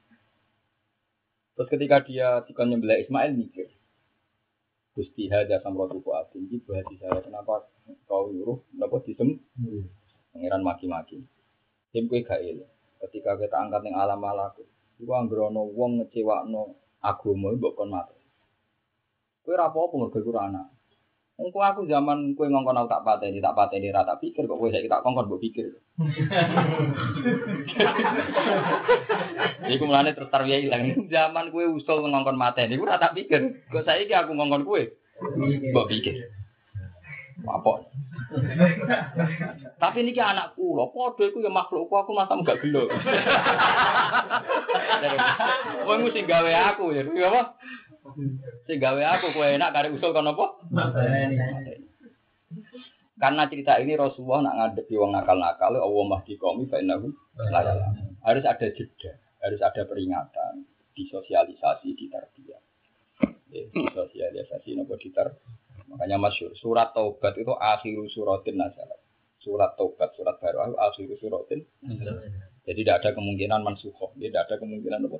Terus 1.55 1.71
ketika 1.71 2.03
dia 2.07 2.43
dikon 2.47 2.71
nyembelih 2.71 3.03
Ismail 3.03 3.35
mikir, 3.35 3.67
Gusti 4.95 5.27
hada 5.27 5.59
samrotu 5.63 5.99
fuatin 6.03 6.47
di 6.47 6.63
hati 6.63 6.95
saya 7.03 7.19
kenapa 7.19 7.67
kau 8.07 8.31
nyuruh 8.31 8.63
kenapa 8.71 9.03
disem 9.03 9.43
pangeran 10.35 10.67
maki-maki 10.67 11.23
tim 11.95 12.11
kue 12.11 12.27
gak 12.27 12.43
ketika 13.07 13.39
kita 13.39 13.55
angkat 13.55 13.87
yang 13.87 14.03
alam 14.03 14.19
malaku 14.19 14.67
itu 14.99 15.11
anggrono 15.15 15.71
wong 15.71 16.03
ngecewakno 16.03 16.75
agama 16.99 17.55
mbok 17.55 17.79
kon 17.79 17.95
mati 17.95 18.19
kue 19.47 19.55
rapo 19.55 19.87
apa 19.87 19.95
mergo 19.95 20.33
anak 20.35 20.75
Engko 21.35 21.59
aku 21.67 21.83
zaman 21.91 22.39
kowe 22.39 22.47
ngongkon 22.47 22.79
aku 22.79 22.95
tak 22.95 23.03
pateni, 23.03 23.43
tak 23.43 23.59
pateni 23.59 23.91
ra 23.91 24.07
tak 24.07 24.23
pikir 24.23 24.47
kok 24.47 24.55
kowe 24.55 24.71
saiki 24.71 24.87
tak 24.87 25.03
kongkon 25.03 25.27
mbok 25.27 25.43
pikir. 25.43 25.67
Iku 29.75 29.83
mulane 29.83 30.15
terus 30.15 30.31
tarwiya 30.31 30.63
ilang. 30.63 31.11
Zaman 31.11 31.51
kowe 31.51 31.67
usul 31.75 32.07
ngongkon 32.07 32.39
mateni, 32.39 32.79
iku 32.79 32.87
ra 32.87 33.03
tak 33.03 33.19
pikir. 33.19 33.67
Kok 33.67 33.83
saiki 33.83 34.15
aku 34.15 34.31
ngongkon 34.31 34.63
kowe 34.63 34.79
mbok 35.75 35.91
pikir. 35.91 36.31
Apa? 37.51 37.83
Tapi 39.83 39.99
niki 40.03 40.21
anak 40.21 40.59
kula, 40.59 40.91
padha 40.91 41.25
iku 41.29 41.39
ya 41.45 41.51
makhlukku 41.53 41.95
aku 41.95 42.11
masa 42.17 42.41
gak 42.43 42.59
gelo. 42.63 42.89
Kowe 45.85 45.97
mesti 46.01 46.25
gawe 46.25 46.53
aku 46.75 46.97
ya, 46.97 47.03
ya 47.13 47.29
apa? 47.29 47.43
Sing 48.69 48.77
gawe 48.81 49.03
aku 49.17 49.33
kowe 49.33 49.49
enak 49.49 49.73
kare 49.73 49.89
usul 49.93 50.13
kon 50.13 50.29
apa? 50.29 50.47
Karena 53.15 53.47
cerita 53.47 53.79
ini 53.79 53.95
Rasulullah 53.95 54.51
nak 54.51 54.57
ngadepi 54.59 54.99
wong 54.99 55.15
nakal-nakal, 55.15 55.79
Allah 55.79 56.05
mahdi 56.05 56.35
qaumi 56.35 56.67
fa 56.67 56.83
innahu 56.83 57.15
la 57.49 57.63
ya'lamun. 57.63 58.19
Harus 58.21 58.45
ada 58.45 58.67
jeda, 58.75 59.13
harus 59.41 59.61
ada 59.63 59.83
peringatan, 59.87 60.67
disosialisasi, 60.99 61.95
ditarbiyah. 61.95 62.61
Ya, 63.55 63.63
disosialisasi 63.71 64.75
nopo 64.75 64.99
ditar. 64.99 65.31
Makanya 65.89 66.17
masyur, 66.17 66.51
surat 66.57 66.91
taubat 66.97 67.37
itu 67.37 67.53
akhir 67.55 67.97
suratin 68.13 68.57
nazalat. 68.57 69.01
Surat 69.41 69.77
taubat, 69.77 70.17
surat 70.17 70.37
baru 70.41 70.73
akhir 70.77 71.13
suratin. 71.21 71.61
Jadi 72.65 72.81
tidak 72.81 73.05
ada 73.05 73.11
kemungkinan 73.13 73.61
mansuhoh, 73.61 74.17
tidak 74.17 74.49
ada 74.49 74.57
kemungkinan 74.57 75.05
apa? 75.05 75.19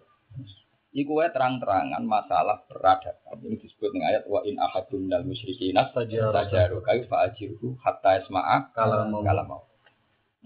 Iku 0.95 1.19
wae 1.19 1.27
terang-terangan 1.35 2.07
masalah 2.07 2.63
peradaban. 2.71 3.43
Ini 3.43 3.59
disebut 3.59 3.91
dengan 3.91 4.15
ayat 4.15 4.31
wa 4.31 4.47
in 4.47 4.55
ahadun 4.63 5.11
minal 5.11 5.27
musyrikin 5.27 5.75
tajaru 5.75 6.79
kai 6.87 7.03
fa 7.11 7.27
ajirhu 7.27 7.75
hatta 7.83 8.23
isma'a 8.23 8.71
Kalau 9.19 9.43
mau. 9.43 9.67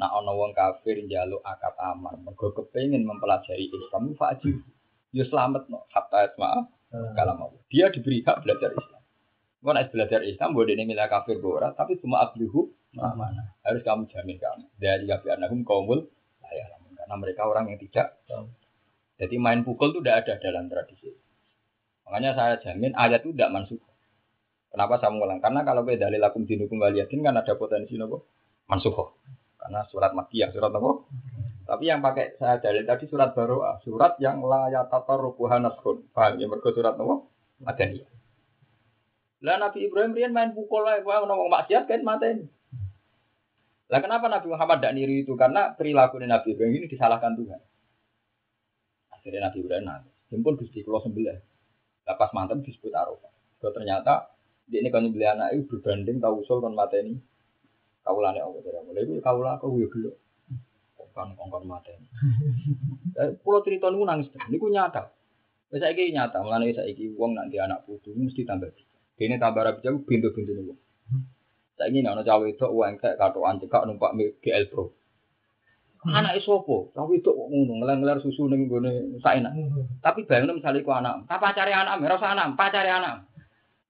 Nah 0.01 0.09
ana 0.09 0.33
wong 0.33 0.57
kafir 0.57 1.05
njaluk 1.05 1.45
akad 1.45 1.77
aman, 1.77 2.25
mergo 2.25 2.57
kepengin 2.57 3.05
mempelajari 3.05 3.69
Islam 3.69 4.17
fa 4.17 4.33
ajirhu. 4.33 4.65
Ya 5.13 5.29
selamat 5.29 5.69
no 5.69 5.85
hatta 5.93 6.33
isma'a 6.33 6.65
kalau 7.13 7.35
mau. 7.37 7.53
Dia 7.69 7.93
diberi 7.93 8.25
hak 8.25 8.41
belajar 8.41 8.73
Islam. 8.73 8.98
Kau 9.59 9.75
nak 9.75 9.91
belajar 9.91 10.23
Islam, 10.23 10.55
boleh 10.55 10.79
ini 10.79 10.87
milah 10.87 11.11
kafir 11.11 11.43
bora, 11.43 11.75
tapi 11.75 11.99
cuma 11.99 12.23
ablihu 12.23 12.71
mana. 12.95 13.53
Harus 13.67 13.83
kamu 13.83 14.07
jamin 14.07 14.39
kamu. 14.39 14.65
Dari 14.79 15.05
kafir 15.11 15.35
anahum 15.35 15.67
kaumul, 15.67 16.07
ya, 16.47 16.67
karena 16.95 17.15
mereka 17.19 17.43
orang 17.45 17.75
yang 17.75 17.79
tidak 17.83 18.23
tahu. 18.31 18.47
Jadi 19.19 19.35
main 19.43 19.67
pukul 19.67 19.91
itu 19.91 19.99
tidak 19.99 20.23
ada 20.23 20.35
dalam 20.39 20.71
tradisi. 20.71 21.11
Makanya 22.07 22.31
saya 22.39 22.55
jamin 22.63 22.95
ayat 22.95 23.27
itu 23.27 23.35
tidak 23.35 23.51
mansuh. 23.51 23.83
Kenapa 24.71 25.01
saya 25.03 25.11
mengulang? 25.11 25.43
Karena 25.43 25.67
kalau 25.67 25.83
beda 25.83 26.07
dalil 26.07 26.23
lakum 26.23 26.47
dinukum 26.47 26.79
waliyatin 26.79 27.21
kan 27.27 27.35
ada 27.35 27.59
potensi 27.59 27.99
nopo 27.99 28.31
mansuh. 28.71 28.95
Karena 29.59 29.83
surat 29.91 30.15
makiyah, 30.15 30.55
surat 30.55 30.71
apa? 30.71 30.91
Tapi 31.67 31.85
yang 31.85 31.99
pakai 32.01 32.39
saya 32.39 32.63
dalil 32.63 32.87
tadi 32.87 33.11
surat 33.11 33.35
baru, 33.35 33.61
surat 33.83 34.17
yang 34.23 34.39
la 34.41 34.71
yatatar 34.71 35.19
rubuhan 35.19 35.67
naskun. 35.67 36.07
Paham 36.15 36.39
ya? 36.39 36.47
Mereka 36.47 36.71
surat 36.73 36.95
nopo? 36.95 37.27
Madaniyah. 37.59 38.18
Lah 39.39 39.57
Nabi 39.59 39.87
Ibrahim 39.87 40.15
rian 40.19 40.35
main 40.35 40.51
pukul 40.51 40.83
lah, 40.83 40.99
wah 41.07 41.23
ngomong 41.23 41.47
maksiat 41.47 41.87
kan 41.87 42.03
mata 42.03 42.27
ini. 42.27 42.47
Lah 43.89 44.05
kenapa 44.05 44.29
Nabi 44.29 44.53
Muhammad 44.53 44.85
tidak 44.85 44.95
niru 44.99 45.15
itu? 45.25 45.33
Karena 45.39 45.73
perilaku 45.73 46.21
Nabi 46.21 46.53
Ibrahim 46.53 46.75
ini 46.83 46.87
disalahkan 46.91 47.39
Tuhan. 47.39 47.61
Akhirnya 49.15 49.49
Nabi 49.49 49.59
Ibrahim 49.65 49.85
nanti. 49.89 50.11
Jempol 50.29 50.61
Gusti 50.61 50.85
Kulo 50.85 51.01
sembelah. 51.01 51.41
Lepas 52.05 52.31
mantan 52.37 52.61
disebut 52.61 52.93
Arafah. 52.93 53.33
Kalau 53.61 53.73
ternyata 53.73 54.29
dia 54.69 54.85
ini 54.85 54.93
kan 54.93 55.09
beli 55.09 55.25
anak 55.25 55.57
itu 55.57 55.65
berbanding 55.73 56.21
tahu 56.21 56.45
usul 56.45 56.61
kan 56.61 56.77
mata 56.77 57.01
ini. 57.01 57.17
Kaulane 58.05 58.41
Allah 58.41 58.61
tidak 58.61 58.85
mulai 58.85 59.05
itu 59.05 59.21
kaulah 59.25 59.57
aku 59.57 59.81
ya 59.81 59.89
belum. 59.89 60.15
Kan 61.17 61.33
kongkon 61.33 61.65
mata 61.65 61.89
ini. 61.89 62.09
Pulau 63.41 63.61
cerita 63.67 63.89
ini 63.89 64.05
nangis. 64.05 64.29
Ini 64.29 64.57
ku 64.61 64.69
nyata. 64.69 65.09
Saya 65.73 65.97
ini 65.97 66.13
nyata. 66.13 66.45
Mulane 66.45 66.77
saya 66.77 66.93
ini 66.93 67.09
uang 67.17 67.33
nanti 67.41 67.57
anak 67.57 67.89
putu 67.89 68.13
mesti 68.13 68.45
tambah. 68.45 68.69
Ini 69.19 69.35
tambah 69.43 69.67
rapi 69.67 69.83
jauh 69.83 69.99
pintu-pintu 70.07 70.55
nih. 70.55 70.79
Saya 71.75 71.91
ini 71.91 72.07
anak 72.07 72.27
cawe 72.27 72.47
itu 72.47 72.67
uang 72.67 72.99
kayak 73.03 73.19
katoan 73.19 73.59
cekak 73.59 73.87
numpak 73.87 74.15
GL 74.43 74.67
Pro. 74.71 74.95
Anak 76.07 76.39
isopo, 76.39 76.95
tapi 76.95 77.19
itu 77.19 77.35
ngono 77.35 77.83
ngelar-ngelar 77.83 78.23
susu 78.23 78.47
ning 78.47 78.71
gone 78.71 79.19
saenak. 79.19 79.51
Tapi 79.99 80.23
bayangno 80.31 80.55
misalnya 80.55 80.87
ku 80.87 80.95
anak, 80.95 81.27
tak 81.27 81.43
pacare 81.43 81.75
anak, 81.75 81.99
usah 81.99 82.39
anak, 82.39 82.55
pacare 82.55 82.87
anak. 82.87 83.27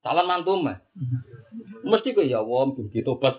Calon 0.01 0.25
mantu 0.25 0.57
mah. 0.57 0.81
Mesti 1.85 2.17
kok 2.17 2.25
ya 2.25 2.41
wong 2.41 2.81
begitu 2.81 3.05
tobat. 3.05 3.37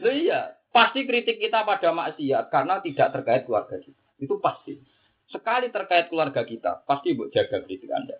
Lha 0.00 0.12
iya, 0.24 0.56
pasti 0.72 1.04
kritik 1.04 1.36
kita 1.36 1.68
pada 1.68 1.92
maksiat 1.92 2.48
karena 2.48 2.80
tidak 2.80 3.12
terkait 3.12 3.44
keluarga 3.44 3.76
kita. 3.76 4.02
Itu 4.16 4.40
pasti. 4.40 4.80
Sekali 5.28 5.68
terkait 5.68 6.08
keluarga 6.08 6.48
kita, 6.48 6.80
pasti 6.88 7.12
buat 7.12 7.28
jaga 7.28 7.60
kritik 7.60 7.92
Anda. 7.92 8.16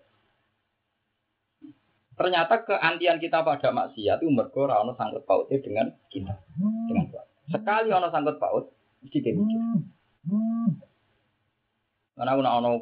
Ternyata 2.13 2.55
keantian 2.69 3.17
kita 3.17 3.41
pada 3.41 3.73
maksiat 3.73 4.21
itu 4.21 4.29
mergo 4.29 4.69
ora 4.69 4.85
ono 4.85 4.93
sangkut 4.93 5.25
pautnya 5.25 5.57
dengan 5.65 5.89
kita, 6.13 6.35
dengan 6.61 7.09
keluarga. 7.09 7.33
Sekali 7.49 7.89
ono 7.89 8.09
sangkut 8.13 8.37
paut, 8.37 8.69
mesti 9.01 9.19
mikir. 9.33 9.61
Karena 12.13 12.31
aku 12.37 12.43
ono 12.45 12.73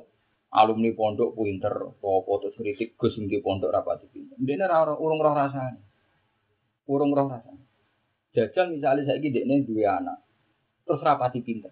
alumni 0.51 0.91
pondok 0.91 1.39
pinter, 1.39 1.75
apa 1.95 2.33
terus 2.43 2.59
kritik 2.59 2.99
Gus 2.99 3.15
di 3.23 3.39
pondok 3.39 3.71
rapati 3.71 4.11
pinter. 4.11 4.35
Dene 4.35 4.67
ora 4.67 4.99
urung 4.99 5.23
roh 5.23 5.31
rasane. 5.31 5.79
Urung 6.91 7.15
roh 7.15 7.31
rasane. 7.31 7.63
Jajal 8.35 8.75
misalnya 8.75 9.07
saya 9.07 9.23
gede 9.23 9.47
nih 9.47 9.63
dua 9.63 10.03
anak, 10.03 10.27
terus 10.87 11.03
rapati 11.07 11.39
pinter, 11.43 11.71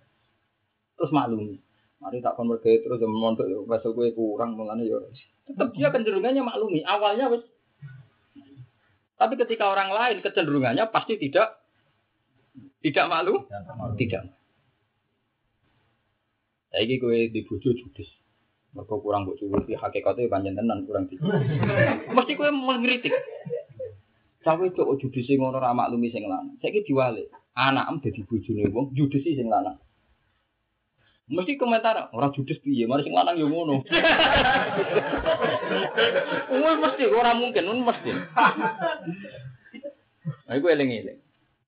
terus 0.95 1.11
maklumi. 1.11 1.59
Mari 1.99 2.23
tak 2.23 2.39
kon 2.39 2.55
terus 2.63 3.03
yang 3.03 3.11
mondok 3.11 3.51
ya 3.51 3.59
gue 3.67 4.15
kurang 4.15 4.55
mengenai 4.55 4.87
ya. 4.87 5.03
Tetap 5.51 5.75
dia 5.75 5.91
kecenderungannya 5.91 6.47
maklumi. 6.47 6.87
Awalnya 6.87 7.27
wes. 7.33 7.43
Tapi 9.19 9.35
ketika 9.35 9.67
orang 9.67 9.91
lain 9.91 10.23
kecenderungannya 10.23 10.87
pasti 10.95 11.19
tidak 11.19 11.59
tidak 12.79 13.07
malu? 13.11 13.43
Tidak. 13.99 14.23
Saiki 16.71 17.03
kowe 17.03 17.19
di 17.19 17.41
bojo 17.43 17.75
judes. 17.75 18.07
Mergo 18.77 19.01
kurang 19.03 19.27
mbok 19.27 19.41
cuwuti 19.41 19.75
hakikate 19.75 20.31
pancen 20.31 20.55
tenan 20.55 20.87
kurang 20.87 21.11
di. 21.11 21.19
Mesti 22.15 22.33
kowe 22.39 22.47
mengkritik. 22.53 23.11
Cawe 24.47 24.65
cok 24.71 25.03
judisi 25.03 25.35
ngono 25.35 25.59
ra 25.59 25.75
maklumi 25.75 26.15
sing 26.15 26.31
lanang. 26.31 26.55
Saiki 26.63 26.87
diwalik. 26.87 27.27
Anakem 27.59 27.99
dadi 27.99 28.23
bojone 28.23 28.71
wong 28.71 28.95
judisi 28.95 29.35
sing 29.35 29.51
lanang. 29.51 29.83
Mesti 31.29 31.61
komentar, 31.61 32.09
orang 32.17 32.33
judes 32.33 32.57
piye, 32.65 32.89
mari 32.89 33.05
sing 33.05 33.13
lanang 33.13 33.37
yo 33.37 33.53
ngono. 33.53 33.85
Wah 36.65 36.75
mesti 36.81 37.05
ora 37.05 37.37
mungkin, 37.37 37.69
mesti. 37.85 38.11
Nah, 40.49 40.57
iku 40.57 40.73
eling-eling. 40.73 41.21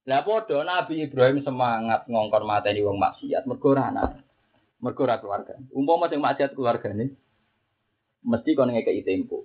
Lah 0.09 0.25
padha 0.25 0.65
Nabi 0.65 1.05
Ibrahim 1.05 1.45
semangat 1.45 2.09
ngongkon 2.09 2.49
mateni 2.49 2.81
wong 2.81 2.97
maksiat 2.97 3.45
mergo 3.45 3.77
ora 3.77 3.93
anak. 3.93 4.25
Mergo 4.81 5.05
ora 5.05 5.21
keluarga. 5.21 5.61
Umpama 5.77 6.09
sing 6.09 6.25
maksiat 6.25 6.57
keluargane 6.57 7.13
mesti 8.25 8.57
kon 8.57 8.73
ngekeki 8.73 9.05
tempo. 9.05 9.45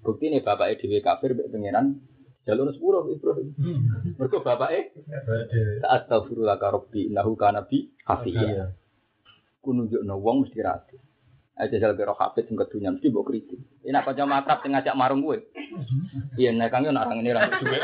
Bukti 0.00 0.32
nih 0.32 0.40
bapak 0.40 0.80
dhewe 0.80 1.04
kafir 1.04 1.36
mbek 1.36 1.52
pangeran 1.52 2.00
jalur 2.48 2.72
sepuluh 2.72 3.04
Ibrahim. 3.12 3.52
Mergo 4.16 4.40
bapake 4.40 4.96
astagfirullah 5.84 6.56
rabbi 6.56 7.12
innahu 7.12 7.36
kana 7.36 7.68
bi 7.68 7.92
hafiya. 8.08 8.72
Ku 9.62 9.70
nunjukno 9.70 10.18
wong 10.18 10.42
mesti 10.42 10.58
rapi. 10.58 10.98
Aja 11.54 11.78
jal 11.78 11.94
karo 11.94 12.18
hafid 12.18 12.50
sing 12.50 12.58
kedunya 12.58 12.90
mesti 12.90 13.06
mbok 13.14 13.30
kritik. 13.30 13.62
Ini 13.86 13.94
apa 13.94 14.10
jam 14.18 14.26
makrab 14.26 14.58
sing 14.66 14.74
ngajak 14.74 14.98
marung 14.98 15.22
kowe. 15.22 15.38
Iya 16.34 16.50
nek 16.50 16.74
kang 16.74 16.82
yo 16.82 16.90
nak 16.90 17.06
ngene 17.06 17.30
ra 17.30 17.46
duwe. 17.46 17.78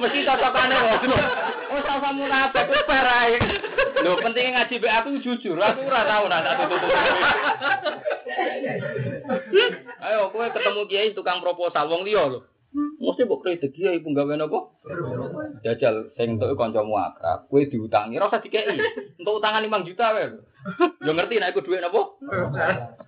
Mesti 0.00 0.18
cocokane 0.24 0.74
kok. 0.80 1.20
Oh 1.66 1.80
sama 1.84 2.08
munafik 2.16 2.72
wis 2.72 2.88
parae. 2.88 3.36
Lho 4.00 4.16
pentingnya 4.22 4.64
ngaji 4.64 4.74
be 4.80 4.88
aku 4.88 5.08
jujur, 5.20 5.60
aku 5.60 5.80
ora 5.84 6.08
tau 6.08 6.24
nak 6.30 6.56
tutup. 6.56 6.90
Ayo 10.00 10.32
kowe 10.32 10.46
ketemu 10.48 10.82
kiai 10.88 11.12
tukang 11.12 11.44
proposal 11.44 11.92
wong 11.92 12.06
liya 12.08 12.32
lho. 12.32 12.40
Mesti 12.76 13.24
mbok 13.24 13.40
kritik 13.40 13.72
kiai 13.72 14.04
pun 14.04 14.12
gawe 14.12 14.36
napa? 14.36 14.68
Jajal 15.64 16.12
sing 16.12 16.36
entuk 16.36 16.52
kancamu 16.60 16.92
akrab, 17.00 17.48
kowe 17.48 17.64
diutangi 17.64 18.20
ora 18.20 18.28
usah 18.28 18.44
dikeki. 18.44 18.76
Untuk 19.16 19.40
utangan 19.40 19.64
5 19.64 19.88
juta 19.88 20.12
wae. 20.12 20.28
Yo 21.00 21.16
ngerti 21.16 21.40
nek 21.40 21.56
iku 21.56 21.64
dhuwit 21.64 21.80
napa? 21.80 22.20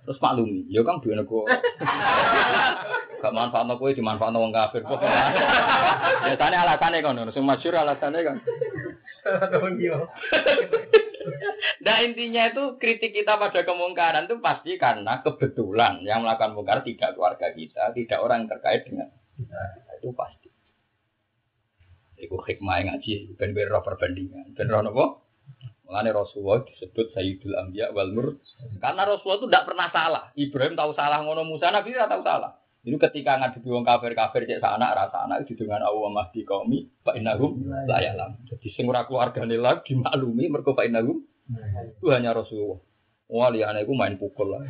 Terus 0.09 0.21
maklumi, 0.23 0.65
yo 0.73 0.81
kang 0.81 0.97
dhuwit 1.05 1.21
nego. 1.21 1.45
Gak 3.21 3.35
manfaatno 3.35 3.77
kowe 3.77 3.93
dimanfaatno 3.93 4.41
wong 4.41 4.49
kafir. 4.55 4.81
Biasane 6.25 6.55
alasane 6.57 7.05
kono, 7.05 7.29
sing 7.29 7.45
masyhur 7.45 7.77
alasane 7.77 8.19
kan. 8.25 8.41
Nah 11.83 11.97
intinya 12.01 12.49
itu 12.49 12.79
kritik 12.81 13.13
kita 13.13 13.37
pada 13.37 13.61
kemungkaran 13.67 14.25
itu 14.25 14.41
pasti 14.41 14.79
karena 14.79 15.21
kebetulan 15.21 16.01
yang 16.07 16.25
melakukan 16.25 16.55
mungkar 16.55 16.81
tidak 16.81 17.13
keluarga 17.13 17.53
kita, 17.53 17.91
tidak 17.93 18.19
orang 18.23 18.47
yang 18.47 18.51
terkait 18.57 18.87
dengan 18.87 19.11
kita. 19.39 19.61
Itu 20.03 20.11
pasti. 20.11 20.51
Iku 22.19 22.35
hikmah 22.43 22.83
yang 22.83 22.87
ngaji, 22.91 23.39
ben 23.39 23.55
roh 23.55 23.79
perbandingan. 23.79 24.51
Ben 24.51 24.67
roh 24.67 24.83
nopo? 24.83 25.05
Mengenai 25.89 26.13
Rasulullah 26.13 26.61
disebut 26.67 27.17
Sayyidul 27.17 27.57
Anbiya 27.57 27.89
wal 27.95 28.13
Mur. 28.13 28.37
Karena 28.77 29.09
Rasulullah 29.09 29.39
itu 29.41 29.47
tidak 29.49 29.65
pernah 29.65 29.87
salah. 29.89 30.23
Ibrahim 30.37 30.77
tahu 30.77 30.91
salah 30.93 31.25
ngono 31.25 31.41
Musa, 31.47 31.73
Nabi 31.73 31.95
tidak 31.95 32.13
tahu 32.13 32.21
salah. 32.21 32.61
Itu 32.85 32.95
ketika 32.95 33.41
ngadepi 33.41 33.67
wong 33.67 33.83
kafir-kafir 33.83 34.47
cek 34.47 34.63
sana 34.63 34.95
rasa 34.95 35.27
anak 35.27 35.43
itu 35.43 35.57
dengan 35.59 35.83
Allah 35.83 36.09
mahdi 36.15 36.47
kaumi 36.47 36.87
fa 37.03 37.11
innahum 37.11 37.67
la 37.67 37.99
ya'lam. 37.99 38.39
Jadi 38.47 38.67
sing 38.71 38.87
ora 38.87 39.03
keluargane 39.03 39.59
lagi 39.59 39.91
dimaklumi 39.91 40.47
mergo 40.47 40.71
fa 40.71 40.87
innahum 40.87 41.19
itu 41.99 42.07
hanya 42.13 42.31
Rasulullah. 42.31 42.79
Wah 43.29 43.53
liane 43.53 43.85
iku 43.85 43.93
main 43.93 44.17
pukul 44.17 44.57
lah. 44.57 44.65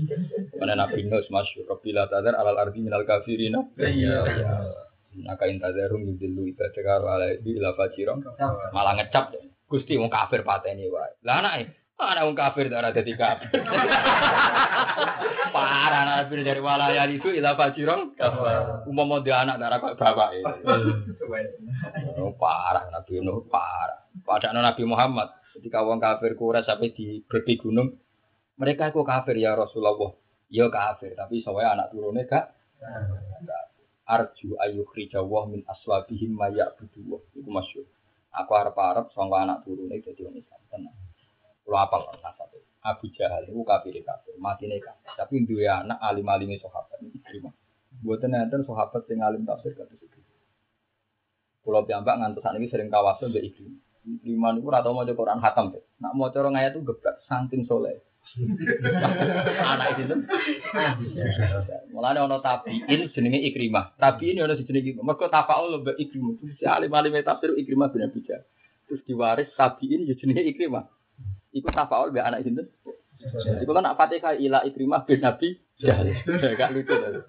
Mana 0.62 0.78
Nabi 0.78 1.10
Nuh 1.10 1.26
masyhur 1.26 1.66
Rabbila 1.66 2.06
tadar 2.06 2.38
alal 2.38 2.54
ardi 2.54 2.78
minal 2.78 3.02
kafirina. 3.02 3.58
Iya. 3.74 4.22
Naka 5.26 5.50
intazarum 5.50 6.06
yudillu 6.06 6.54
ibadaka 6.54 7.02
ala 7.02 7.34
ila 7.34 7.74
fajirong. 7.74 8.22
Malah 8.70 9.02
ngecap. 9.02 9.34
Gusti 9.66 9.98
wong 9.98 10.06
kafir 10.06 10.46
pateni 10.46 10.86
wae. 10.86 11.18
Lah 11.26 11.42
anake 11.42 11.74
Anak 11.96 12.28
wong 12.28 12.36
kafir 12.36 12.68
ora 12.68 12.92
dadi 12.92 13.16
kafir. 13.16 13.48
Parah 15.56 16.04
nabi 16.04 16.44
dari 16.44 16.60
walaya 16.60 17.08
itu 17.08 17.32
ila 17.32 17.56
fajirong. 17.56 18.12
Umpama 18.86 19.24
dia 19.24 19.42
anak 19.42 19.58
darah 19.58 19.80
kok 19.80 19.96
bapak 19.96 20.36
Oh, 22.20 22.36
parah 22.36 22.84
nabi 22.92 23.24
Nuh 23.24 23.48
parah. 23.48 24.04
Padahal 24.22 24.60
Nabi 24.60 24.84
Muhammad 24.84 25.32
ketika 25.56 25.82
wong 25.82 25.98
kafir 25.98 26.36
kura 26.36 26.60
sampai 26.62 26.92
di 26.92 27.24
berpi 27.24 27.56
gunung 27.56 27.96
mereka 28.56 28.88
kok 28.88 29.04
kafir 29.04 29.36
ya 29.36 29.52
Rasulullah. 29.52 30.16
Ya 30.48 30.66
kafir, 30.72 31.12
tapi 31.12 31.44
soalnya 31.44 31.76
anak 31.76 31.88
turunnya 31.92 32.24
gak. 32.24 32.44
Arju 34.06 34.54
ayu 34.62 34.86
khrijawah 34.86 35.50
min 35.50 35.66
aswabihim 35.66 36.32
maya 36.32 36.70
buduwah. 36.78 37.20
Itu 37.36 37.50
masyur. 37.50 37.86
Aku 38.32 38.52
harap-harap 38.54 39.12
soalnya 39.12 39.36
anak 39.44 39.58
turunnya 39.68 40.00
jadi 40.00 40.24
orang 40.24 40.40
Islam. 40.40 40.60
Tenang. 40.70 40.96
Kalau 41.66 41.78
apa 41.82 41.94
kok 41.98 42.14
nasabnya? 42.22 42.62
Abu 42.86 43.10
Jahal 43.10 43.42
itu 43.50 43.60
kafir 43.66 43.98
kafir, 44.06 44.34
mati 44.38 44.70
kafir. 44.70 45.10
Tapi 45.18 45.42
dua 45.42 45.82
anak 45.82 45.98
alim 45.98 46.26
alim 46.30 46.54
sahabat 46.54 47.02
ini 47.02 47.18
terima. 47.26 47.50
Buat 47.98 48.22
nanti 48.30 48.62
sahabat 48.62 49.02
yang 49.10 49.26
alim 49.26 49.42
tafsir 49.42 49.74
kata 49.74 49.90
itu. 49.98 50.06
Kalau 51.66 51.82
piambak 51.82 52.14
ngantuk 52.22 52.46
saat 52.46 52.54
ini 52.54 52.70
sering 52.70 52.86
kawasan 52.86 53.34
dari 53.34 53.50
iklim. 53.50 53.74
Iman 54.06 54.62
itu 54.62 54.70
rata 54.70 54.94
mau 54.94 55.02
Quran 55.02 55.42
hatam 55.42 55.74
deh. 55.74 55.82
Nak 55.98 56.14
mau 56.14 56.30
corong 56.30 56.54
ayat 56.54 56.78
itu 56.78 56.86
gebrak 56.86 57.18
saking 57.26 57.66
soleh. 57.66 57.98
Anak 59.70 60.02
itu 60.02 60.14
Mulane 61.94 62.18
ono 62.22 62.42
tabiin 62.42 63.10
jenenge 63.14 63.42
Ikrimah. 63.50 63.98
Tabiin 63.98 64.42
ono 64.42 64.54
jenenge 64.54 64.94
Ikrimah. 64.94 65.02
Mergo 65.02 65.26
tafaul 65.26 65.82
mbek 65.82 65.98
Ikrimah. 65.98 66.34
Si 66.58 66.64
alim-alim 66.66 67.18
tafsir 67.26 67.54
Ikrimah 67.58 67.90
bin 67.90 68.06
Abi 68.06 68.22
Terus 68.86 69.02
diwaris 69.06 69.50
tabiin 69.58 70.06
jenenge 70.06 70.42
Ikrimah. 70.54 70.86
Iku 71.50 71.66
tafaul 71.74 72.14
be 72.14 72.22
anak 72.22 72.46
sinten? 72.46 72.70
Iku 73.62 73.70
kan 73.74 73.82
nak 73.82 73.98
Fatihah 73.98 74.38
ila 74.38 74.62
Ikrimah 74.62 75.02
bin 75.02 75.18
Nabi 75.24 75.58
Jahal. 75.76 76.08
Gak 76.60 76.72
lucu 76.72 76.94
to. 76.94 77.20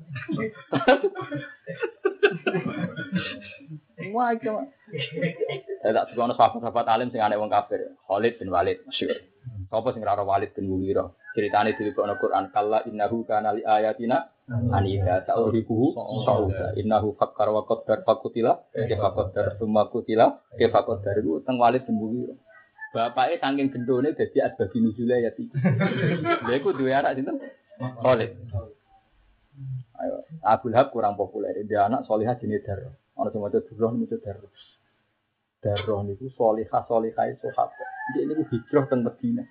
Wah, 4.16 4.32
itu. 4.32 4.48
Saya 4.88 5.91
tak 5.91 6.05
suka 6.15 6.31
sahabat-sahabat 6.31 6.85
alim 6.88 7.11
sing 7.11 7.19
aneh 7.19 7.35
wong 7.35 7.51
kafir. 7.51 7.95
Khalid 8.07 8.39
bin 8.39 8.47
Walid 8.47 8.80
masyhur. 8.88 9.19
Sapa 9.68 9.91
sing 9.91 10.03
ora 10.07 10.23
Walid 10.23 10.55
bin 10.55 10.72
Mughirah? 10.72 11.11
Ceritane 11.35 11.76
dilebokno 11.76 12.15
Quran 12.18 12.49
kalla 12.55 12.81
innahu 12.88 13.27
kana 13.27 13.51
li 13.51 13.61
ayatina 13.68 14.31
anida 14.47 15.27
ta'uribuhu 15.27 15.91
sauda 16.23 16.73
innahu 16.80 17.14
fakkar 17.19 17.51
wa 17.51 17.68
qaddar 17.68 18.07
fakutila 18.07 18.64
kefa 18.73 19.09
qaddar 19.11 19.45
summa 19.59 19.91
kutila 19.91 20.39
kefa 20.55 20.81
qaddar 20.88 21.19
itu 21.19 21.43
teng 21.43 21.59
Walid 21.59 21.84
bin 21.84 21.99
Mughirah. 21.99 22.38
Bapaknya 22.95 23.43
saking 23.43 23.68
gendone 23.76 24.15
dadi 24.15 24.39
asbabi 24.39 24.80
nuzule 24.80 25.19
ya 25.19 25.35
iki. 25.35 25.51
Lha 26.47 26.53
iku 26.55 26.72
duwe 26.72 26.95
anak 26.95 27.19
sinten? 27.19 27.35
Khalid. 27.77 28.31
Ayo, 29.97 30.23
Abu 30.45 30.69
Lahab 30.69 30.93
kurang 30.93 31.18
populer. 31.19 31.51
Dia 31.65 31.89
anak 31.89 32.05
solihah 32.07 32.38
jenis 32.38 32.61
Darroh. 32.64 32.93
Orang 33.18 33.34
cuma 33.34 33.49
itu 33.49 33.65
Darroh, 33.73 33.97
itu 33.97 34.18
Darroh. 34.22 34.49
Darroh 35.57 36.05
itu 36.05 36.29
solihah, 36.38 36.85
solihah 36.85 37.25
itu 37.34 37.49
sahabat. 37.49 37.89
Dia 38.13 38.23
ini 38.29 38.45
hijrah 38.45 38.85
teng 38.88 39.01
Medina. 39.01 39.43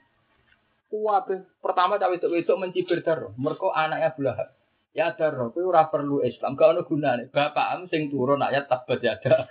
Kuwabe 0.86 1.42
pertama 1.58 1.98
cawe 1.98 2.14
itu 2.14 2.30
itu 2.30 2.54
mencibir 2.54 3.02
Darroh. 3.02 3.34
Mereka 3.34 3.74
anaknya 3.74 4.14
Abu 4.14 4.22
Lahab. 4.22 4.54
Ya 4.94 5.12
Darroh, 5.12 5.50
itu 5.50 5.66
ora 5.66 5.90
perlu 5.90 6.22
Islam. 6.22 6.54
Gak 6.54 6.78
ada 6.78 6.82
gunanya. 6.86 7.26
Bapak 7.28 7.90
sing 7.90 8.08
turun 8.08 8.40
ayat 8.40 8.70
tabat 8.70 9.02
jada. 9.02 9.50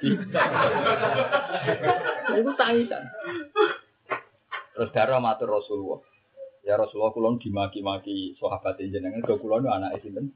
Itu 2.40 2.52
tangisan. 2.56 3.04
Terus 4.74 4.90
Darroh 4.96 5.20
matur 5.20 5.52
Rasulullah. 5.52 6.02
Ya 6.66 6.80
Rasulullah 6.80 7.14
kulon 7.14 7.38
dimaki-maki 7.38 8.34
sahabat 8.42 8.82
jenengan 8.82 9.22
do 9.22 9.38
kulon 9.38 9.70
anak 9.70 10.02
sinten? 10.02 10.34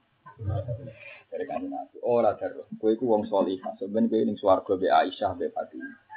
Dari 1.32 1.46
kanjeng 1.48 1.74
Nabi. 1.74 1.98
Ora 2.06 2.38
Darroh, 2.38 2.70
kowe 2.78 2.92
iku 2.94 3.10
wong 3.10 3.26
salihah. 3.26 3.74
Sampeyan 3.82 4.12
kowe 4.12 4.22
ning 4.22 4.38
swarga 4.38 4.78
be 4.78 4.94
Aisyah 4.94 5.34
be 5.40 5.50
Fatimah. 5.50 6.09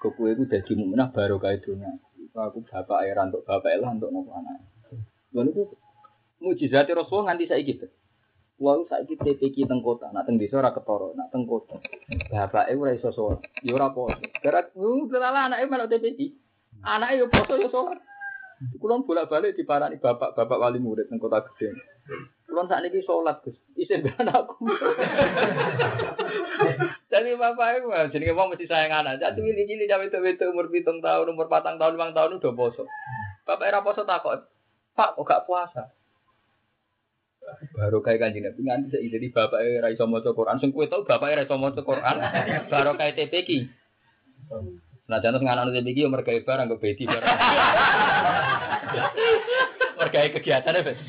Kowe 0.00 0.32
iku 0.32 0.48
dadi 0.48 0.72
mukminah 0.80 1.12
baru 1.12 1.36
kae 1.36 1.60
dunya. 1.60 1.92
Aku 2.32 2.64
bapak 2.64 3.04
era 3.04 3.28
untuk 3.28 3.44
bapak 3.44 3.76
lah 3.76 3.92
untuk 3.92 4.08
nopo 4.08 4.32
anak. 4.32 4.64
Lha 5.36 5.44
niku 5.44 5.76
mujizat 6.40 6.88
Rasulullah 6.88 7.36
nganti 7.36 7.52
saiki 7.52 7.76
gitu. 7.76 7.86
Wong 8.56 8.88
saiki 8.88 9.20
TPK 9.20 9.68
teng 9.68 9.84
kota, 9.84 10.08
nak 10.08 10.24
teng 10.24 10.40
desa 10.40 10.56
ora 10.56 10.72
ketara, 10.72 11.12
nak 11.12 11.28
teng 11.28 11.44
kota. 11.44 11.76
Bapake 12.32 12.72
ora 12.80 12.96
iso 12.96 13.12
sholat. 13.12 13.44
Ya 13.60 13.76
ora 13.76 13.92
poso. 13.92 14.24
Gara 14.40 14.64
uh 14.72 15.04
delala 15.04 15.52
anake 15.52 15.68
TPK. 15.68 16.20
Anake 16.80 17.20
yo 17.20 17.26
poso 17.28 17.60
yo 17.60 17.68
sholat. 17.68 18.00
Kulon 18.80 19.08
bolak-balik 19.08 19.56
diparani 19.56 19.96
bapak-bapak 20.00 20.60
wali 20.60 20.80
murid 20.80 21.08
teng 21.12 21.20
kota 21.20 21.44
gede. 21.44 21.76
Kulon 22.48 22.68
saat 22.68 22.84
ini 22.88 23.04
sholat 23.04 23.44
Gus, 23.44 23.56
isin 23.76 24.04
anakku. 24.16 24.64
Jadi 27.10 27.34
bapak 27.34 27.82
itu 27.82 27.90
jadi 28.14 28.24
ngomong 28.30 28.54
mesti 28.54 28.70
sayang 28.70 29.02
anak. 29.02 29.18
Jadi 29.18 29.42
ini 29.42 29.66
ini 29.66 29.90
cawe 29.90 30.06
itu 30.06 30.46
umur 30.46 30.70
pitung 30.70 31.02
tahun, 31.02 31.34
umur 31.34 31.50
patang 31.50 31.74
tahun, 31.74 31.98
lima 31.98 32.14
tahun 32.14 32.38
udah 32.38 32.54
poso. 32.54 32.86
Bapak 33.42 33.66
era 33.66 33.82
poso 33.82 34.06
takut. 34.06 34.38
Pak, 34.94 35.18
kok 35.18 35.26
gak 35.26 35.42
puasa? 35.42 35.90
Baru 37.74 37.98
kayak 37.98 38.22
kanjeng 38.22 38.46
Nabi 38.46 38.62
nganti 38.62 38.86
saya 38.94 39.10
jadi 39.10 39.26
bapak 39.34 39.58
era 39.58 39.90
iso 39.90 40.06
maca 40.06 40.30
Quran. 40.30 40.62
Sing 40.62 40.70
kowe 40.70 40.86
tau 40.86 41.02
bapak 41.02 41.34
era 41.34 41.42
iso 41.42 41.58
maca 41.58 41.82
Quran. 41.82 42.16
Baru 42.70 42.94
kayak 42.94 43.18
TPK. 43.18 43.66
Nah, 45.10 45.18
jangan 45.18 45.42
nonton 45.42 45.82
TPK 45.82 46.06
umur 46.06 46.22
kayak 46.22 46.46
barang 46.46 46.70
ke 46.70 46.76
beti 46.78 47.04
barang. 47.10 47.26
Mergai 49.98 50.30
kegiatannya, 50.30 50.86
Bes. 50.86 51.00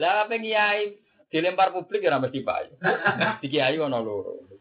Lah 0.00 0.24
apa 0.24 0.34
kiai 0.40 1.03
dilempar 1.34 1.74
publik 1.74 2.06
ya 2.06 2.22
mesti 2.22 2.46
pak. 2.46 2.78
Di 3.42 3.50
kiai 3.50 3.74
ono 3.82 3.98
loro. 3.98 4.53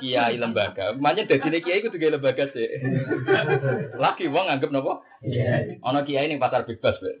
Kiai 0.00 0.40
lembaga. 0.40 0.96
Makanya 0.96 1.36
dari 1.36 1.60
kiai 1.60 1.84
itu 1.84 1.92
juga 1.92 2.16
lembaga 2.16 2.48
sih. 2.56 2.68
Laki 4.00 4.30
wong 4.32 4.48
anggap 4.48 4.72
nopo? 4.72 5.04
Ono 5.84 6.00
kiai 6.02 6.26
ning 6.26 6.40
pasar 6.40 6.64
bebas, 6.64 6.96
Be. 6.98 7.20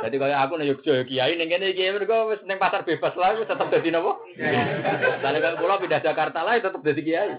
Jadi 0.00 0.16
kalau 0.16 0.36
aku 0.36 0.54
ning 0.56 0.72
Yogyo 0.72 1.04
kiai 1.04 1.36
ning 1.36 1.52
kene 1.52 1.76
kiai 1.76 1.92
mergo 1.92 2.32
wis 2.32 2.40
ning 2.48 2.56
pasar 2.56 2.82
bebas 2.82 3.12
lah 3.14 3.36
wis 3.36 3.46
tetep 3.46 3.68
dadi 3.68 3.92
nopo? 3.92 4.24
Lah 5.20 5.30
nek 5.30 5.60
kula 5.60 5.78
pindah 5.78 6.00
Jakarta 6.00 6.42
lah 6.42 6.56
tetep 6.56 6.80
dadi 6.80 7.02
kiai. 7.04 7.30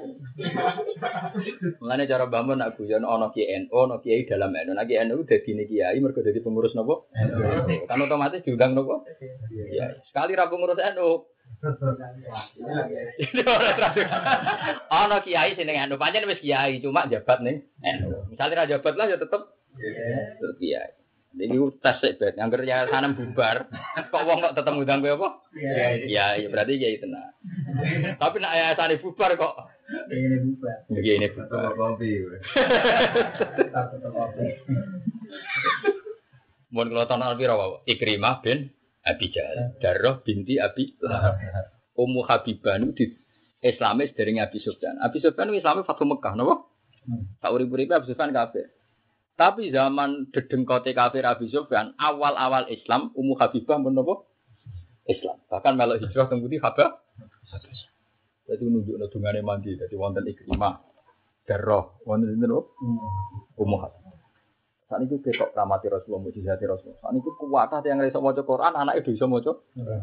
Mulane 1.82 2.06
cara 2.06 2.26
bangun 2.30 2.62
nak 2.62 2.78
guyon 2.78 3.04
ono 3.04 3.34
kiai 3.34 3.68
ono 3.74 4.00
kiai 4.00 4.30
dalam 4.30 4.54
NU. 4.54 4.78
Nek 4.78 4.86
kiai 4.86 5.04
NU 5.10 5.26
dadi 5.26 5.52
kiai 5.66 5.98
mergo 5.98 6.22
dadi 6.22 6.40
pengurus 6.40 6.78
nopo? 6.78 7.10
Kan 7.90 8.06
otomatis 8.06 8.46
diundang 8.46 8.78
nopo? 8.78 9.04
Iya. 9.52 9.98
Sekali 10.08 10.38
ra 10.38 10.48
pengurus 10.48 10.80
NU, 10.96 11.26
Ana 14.90 15.18
kiai 15.22 15.54
sing 15.54 15.70
anu 15.70 15.98
pancen 16.02 16.26
wis 16.26 16.42
kiai 16.42 16.82
cuma 16.82 17.06
jabat 17.12 17.40
ning 17.46 17.62
NU. 17.84 18.10
Misale 18.34 18.58
ra 18.58 18.66
jabat 18.66 18.96
lah 18.98 19.06
ya 19.12 19.18
tetep 19.22 19.42
kiai. 20.58 20.92
Ini 21.32 21.56
tes 21.80 22.20
bet, 22.20 22.36
angger 22.36 22.60
ya 22.68 22.92
sanam 22.92 23.16
bubar. 23.16 23.72
Kok 24.12 24.24
wong 24.28 24.44
kok 24.44 24.52
tetep 24.52 24.76
ngundang 24.76 25.00
kowe 25.00 25.16
apa? 25.16 25.30
Iya, 26.04 26.44
iya 26.44 26.48
berarti 26.52 26.76
kiai 26.76 27.00
tenan. 27.00 27.32
Tapi 28.20 28.36
nek 28.44 28.52
ayasane 28.52 29.00
bubar 29.00 29.40
kok 29.40 29.56
ini 30.12 30.38
bubar. 30.44 30.76
Ini 30.92 31.28
bubar. 31.36 31.72
Kopi. 31.76 32.12
Mun 36.72 36.88
kula 36.88 37.08
tonton 37.08 37.36
pira 37.36 37.56
wae? 37.60 37.84
Ikrimah 37.88 38.40
bin 38.44 38.72
Abi 39.02 39.34
Jahal. 39.34 39.78
Darroh 39.82 40.22
binti 40.22 40.62
Abi 40.62 40.94
Lahab. 41.02 41.38
Ummu 41.98 42.24
Habibah 42.26 42.80
itu 42.80 42.94
di 42.96 43.06
Islamis 43.62 44.14
dari 44.18 44.34
Abi 44.42 44.58
Sufyan. 44.62 44.98
Abi 45.02 45.22
Sufyan 45.22 45.54
itu 45.54 45.62
Islamis 45.62 45.86
Fatu 45.86 46.08
Mekah, 46.08 46.34
nopo? 46.34 46.72
Tak 47.42 47.52
urip-uripe 47.54 47.94
Abu 47.94 48.10
Sufyan 48.10 48.34
kafir. 48.34 48.70
Tapi 49.38 49.74
zaman 49.74 50.30
dedengkote 50.30 50.94
kafir 50.94 51.26
Abu 51.26 51.50
Sufyan, 51.50 51.98
awal-awal 51.98 52.70
Islam, 52.70 53.10
Ummu 53.18 53.38
Habibah 53.38 53.82
menapa? 53.82 54.26
Islam. 55.10 55.42
Bahkan 55.50 55.74
melok 55.78 55.98
hijrah 56.06 56.30
teng 56.30 56.46
putih 56.46 56.62
Habah. 56.62 57.02
Jadi 58.50 58.64
nunjuk 58.68 58.98
dungane 59.10 59.42
mandi, 59.42 59.74
jadi 59.74 59.96
wonten 59.98 60.26
ikrimah. 60.30 60.82
Darah, 61.50 61.90
wonten 62.06 62.38
sinten 62.38 62.54
Ummu 63.58 63.78
Habibah. 63.82 64.01
Saat 64.92 65.08
itu 65.08 65.24
ketok 65.24 65.56
ramati 65.56 65.88
Rasulullah, 65.88 66.28
mujizati 66.28 66.68
Rasulullah. 66.68 67.00
Saat 67.00 67.16
itu 67.16 67.32
kuat 67.40 67.72
yang 67.88 68.04
bisa 68.04 68.20
mau 68.20 68.36
Quran, 68.36 68.76
anaknya 68.76 69.00
itu 69.00 69.16
bisa 69.16 69.24
mau 69.24 69.40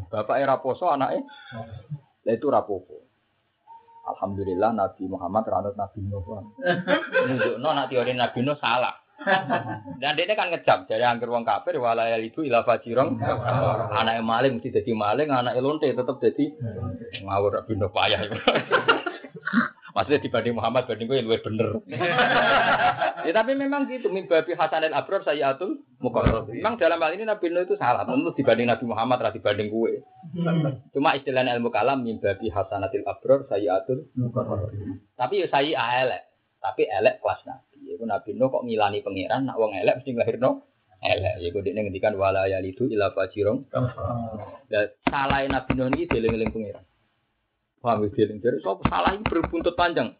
Bapak 0.09 0.41
era 0.41 0.57
poso, 0.57 0.89
anaknya, 0.89 1.29
ya 2.25 2.33
itu 2.33 2.49
rapopo. 2.49 3.05
Alhamdulillah 4.09 4.73
Nabi 4.73 5.05
Muhammad 5.05 5.45
ranut 5.45 5.77
Nabi 5.77 6.01
Nuh. 6.09 6.25
Nunjuk 6.25 7.61
no 7.61 7.69
nak 7.69 7.93
teori 7.93 8.17
Nabi 8.17 8.41
Nuh 8.41 8.57
salah. 8.57 8.97
Dan 10.01 10.17
dia 10.17 10.33
kan 10.33 10.49
ngecap 10.49 10.89
dari 10.89 11.05
angker 11.05 11.29
wong 11.29 11.45
kafir 11.45 11.77
walaya 11.77 12.17
itu 12.17 12.41
ilah 12.41 12.65
fajirong. 12.65 13.21
Anak 13.93 14.25
maling 14.25 14.57
mesti 14.57 14.73
jadi 14.73 14.97
maling, 14.97 15.29
anak 15.29 15.61
lonte 15.61 15.85
tetap 15.85 16.17
jadi 16.17 16.49
ngawur 17.21 17.61
Nabi 17.61 17.73
Nuh 17.77 17.93
payah. 17.93 18.19
Maksudnya 19.99 20.23
dibanding 20.23 20.55
Muhammad, 20.55 20.87
banding 20.87 21.11
gue 21.11 21.19
lebih 21.19 21.43
bener. 21.43 21.75
ya, 23.27 23.31
tapi 23.35 23.51
memang 23.51 23.83
gitu, 23.91 24.07
mimbabi 24.07 24.55
Hasanil 24.55 24.95
Abror 24.95 25.27
atul 25.27 25.83
mukarrab. 25.99 26.47
Memang 26.47 26.79
dalam 26.79 27.03
hal 27.03 27.19
ini 27.19 27.27
Nabi 27.27 27.51
Nuh 27.51 27.67
itu 27.67 27.75
salah, 27.75 28.07
menurut 28.07 28.31
dibanding 28.39 28.71
Nabi 28.71 28.87
Muhammad, 28.87 29.19
lah 29.19 29.35
dibanding 29.35 29.67
gue. 29.67 29.99
Cuma 30.95 31.19
istilah 31.19 31.43
ilmu 31.43 31.67
kalam 31.67 32.07
mimbabi 32.07 32.47
Hasanatil 32.47 33.03
Abror 33.03 33.51
atul 33.51 34.07
mukarrab. 34.15 34.71
Tapi 35.19 35.43
ya 35.43 35.51
saya 35.51 36.07
elek, 36.07 36.31
tapi 36.63 36.87
elek 36.87 37.19
kelas 37.19 37.43
Nabi. 37.43 37.99
Itu 37.99 38.07
Nabi 38.07 38.39
Nuh 38.39 38.47
kok 38.47 38.63
ngilani 38.63 39.03
pangeran, 39.03 39.51
nak 39.51 39.59
wong 39.59 39.75
elek 39.75 39.99
mesti 39.99 40.15
no 40.39 40.63
elek. 41.03 41.43
Ya 41.43 41.51
kok 41.51 41.59
dia 41.67 41.75
ngendikan 41.75 42.15
wala 42.15 42.47
yalidu 42.47 42.87
ila 42.87 43.11
fajirong. 43.11 43.67
Dan 44.71 44.95
salah 45.11 45.43
Nabi 45.43 45.71
Nuh 45.75 45.91
ini 45.91 46.07
dieling-eling 46.07 46.55
pangeran. 46.55 46.87
Paham 47.79 48.03
ya 48.03 48.09
dieling 48.11 48.43
dari 48.43 48.59
so, 48.59 48.75
salah 48.91 49.15
ini 49.15 49.23
berbuntut 49.23 49.71
panjang. 49.79 50.11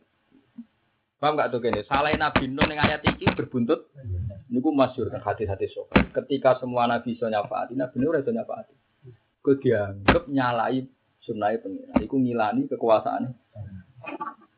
Paham 1.20 1.36
gak 1.36 1.52
tuh 1.52 1.60
gini? 1.60 1.84
Salah 1.84 2.16
Nabi 2.16 2.48
Nuh 2.48 2.64
yang 2.64 2.80
ayat 2.80 3.04
ini 3.04 3.28
berbuntut. 3.36 3.92
Ini 4.48 4.58
gue 4.64 4.74
masyur 4.74 5.12
kan 5.12 5.20
hati-hati 5.20 5.68
so. 5.68 5.92
Ketika 5.92 6.56
semua 6.64 6.88
Nabi 6.88 7.20
bisa 7.20 7.28
nyafaati, 7.28 7.76
Nabi 7.76 7.96
Nuh 8.00 8.16
bisa 8.16 8.32
nyafaati. 8.32 8.74
Gue 9.44 9.56
dianggap 9.60 10.32
nyalai 10.32 10.88
sunai 11.20 11.60
pengiran. 11.60 12.00
Iku 12.00 12.16
ngilani 12.16 12.72
kekuasaannya. 12.72 13.32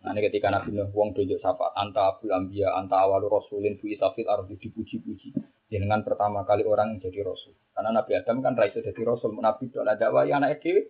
Nah 0.02 0.10
ini 0.14 0.22
ketika 0.22 0.54
Nabi 0.54 0.78
Nuh 0.78 0.94
wong 0.94 1.18
dojo 1.18 1.42
sapa 1.42 1.74
anta 1.74 2.14
abul 2.14 2.30
ambia 2.30 2.70
anta 2.78 3.02
awalu 3.02 3.34
rasulin 3.34 3.82
fi 3.82 3.98
isafil 3.98 4.30
ardi 4.30 4.62
dipuji-puji. 4.62 5.34
Dengan 5.66 6.06
pertama 6.06 6.46
kali 6.46 6.62
orang 6.70 6.94
yang 6.94 7.10
jadi 7.10 7.26
rasul. 7.26 7.58
Karena 7.74 7.98
Nabi 7.98 8.14
Adam 8.14 8.46
kan 8.46 8.54
raisa 8.54 8.86
jadi 8.86 9.02
rasul. 9.02 9.34
Nabi 9.34 9.74
itu 9.74 9.82
ada 9.82 9.98
dakwah 9.98 10.30
ya 10.30 10.38
anak 10.38 10.62
dewi. 10.62 10.86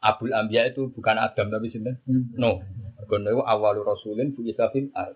Abul 0.00 0.32
Ambia 0.32 0.64
itu 0.64 0.88
bukan 0.88 1.16
Adam 1.20 1.52
tapi 1.52 1.68
sinten? 1.68 2.00
Hmm. 2.08 2.32
No. 2.40 2.64
Mergo 2.96 3.16
itu 3.20 3.42
awalur 3.44 3.84
rasulin 3.84 4.32
bu 4.32 4.44
isafil 4.48 4.88
ar. 4.96 5.12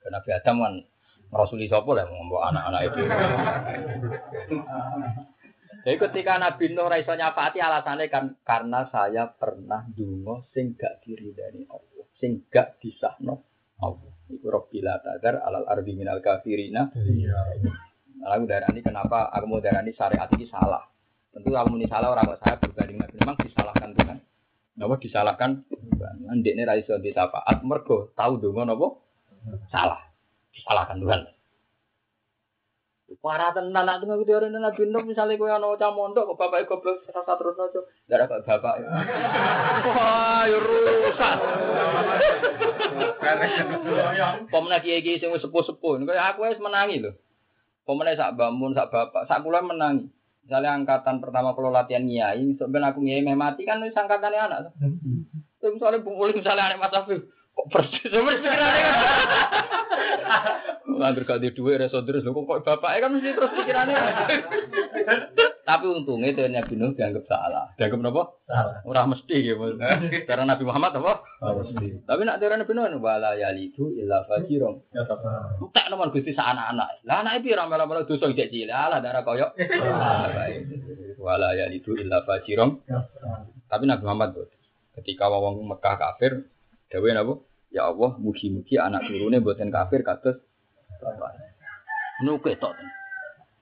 Karena 0.00 0.22
Nabi 0.22 0.30
Adam 0.32 0.56
kan 0.62 0.74
rasuli 1.30 1.66
sapa 1.70 1.90
lah 1.94 2.06
ngomong 2.06 2.42
anak-anak 2.42 2.82
itu. 2.90 3.02
Jadi 5.80 5.96
ketika 5.96 6.36
Nabi 6.36 6.76
Nuh 6.76 6.86
ra 6.92 7.00
iso 7.00 7.16
nyafati 7.16 7.58
alasannya 7.62 8.12
kan 8.12 8.36
karena 8.44 8.84
saya 8.92 9.32
pernah 9.32 9.88
dungo 9.88 10.50
sing 10.52 10.76
gak 10.76 11.00
diridani 11.00 11.64
Allah, 11.72 12.06
sing 12.20 12.44
gak 12.52 12.76
disahno 12.82 13.40
Allah. 13.80 14.12
Iku 14.28 14.46
Rabbil 14.46 14.86
tadar 14.86 15.42
alal 15.42 15.66
ardi 15.66 15.96
minal 15.96 16.20
kafirina. 16.20 16.92
Iya. 16.94 17.64
Lalu 18.20 18.44
darani 18.44 18.80
kenapa 18.84 19.32
aku 19.32 19.44
mau 19.48 19.64
darani 19.64 19.96
syariat 19.96 20.28
ini 20.36 20.44
salah? 20.46 20.84
Tentu 21.30 21.48
kalau 21.54 21.78
ini 21.78 21.86
salah 21.86 22.10
orang 22.10 22.34
saya 22.42 22.58
berbanding 22.58 22.98
Nabi 22.98 23.14
memang 23.22 23.36
disalahkan 23.38 23.94
Tuhan. 23.94 24.18
Napa 24.78 24.94
disalahkan. 24.98 25.50
Ndek 26.30 26.54
ini 26.54 26.62
raiso 26.66 26.98
disafaat 26.98 27.62
mergo 27.62 28.10
tahu 28.18 28.42
dong 28.42 28.66
napa 28.66 28.98
salah. 29.70 30.10
Disalahkan 30.50 30.98
Tuhan. 30.98 31.20
Para 33.18 33.50
tenan 33.50 33.90
nak 33.90 33.98
tengah 33.98 34.22
video 34.22 34.38
ini 34.38 34.54
nabi 34.54 34.86
Nuh 34.86 35.02
misalnya 35.02 35.34
kau 35.34 35.50
yang 35.50 35.58
nocah 35.58 35.90
mondok, 35.90 36.30
kok 36.30 36.38
bapak 36.46 36.62
goblok 36.70 37.02
rasa 37.10 37.34
terus 37.34 37.58
nojo, 37.58 37.82
tidak 38.06 38.30
ada 38.30 38.38
bapak. 38.46 38.74
Wah, 39.90 40.46
ya 40.46 40.58
rusak. 40.62 41.34
Pemenang 44.46 44.82
kiai 44.86 45.02
kiai 45.02 45.18
sing 45.18 45.34
sepuh 45.34 45.62
sepuh, 45.66 45.98
kayak 46.06 46.38
aku 46.38 46.54
es 46.54 46.62
menangi 46.62 47.02
loh. 47.02 47.18
Pemenang 47.82 48.14
sak 48.14 48.38
bangun 48.38 48.78
sak 48.78 48.94
bapak, 48.94 49.26
sak 49.26 49.42
kula 49.42 49.58
menangi. 49.58 50.06
Misalnya 50.44 50.70
angkatan 50.76 51.20
pertama 51.20 51.52
kalau 51.52 51.70
latihan 51.70 52.02
nyai, 52.02 52.56
sebenarnya 52.56 52.90
aku 52.90 53.00
nyai 53.04 53.22
mati 53.36 53.62
kan 53.68 53.82
wis 53.84 53.94
angkatannya 53.94 54.40
anak. 54.40 54.58
Tapi 55.60 55.76
misalnya 55.76 56.00
Bung 56.00 56.16
Uli 56.16 56.32
misalnya 56.40 56.72
anak 56.72 56.80
Mas 56.80 56.96
Afif, 56.96 57.22
kok 57.54 57.66
persis 57.70 58.10
sama 58.10 58.36
pikirannya 58.38 58.82
kan. 58.82 58.98
Angger 61.00 61.24
gak 61.24 61.40
di 61.40 61.56
duit 61.56 61.80
reso 61.80 62.04
terus 62.04 62.26
kok 62.26 62.34
kok 62.36 62.60
bapaknya 62.60 62.98
kan 63.08 63.10
mesti 63.16 63.30
terus 63.32 63.52
pikirannya. 63.56 63.98
Tapi 65.70 65.86
untungnya 65.86 66.34
itu 66.34 66.42
Nabi 66.50 66.74
Nuh 66.74 66.92
dianggap 66.98 67.24
salah. 67.30 67.70
Dianggap 67.78 68.10
apa? 68.10 68.22
Salah. 68.42 68.76
Ora 68.82 69.06
mesti 69.06 69.36
ya. 69.38 69.54
Karena 70.26 70.44
Nabi 70.52 70.66
Muhammad 70.66 70.98
apa? 70.98 71.22
Mesti. 71.40 72.04
Tapi 72.10 72.20
nak 72.26 72.42
darah 72.42 72.58
Nabi 72.58 72.72
Nuh 72.74 72.98
wala 72.98 73.38
yalidu 73.38 73.94
illa 73.94 74.26
fajirun. 74.26 74.82
Ya 74.90 75.06
tak 75.06 75.86
nomor 75.88 76.10
Gusti 76.10 76.34
sak 76.34 76.58
anak-anak. 76.58 77.06
Lah 77.06 77.22
anake 77.22 77.46
piye 77.46 77.54
ra 77.54 77.70
melu-melu 77.70 78.02
dosa 78.02 78.26
ijek 78.34 78.50
cilik. 78.50 78.74
Lah 78.74 78.98
darah 78.98 79.22
koyo. 79.22 79.54
Wala 81.24 81.54
yalidu 81.54 81.94
illa 81.96 82.26
fajirun. 82.26 82.82
Tapi 83.70 83.84
Nabi 83.86 84.02
Muhammad 84.02 84.30
ketika 84.98 85.30
wong 85.30 85.62
Mekah 85.70 85.96
kafir, 85.96 86.50
dawe 86.90 87.08
napa? 87.14 87.34
Ya 87.70 87.86
Allah, 87.86 88.18
mugi-mugi 88.18 88.74
anak 88.82 89.06
turune 89.06 89.38
mboten 89.38 89.70
kafir 89.70 90.02
kados 90.02 90.42
bapak. 90.98 91.38
Nuke 92.26 92.58
tok. 92.58 92.74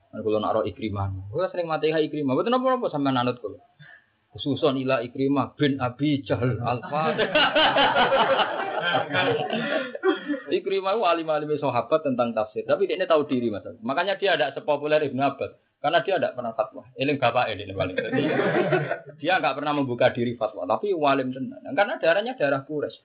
Kalau 0.09 0.40
nak 0.40 0.56
roh 0.56 0.64
ikrimah, 0.64 1.12
gue 1.28 1.44
sering 1.52 1.68
mati 1.68 1.92
ha 1.92 2.00
ikrimah. 2.00 2.32
Betul 2.32 2.56
apa 2.56 2.80
apa 2.80 2.86
sampai 2.88 3.12
nanut 3.12 3.36
kalau. 3.38 3.60
Khususon 4.32 4.80
ila 4.80 5.05
ikrimah 5.05 5.52
bin 5.55 5.76
Abi 5.76 6.24
Jahal 6.24 6.56
Alfa. 6.64 7.12
ikrimah 10.48 10.96
itu 10.96 11.05
alim-alim 11.05 11.52
sahabat 11.60 12.00
tentang 12.09 12.32
tafsir. 12.32 12.64
Tapi 12.64 12.88
dia 12.88 12.96
ini 12.96 13.05
tahu 13.05 13.28
diri 13.28 13.52
mas. 13.52 13.64
Makanya 13.84 14.16
dia 14.16 14.36
ada 14.36 14.52
sepopuler 14.56 15.05
Ibnu 15.05 15.20
Abbas. 15.20 15.52
Karena 15.78 16.02
dia 16.02 16.18
tidak 16.18 16.34
pernah 16.34 16.52
fatwa. 16.59 16.82
Eling 16.98 17.18
bapak 17.22 17.55
ini 17.55 17.70
paling. 17.70 17.96
dia 19.22 19.38
nggak 19.38 19.55
pernah 19.62 19.72
membuka 19.76 20.10
diri 20.10 20.34
fatwa. 20.34 20.66
Tapi 20.66 20.90
walim 20.90 21.30
tenan. 21.30 21.62
Karena 21.76 21.94
darahnya 22.02 22.34
darah 22.34 22.66
kures. 22.66 22.98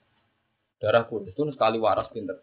Darah 0.81 1.05
kures 1.07 1.31
itu 1.31 1.41
sekali 1.53 1.77
waras 1.79 2.09
pinter. 2.13 2.39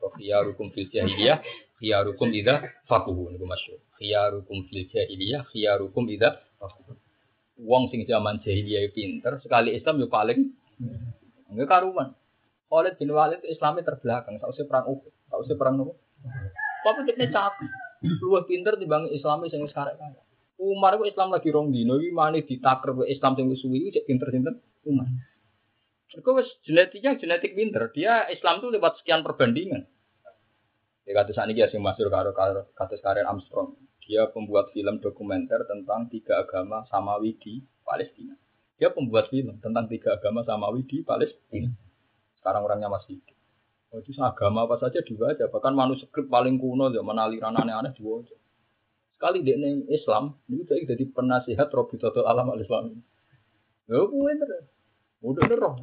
Khiyarukum 0.00 0.72
fil 0.72 0.88
jahiliyah, 0.88 1.44
khiyarukum 1.76 2.32
idza 2.32 2.64
fakuhu 2.88 3.32
niku 3.32 3.44
masyhur. 3.44 3.80
Khiyarukum 4.00 4.68
fil 4.68 4.88
jahiliyah, 4.88 5.44
khiyarukum 5.52 6.08
idza 6.08 6.40
fakuhu. 6.56 6.96
Wong 7.60 7.92
sing 7.92 8.08
zaman 8.08 8.40
jahiliyah 8.40 8.88
pinter, 8.96 9.40
sekali 9.44 9.76
Islam 9.76 10.00
yo 10.00 10.08
paling 10.08 10.56
enggak 11.52 11.68
karuan. 11.68 12.16
Oleh 12.70 12.94
bin 12.94 13.10
Walid 13.10 13.42
Islamnya 13.44 13.82
terbelakang, 13.82 14.38
usah 14.38 14.64
perang 14.64 14.86
Uhud, 14.86 15.10
usah 15.10 15.56
perang 15.58 15.74
nopo. 15.74 15.98
Tapi 16.86 17.02
dia 17.02 17.28
cakep, 17.28 17.66
luwih 18.22 18.46
pinter 18.46 18.78
dibanding 18.78 19.12
Islamnya 19.12 19.50
sing 19.50 19.66
sekarang. 19.66 19.98
Umar 20.60 20.94
itu 21.00 21.08
Islam 21.08 21.32
lagi 21.32 21.48
rong 21.50 21.72
dino, 21.72 21.96
mane 22.12 22.44
ditakar 22.44 22.92
Islam 23.08 23.32
wis 23.48 23.64
suwi 23.64 23.90
cek 23.90 24.04
pinter 24.04 24.28
sinten 24.28 24.60
Umar. 24.84 25.08
Mereka 26.10 26.30
genetiknya 26.66 27.14
genetik 27.14 27.54
pinter. 27.54 27.86
Dia 27.94 28.26
Islam 28.34 28.58
tuh 28.58 28.74
lewat 28.74 28.98
sekian 28.98 29.22
perbandingan. 29.22 29.86
Ya 31.06 31.12
kata 31.14 31.30
saat 31.30 31.50
ini 31.50 31.62
sing 31.70 31.82
masuk 31.82 32.10
karo 32.10 32.34
kata 32.34 32.98
karir 32.98 33.26
Armstrong. 33.26 33.78
Dia 34.02 34.26
pembuat 34.26 34.74
film 34.74 34.98
dokumenter 34.98 35.62
tentang 35.70 36.10
tiga 36.10 36.42
agama 36.42 36.82
samawi 36.90 37.38
di 37.38 37.62
Palestina. 37.86 38.34
Dia 38.74 38.90
pembuat 38.90 39.30
film 39.30 39.62
tentang 39.62 39.86
tiga 39.86 40.18
agama 40.18 40.42
samawi 40.42 40.82
di 40.82 41.06
Palestina. 41.06 41.70
Sekarang 42.42 42.66
orangnya 42.66 42.90
masih 42.90 43.22
hidup. 43.22 43.38
Oh, 43.90 43.98
itu 44.02 44.14
agama 44.18 44.66
apa 44.66 44.82
saja 44.82 45.02
aja. 45.02 45.46
Bahkan 45.46 45.74
manuskrip 45.74 46.26
paling 46.26 46.58
kuno, 46.58 46.90
mana 47.02 47.26
aliran 47.26 47.54
aneh-aneh 47.54 47.90
aja. 47.94 48.36
Sekali 49.14 49.42
dia 49.46 49.58
Islam, 49.90 50.38
itu 50.46 50.74
jadi 50.74 51.04
penasihat 51.10 51.70
Robi 51.70 51.98
Toto 51.98 52.22
Alam 52.22 52.54
al-Islam. 52.54 52.98
Ya, 53.90 53.98
bener. 54.06 54.70
Udah 55.20 55.44
roh 55.58 55.76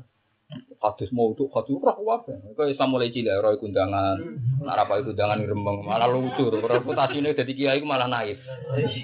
hadis 0.77 1.09
mau 1.11 1.35
tuh 1.35 1.51
hadis 1.51 1.75
roh 1.75 1.97
apa? 2.07 2.31
Kau 2.55 2.69
Islam 2.69 2.95
mulai 2.95 3.11
cilik 3.11 3.35
roh 3.43 3.59
kundangan, 3.59 4.15
apa 4.63 5.03
itu 5.03 5.11
undangan 5.11 5.43
rembang 5.43 5.83
malah 5.83 6.07
lucu, 6.07 6.47
ini 6.47 7.35
jadi 7.35 7.51
kiai 7.51 7.81
malah 7.83 8.07
naik. 8.07 8.39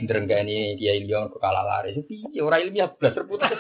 Derengga 0.08 0.40
ini 0.46 0.80
kiai 0.80 1.04
ke 1.04 1.38
kalah 1.42 1.66
lari, 1.66 2.00
tapi 2.00 2.40
orang 2.40 2.64
ilmiah 2.64 2.90
belas 2.96 3.14
reputasi. 3.18 3.56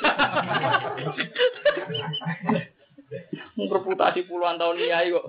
reputasi 3.57 4.19
puluhan 4.25 4.57
tahun 4.57 4.79
kiai 4.79 5.11
kok. 5.11 5.25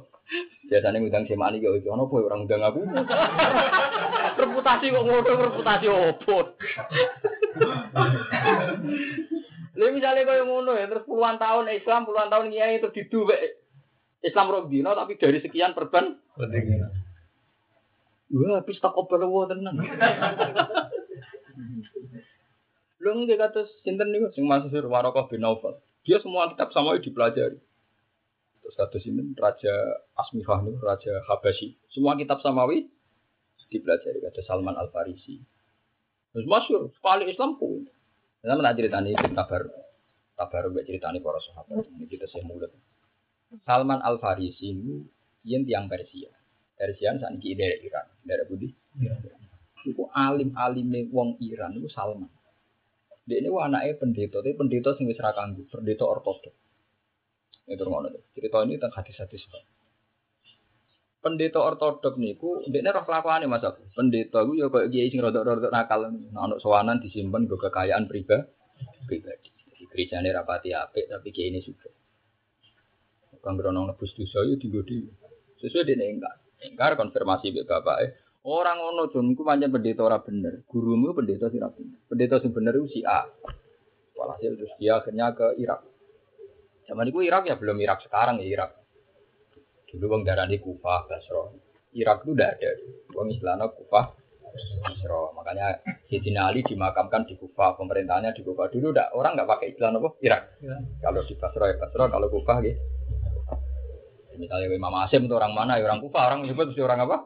Biasanya 0.64 0.98
ngundang 1.02 1.28
semani 1.28 1.60
kok 1.60 1.76
iki 1.76 1.88
ono 1.90 2.08
ya, 2.08 2.22
orang 2.24 2.38
ngundang 2.46 2.62
aku. 2.64 2.80
reputasi 4.40 4.86
kok 4.94 5.04
ngono 5.04 5.30
reputasi 5.50 5.86
opo. 5.90 6.38
Lha 9.74 9.90
misalnya 9.90 10.22
kaya 10.22 10.46
ngono 10.46 10.78
ya 10.78 10.86
terus 10.86 11.02
puluhan 11.02 11.34
tahun 11.34 11.66
Islam, 11.74 12.06
puluhan 12.06 12.30
tahun 12.30 12.54
kiai 12.54 12.78
terus 12.78 12.94
diduwek 12.94 13.58
Islam 14.22 14.46
Robdino 14.54 14.94
tapi 14.94 15.18
dari 15.18 15.42
sekian 15.42 15.74
perban 15.74 16.14
Wah, 18.34 18.58
habis 18.58 18.82
tak 18.82 18.96
kopel 18.96 19.22
tenan. 19.46 19.78
Lho 23.04 23.10
nggih 23.20 23.36
kata 23.36 23.68
sinten 23.84 24.10
niku 24.10 24.32
sing 24.32 24.48
Mansur 24.48 24.88
Warokoh 24.88 25.28
bin 25.28 25.44
Naufal. 25.44 25.76
Dia 26.08 26.18
semua 26.24 26.48
kitab 26.50 26.72
sama 26.72 26.96
dipelajari. 26.98 27.60
Terus 28.64 28.74
kata 28.74 28.96
sinten 28.98 29.36
Raja 29.36 30.00
Asmifah 30.16 30.64
niku 30.64 30.80
Raja 30.80 31.20
Habasyi. 31.28 31.76
Semua 31.92 32.16
kitab 32.16 32.40
samawi 32.40 32.88
dipelajari 33.68 34.24
kata 34.24 34.40
Salman 34.48 34.74
Al 34.74 34.88
Farisi. 34.88 35.38
Terus 36.32 36.48
masyur 36.48 36.90
sekali 36.96 37.28
Islam 37.30 37.60
pun. 37.60 37.86
Kita 38.44 38.60
nak 38.60 38.76
ceritani 38.76 39.16
kabar 39.16 39.72
kabar 40.36 40.62
mbak 40.68 40.84
ceritani 40.84 41.16
para 41.24 41.40
sahabat. 41.40 41.80
Ini 41.96 42.04
kita 42.04 42.28
saya 42.28 42.44
mulut. 42.44 42.68
Salman 43.64 44.04
Al 44.04 44.20
Farisi 44.20 44.68
ini 44.68 45.00
yang 45.48 45.64
tiang 45.64 45.88
Persia. 45.88 46.28
Persia 46.76 47.16
saat 47.16 47.40
ini 47.40 47.56
dari 47.56 47.88
Iran, 47.88 48.04
dari 48.20 48.44
Budi. 48.44 48.68
Itu 49.88 50.12
alim-alim 50.12 51.08
wong 51.08 51.40
Iran 51.40 51.72
itu 51.72 51.88
Salman. 51.88 52.28
Dia 53.24 53.40
ini 53.40 53.48
anaknya 53.48 53.96
pendeta, 53.96 54.44
tapi 54.44 54.52
pendeta 54.52 54.92
sing 54.92 55.08
wis 55.08 55.16
ra 55.16 55.32
pendeta 55.32 56.04
ortodoks. 56.04 56.52
Itu 57.64 57.80
ngono. 57.88 58.12
Cerita 58.36 58.60
ini 58.60 58.76
tentang 58.76 58.92
hadis-hadis. 59.00 59.48
Pendeta 61.24 61.56
ortodoks 61.56 62.20
niku 62.20 62.60
ndekne 62.68 62.92
roh 62.92 63.08
kelakuane 63.08 63.48
Mas 63.48 63.64
aku. 63.64 63.80
Pendeta 63.96 64.44
iku 64.44 64.52
ya 64.60 64.68
koyo 64.68 64.92
kiai 64.92 65.08
sing 65.08 65.24
rodok-rodok 65.24 65.72
nakal. 65.72 66.12
Ono 66.12 66.60
sowanan 66.60 67.00
disimpen 67.00 67.48
go 67.48 67.56
kekayaan 67.56 68.04
pribadi. 68.04 68.44
Pribadi. 69.08 69.48
Jadi 69.72 69.88
gerejane 69.88 70.28
rapati 70.28 70.76
apik 70.76 71.08
tapi 71.08 71.32
kiai 71.32 71.48
ini 71.48 71.64
juga. 71.64 71.88
Kang 73.40 73.56
grono 73.56 73.88
nebus 73.88 74.12
dosa 74.12 74.44
yo 74.44 74.60
digodi. 74.60 75.00
Sesuai 75.64 75.88
dene 75.88 76.04
enggak. 76.12 76.34
Engkar 76.60 76.92
konfirmasi 77.00 77.56
mbek 77.56 77.64
bapake. 77.64 78.06
Orang 78.44 78.76
ngono 78.76 79.08
dong, 79.08 79.32
iku 79.32 79.40
pancen 79.40 79.72
pendeta 79.72 80.04
ora 80.04 80.20
bener. 80.20 80.68
Gurumu 80.68 81.16
pendeta 81.16 81.48
sing 81.48 81.64
bener. 81.64 82.04
Pendeta 82.04 82.36
sing 82.44 82.52
bener 82.52 82.76
itu 82.76 82.88
si 82.92 83.00
A. 83.00 83.24
Walhasil 84.12 84.60
terus 84.60 84.76
dia 84.76 85.00
akhirnya 85.00 85.32
ke 85.32 85.56
Irak. 85.56 85.80
Zaman 86.84 87.08
itu 87.08 87.24
Irak 87.24 87.48
ya 87.48 87.56
belum 87.56 87.80
Irak 87.80 88.04
sekarang 88.04 88.44
ya 88.44 88.46
Irak. 88.48 88.83
Dulu 89.94 90.04
bang 90.18 90.22
darah 90.26 90.46
di 90.50 90.58
Kufah, 90.58 91.06
Basro. 91.06 91.54
Irak 91.94 92.26
itu 92.26 92.34
udah 92.34 92.48
ada. 92.50 92.70
Bang 93.14 93.30
istilahnya 93.30 93.70
Kufah, 93.70 94.04
Basro. 94.82 95.30
Makanya 95.38 95.78
Sayyidina 96.10 96.50
Ali 96.50 96.66
dimakamkan 96.66 97.30
di 97.30 97.38
Kufah, 97.38 97.78
pemerintahnya 97.78 98.34
di 98.34 98.42
Kufah. 98.42 98.66
Dulu 98.74 98.90
udah 98.90 99.14
orang 99.14 99.38
nggak 99.38 99.48
pakai 99.48 99.66
istilah 99.70 99.94
apa? 99.94 100.10
Irak. 100.18 100.42
Ya. 100.58 100.76
Kalau 101.06 101.22
di 101.22 101.34
Basro 101.38 101.64
ya 101.70 101.76
Basro, 101.78 102.04
kalau 102.10 102.26
Kufah 102.26 102.58
gitu. 102.66 102.82
Misalnya 104.34 104.66
Imam 104.66 104.94
Asim 104.98 105.30
itu 105.30 105.34
orang 105.38 105.54
mana? 105.54 105.78
Ya 105.78 105.86
orang 105.86 106.02
Kufa, 106.02 106.26
orang 106.26 106.42
menyebut 106.42 106.74
mesti 106.74 106.82
orang 106.82 107.06
apa? 107.06 107.16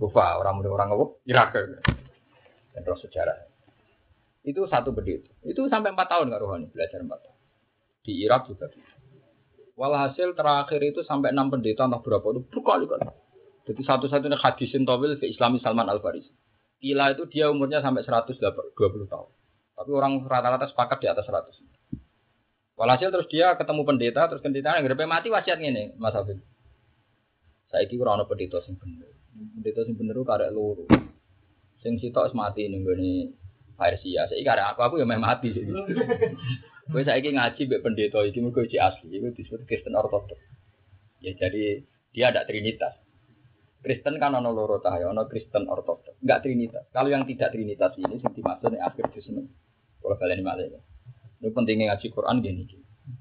Kufa, 0.00 0.40
orang 0.40 0.64
orang 0.64 0.88
apa? 0.96 1.04
Irak. 1.28 1.52
Dan 2.72 2.80
terus 2.80 3.00
sejarah. 3.04 3.36
Itu 4.40 4.64
satu 4.64 4.94
bedit. 4.94 5.26
Itu 5.44 5.68
sampai 5.68 5.92
empat 5.92 6.08
tahun 6.08 6.32
Kak 6.32 6.40
Rohani 6.40 6.66
belajar 6.70 7.02
empat 7.02 7.18
tahun. 7.28 7.38
Di 8.06 8.12
Irak 8.22 8.46
juga. 8.48 8.70
Walhasil 9.76 10.32
terakhir 10.32 10.80
itu 10.80 11.04
sampai 11.04 11.36
enam 11.36 11.52
pendeta 11.52 11.84
entah 11.84 12.00
berapa 12.00 12.24
itu 12.32 12.40
berkali-kali. 12.48 13.12
Jadi 13.68 13.82
satu-satunya 13.84 14.40
hadisin 14.40 14.88
tawil 14.88 15.20
ke 15.20 15.28
Islami 15.28 15.60
Salman 15.60 15.84
Al 15.84 16.00
Farisi. 16.00 16.32
Kila 16.80 17.12
itu 17.12 17.28
dia 17.28 17.52
umurnya 17.52 17.84
sampai 17.84 18.00
120 18.00 18.40
tahun. 19.12 19.30
Tapi 19.76 19.90
orang 19.92 20.24
rata-rata 20.24 20.72
sepakat 20.72 20.98
di 21.04 21.08
atas 21.12 21.28
100. 21.28 21.60
Walhasil 22.76 23.08
terus 23.12 23.28
dia 23.28 23.52
ketemu 23.56 23.84
pendeta, 23.84 24.28
terus 24.32 24.40
pendeta 24.40 24.76
yang 24.76 24.88
mati 25.08 25.28
wasiat 25.28 25.60
ngene, 25.60 25.96
Mas 26.00 26.16
Afif. 26.16 26.40
Saiki 27.68 28.00
ora 28.00 28.16
ana 28.16 28.24
pendeta 28.24 28.64
sing 28.64 28.80
bener. 28.80 29.12
Pendeta 29.60 29.84
sing 29.84 29.96
bener 29.96 30.16
karek 30.24 30.52
loro. 30.52 30.88
Sing 31.84 32.00
sitok 32.00 32.32
mati 32.32 32.68
ning 32.72 32.80
gone 32.86 33.36
Persia. 33.76 34.24
Saiki 34.28 34.44
karek 34.46 34.72
aku 34.72 34.80
aku 34.80 34.94
ya 35.00 35.04
meh 35.04 35.20
mati. 35.20 35.52
Kowe 36.86 37.02
saiki 37.02 37.34
ngaji 37.34 37.66
mbek 37.66 37.82
pendeta 37.82 38.22
iki 38.22 38.38
mergo 38.38 38.62
iki 38.62 38.78
asli, 38.78 39.10
iku 39.10 39.34
disebut 39.34 39.66
Kristen 39.66 39.98
Ortodoks. 39.98 40.38
Ya 41.18 41.34
jadi 41.34 41.82
dia 42.14 42.30
ada 42.30 42.46
trinitas. 42.46 42.94
Kristen 43.82 44.22
kan 44.22 44.38
ono 44.38 44.54
loro 44.54 44.78
ta 44.78 44.94
ya, 44.94 45.10
ono 45.10 45.26
Kristen 45.26 45.66
Ortodoks. 45.66 46.22
Enggak 46.22 46.46
trinitas. 46.46 46.86
Kalau 46.94 47.10
yang 47.10 47.26
tidak 47.26 47.50
trinitas 47.50 47.90
ini 47.98 48.22
sing 48.22 48.30
dimaksud 48.30 48.70
ning 48.70 48.82
akhir 48.86 49.10
Kristen. 49.10 49.50
Kalau 49.98 50.14
kalian 50.14 50.46
malah 50.46 50.62
ini 51.42 51.50
pentingnya 51.50 51.94
ngaji 51.94 52.06
Quran 52.14 52.38
gini. 52.38 52.62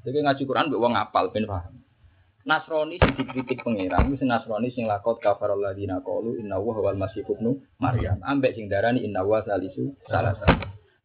Jadi 0.06 0.18
ngaji 0.22 0.44
Quran 0.46 0.70
buat 0.70 0.80
uang 0.86 0.94
apal 0.98 1.34
ben 1.34 1.50
paham. 1.50 1.82
Nasrani 2.46 3.02
sing 3.02 3.18
dikritik 3.18 3.66
pangeran 3.66 4.14
itu 4.14 4.22
Nasrani 4.30 4.70
sing 4.70 4.86
lakot 4.86 5.18
kafarul 5.18 5.66
ladina 5.66 5.98
qalu 6.06 6.38
inna 6.38 6.62
wa 6.62 6.78
wal 6.78 6.94
masih 6.94 7.26
ibnu 7.26 7.58
Maryam. 7.82 8.22
Ambek 8.22 8.54
sing 8.54 8.70
darani 8.70 9.02
inna 9.02 9.26
wa 9.26 9.42
salisu 9.42 9.98
salah 10.06 10.38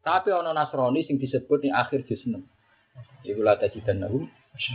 Tapi 0.00 0.32
ono 0.32 0.50
Nasrani 0.56 1.04
sing 1.04 1.20
disebut 1.20 1.64
ning 1.64 1.74
akhir 1.76 2.08
juz 2.08 2.24
6. 2.24 2.40
Iku 3.24 3.40
la 3.44 3.60
tajidannahum 3.60 4.24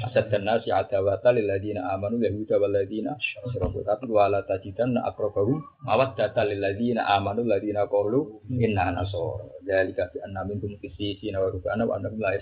asad 0.05 0.31
dan 0.31 0.47
nasi 0.47 0.71
adawata 0.71 1.35
lil 1.35 1.51
ladina 1.51 1.91
amanu 1.91 2.17
yahuda 2.23 2.57
wal 2.57 2.71
ladina 2.71 3.19
asyraku 3.19 3.83
tapi 3.83 4.07
wala 4.07 4.41
tajidan 4.47 4.95
aqrabahum 4.97 5.61
mawaddata 5.83 6.47
lil 6.47 6.63
ladina 6.63 7.03
amanu 7.11 7.43
ladina 7.43 7.83
qalu 7.85 8.39
inna 8.49 8.95
nasara. 8.95 9.45
Dalika 9.61 10.09
bi 10.13 10.23
anna 10.23 10.47
minkum 10.47 10.73
qissina 10.79 11.43
wa 11.43 11.51
rubana 11.51 11.83
wa 11.83 11.99
annahum 11.99 12.21
la 12.21 12.33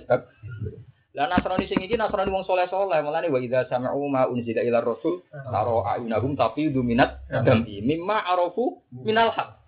lah 1.13 1.29
Nasrani 1.29 1.69
sing 1.69 1.77
iki 1.77 1.93
Nasrani 1.93 2.33
wong 2.33 2.41
soleh-soleh 2.41 2.97
mulane 3.05 3.29
wa 3.29 3.37
idza 3.37 3.69
sami'u 3.69 4.01
ma 4.09 4.25
unzila 4.25 4.65
ila 4.65 4.81
rasul 4.81 5.21
taro 5.29 5.85
ayunahum 5.85 6.33
tafidu 6.33 6.81
minat 6.81 7.21
dami 7.29 7.85
mimma 7.85 8.17
arafu 8.33 8.81
minal 8.89 9.29
haq 9.29 9.62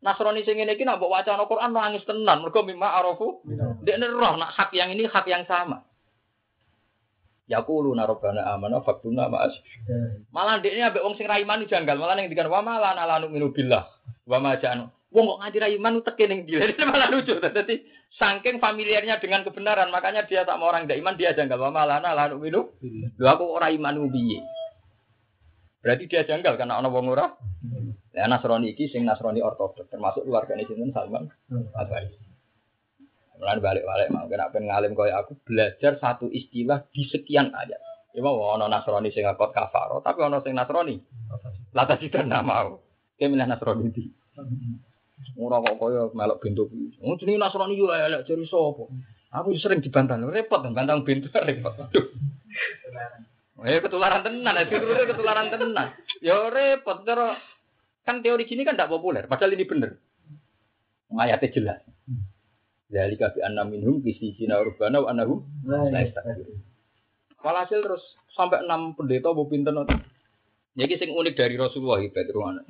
Nasrani 0.00 0.40
sing 0.48 0.56
ngene 0.56 0.80
iki 0.80 0.88
nak 0.88 0.96
mbok 0.96 1.12
wacana 1.12 1.44
Quran 1.44 1.76
nangis 1.76 2.08
tenan 2.08 2.40
mergo 2.40 2.64
mimma 2.64 2.88
arafu 2.96 3.44
ndekne 3.84 4.08
roh 4.08 4.40
nak 4.40 4.56
hak 4.56 4.72
yang 4.72 4.88
ini 4.96 5.04
hak 5.04 5.28
yang 5.28 5.44
sama 5.44 5.84
Yaqulu 7.50 7.98
narobana 7.98 8.46
amana 8.46 8.78
faktuna 8.78 9.26
ma'as. 9.26 9.50
Malah 10.30 10.62
ndekne 10.62 10.86
ambek 10.86 11.02
wong 11.02 11.18
sing 11.18 11.26
ra 11.26 11.42
janggal, 11.42 11.98
malah 11.98 12.14
ning 12.14 12.30
dikan 12.30 12.46
wa 12.46 12.62
malan 12.62 12.94
ala 12.94 13.18
nu'minu 13.18 13.50
billah. 13.50 13.90
Wa 14.22 14.38
ma 14.38 14.54
ja'anu. 14.54 14.86
Wong 15.10 15.26
kok 15.26 15.40
ngaji 15.42 15.58
ra 15.58 15.68
iman 15.74 15.94
teke 16.06 16.30
ning 16.30 16.46
dia. 16.46 16.70
malah 16.94 17.10
lucu. 17.10 17.34
Dadi 17.42 17.82
saking 18.14 18.62
familiarnya 18.62 19.18
dengan 19.18 19.42
kebenaran, 19.42 19.90
makanya 19.90 20.30
dia 20.30 20.46
tak 20.46 20.62
mau 20.62 20.70
orang 20.70 20.86
tidak 20.86 21.02
iman 21.02 21.14
dia 21.18 21.34
janggal. 21.34 21.58
Wa 21.58 21.74
malan 21.74 22.06
ala 22.06 22.30
nu'minu. 22.30 22.70
Lho 23.18 23.26
aku 23.26 23.44
ora 23.50 23.74
iman 23.74 23.98
piye? 24.14 24.46
Berarti 25.82 26.06
dia 26.06 26.22
janggal 26.22 26.54
karena 26.54 26.78
ana 26.78 26.86
wong 26.86 27.10
ora. 27.10 27.34
Ya 28.10 28.26
Nasrani 28.26 28.74
iki 28.74 28.90
sing 28.90 29.06
Nasrani 29.06 29.38
ortodoks 29.38 29.86
termasuk 29.86 30.26
keluargane 30.26 30.66
sinten 30.66 30.90
Salman 30.90 31.30
Al-Farisi. 31.78 32.18
Mulai 33.38 33.62
balik-balik 33.62 34.12
mau 34.12 34.28
kena 34.28 34.52
pengen 34.52 34.68
ngalim 34.68 34.92
kaya 34.92 35.24
aku 35.24 35.32
belajar 35.48 35.96
satu 35.96 36.28
istilah 36.28 36.84
di 36.92 37.08
sekian 37.08 37.54
ayat. 37.54 37.80
Ya 38.12 38.20
mau 38.20 38.36
ono 38.36 38.66
Nasrani 38.66 39.14
sing 39.14 39.22
ngakot 39.22 39.54
kafaro, 39.54 40.02
tapi 40.02 40.20
ono 40.26 40.42
sing 40.42 40.58
Nasrani. 40.58 40.98
Lata 41.70 41.94
tidak 41.96 42.26
nak 42.26 42.42
mau. 42.42 42.82
Kayak 43.14 43.30
milih 43.30 43.46
Nasrani 43.46 43.94
di. 43.94 44.04
Ora 45.38 45.62
kok 45.62 45.78
kaya 45.78 46.02
melok 46.10 46.40
bentuk. 46.42 46.68
Oh 47.00 47.14
jenenge 47.14 47.38
Nasrani 47.38 47.78
yo 47.78 47.88
elek 47.94 48.26
jari 48.26 48.44
sapa? 48.44 48.90
Aku 49.30 49.54
sering 49.54 49.78
dibantah, 49.78 50.18
repot 50.18 50.66
bantang 50.74 51.06
bentuk 51.06 51.30
repot. 51.46 51.72
Eh 53.62 53.78
ketularan 53.78 54.26
tenan, 54.26 54.58
itu 54.66 54.74
ketularan 55.14 55.48
tenan. 55.54 55.94
Ya 56.18 56.50
repot 56.50 57.06
terus 57.06 57.38
kan 58.10 58.26
teori 58.26 58.42
gini 58.50 58.66
kan 58.66 58.74
tidak 58.74 58.90
populer, 58.90 59.30
padahal 59.30 59.54
ini 59.54 59.62
bener. 59.62 59.94
Ayatnya 61.14 61.54
jelas. 61.54 61.80
Dari 62.90 63.14
kafi 63.14 63.38
anna 63.46 63.62
minhum 63.62 64.02
kisi 64.02 64.34
sina 64.34 64.58
urbana 64.58 65.06
wa 65.06 65.14
anahum 65.14 65.46
la 65.62 65.86
Walhasil 67.40 67.80
terus 67.80 68.02
sampai 68.34 68.66
enam 68.66 68.98
pendeta 68.98 69.30
bu 69.30 69.46
pinter 69.46 69.70
nanti. 69.70 69.94
Jadi 70.74 70.98
sing 70.98 71.10
unik 71.14 71.38
dari 71.38 71.54
Rasulullah 71.54 72.02
itu 72.02 72.18
ruana. 72.34 72.66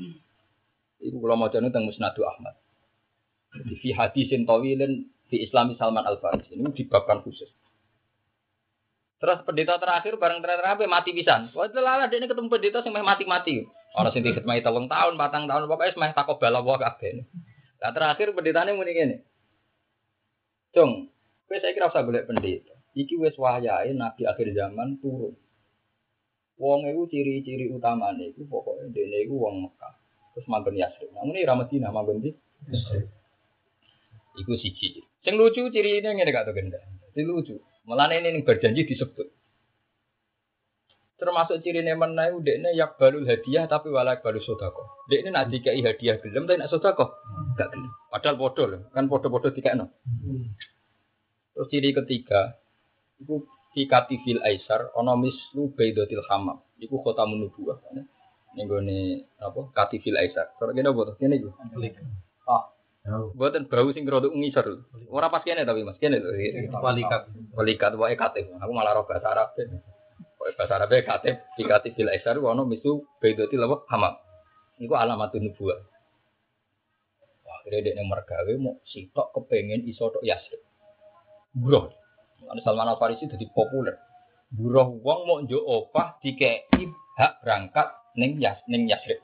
Ibu 1.00 1.16
kalau 1.16 1.36
mau 1.40 1.48
jadi 1.48 1.72
tentang 1.72 1.88
Musnadu 1.88 2.22
Ahmad. 2.28 2.54
Di 3.64 3.74
fi 3.80 3.96
hadisin 3.96 4.44
tawilin 4.44 5.08
di 5.32 5.36
Islami 5.42 5.74
Salman 5.80 6.04
Al 6.04 6.20
Farisi 6.20 6.54
ini 6.54 6.68
dibabkan 6.70 7.24
khusus. 7.24 7.48
Terus 9.20 9.40
pendeta 9.44 9.76
terakhir 9.80 10.16
bareng 10.20 10.44
terakhir 10.44 10.86
mati 10.86 11.16
pisan. 11.16 11.48
Wah 11.56 11.68
lala 11.72 12.06
dia 12.12 12.20
ini 12.20 12.28
ketemu 12.28 12.48
pendeta 12.52 12.84
sing 12.84 12.92
mati-mati. 12.92 13.64
Orang 13.90 14.14
sing 14.14 14.22
diketmai 14.22 14.62
telung 14.62 14.86
tahun, 14.86 15.18
batang 15.18 15.50
tahun, 15.50 15.66
pokoknya 15.66 15.94
semai 15.98 16.14
takobala 16.14 16.62
wae 16.62 16.78
kabeh. 16.78 17.26
Nah 17.82 17.90
terakhir 17.90 18.30
pendetanya 18.36 18.76
muni 18.76 18.92
ngene. 18.94 19.16
Cung, 20.70 21.10
kowe 21.50 21.56
saya 21.58 21.74
kira 21.74 21.90
usah 21.90 22.06
golek 22.06 22.30
pendeta. 22.30 22.76
Iki 22.94 23.18
wis 23.18 23.34
wayahe 23.34 23.90
nabi 23.90 24.30
akhir 24.30 24.54
zaman 24.54 25.02
turun. 25.02 25.34
Wong 26.60 26.86
itu 26.86 27.02
ciri-ciri 27.08 27.72
utamane 27.72 28.30
iku 28.36 28.46
pokoke 28.46 28.92
dene 28.92 29.26
iku 29.26 29.34
wong 29.48 29.66
Mekah. 29.66 29.94
Terus 30.36 30.46
manggon 30.46 30.76
Yasrib. 30.76 31.10
Namun 31.16 31.34
ini 31.34 31.48
ra 31.48 31.56
Madinah 31.56 31.90
manggon 31.90 32.22
di 32.22 32.30
Iku 34.38 34.54
siji. 34.54 35.02
Sing 35.26 35.34
lucu 35.34 35.66
ciri 35.72 35.98
ini 35.98 36.06
ngene 36.06 36.30
gak 36.30 36.46
to 36.46 36.52
genda. 36.54 36.78
Ini 37.16 37.26
lucu. 37.26 37.58
Malah 37.88 38.12
ini 38.14 38.44
berjanji 38.44 38.86
disebut. 38.86 39.39
Termasuk 41.20 41.60
ciri 41.60 41.84
nemen 41.84 42.16
nae 42.16 42.32
udekne 42.32 42.72
yak 42.72 42.96
balul 42.96 43.28
hadiah 43.28 43.68
tapi 43.68 43.92
walak 43.92 44.24
balul 44.24 44.40
sodako. 44.40 45.04
Dek 45.12 45.20
ini 45.20 45.28
nak 45.28 45.52
dikai 45.52 45.84
hadiah 45.84 46.16
gelem 46.16 46.48
tapi 46.48 46.56
nak 46.56 46.72
sodako 46.72 47.20
gak 47.60 47.68
gelem. 47.76 47.92
Padahal 48.08 48.40
bodoh 48.40 48.66
loh, 48.66 48.80
kan 48.90 49.04
bodoh-bodoh 49.04 49.52
dikekno. 49.52 49.86
Terus 51.52 51.68
ciri 51.68 51.92
ketiga, 51.92 52.56
iku 53.20 53.44
kikati 53.76 54.16
fil 54.24 54.40
aisar 54.40 54.88
ana 54.96 55.12
mislu 55.14 55.76
baidatil 55.76 56.24
hamam. 56.24 56.64
Iku 56.80 57.04
kota 57.04 57.28
menubuah. 57.28 57.84
Ning 58.56 58.66
gone 58.66 59.28
apa? 59.38 59.60
Katifil 59.76 60.16
aisar. 60.18 60.56
Terus 60.58 60.72
kene 60.72 60.88
apa 60.90 61.00
to? 61.06 61.12
Kene 61.20 61.38
iku. 61.38 61.52
Ah, 62.48 62.66
Buatan 63.36 63.70
bau 63.70 63.88
sing 63.94 64.04
rada 64.04 64.28
ngisor. 64.28 64.66
Ora 65.12 65.30
pas 65.30 65.44
kene 65.44 65.62
tapi 65.62 65.86
Mas, 65.86 66.00
kene 66.02 66.18
lho. 66.18 66.32
Walikat. 66.80 67.30
Walikat 67.54 67.92
wae 67.94 68.16
katib. 68.18 68.50
Aku 68.58 68.72
malah 68.74 68.96
roh 68.96 69.06
bahasa 69.06 69.30
Arab. 69.30 69.54
Bahasa 70.40 70.80
Arab 70.80 70.92
katib 71.04 71.36
dikatib 71.60 71.92
bil 71.92 72.08
aisar 72.08 72.40
ono 72.40 72.64
misu 72.64 73.04
baidati 73.20 73.60
lawa 73.60 73.84
hamam. 73.92 74.16
Iku 74.80 74.96
alamatun 74.96 75.52
nubuwah. 75.52 75.76
Wah, 77.44 77.58
kira 77.60 77.84
dekne 77.84 78.08
mergawe 78.08 78.52
mau 78.56 78.80
sitok 78.88 79.36
kepengen 79.36 79.84
iso 79.84 80.08
tok 80.08 80.24
Yasrib. 80.24 80.64
Buruh. 81.52 81.92
Ana 82.48 82.64
Salman 82.64 82.88
Al 82.88 82.96
Farisi 82.96 83.28
dadi 83.28 83.44
populer. 83.52 84.00
Buruh 84.48 84.96
wong 85.04 85.20
mau 85.28 85.38
njuk 85.44 85.60
opah 85.60 86.16
dikei 86.24 86.64
hak 87.20 87.44
berangkat 87.44 87.92
ning 88.16 88.40
Yas 88.40 88.64
ning 88.64 88.88
Yasrib. 88.88 89.20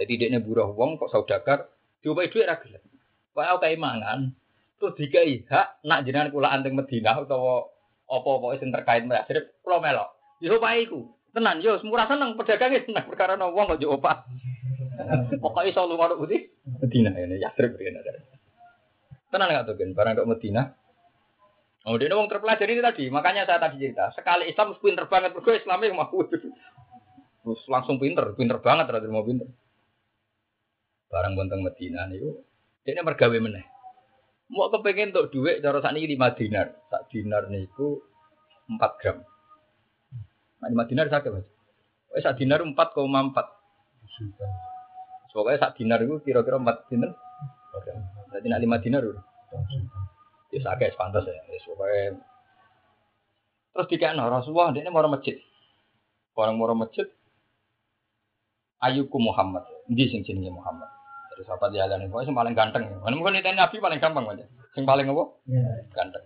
Jadi 0.00 0.24
dekne 0.24 0.40
buruh 0.40 0.72
wong 0.72 0.96
kok 0.96 1.12
saudagar 1.12 1.68
diopahi 2.00 2.32
dhuwit 2.32 2.48
ra 2.48 2.56
gelem. 2.56 2.80
Wae 3.36 3.52
kae 3.60 3.76
mangan 3.76 4.32
terus 4.80 4.96
dikai 4.96 5.44
hak 5.44 5.84
nak 5.84 6.08
jenengan 6.08 6.32
kula 6.32 6.48
anteng 6.48 6.72
Madinah 6.72 7.28
utawa 7.28 7.68
apa-apa 8.08 8.56
sing 8.56 8.72
terkait 8.72 9.04
Yasrib 9.04 9.44
kula 9.60 9.84
melok. 9.84 10.15
Yo 10.40 10.56
opahe 10.60 10.84
iku. 10.84 11.06
Tenan 11.32 11.60
yo 11.60 11.76
murah 11.84 12.08
seneng 12.08 12.36
pedagange 12.36 12.84
seneng 12.88 13.04
perkara 13.08 13.36
no 13.36 13.52
wong 13.52 13.72
kok 13.72 13.78
njuk 13.80 14.00
opah. 14.00 14.24
Pokoknya 15.40 15.70
iso 15.72 15.84
lunga 15.84 16.08
tok 16.12 16.24
putih 16.24 16.48
Medina 16.80 17.12
ini 17.12 17.36
Yasrib 17.36 17.76
kene. 17.76 18.00
Tenan 19.28 19.52
gak 19.52 19.68
tuh 19.68 19.76
barang 19.76 20.14
tok 20.16 20.28
Medina. 20.28 20.72
Oh, 21.86 21.94
dia 21.94 22.10
wong 22.10 22.26
terpelajar 22.26 22.66
ini 22.66 22.82
tadi, 22.82 23.06
makanya 23.14 23.46
saya 23.46 23.62
tadi 23.62 23.78
cerita. 23.78 24.10
Sekali 24.10 24.50
Islam 24.50 24.74
pinter 24.82 25.06
banget, 25.06 25.30
bergo 25.30 25.54
Islamnya 25.54 25.94
mau 25.94 26.10
Terus 26.10 27.62
langsung 27.70 28.02
pinter, 28.02 28.26
pinter 28.34 28.58
banget, 28.58 28.90
rada 28.90 29.06
mau 29.06 29.22
pinter. 29.22 29.46
Barang 31.06 31.38
bonteng 31.38 31.62
Medina 31.62 32.10
niku, 32.10 32.42
dia 32.82 33.06
mergawe 33.06 33.38
meneh. 33.38 33.62
Mau 34.50 34.66
kepengen 34.66 35.14
untuk 35.14 35.30
duit, 35.30 35.62
cara 35.62 35.78
saat 35.78 35.94
ini 35.94 36.18
lima 36.18 36.34
dinar. 36.34 36.74
Sak 36.90 37.06
dinar 37.06 37.46
niku 37.46 38.02
empat 38.66 38.92
gram. 38.98 39.22
Nah, 40.60 40.68
lima 40.72 40.84
dinar 40.88 41.06
sakit 41.12 41.30
mas. 41.32 41.46
Eh, 42.16 42.22
sak 42.24 42.40
dinar 42.40 42.64
empat 42.64 42.96
koma 42.96 43.20
empat. 43.20 43.46
Pokoknya 45.36 45.60
sak 45.60 45.76
dinar 45.76 46.00
itu 46.00 46.16
kira-kira 46.24 46.56
empat 46.56 46.88
dinar. 46.88 47.12
Oke. 47.76 47.92
Jadi 48.32 48.46
nak 48.48 48.60
lima 48.64 48.76
dinar 48.80 49.04
udah. 49.04 49.24
Ya 50.48 50.58
sakit 50.64 50.96
pantas 50.96 51.28
ya. 51.28 51.36
Ya 51.36 51.58
pokoknya. 51.60 52.16
Terus 53.76 53.86
dikasih 53.92 54.16
Rasulullah, 54.16 54.72
dia 54.72 54.88
mau 54.88 55.04
masjid. 55.04 55.36
Orang 56.32 56.56
mau 56.56 56.72
masjid, 56.72 57.04
Ayuku 58.80 59.20
Muhammad. 59.20 59.68
Di 59.84 60.08
sing 60.08 60.24
jenenge 60.24 60.48
Muhammad. 60.48 60.88
Terus 61.36 61.44
sahabat 61.44 61.76
jalan 61.76 62.00
ini, 62.00 62.08
pokoknya 62.08 62.32
yang 62.32 62.38
paling 62.40 62.54
ganteng. 62.56 62.82
Mana 63.04 63.12
mungkin 63.12 63.36
itu 63.36 63.52
Nabi 63.52 63.76
paling 63.76 64.00
gampang 64.00 64.24
aja. 64.32 64.48
Yang 64.72 64.86
paling 64.88 65.06
apa? 65.12 65.24
Ganteng. 65.92 66.24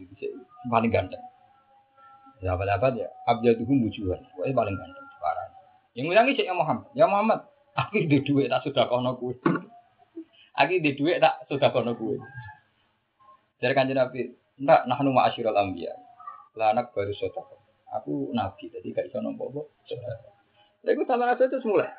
Yang 0.00 0.70
paling 0.72 0.90
ganteng. 0.92 1.22
Sahabat-sahabat 2.42 2.92
ya, 2.98 3.08
abjaduhum 3.30 3.86
wujuhan. 3.86 4.18
Pokoknya 4.34 4.54
paling 4.58 4.74
ganteng. 4.74 5.06
Parah. 5.22 5.46
Yang 5.94 6.04
ngulangi 6.10 6.32
sih 6.34 6.44
ya 6.50 6.54
Muhammad. 6.58 6.90
Ya 6.98 7.06
Muhammad, 7.06 7.46
aku 7.80 8.02
di 8.02 8.18
duit 8.26 8.50
tak 8.50 8.66
sudah 8.66 8.90
kono 8.90 9.14
kue. 9.14 9.38
Aku 10.58 10.74
di 10.82 10.92
duit 10.98 11.22
tak 11.22 11.46
sudah 11.46 11.70
kono 11.70 11.94
kue. 11.94 12.18
Dari 13.62 13.78
kanjeng 13.78 13.94
Nabi, 13.94 14.26
enggak, 14.58 14.90
nah 14.90 14.98
numa 15.06 15.30
asyiral 15.30 15.54
ambia. 15.54 15.94
Lah 16.58 16.74
anak 16.74 16.90
baru 16.90 17.14
sotako. 17.14 17.62
Aku 17.92 18.32
nabi, 18.32 18.72
jadi 18.72 18.88
gak 18.88 19.12
bisa 19.12 19.20
nombok-nombok. 19.20 19.68
Lha 20.82 20.90
iku 20.96 21.04
itu 21.04 21.44
terus 21.46 21.66
mulai. 21.68 21.92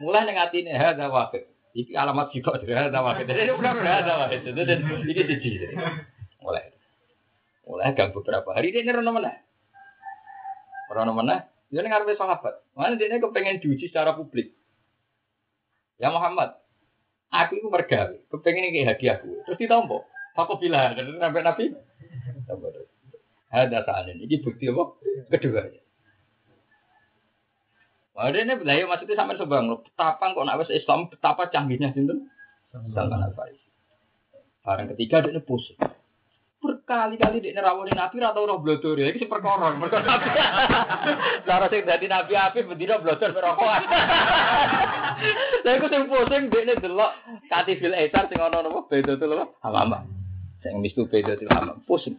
Mulai 0.00 0.24
ning 0.26 0.36
atine 0.40 0.72
hadza 0.74 1.06
waqid. 1.12 1.44
Iki 1.76 1.92
alamat 1.92 2.32
sitok 2.32 2.58
dari 2.64 2.72
hadza 2.72 3.04
waqid. 3.04 3.28
Jadi 3.28 3.52
benar 3.54 3.76
hadza 3.78 4.14
waqid. 4.16 4.40
Jadi. 4.48 5.76
Mulai. 6.40 6.64
Mulai 7.68 7.92
gang 7.94 8.10
beberapa 8.16 8.48
hari 8.56 8.72
dia 8.72 8.82
nerono 8.82 9.12
mana? 9.12 9.45
Nerono 10.96 11.12
mana? 11.12 11.44
Dia 11.68 11.84
ning 11.84 11.92
ngarepe 11.92 12.16
sahabat. 12.16 12.64
Mana 12.72 12.96
dia 12.96 13.20
kepengen 13.20 13.60
diuji 13.60 13.92
secara 13.92 14.16
publik. 14.16 14.56
Ya 16.00 16.08
Muhammad, 16.08 16.56
aku 17.28 17.60
itu 17.60 17.68
mergawe, 17.68 18.16
kepengen 18.32 18.72
ini 18.72 18.88
hadiahku. 18.88 19.44
Terus 19.44 19.60
ditompo. 19.60 20.08
Aku 20.32 20.56
bilang, 20.56 20.96
dan 20.96 21.20
sampai 21.20 21.44
Nabi. 21.44 21.64
Ada 23.52 23.84
saat 23.84 24.08
ini, 24.08 24.24
ini 24.24 24.40
bukti 24.40 24.72
apa? 24.72 24.84
Kedua. 25.36 25.68
Wah, 28.16 28.32
ini 28.32 28.56
lah 28.64 28.74
ya 28.76 28.88
maksudnya 28.88 29.20
sampai 29.20 29.36
sebang. 29.36 29.68
Betapa 29.84 30.32
kok 30.32 30.44
nak 30.48 30.64
Islam 30.72 31.12
betapa 31.12 31.52
canggihnya 31.52 31.92
sinten? 31.92 32.32
Salman 32.72 33.20
Al 33.20 33.36
Farisi. 33.36 33.68
Barang 34.64 34.88
ketiga 34.96 35.20
dia 35.20 35.44
pusing. 35.44 35.76
Berkali-kali 36.56 37.44
dia 37.44 37.52
nerawani 37.52 37.92
Nabi 37.92 38.16
atau 38.24 38.48
roh 38.48 38.58
blodor 38.58 38.96
ya, 38.96 39.12
itu 39.12 39.28
perkara. 39.28 39.76
Mereka 39.76 40.00
Nabi. 40.00 40.28
Cara 41.46 41.68
sing 41.68 41.84
dadi 41.84 42.08
Nabi 42.08 42.32
api 42.32 42.64
bendina 42.64 42.96
blodor 42.96 43.30
merokokan. 43.36 43.84
Lah 45.64 45.72
iku 45.76 45.86
sing 45.92 46.08
pusing 46.08 46.48
dia 46.48 46.74
delok 46.80 47.12
katifil 47.52 47.92
esar 47.92 48.32
sing 48.32 48.40
ana 48.40 48.64
napa 48.64 48.88
beda 48.88 49.20
tuh 49.20 49.28
lho. 49.28 49.44
Hamam. 49.60 50.08
Sing 50.64 50.80
mistu 50.80 51.04
beda 51.04 51.36
tuh 51.36 51.44
hamam. 51.52 51.84
Pusing. 51.84 52.16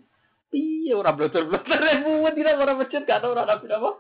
Iya 0.54 1.02
orang 1.02 1.18
blodor-blodor 1.18 1.82
buat 2.06 2.34
tidak 2.38 2.62
orang 2.62 2.78
masjid 2.80 3.02
gak 3.04 3.20
tahu 3.20 3.34
orang 3.34 3.50
nabi 3.50 3.66
apa. 3.74 3.92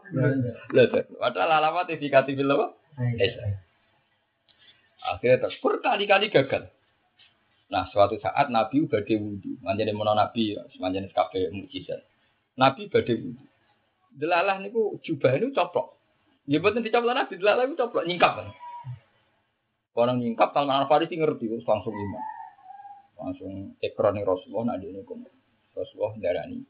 Blodor. 0.69 1.03
Padahal 1.17 1.51
alamat 1.59 1.89
indikatif 1.91 2.37
apa? 2.45 2.77
Esar. 3.17 3.57
Akhirnya 5.07 5.49
terus 5.49 5.57
berkali-kali 5.63 6.29
gagal. 6.29 6.69
Nah, 7.67 7.83
suatu 7.91 8.15
saat 8.23 8.47
Nabi 8.47 8.87
badhe 8.87 9.19
wudhu. 9.19 9.59
Manjane 9.59 9.91
menawa 9.91 10.27
Nabi, 10.27 10.55
manjane 10.79 11.11
kabeh 11.11 11.51
mukjizat. 11.51 11.99
Nabi 12.55 12.87
badhe 12.87 13.13
wudhu. 13.19 13.43
Delalah 14.15 14.57
niku 14.63 14.95
jubah 15.03 15.35
niku 15.35 15.51
coplok. 15.51 15.87
Ya 16.47 16.63
mboten 16.63 16.79
dicoplok 16.79 17.15
Nabi, 17.15 17.33
delalah 17.35 17.67
niku 17.67 17.75
coplok 17.83 18.07
nyingkap. 18.07 18.33
Kan. 18.39 18.47
Orang 19.97 20.21
nyingkap 20.21 20.53
Salman 20.53 20.85
Al 20.85 20.87
Farisi 20.87 21.17
ngerti 21.17 21.49
langsung 21.65 21.91
iman. 21.91 22.23
Langsung 23.17 23.73
ekor 23.81 24.13
ning 24.13 24.23
Rasulullah 24.23 24.77
nak 24.77 24.85
dene. 24.85 25.01
Rasulullah 25.73 26.13
ndarani 26.21 26.61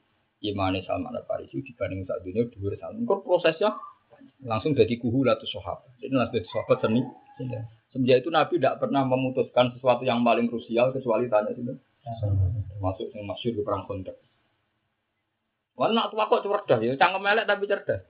imane 0.47 0.79
Salman 0.87 1.13
Al 1.13 1.27
Farisi 1.27 1.59
dibanding 1.61 2.07
saat 2.07 2.23
dunia 2.23 2.47
dhuwur 2.47 2.73
Salman. 2.79 3.03
Kok 3.05 3.21
prosesnya 3.27 3.75
langsung 4.47 4.73
jadi 4.73 4.95
kuhulatus 4.97 5.51
sahabat. 5.53 5.91
Jadi 6.01 6.13
langsung 6.15 6.35
jadi 6.39 6.47
sahabat 6.49 6.77
seni. 6.81 7.01
Semenjak 7.95 8.23
itu 8.23 8.29
Nabi 8.29 8.59
tidak 8.59 8.83
pernah 8.83 9.07
memutuskan 9.07 9.71
sesuatu 9.75 10.03
yang 10.03 10.21
paling 10.21 10.51
krusial 10.51 10.91
kecuali 10.91 11.31
tanya 11.31 11.55
itu. 11.55 11.75
Termasuk 12.71 13.11
yang 13.15 13.25
masyur 13.27 13.51
di 13.55 13.63
perang 13.63 13.83
kontak. 13.87 14.15
Wah, 15.77 15.93
nak 15.93 16.09
tua 16.09 16.25
kok 16.25 16.41
cerdas 16.41 16.81
ya, 16.81 16.93
cangkem 16.97 17.21
melek 17.21 17.45
tapi 17.45 17.69
cerdas. 17.69 18.01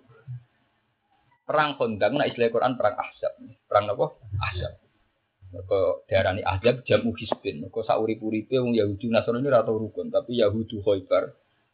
Perang 1.48 1.76
kontak, 1.80 2.12
nak 2.12 2.28
istilah 2.32 2.52
Quran 2.52 2.76
perang 2.76 2.96
ahzab. 2.96 3.34
Perang 3.68 3.92
apa? 3.92 4.06
Ahzab. 4.40 4.74
Mereka 5.48 5.80
diarani 6.12 6.44
ahzab 6.44 6.84
jamu 6.84 7.16
hisbin. 7.16 7.64
Mereka 7.64 7.88
sauri-uripe 7.88 8.60
wong 8.60 8.76
Yahudi 8.76 9.08
Nasrani 9.08 9.44
ini 9.44 9.52
rata 9.52 9.72
rukun, 9.72 10.12
tapi 10.12 10.44
Yahudi 10.44 10.84
Khoibar 10.84 11.32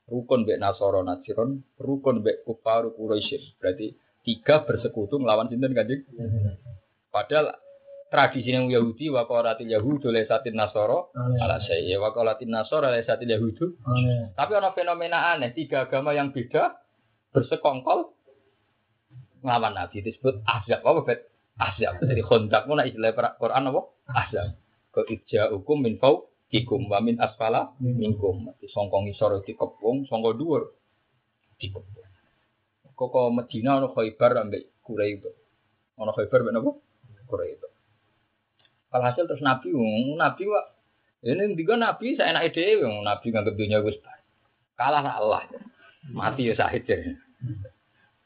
rukun 0.09 0.45
bek 0.45 0.61
Nasoro 0.61 1.01
Nasiron, 1.01 1.61
rukun 1.81 2.21
bek 2.21 2.45
Kufaru 2.45 2.93
Quraisy. 2.93 3.57
Berarti 3.57 3.97
tiga 4.21 4.61
bersekutu 4.61 5.17
melawan 5.17 5.49
sinten 5.49 5.73
kanjeng. 5.73 6.05
Padahal 7.09 7.53
tradisi 8.13 8.53
yang 8.53 8.69
Yahudi 8.69 9.09
wa 9.09 9.25
qalatil 9.25 9.73
yahudu 9.73 10.13
lesatin 10.13 10.53
nasoro 10.53 11.09
ala 11.17 11.57
saya 11.65 11.97
wa 11.97 12.13
qalatin 12.13 12.53
nasoro 12.53 12.93
lesatil 12.93 13.25
yahudu 13.25 13.73
tapi 14.37 14.51
ada 14.53 14.69
fenomena 14.77 15.33
aneh 15.33 15.49
tiga 15.57 15.89
agama 15.89 16.13
yang 16.13 16.29
beda 16.29 16.77
bersekongkol 17.33 18.13
ngelawan 19.43 19.75
Nabi 19.75 19.99
disebut 20.01 20.41
ahzab. 20.47 20.79
Apa 20.81 20.99
bet 21.03 21.19
ahzab. 21.59 21.99
Jadi 21.99 22.23
kontak 22.23 22.63
mana 22.65 22.87
istilah 22.87 23.11
Quran 23.35 23.69
apa? 23.69 23.81
Ahzab. 24.07 24.47
Ke 24.95 25.01
ija 25.11 25.51
hukum 25.51 25.83
min 25.83 25.99
fau 25.99 26.31
kikum 26.47 26.87
wa 26.87 27.03
min 27.03 27.19
asfala 27.19 27.75
minkum. 27.83 28.55
Di 28.57 28.71
songkong 28.71 29.11
isor 29.11 29.43
dikepung 29.43 30.07
songko 30.07 30.31
dhuwur 30.39 30.63
dikepung. 31.59 32.07
Kok 32.93 33.33
Medina 33.35 33.83
ono 33.83 33.91
Khaibar 33.91 34.37
ambek 34.37 34.79
Quraisy. 34.85 35.25
Ono 35.99 36.11
Khaibar 36.15 36.39
ben 36.45 36.61
apa? 36.61 36.71
Quraisy. 37.27 37.72
Alhasil 38.93 39.25
terus 39.25 39.41
Nabi, 39.41 39.73
Nabi 40.15 40.43
wak 40.45 40.65
ini 41.23 41.55
juga 41.55 41.79
Nabi 41.79 42.19
saya 42.19 42.35
enak 42.35 42.51
ide, 42.51 42.83
Nabi 42.83 43.25
nganggep 43.31 43.55
dunia 43.55 43.79
wis 43.79 43.97
kalah 44.75 45.01
Allah. 45.01 45.47
Mati 46.11 46.51
ya 46.51 46.53
sahid 46.59 46.83
ya. 46.83 46.99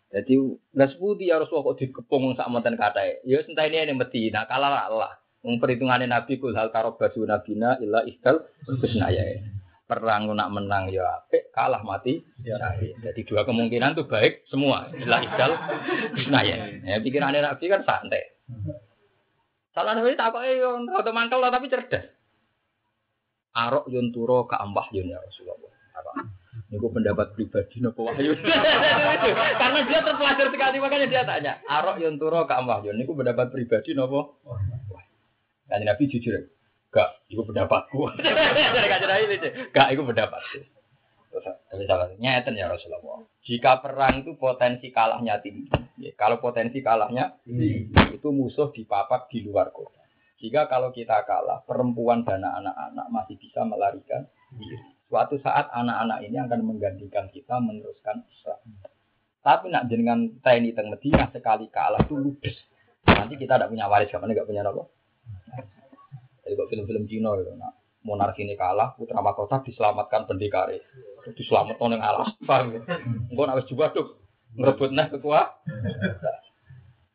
Jadi 0.09 0.33
nggak 0.73 0.89
seputi 0.97 1.29
ya 1.29 1.37
Rasulullah 1.37 1.77
kok 1.77 1.77
dikepung 1.77 2.33
sak 2.33 2.49
monten 2.49 2.73
kata 2.73 3.21
Ya 3.21 3.37
sentai 3.45 3.69
ini 3.69 3.85
yang 3.85 4.01
Medina 4.01 4.49
kalah 4.49 4.89
Allah. 4.89 5.13
Wong 5.45 5.61
perhitungannya 5.61 6.09
Nabi 6.09 6.41
kul 6.41 6.57
hal 6.57 6.73
karobasu 6.73 7.21
nabina 7.29 7.77
illa 7.77 8.01
ikhtal 8.01 8.49
husnaya. 8.65 9.45
Perang 9.87 10.27
nak 10.35 10.51
menang 10.51 10.91
ya 10.91 11.05
apik, 11.21 11.47
kalah 11.55 11.79
mati 11.79 12.19
ya 12.43 12.59
Jadi 12.81 13.23
dua 13.23 13.45
kemungkinan 13.45 13.93
tuh 13.93 14.09
baik 14.09 14.49
semua. 14.49 14.89
Illa 14.97 15.21
ikhtal 15.21 15.53
husnaya. 16.17 16.81
Ya 16.81 16.97
pikirannya 16.97 17.45
Nabi 17.45 17.65
kan 17.69 17.85
santai. 17.85 18.25
Salah 19.77 19.93
Nabi 19.93 20.17
tak 20.17 20.33
kok 20.33 20.41
yo 20.41 20.89
rada 20.89 21.11
mangkel 21.13 21.37
tapi 21.37 21.69
cerdas. 21.69 22.09
Arok 23.53 23.85
yunturo 23.93 24.49
ke 24.49 24.57
ambah 24.57 24.89
yun 24.89 25.13
ya 25.13 25.21
Rasulullah. 25.21 25.69
Apa? 25.93 26.25
Ini 26.73 26.81
pendapat 26.81 27.37
pribadi 27.37 27.77
nopo 27.85 28.09
wahyu. 28.09 28.33
Karena 29.61 29.79
dia 29.85 30.01
terpelajar 30.01 30.49
sekali 30.49 30.81
makanya 30.81 31.05
dia 31.05 31.21
tanya. 31.29 31.53
Arok 31.69 32.01
yunturo 32.01 32.49
ke 32.49 32.57
ambah 32.57 32.81
yun. 32.89 32.97
Ini 32.97 33.05
pendapat 33.05 33.53
pribadi 33.53 33.93
nopo. 33.93 34.41
Dan 35.69 35.85
Nabi 35.85 36.09
jujur, 36.09 36.47
gak, 36.89 37.27
itu 37.29 37.43
pendapatku. 37.43 38.07
Gak, 39.75 39.87
itu 39.93 40.01
pendapatku. 40.01 40.59
Terus 41.27 41.85
salah 41.87 42.07
nyeten 42.17 42.55
ya 42.55 42.71
Rasulullah. 42.71 43.23
Jika 43.43 43.83
perang 43.83 44.23
itu 44.23 44.35
potensi 44.39 44.89
kalahnya 44.89 45.39
tinggi. 45.43 45.67
Ya, 45.99 46.11
kalau 46.15 46.39
potensi 46.39 46.79
kalahnya 46.79 47.37
tinggi, 47.43 47.91
itu 48.13 48.27
musuh 48.31 48.71
dipapak 48.71 49.27
di 49.31 49.43
luar 49.43 49.69
kota. 49.75 49.99
Jika 50.37 50.69
kalau 50.69 50.93
kita 50.93 51.25
kalah, 51.25 51.65
perempuan 51.65 52.21
dan 52.21 52.45
anak-anak 52.45 53.07
masih 53.09 53.35
bisa 53.41 53.65
melarikan 53.65 54.29
diri. 54.53 54.77
Suatu 55.07 55.39
saat 55.39 55.71
anak-anak 55.71 56.19
ini 56.27 56.37
akan 56.37 56.59
menggantikan 56.67 57.31
kita 57.31 57.57
meneruskan 57.63 58.27
Islam. 58.27 58.59
Tapi 59.39 59.71
nak 59.71 59.87
dengan 59.87 60.27
TNI 60.43 60.75
teng 60.75 60.91
Medina 60.91 61.31
sekali 61.31 61.71
kalah 61.71 62.03
itu 62.03 62.19
ludes. 62.19 62.59
Nanti 63.07 63.39
kita 63.39 63.55
tidak 63.55 63.71
punya 63.71 63.87
waris, 63.87 64.11
kapan 64.11 64.35
nggak 64.35 64.47
punya 64.47 64.67
apa? 64.67 64.83
Jadi 66.43 66.53
kok 66.59 66.69
film-film 66.71 67.03
Cina 67.07 67.31
itu, 67.39 67.55
nah, 67.55 67.71
monarki 68.07 68.47
ini 68.47 68.55
kalah, 68.55 68.95
putra 68.95 69.19
mahkota 69.19 69.59
diselamatkan 69.67 70.23
pendekar 70.23 70.71
diselamatkan 71.35 71.91
yang 71.91 71.99
alas, 71.99 72.31
paham 72.47 72.79
ya? 72.79 72.81
Enggak 73.27 73.45
nak 73.51 73.67
juga 73.67 73.91
tuh 73.91 74.15
ngerebut 74.55 74.95
nah 74.95 75.11
kekuat. 75.11 75.47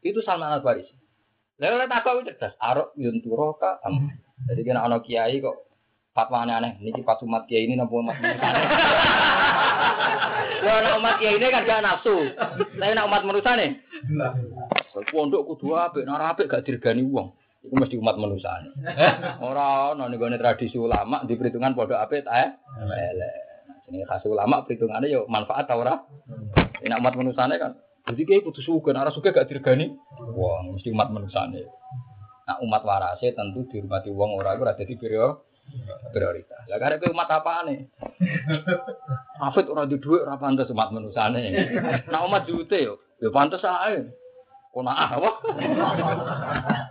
Itu 0.05 0.21
Salman 0.21 0.53
Al 0.53 0.61
Farisi. 0.61 0.93
Lalu 1.57 1.81
lihat 1.81 2.05
aku 2.05 2.27
cerdas, 2.29 2.53
arok 2.61 2.93
yunturoka 3.01 3.81
am. 3.87 4.13
Jadi 4.51 4.61
kena 4.67 4.85
anak 4.85 5.07
kiai 5.07 5.39
kok 5.41 5.55
fatwa 6.13 6.43
aneh-aneh. 6.45 6.83
Ini 6.83 7.01
pas 7.07 7.23
umat 7.23 7.47
kiai 7.47 7.65
ini 7.65 7.79
nopo 7.79 8.03
umat. 8.03 8.19
Wah, 10.63 10.77
anak 10.83 10.99
umat 10.99 11.15
kiai 11.23 11.39
ini 11.39 11.47
kan 11.55 11.63
gak 11.63 11.87
nafsu. 11.87 12.35
Tapi 12.37 12.93
nak 12.93 13.07
umat 13.09 13.23
manusia 13.23 13.55
nih. 13.55 13.79
Pondok 15.15 15.55
kudu 15.55 15.79
apik, 15.79 16.05
apik 16.05 16.51
gak 16.51 16.67
dirgani 16.67 17.07
wong. 17.07 17.31
Iku 17.63 17.75
mesti 17.79 17.95
umat 17.95 18.19
manusia. 18.19 18.59
Ora 19.49 19.95
ono 19.95 20.11
ning 20.11 20.19
tradisi 20.39 20.75
ulama 20.75 21.23
di 21.23 21.39
perhitungan 21.39 21.79
padha 21.79 22.03
apik 22.03 22.27
ta 22.27 22.35
eh. 22.43 22.51
Elek. 22.83 23.35
Ini 23.91 24.03
khas 24.09 24.27
ulama 24.27 24.67
perhitungannya 24.67 25.07
yo 25.11 25.31
manfaat 25.31 25.71
ta 25.71 25.79
ora? 25.79 25.95
Nek 26.83 26.99
umat 26.99 27.15
manusia 27.15 27.47
kan 27.47 27.79
jadi 28.03 28.27
kayak 28.27 28.43
kudu 28.51 28.67
suka, 28.67 28.91
nek 28.91 29.15
suka 29.15 29.31
gak 29.31 29.47
dirgani. 29.47 29.95
Wah, 30.35 30.67
mesti 30.67 30.91
umat 30.91 31.15
manusia. 31.15 31.47
Nah, 31.47 32.59
umat 32.59 32.83
warase 32.83 33.31
tentu 33.31 33.63
dihormati 33.71 34.11
wong 34.11 34.43
ora 34.43 34.59
ora 34.59 34.75
dadi 34.75 34.99
prioritas. 34.99 36.67
Lah 36.67 36.79
karek 36.83 37.07
umat 37.15 37.31
apa 37.31 37.63
nih? 37.71 37.87
Hafid 39.39 39.71
ora 39.71 39.87
di 39.87 40.03
dhuwit 40.03 40.27
ora 40.27 40.35
pantes 40.35 40.67
umat 40.75 40.91
manusane. 40.91 41.55
Nah 42.11 42.27
umat 42.27 42.43
jute 42.51 42.83
yo, 42.83 42.99
yo 43.23 43.31
pantes 43.31 43.63
ae. 43.63 44.11
Kona 44.75 44.91
ah 44.91 45.13
wah. 45.23 45.37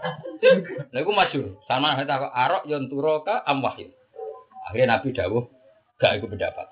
Lha 0.41 0.99
iku 1.05 1.11
masyhur. 1.13 1.61
Sama 1.69 1.93
kok 2.01 2.33
arok 2.33 2.63
yon 2.65 2.89
turoka. 2.89 3.45
Akhirnya 3.45 4.97
Nabi 4.97 5.13
dawuh 5.13 5.45
gak 6.01 6.17
iku 6.17 6.25
pendapat. 6.29 6.67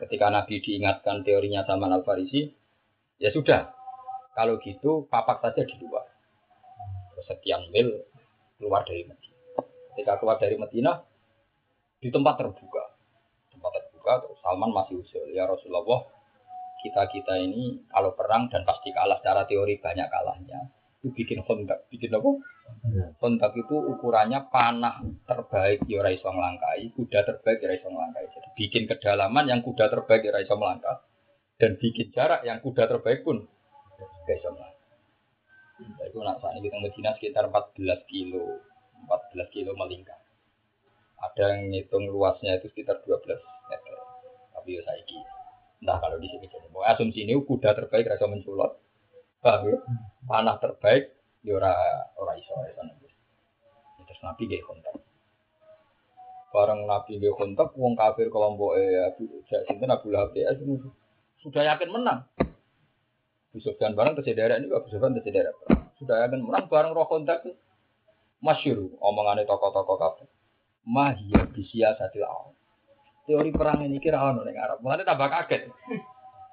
Ketika 0.00 0.32
Nabi 0.32 0.58
diingatkan 0.64 1.22
teorinya 1.22 1.62
sama 1.68 1.92
Al 1.92 2.02
Farisi, 2.02 2.48
ya 3.20 3.28
sudah. 3.28 3.70
Kalau 4.32 4.56
gitu 4.64 5.04
papak 5.12 5.44
saja 5.44 5.60
di 5.62 5.76
luar. 5.76 6.08
Sekian 7.28 7.68
mil 7.70 8.02
keluar 8.56 8.82
dari 8.82 9.04
Medina. 9.04 9.38
Ketika 9.92 10.18
keluar 10.18 10.40
dari 10.40 10.56
Medina 10.56 10.96
di 12.00 12.08
tempat 12.08 12.40
terbuka. 12.40 12.84
Tempat 13.52 13.70
terbuka 13.78 14.12
terus 14.24 14.40
Salman 14.40 14.72
masih 14.74 15.04
usul, 15.04 15.30
ya 15.30 15.46
Rasulullah, 15.46 16.02
kita-kita 16.82 17.38
ini 17.38 17.86
kalau 17.92 18.16
perang 18.16 18.50
dan 18.50 18.66
pasti 18.66 18.90
kalah 18.90 19.22
secara 19.22 19.46
teori 19.46 19.78
banyak 19.78 20.08
kalahnya 20.10 20.66
itu 21.02 21.10
bikin 21.10 21.42
kontak 21.42 21.90
bikin 21.90 22.14
apa? 22.14 22.30
Kontak 23.18 23.58
itu 23.58 23.74
ukurannya 23.74 24.46
panah 24.54 25.02
terbaik 25.26 25.82
ya 25.90 26.06
iso 26.14 26.30
melangkai 26.30 26.94
kuda 26.94 27.26
terbaik 27.26 27.58
ya 27.58 27.74
iso 27.74 27.90
melangkai 27.90 28.30
jadi 28.30 28.48
bikin 28.54 28.82
kedalaman 28.86 29.50
yang 29.50 29.60
kuda 29.66 29.90
terbaik 29.90 30.22
ya 30.22 30.38
iso 30.38 30.54
melangkah. 30.54 31.02
Dan 31.58 31.74
bikin 31.74 32.14
jarak 32.14 32.46
yang 32.46 32.62
kuda 32.62 32.86
terbaik 32.86 33.26
pun 33.26 33.42
gak 33.98 34.36
iso 34.38 34.54
melangkah. 34.54 34.70
Nah, 35.82 36.06
itu 36.06 36.18
nak 36.22 36.38
saat 36.38 36.54
ini 36.62 36.70
kita 36.70 36.78
Medina 36.78 37.10
sekitar 37.18 37.50
14 37.50 38.06
kilo. 38.06 38.62
14 39.02 39.50
kilo 39.50 39.74
melingkar 39.74 40.22
ada 41.22 41.54
yang 41.54 41.70
ngitung 41.70 42.10
luasnya 42.10 42.58
itu 42.58 42.66
sekitar 42.74 42.98
12 43.06 43.38
meter. 43.70 43.96
Tapi 44.50 44.68
ya 44.78 44.82
saya 44.82 45.02
entah 45.82 45.98
kalau 45.98 46.18
di 46.18 46.30
sini 46.30 46.46
asumsi 46.82 47.26
ini 47.26 47.34
kuda 47.38 47.74
terbaik 47.74 48.10
rasa 48.10 48.26
menculot 48.26 48.81
Paham 49.42 49.74
ya? 49.74 49.78
Panah 50.22 50.56
terbaik 50.62 51.10
ya 51.42 51.58
ora 51.58 51.74
ora 52.14 52.32
iso 52.38 52.54
ya 52.62 52.78
Terus 54.06 54.20
Nabi 54.22 54.42
gak 54.46 54.62
kontak. 54.66 54.94
Barang 56.54 56.86
Nabi 56.86 57.18
gak 57.18 57.34
kontak, 57.34 57.68
wong 57.74 57.98
kafir 57.98 58.30
kelompok 58.30 58.78
eh 58.78 59.02
Abu 59.10 59.42
Sinten 59.50 59.90
Abu 59.90 60.14
Lahab 60.14 60.30
ya 60.38 60.54
sudah 61.42 61.62
yakin 61.74 61.90
menang. 61.90 62.22
Abu 63.50 63.58
Sufyan 63.58 63.98
barang 63.98 64.14
kesederek 64.22 64.62
ini 64.62 64.70
Abu 64.70 64.86
Sufyan 64.88 65.18
kesederek. 65.18 65.58
Sudah 65.98 66.22
yakin 66.22 66.46
menang 66.46 66.70
barang 66.70 66.94
roh 66.94 67.10
kontak 67.10 67.42
masyur 68.38 68.94
omongannya 69.02 69.42
tokoh-tokoh 69.42 69.98
kafir. 69.98 70.30
Mahia 70.86 71.46
bisia 71.50 71.98
satil. 71.98 72.26
Teori 73.26 73.50
perang 73.54 73.86
ini 73.86 74.02
kira 74.02 74.22
ono 74.22 74.42
ning 74.46 74.58
Arab. 74.58 74.82
Mulane 74.82 75.06
tambah 75.06 75.30
kaget. 75.30 75.70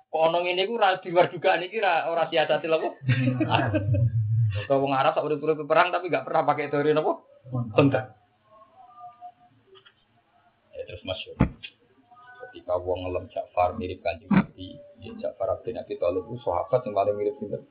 Kono 0.10 0.42
ini 0.42 0.66
ku 0.66 0.74
di 0.82 1.10
luar 1.14 1.30
juga 1.30 1.62
kira 1.62 2.10
orang 2.10 2.34
siasati 2.34 2.66
apa? 2.66 2.90
Kalau 4.66 4.80
wong 4.82 4.94
Arab 4.98 5.14
tak 5.14 5.22
urip 5.22 5.38
perang 5.70 5.94
tapi 5.94 6.10
gak 6.10 6.26
pernah 6.26 6.50
pakai 6.50 6.74
teori 6.74 6.98
apa? 6.98 7.14
Kontak. 7.78 8.18
Ya 10.74 10.82
terus 10.90 11.06
masuk. 11.06 11.38
Ketika 12.50 12.74
wong 12.82 13.06
ngelem 13.06 13.30
Ja'far 13.30 13.78
mirip 13.78 14.02
kanjeng 14.02 14.34
Nabi, 14.34 14.82
ya 14.98 15.14
Ja'far 15.30 15.62
bin 15.62 15.78
Abi 15.78 15.94
Thalib 16.02 16.26
itu 16.26 16.42
sahabat 16.42 16.82
yang 16.90 16.98
paling 16.98 17.14
mirip 17.14 17.38
sinten? 17.38 17.62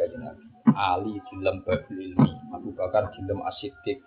Kanjeng 0.00 0.24
Nabi. 0.24 0.44
Ali 0.72 1.20
dilem 1.28 1.60
Babul 1.68 2.00
Ilmi, 2.00 2.32
Abu 2.56 2.72
Bakar 2.72 3.12
dilem 3.12 3.44
Asyidik. 3.44 4.00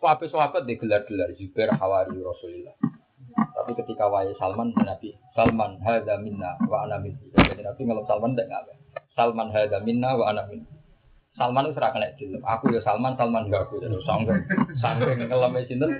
Sahabat-sahabat 0.00 0.64
digelar-gelar 0.64 1.36
Zubair 1.36 1.76
Hawari 1.76 2.16
Rasulullah. 2.16 2.95
Tapi 3.36 3.72
ketika 3.76 4.08
wahai 4.08 4.32
Salman 4.40 4.72
Nabi, 4.72 5.12
Salman 5.36 5.76
hadza 5.84 6.16
minna 6.22 6.56
wa 6.64 6.88
ana 6.88 6.96
minni. 6.96 7.20
Jadi 7.36 7.60
Nabi 7.60 7.80
ngeluh 7.84 8.06
Salman 8.08 8.32
tidak 8.32 8.48
ngabe. 8.48 8.72
Salman 9.12 9.48
hadza 9.52 9.78
minna 9.84 10.16
wa 10.16 10.32
ana 10.32 10.48
minni. 10.48 10.64
Salman 11.36 11.68
itu 11.68 11.76
serah 11.76 11.92
kena 11.92 12.08
dilem. 12.16 12.40
Aku 12.40 12.72
ya 12.72 12.80
Salman, 12.80 13.12
Salman 13.20 13.44
ya 13.52 13.60
aku. 13.60 13.76
Jadi 13.76 13.92
sanggup, 14.08 14.40
sanggup 14.80 15.12
ngelem 15.12 15.52
sinten. 15.68 15.90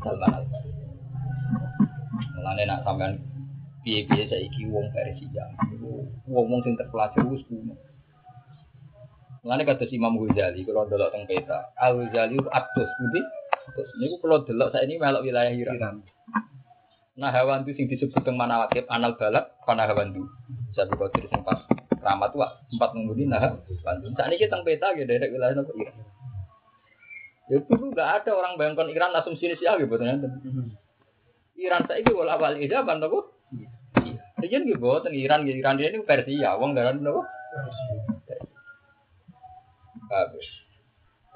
Salman 0.00 0.32
al 0.32 0.44
Mulane 2.38 2.62
nak 2.64 2.80
sampean 2.86 3.18
piye-piye 3.84 4.24
saiki 4.24 4.72
wong 4.72 4.88
Persia. 4.94 5.44
Wong-wong 6.24 6.64
sing 6.64 6.78
terpelajar 6.80 7.28
wis 7.28 7.44
kuno. 7.44 7.76
Mulane 9.44 9.68
kata 9.68 9.84
Imam 9.92 10.16
Ghazali 10.16 10.64
kalau 10.64 10.88
delok 10.88 11.12
teng 11.12 11.28
peta, 11.28 11.74
Al 11.76 11.98
Ghazali 11.98 12.40
itu 12.40 12.48
atus, 12.48 12.88
budi. 12.88 13.20
Terus 13.74 13.90
niku 14.00 14.16
kalau 14.22 14.44
delok 14.44 14.70
saya 14.72 14.84
ini 14.86 14.96
melok 14.96 15.24
wilayah 15.24 15.52
Iran. 15.52 16.04
Nah 17.18 17.30
hewan 17.34 17.66
itu 17.66 17.74
sing 17.74 17.86
disebut 17.90 18.22
teng 18.22 18.38
mana 18.38 18.62
wakil 18.62 18.86
anal 18.86 19.18
balak 19.18 19.58
pana 19.66 19.90
hewan 19.90 20.14
itu. 20.14 20.22
Jadi 20.76 20.94
kau 20.94 21.10
tidak 21.10 21.34
sempat 21.34 21.66
ramat 21.98 22.30
tua 22.30 22.46
empat 22.70 22.90
menghuni 22.94 23.26
nah 23.26 23.42
hewan 23.42 23.58
Saat 24.14 24.30
ini 24.30 24.36
kita 24.38 24.62
peta 24.62 24.94
gitu 24.94 25.10
dari 25.10 25.26
wilayah 25.26 25.58
nopo 25.58 25.74
Iran. 25.74 25.96
Ya 27.48 27.58
dulu 27.64 27.84
nggak 27.90 28.08
ada 28.22 28.30
orang 28.36 28.54
bayangkan 28.54 28.88
Iran 28.92 29.16
asumsi 29.18 29.50
ini 29.50 29.56
siapa 29.58 29.82
gitu 29.82 29.98
Iran 31.58 31.82
saya 31.90 31.98
ini 31.98 32.10
wala 32.14 32.38
wali 32.38 32.70
zaman 32.70 33.02
nopo. 33.02 33.34
Riyen 34.38 34.62
nggih 34.70 34.78
boten 34.78 35.18
Iran 35.18 35.42
nggih 35.42 35.58
Iran 35.58 35.82
ini 35.82 35.98
Persia, 36.06 36.54
wong 36.54 36.78
dalan 36.78 37.02
napa? 37.02 37.26
Bagus. 40.06 40.46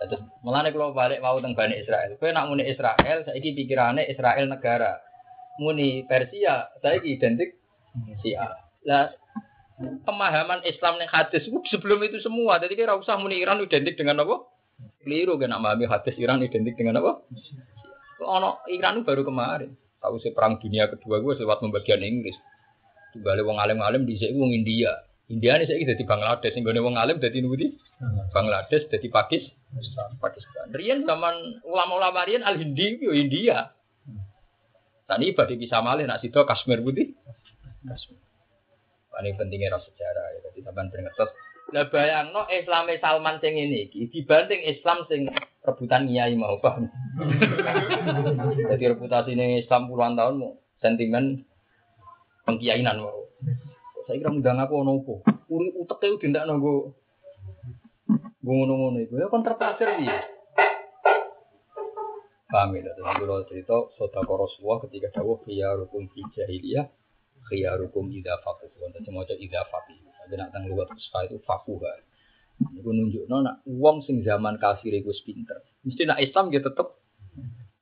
Terus 0.09 0.23
mulane 0.43 0.74
kalau 0.74 0.95
balik 0.97 1.23
mau 1.23 1.39
teng 1.39 1.55
Bani 1.55 1.79
Israel. 1.79 2.16
Kowe 2.19 2.31
nak 2.33 2.49
muni 2.49 2.66
Israel, 2.66 3.23
saiki 3.27 3.55
pikirane 3.55 4.09
Israel 4.09 4.47
negara. 4.49 4.99
Muni 5.61 6.03
Persia, 6.09 6.73
saiki 6.81 7.19
identik 7.20 7.61
Sia. 8.24 8.49
Lah 8.89 9.12
pemahaman 10.07 10.62
Islam 10.65 11.03
yang 11.03 11.11
hadis 11.11 11.45
sebelum 11.70 12.01
itu 12.07 12.23
semua. 12.23 12.59
Jadi 12.62 12.79
kira 12.79 12.97
usah 12.97 13.19
muni 13.19 13.43
Iran 13.43 13.61
identik 13.62 13.99
dengan 13.99 14.23
apa? 14.23 14.47
Keliru 15.03 15.39
kan 15.39 15.55
memahami 15.55 15.87
hadis 15.87 16.15
Iran 16.19 16.43
identik 16.43 16.74
dengan 16.79 17.03
apa? 17.03 17.23
Ono 18.23 18.62
Iran 18.70 19.03
baru 19.03 19.27
kemarin. 19.27 19.74
Tahu 20.03 20.19
sih 20.19 20.35
perang 20.35 20.59
dunia 20.59 20.91
kedua 20.91 21.23
gue 21.23 21.39
lewat 21.39 21.62
pembagian 21.62 22.03
Inggris. 22.03 22.35
Balik 23.23 23.47
wong 23.47 23.59
alim-alim 23.61 24.03
di 24.09 24.19
wong 24.35 24.51
India. 24.51 24.91
India 25.31 25.57
ini 25.57 25.65
saya 25.65 25.81
jadi 25.95 26.05
Bangladesh, 26.05 26.53
sehingga 26.53 26.74
wong 26.83 26.99
alim 26.99 27.23
jadi 27.23 27.39
nubuti 27.39 27.70
Bangladesh, 28.35 28.91
jadi 28.91 29.07
Pakistan. 29.09 29.62
Pakistan. 30.20 30.69
Rian 30.73 31.09
zaman 31.09 31.65
ulama-ulama 31.65 32.28
Rian 32.28 32.44
al 32.44 32.61
Hindi 32.61 33.01
yo 33.01 33.12
India. 33.16 33.73
Tani 35.09 35.32
ibadah 35.32 35.57
bisa 35.57 35.81
malih 35.81 36.05
nak 36.05 36.20
sido 36.20 36.44
Kashmir 36.44 36.85
putih. 36.85 37.16
Kashmir. 37.85 38.20
Ini 39.12 39.36
pentingnya 39.36 39.77
rasa 39.77 39.89
sejarah 39.93 40.27
ya. 40.35 40.39
Jadi 40.51 40.59
sampean 40.65 40.89
beringetes. 40.89 41.31
Lah 41.73 41.89
bayangno 41.89 42.44
Islam 42.53 42.90
Salman 43.01 43.40
sing 43.40 43.57
ini 43.57 43.89
iki 43.89 44.12
dibanding 44.12 44.61
Islam 44.66 45.09
sing 45.09 45.28
rebutan 45.65 46.09
kiai 46.09 46.36
mau 46.36 46.61
paham. 46.61 46.89
Jadi 48.73 48.85
reputasi 48.93 49.32
ini 49.32 49.65
Islam 49.65 49.89
puluhan 49.89 50.16
tahun 50.16 50.35
mau 50.36 50.53
sentimen 50.85 51.44
pengkiainan 52.44 53.01
mau. 53.01 53.24
Saya 54.05 54.19
kira 54.19 54.35
mudah 54.35 54.53
aku 54.59 54.74
ono 54.82 54.93
apa? 55.01 55.15
Uri 55.47 55.69
uteke 55.78 56.19
tindak 56.19 56.44
nunggu 56.51 56.90
ngono-ngono 58.43 58.98
itu 59.02 59.14
ya 59.19 59.31
terpelajar 59.31 59.89
dia. 60.02 60.19
Paham 62.52 62.77
ya? 62.77 62.93
Terus 62.93 63.09
kalau 63.16 63.43
cerita 63.48 63.77
sodako 63.97 64.44
Rasulullah 64.44 64.85
ketika 64.85 65.09
dawuh 65.23 65.40
khiyarukum 65.47 66.05
fi 66.12 66.20
jahiliyah 66.36 66.85
khiyarukum 67.48 68.12
idza 68.12 68.36
faqih. 68.44 68.69
Wonten 68.77 69.02
semoga 69.09 69.32
idza 69.32 69.64
faqih. 69.73 69.97
Tapi 70.05 70.35
nak 70.36 70.52
tang 70.52 70.69
luwat 70.69 70.93
kusfa 70.93 71.24
itu 71.27 71.40
fakuha. 71.43 71.93
Iku 72.78 72.90
nunjukno 72.93 73.43
nak 73.43 73.64
wong 73.64 74.05
sing 74.05 74.20
zaman 74.20 74.60
kafir 74.60 74.93
iku 74.93 75.10
pinter. 75.24 75.64
Mesti 75.82 76.02
nak 76.05 76.20
Islam 76.20 76.52
dia 76.52 76.60
tetep 76.60 77.01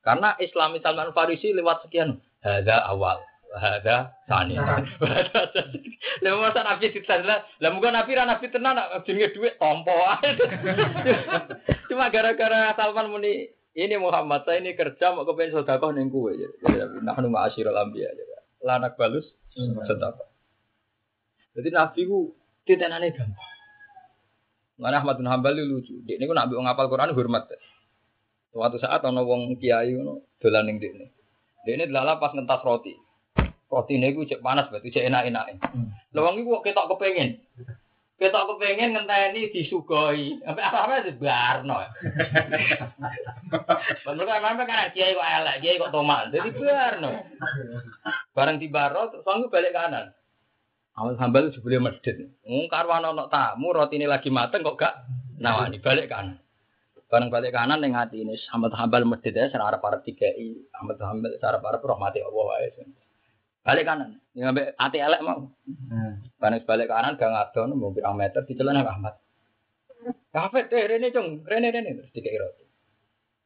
karena 0.01 0.33
Islam 0.41 0.79
Salman 0.81 1.13
Farisi 1.13 1.53
lewat 1.53 1.85
sekian. 1.85 2.23
Hada 2.41 2.89
awal, 2.89 3.21
hada 3.59 4.15
sani. 4.31 4.55
Lah 6.23 6.31
masa 6.39 6.63
nabi 6.63 6.93
ditanda, 6.93 7.45
lah 7.59 7.71
muga 7.73 7.91
nabi 7.91 8.15
ra 8.15 8.29
nabi 8.29 8.47
tenan 8.53 8.77
nak 8.77 9.03
jenenge 9.09 9.33
dhuwit 9.33 9.57
tompo 9.57 9.93
Cuma 11.89 12.13
gara-gara 12.13 12.77
Salman 12.77 13.11
muni 13.11 13.49
ini 13.75 13.97
Muhammad 13.97 14.45
saya 14.45 14.61
ini 14.61 14.77
kerja 14.77 15.13
mau 15.17 15.25
kepengen 15.25 15.61
sedekah 15.61 15.91
ning 15.97 16.13
kowe. 16.13 16.31
Jadi 16.31 17.01
nahnu 17.03 17.33
ma'asyiral 17.33 17.79
anbiya. 17.79 18.13
Lanak 18.63 18.95
balus 19.01 19.27
sedekah. 19.57 20.29
Jadi 21.59 21.69
nabi 21.73 22.01
ku 22.07 22.37
titenane 22.69 23.11
gampang. 23.11 23.51
Mana 24.81 25.05
Ahmad 25.05 25.21
bin 25.21 25.29
Hambal 25.29 25.61
lucu. 25.61 26.01
Dia 26.09 26.17
ini 26.17 26.25
nak 26.33 26.49
ngapal 26.49 26.89
Quran 26.89 27.13
hormat. 27.13 27.53
Suatu 28.51 28.81
saat 28.81 29.05
ono 29.05 29.23
wong 29.29 29.61
kiai 29.61 29.93
ngono 29.93 30.41
dolan 30.41 30.67
ning 30.67 30.81
dekne. 30.81 31.07
Dekne 31.69 31.85
delala 31.87 32.17
pas 32.17 32.33
ngentas 32.33 32.65
roti. 32.65 32.97
Roti 33.71 33.95
ini 33.95 34.11
gue 34.11 34.27
cek 34.27 34.43
panas 34.43 34.67
berarti 34.67 34.91
cek 34.91 35.07
enak-enak. 35.07 35.63
Hmm. 35.63 35.95
Lawang 36.11 36.43
iku 36.43 36.59
kok 36.59 36.75
ketok 36.75 36.91
kepengin. 36.91 37.39
Ketok 38.19 38.47
kepengin 38.51 38.99
ngenteni 38.99 39.47
disugoi. 39.55 40.43
Sampai 40.43 40.67
apa-apa 40.67 41.07
dibarno. 41.07 41.79
Bener 44.03 44.25
kan 44.29 44.43
sampe 44.43 44.63
kan 44.67 44.91
kiai 44.91 45.15
kok 45.15 45.23
elek, 45.23 45.57
kiai 45.63 45.79
kok 45.79 45.95
tomat. 45.95 46.35
Jadi 46.35 46.51
barno. 46.51 47.11
Bareng 48.35 48.59
dibaro 48.59 49.15
terus 49.15 49.23
aku 49.23 49.47
balik 49.47 49.71
kanan. 49.71 50.11
Awal 50.99 51.15
hambal 51.23 51.47
itu 51.47 51.63
sebelum 51.63 51.87
medit. 51.87 52.27
Ngomong 52.43 52.67
karwan 52.67 53.07
ono 53.07 53.31
tamu 53.31 53.71
roti 53.71 54.03
ini 54.03 54.11
lagi 54.11 54.35
mateng 54.35 54.67
kok 54.67 54.83
gak 54.83 55.07
nawani 55.39 55.79
balik 55.79 56.11
kanan. 56.11 56.43
Bareng 57.07 57.31
balik 57.31 57.55
kanan 57.55 57.87
yang 57.87 57.95
hati 57.95 58.27
ini 58.27 58.35
Ahmad 58.51 58.75
Hambal 58.75 59.07
medit 59.07 59.31
ya 59.31 59.47
secara 59.47 59.79
para 59.79 60.03
tiga 60.03 60.27
i 60.27 60.59
Ahmad 60.75 60.99
Hambal 60.99 61.39
secara 61.39 61.63
para 61.63 61.79
rahmati 61.79 62.19
Allah 62.19 62.45
wae. 62.51 62.69
Balik 63.61 63.85
kanan. 63.85 64.17
Yang 64.33 64.47
sampai 64.51 64.67
hati 64.79 64.99
elek 64.99 65.21
mau. 65.21 65.41
Bareng 66.41 66.63
balik 66.65 66.89
kanan 66.89 67.21
gak 67.21 67.31
ngadon 67.31 67.77
mau 67.77 67.93
pirang 67.93 68.17
meter 68.17 68.41
di 68.49 68.57
jalan 68.57 68.81
Ahmad. 68.81 69.15
Kafe 70.33 70.71
deh 70.71 70.89
Rene 70.89 71.13
cung, 71.13 71.45
Rene 71.45 71.69
Rene 71.69 71.93
terus 71.93 72.11
tiga 72.17 72.33
roti. 72.41 72.65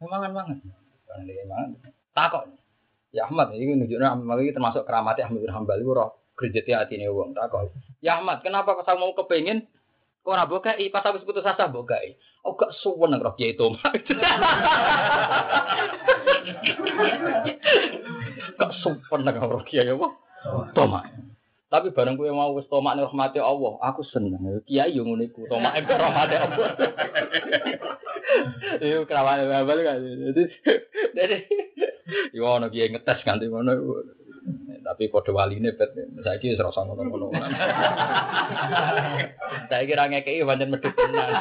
Mangan 0.05 0.31
mangan. 0.31 0.59
Bareng 1.09 1.25
dia 1.27 1.45
mangan. 1.51 1.69
Takok. 2.15 2.43
Ya 3.11 3.27
Ahmad 3.27 3.55
ini 3.55 3.75
nunjuknya 3.75 4.15
Ahmad 4.15 4.39
ini 4.43 4.55
termasuk 4.55 4.87
keramatnya 4.87 5.27
Ahmad 5.27 5.43
bin 5.43 5.55
Hambal 5.55 5.79
itu 5.83 5.91
roh 5.91 6.11
kerjati 6.35 6.71
hati 6.75 6.95
nih 6.99 7.11
uang 7.11 7.35
takok. 7.35 7.75
Ya 8.03 8.19
Ahmad, 8.19 8.43
kenapa 8.43 8.75
kau 8.75 8.87
mau 8.99 9.15
kepengen 9.15 9.67
ora 10.25 10.49
bokai 10.49 10.89
pas 10.89 11.05
habis 11.05 11.23
putus 11.23 11.45
asa 11.45 11.69
bokai. 11.69 12.17
Oh 12.45 12.57
gak 12.57 12.73
suwen 12.81 13.13
nang 13.13 13.21
roh 13.21 13.37
itu. 13.37 13.69
Gak 18.59 18.73
suwen 18.81 19.21
nang 19.25 19.37
roh 19.41 19.65
kiai 19.69 19.93
apa? 19.93 20.09
Toma. 20.73 21.05
Tapi 21.75 21.91
bareng 21.91 22.15
kowe 22.15 22.31
mau 22.31 22.55
wis 22.55 22.71
tomak 22.71 22.95
rahmati 22.95 23.43
Allah, 23.43 23.75
aku 23.83 24.07
seneng. 24.07 24.63
Kiai 24.63 24.95
yo 24.95 25.03
ngono 25.09 25.27
iku, 25.27 25.51
tomak 25.51 25.83
rahmati 25.83 26.37
Allah. 26.39 26.69
Iyo 28.79 29.03
kerawane 29.11 29.45
babal 29.51 29.79
kan. 29.83 29.99
Jadi 31.13 31.37
yo 32.31 32.47
ono 32.47 32.71
kiai 32.71 32.95
ngetes 32.95 33.27
ganti 33.27 33.51
ngono. 33.51 33.75
Tapi 34.85 35.09
kode 35.09 35.33
wali 35.33 35.57
ini 35.57 35.73
bet, 35.73 35.97
saya 36.21 36.37
kira 36.37 36.61
serasa 36.61 36.85
ngono. 36.85 37.33
Saya 39.73 39.83
kira 39.89 40.13
ngekei 40.13 40.45
banyak 40.45 40.69
medit 40.69 40.93
tenan. 40.93 41.33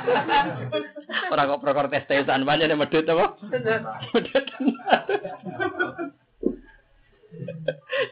Orang 1.28 1.52
kok 1.52 1.62
prokor 1.62 1.92
tes 1.92 2.08
tesan 2.08 2.48
banyak 2.48 2.72
yang 2.72 2.80
medit 2.80 3.04
apa? 3.12 3.36
Tenan. 3.52 3.84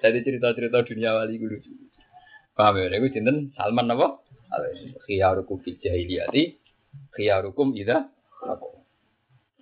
Jadi 0.03 0.17
cerita-cerita 0.27 0.83
dunia 0.83 1.15
wali 1.15 1.39
gue 1.39 1.49
lucu. 1.55 1.71
Paham 2.51 2.83
ya? 2.83 2.99
Gue 2.99 3.15
cinten 3.15 3.55
Salman 3.55 3.87
apa? 3.95 4.19
Khiyarukum 5.07 5.63
fi 5.63 5.79
jahiliyati, 5.79 6.59
khiyarukum 7.15 7.71
idza 7.79 8.11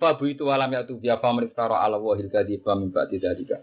Fabu 0.00 0.32
itu 0.32 0.48
alam 0.48 0.72
ya 0.72 0.88
tu 0.88 0.96
biya 0.96 1.20
faman 1.20 1.44
iftara 1.44 1.84
ala 1.84 2.00
wahil 2.00 2.32
kadiba 2.32 2.72
min 2.72 2.88
ba'di 2.88 3.20
dzalika. 3.20 3.60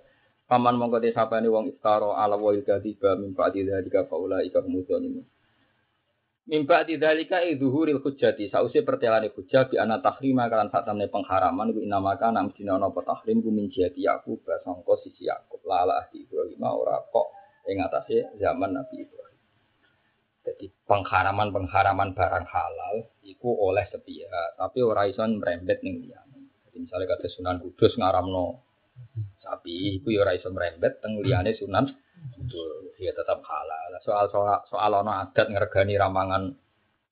Paman 0.48 0.80
mongko 0.80 1.04
te 1.04 1.12
sapane 1.12 1.52
wong 1.52 1.76
iftara 1.76 2.16
ala 2.16 2.40
wahil 2.40 2.64
kadiba 2.64 3.20
min 3.20 3.36
ba'di 3.36 3.68
dzalika 3.68 4.08
faula 4.08 4.40
ika 4.48 4.64
humudzalimun. 4.64 5.28
Min 6.48 6.64
ba'di 6.64 6.96
dzalika 6.96 7.44
idzuhuril 7.44 8.00
hujjati 8.00 8.48
sause 8.48 8.80
pertelane 8.88 9.28
hujjah 9.36 9.68
bi 9.68 9.76
ana 9.76 10.00
tahrima 10.00 10.48
kalan 10.48 10.72
sak 10.72 10.88
temne 10.88 11.12
pengharaman 11.12 11.76
ku 11.76 11.84
inamaka 11.84 12.32
nam 12.32 12.56
dina 12.56 12.80
ana 12.80 12.88
tahrim 12.88 13.44
ku 13.44 13.52
min 13.52 13.68
jati 13.68 14.08
Yakub 14.08 14.40
sisi 15.04 15.28
Yakub 15.28 15.60
lala 15.68 16.00
ahli 16.00 16.24
Ibrahim 16.24 16.64
ora 16.64 16.96
kok 17.04 17.28
ing 17.68 17.84
atase 17.84 18.32
zaman 18.40 18.72
Nabi 18.72 19.04
Ibrahim. 19.04 19.44
Jadi 20.48 20.72
pengharaman-pengharaman 20.88 22.16
barang 22.16 22.48
halal 22.48 22.96
iku 23.20 23.52
oleh 23.52 23.84
sepihak, 23.92 24.56
tapi 24.56 24.80
ora 24.80 25.04
iso 25.12 25.28
merembet 25.28 25.84
ning 25.84 26.00
liyane. 26.00 26.40
Jadi 26.72 26.78
misalnya 26.88 27.12
kata 27.12 27.28
Sunan 27.28 27.60
Kudus 27.60 28.00
ngaramno 28.00 28.64
sapi, 29.48 30.04
iku 30.04 30.12
ya 30.12 30.28
ora 30.28 30.36
iso 30.36 30.52
merembet 30.52 31.00
teng 31.00 31.24
liyane 31.24 31.56
Sunan 31.56 31.88
Kudus, 32.18 32.98
ya 33.00 33.14
tetap 33.14 33.40
halal. 33.46 33.94
Soal 34.04 34.28
soal 34.28 34.60
soal 34.68 34.92
ono 34.92 35.12
adat 35.14 35.48
ngergani 35.48 35.96
ramangan 35.96 36.50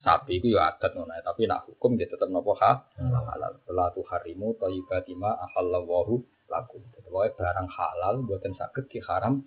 sapi 0.03 0.41
iku 0.41 0.59
ya 0.59 0.75
adat 0.75 0.91
ngono, 0.97 1.13
tapi 1.23 1.47
nak 1.47 1.69
hukum 1.69 1.95
dia 1.95 2.09
tetap 2.09 2.27
nopo 2.27 2.57
ha 2.59 2.83
halal. 2.99 3.53
La 3.71 3.87
tu 3.95 4.01
harimu 4.03 4.57
thayyibatima 4.59 5.39
ahallallahu 5.49 6.19
lakum. 6.51 6.81
Pokoknya 6.93 7.31
barang 7.37 7.69
halal 7.69 8.15
buatan 8.25 8.53
sakit 8.57 8.85
diharam 8.91 9.39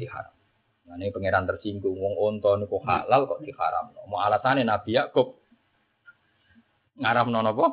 diharam. 0.00 0.34
Nah, 0.84 1.00
ini 1.00 1.08
pangeran 1.08 1.48
tersinggung, 1.48 1.96
wong 1.96 2.14
onto 2.20 2.52
niku 2.60 2.76
halal 2.84 3.24
kok 3.24 3.40
diharam. 3.40 3.92
Mau 4.08 4.20
alasannya 4.20 4.68
Nabi 4.68 5.00
Yakub 5.00 5.40
ngaram 7.00 7.32
nono 7.32 7.50
apa? 7.56 7.66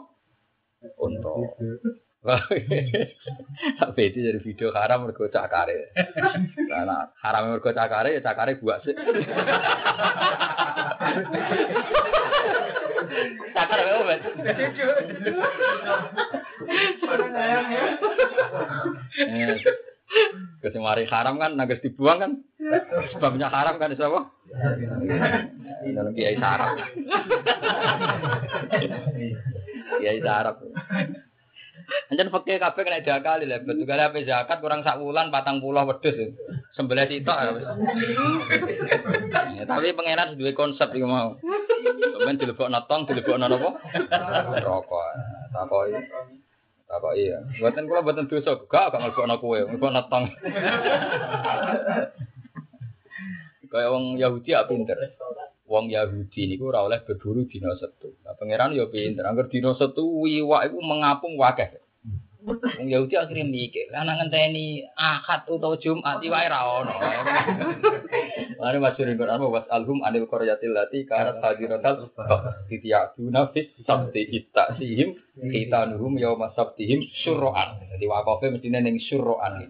Onto. 1.00 1.34
Tapi 2.22 4.02
itu 4.14 4.22
jadi 4.30 4.38
video 4.46 4.70
haram 4.78 5.10
mergo 5.10 5.26
cakare. 5.26 5.90
Karena 6.70 7.10
haram 7.18 7.50
mergo 7.50 7.74
cakare 7.74 8.14
ya 8.14 8.22
cakare 8.22 8.62
buat 8.62 8.86
sih. 8.86 8.94
Cakar 13.52 13.84
apa 13.84 14.04
bet? 14.08 14.22
Kesemari 20.62 21.10
haram 21.10 21.42
kan 21.42 21.58
nagas 21.58 21.82
dibuang 21.82 22.22
kan? 22.22 22.32
Sebabnya 23.18 23.50
haram 23.50 23.82
kan 23.82 23.98
siapa? 23.98 24.30
Dalam 25.92 26.14
kiai 26.14 26.38
sarap. 26.38 26.78
Kiai 30.00 30.22
sarap. 30.22 30.62
Anjen 32.12 32.28
fakir 32.28 32.60
kabeh 32.60 32.84
kena 32.84 33.06
jakal 33.06 33.40
lha 33.40 33.64
betul 33.64 33.88
kali 33.88 34.04
apa 34.04 34.20
zakat 34.28 34.58
kurang 34.60 34.84
sak 34.84 35.00
wulan 35.00 35.32
patang 35.32 35.64
pulau 35.64 35.88
wedhus. 35.88 36.36
Sembelah 36.76 37.08
sitok. 37.08 37.38
Ya, 39.56 39.64
tapi 39.64 39.96
pangeran 39.96 40.36
duwe 40.36 40.52
konsep 40.52 40.92
iku 40.92 41.08
mau. 41.08 41.40
Sampeyan 41.42 42.40
dilebokno 42.40 42.80
tong, 42.86 43.08
dilebokno 43.08 43.48
napa? 43.48 43.70
Rokok. 44.60 45.08
Takoki. 45.56 46.00
Takoki 46.88 47.32
ya. 47.32 47.40
Mboten 47.60 47.88
kula 47.88 48.04
mboten 48.04 48.28
dosa, 48.28 48.60
gak 48.68 48.92
gak 48.92 49.00
ngelebokno 49.00 49.36
kowe, 49.40 49.60
ngelebokno 49.64 50.02
tong. 50.12 50.24
Kayak 53.72 53.92
wong 53.96 54.20
Yahudi 54.20 54.52
ya 54.52 54.68
pinter. 54.68 55.00
Wong 55.72 55.88
Yahudi 55.88 56.52
niku 56.52 56.68
ora 56.68 56.84
oleh 56.84 57.00
berburu 57.00 57.48
dina 57.48 57.72
setu. 57.80 58.12
Nah, 58.28 58.36
pangeran 58.36 58.76
yo 58.76 58.92
pinter. 58.92 59.24
Angger 59.24 59.48
dina 59.48 59.72
setu 59.80 60.04
wiwak 60.04 60.68
iku 60.68 60.84
mengapung 60.84 61.40
wakeh. 61.40 61.80
Wong 62.44 62.90
Yahudi 62.90 63.16
akhirnya 63.22 63.46
mikir, 63.46 63.94
lah 63.94 64.02
nang 64.02 64.18
ngenteni 64.18 64.82
Ahad 64.98 65.46
utawa 65.46 65.78
Jumat 65.78 66.26
iwake 66.26 66.50
ra 66.50 66.66
ono. 66.66 66.98
Mane 68.58 68.78
masyhur 68.82 69.14
ing 69.14 69.22
Quran 69.22 69.46
was 69.46 69.70
alhum 69.70 70.02
anil 70.02 70.26
qaryatil 70.26 70.74
lati 70.74 71.06
karat 71.06 71.38
hadiratal 71.38 72.10
titiyaduna 72.66 73.54
fit 73.54 73.78
sabti 73.86 74.26
ittasihim 74.26 75.22
hitanuhum 75.38 76.18
yauma 76.18 76.50
sabtihim 76.58 77.06
syurra'an. 77.22 77.78
Jadi 77.94 78.06
wakofe 78.10 78.50
mestine 78.50 78.82
ning 78.82 78.98
syurra'an. 78.98 79.70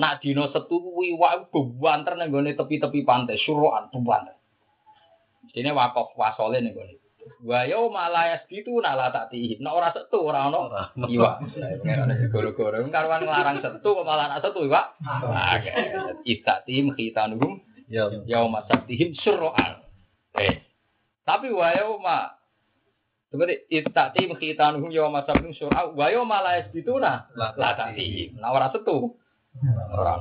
Nak 0.00 0.24
dina 0.24 0.48
setu 0.56 0.80
kuwi 0.80 1.12
wak 1.14 1.52
bebanter 1.52 2.16
nang 2.16 2.32
gone 2.32 2.56
tepi-tepi 2.56 3.04
pantai 3.04 3.36
syurra'an 3.36 3.92
bebanter. 3.92 4.33
Mestine 5.54 5.70
wakof 5.70 6.18
wasole 6.18 6.58
ning 6.58 6.74
gone. 6.74 6.98
Wa 7.46 7.62
yo 7.62 7.86
malayas 7.86 8.42
gitu 8.50 8.82
nala 8.82 9.14
tak 9.14 9.30
tihim. 9.30 9.62
Nek 9.62 9.70
ora 9.70 9.94
setu 9.94 10.18
ora 10.18 10.50
ono 10.50 10.66
iwa. 11.06 11.38
Goro-goro 12.34 12.82
karuan 12.90 13.22
nglarang 13.22 13.62
setu 13.62 13.94
kok 13.94 14.02
malah 14.02 14.34
nak 14.34 14.42
setu 14.42 14.66
iwa. 14.66 14.82
Ita 16.26 16.66
tim 16.66 16.90
khitanuhum 16.90 17.62
Ya. 17.86 18.10
yauma 18.26 18.66
sabtihim 18.66 19.14
syurra'an. 19.14 19.84
Eh. 20.40 20.64
Tapi 21.22 21.52
wa 21.54 21.68
yauma 21.70 22.34
Seperti 23.30 23.68
itati 23.70 24.26
khitanuhum 24.34 24.90
yauma 24.90 25.22
sabtihim 25.22 25.54
syurra'an 25.54 25.94
wa 25.94 26.10
yauma 26.10 26.42
la 26.42 26.58
yasbituna 26.58 27.30
la 27.38 27.70
ta'tihim. 27.78 28.42
Nah 28.42 28.50
ora 28.50 28.74
setu. 28.74 29.14
Ora. 29.94 30.18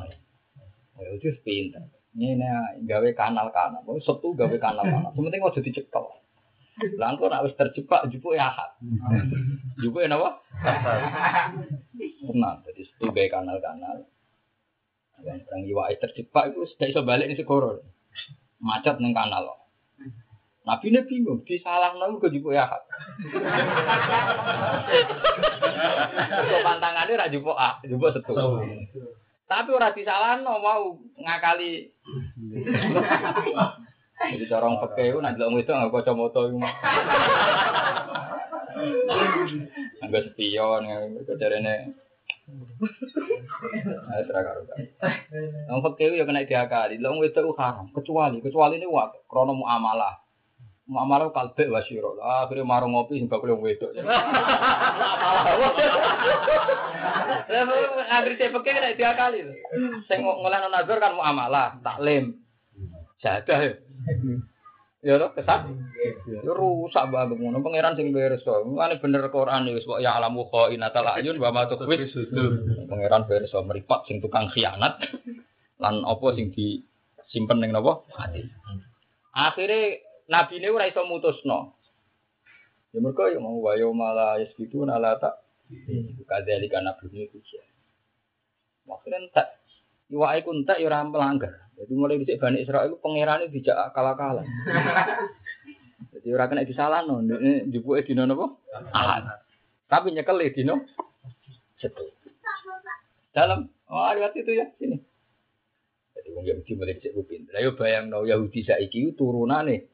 Ya 1.02 1.08
itu 1.18 1.34
pinter. 1.42 1.90
Ini 2.14 2.38
gawe 2.86 3.10
kanal-kanal. 3.18 3.82
Mau 3.82 3.98
setu 3.98 4.38
gawe 4.38 4.58
kanal-kanal. 4.62 5.10
Sementing 5.18 5.42
aja 5.42 5.62
dicekel. 5.66 6.06
Lah 6.98 7.14
engko 7.14 7.30
nek 7.30 7.46
wis 7.46 7.58
terjebak 7.58 8.10
jupuke 8.10 8.38
ahad. 8.38 8.78
Jupuke 9.82 10.06
napa? 10.10 10.42
Tenang, 11.98 12.62
jadi 12.66 12.82
setu 12.86 13.10
gawe 13.10 13.30
kanal-kanal. 13.30 14.06
Yang 15.24 15.40
perang 15.48 15.64
iwake 15.64 15.96
terjebak 16.04 16.44
itu 16.52 16.68
sudah 16.70 16.88
iso 16.90 17.02
balik 17.02 17.30
di 17.32 17.38
segoro. 17.38 17.82
Macet 18.62 19.02
neng 19.02 19.16
kanal. 19.18 19.64
Nabi 20.64 20.96
ini 20.96 21.04
bingung, 21.04 21.44
disalah 21.44 21.92
nang 22.00 22.24
ke 22.24 22.32
jupuke 22.32 22.56
ahad. 22.56 22.80
Kok 26.48 26.62
pantangannya 26.64 27.20
ra 27.20 27.28
jupuk 27.28 27.58
ah, 27.58 27.84
jupuk 27.84 28.16
setu. 28.16 28.32
Tapi 29.44 29.70
ora 29.76 29.92
disalahno 29.92 30.58
mau 30.58 30.96
ngakali. 31.20 31.92
Jadi 34.24 34.46
corong 34.48 34.80
peke 34.88 35.12
itu 35.12 35.20
nanti 35.20 35.44
orang 35.44 35.60
itu 35.60 35.72
nggak 35.76 35.92
kacamata 35.92 36.40
itu. 36.48 36.58
Nggak 40.08 40.24
spion, 40.32 40.82
caranya. 41.36 41.74
Ayo 44.16 44.24
terakar. 44.28 44.56
Orang 45.68 45.84
peke 45.92 46.04
itu 46.08 46.16
ya 46.18 46.26
kena 46.26 46.48
diakali. 46.48 47.04
Orang 47.04 47.20
itu 47.20 47.52
haram, 47.60 47.92
kecuali 47.92 48.40
kecuali 48.40 48.80
ini 48.80 48.88
wak 48.88 49.28
krono 49.28 49.52
muamalah. 49.52 50.23
Muamalah 50.84 51.32
kalbek 51.32 51.72
wasiro. 51.72 52.20
Akhirnya 52.20 52.68
marung 52.68 52.92
ngopi 52.92 53.16
sing 53.16 53.32
bakul 53.32 53.56
wedok. 53.56 53.96
Agri 58.12 58.36
saya 58.36 58.52
peke 58.52 58.72
kena 58.76 58.92
diakali. 58.92 59.48
Sing 60.12 60.20
ngolehno 60.20 60.68
nazar 60.68 61.00
kan 61.00 61.16
muamalah, 61.16 61.80
taklim. 61.80 62.36
Jadah 63.24 63.60
ya. 63.64 63.74
Ya 65.04 65.20
toh 65.20 65.32
kesat. 65.36 65.68
Ya 66.28 66.52
rusak 66.52 67.12
banget 67.12 67.40
ngono 67.40 67.64
pangeran 67.64 67.96
sing 67.96 68.12
to. 68.12 68.56
Mulane 68.68 69.00
bener 69.00 69.28
Quran 69.32 69.72
wis 69.72 69.88
kok 69.88 70.04
ya 70.04 70.20
alamu 70.20 70.48
khainatal 70.52 71.08
ayun 71.16 71.40
wa 71.40 71.52
ma 71.52 71.68
tukhfit 71.68 72.12
Pangeran 72.92 73.24
beres 73.28 73.52
to 73.52 73.60
mripat 73.64 74.04
sing 74.08 74.20
tukang 74.20 74.52
khianat 74.52 75.00
lan 75.80 76.04
apa 76.04 76.28
sing 76.36 76.52
disimpen 76.56 77.60
ning 77.60 77.72
napa? 77.72 78.04
Hati. 78.16 78.48
Akhire 79.36 80.13
nabi 80.34 80.58
ne 80.58 80.74
ora 80.74 80.90
iso 80.90 81.06
mutusno. 81.06 81.78
Ya 82.90 82.98
mergo 82.98 83.30
ya 83.30 83.38
mau 83.38 83.62
wayo 83.62 83.94
malah 83.94 84.42
yasbitu 84.42 84.82
nala 84.82 85.22
tak 85.22 85.46
kadzalika 86.26 86.82
nabi 86.82 87.30
itu. 87.30 87.38
Maksudnya 88.90 89.30
tak 89.30 89.48
Iwake 90.14 90.46
ku 90.46 90.54
entek 90.54 90.78
ya 90.78 90.90
ora 90.90 91.02
melanggar. 91.06 91.54
Jadi 91.74 91.94
mulai 91.98 92.22
dhisik 92.22 92.38
Bani 92.38 92.62
Israil 92.62 92.94
itu 92.94 93.50
dijak 93.50 93.78
akal-akalan. 93.90 94.46
Jadi 96.14 96.28
ora 96.30 96.46
kena 96.46 96.70
disalahno, 96.70 97.26
ndekne 97.26 97.74
jupuke 97.74 98.06
dina 98.06 98.30
napa? 98.30 98.54
Ahad. 98.94 99.42
Tapi 99.90 100.14
nyekel 100.14 100.38
dina 100.54 100.78
setu. 101.82 102.14
Dalam 103.34 103.74
oh 103.90 104.12
riwayat 104.14 104.38
itu 104.38 104.54
ya 104.54 104.70
sini. 104.78 105.02
Jadi 106.14 106.30
wong 106.38 106.46
Yahudi 106.46 106.72
mulai 106.78 106.94
dhisik 107.02 107.18
kupin. 107.18 107.50
Lah 107.50 107.66
yo 107.66 107.74
bayangno 107.74 108.22
Yahudi 108.22 108.62
saiki 108.62 109.18
turunane. 109.18 109.93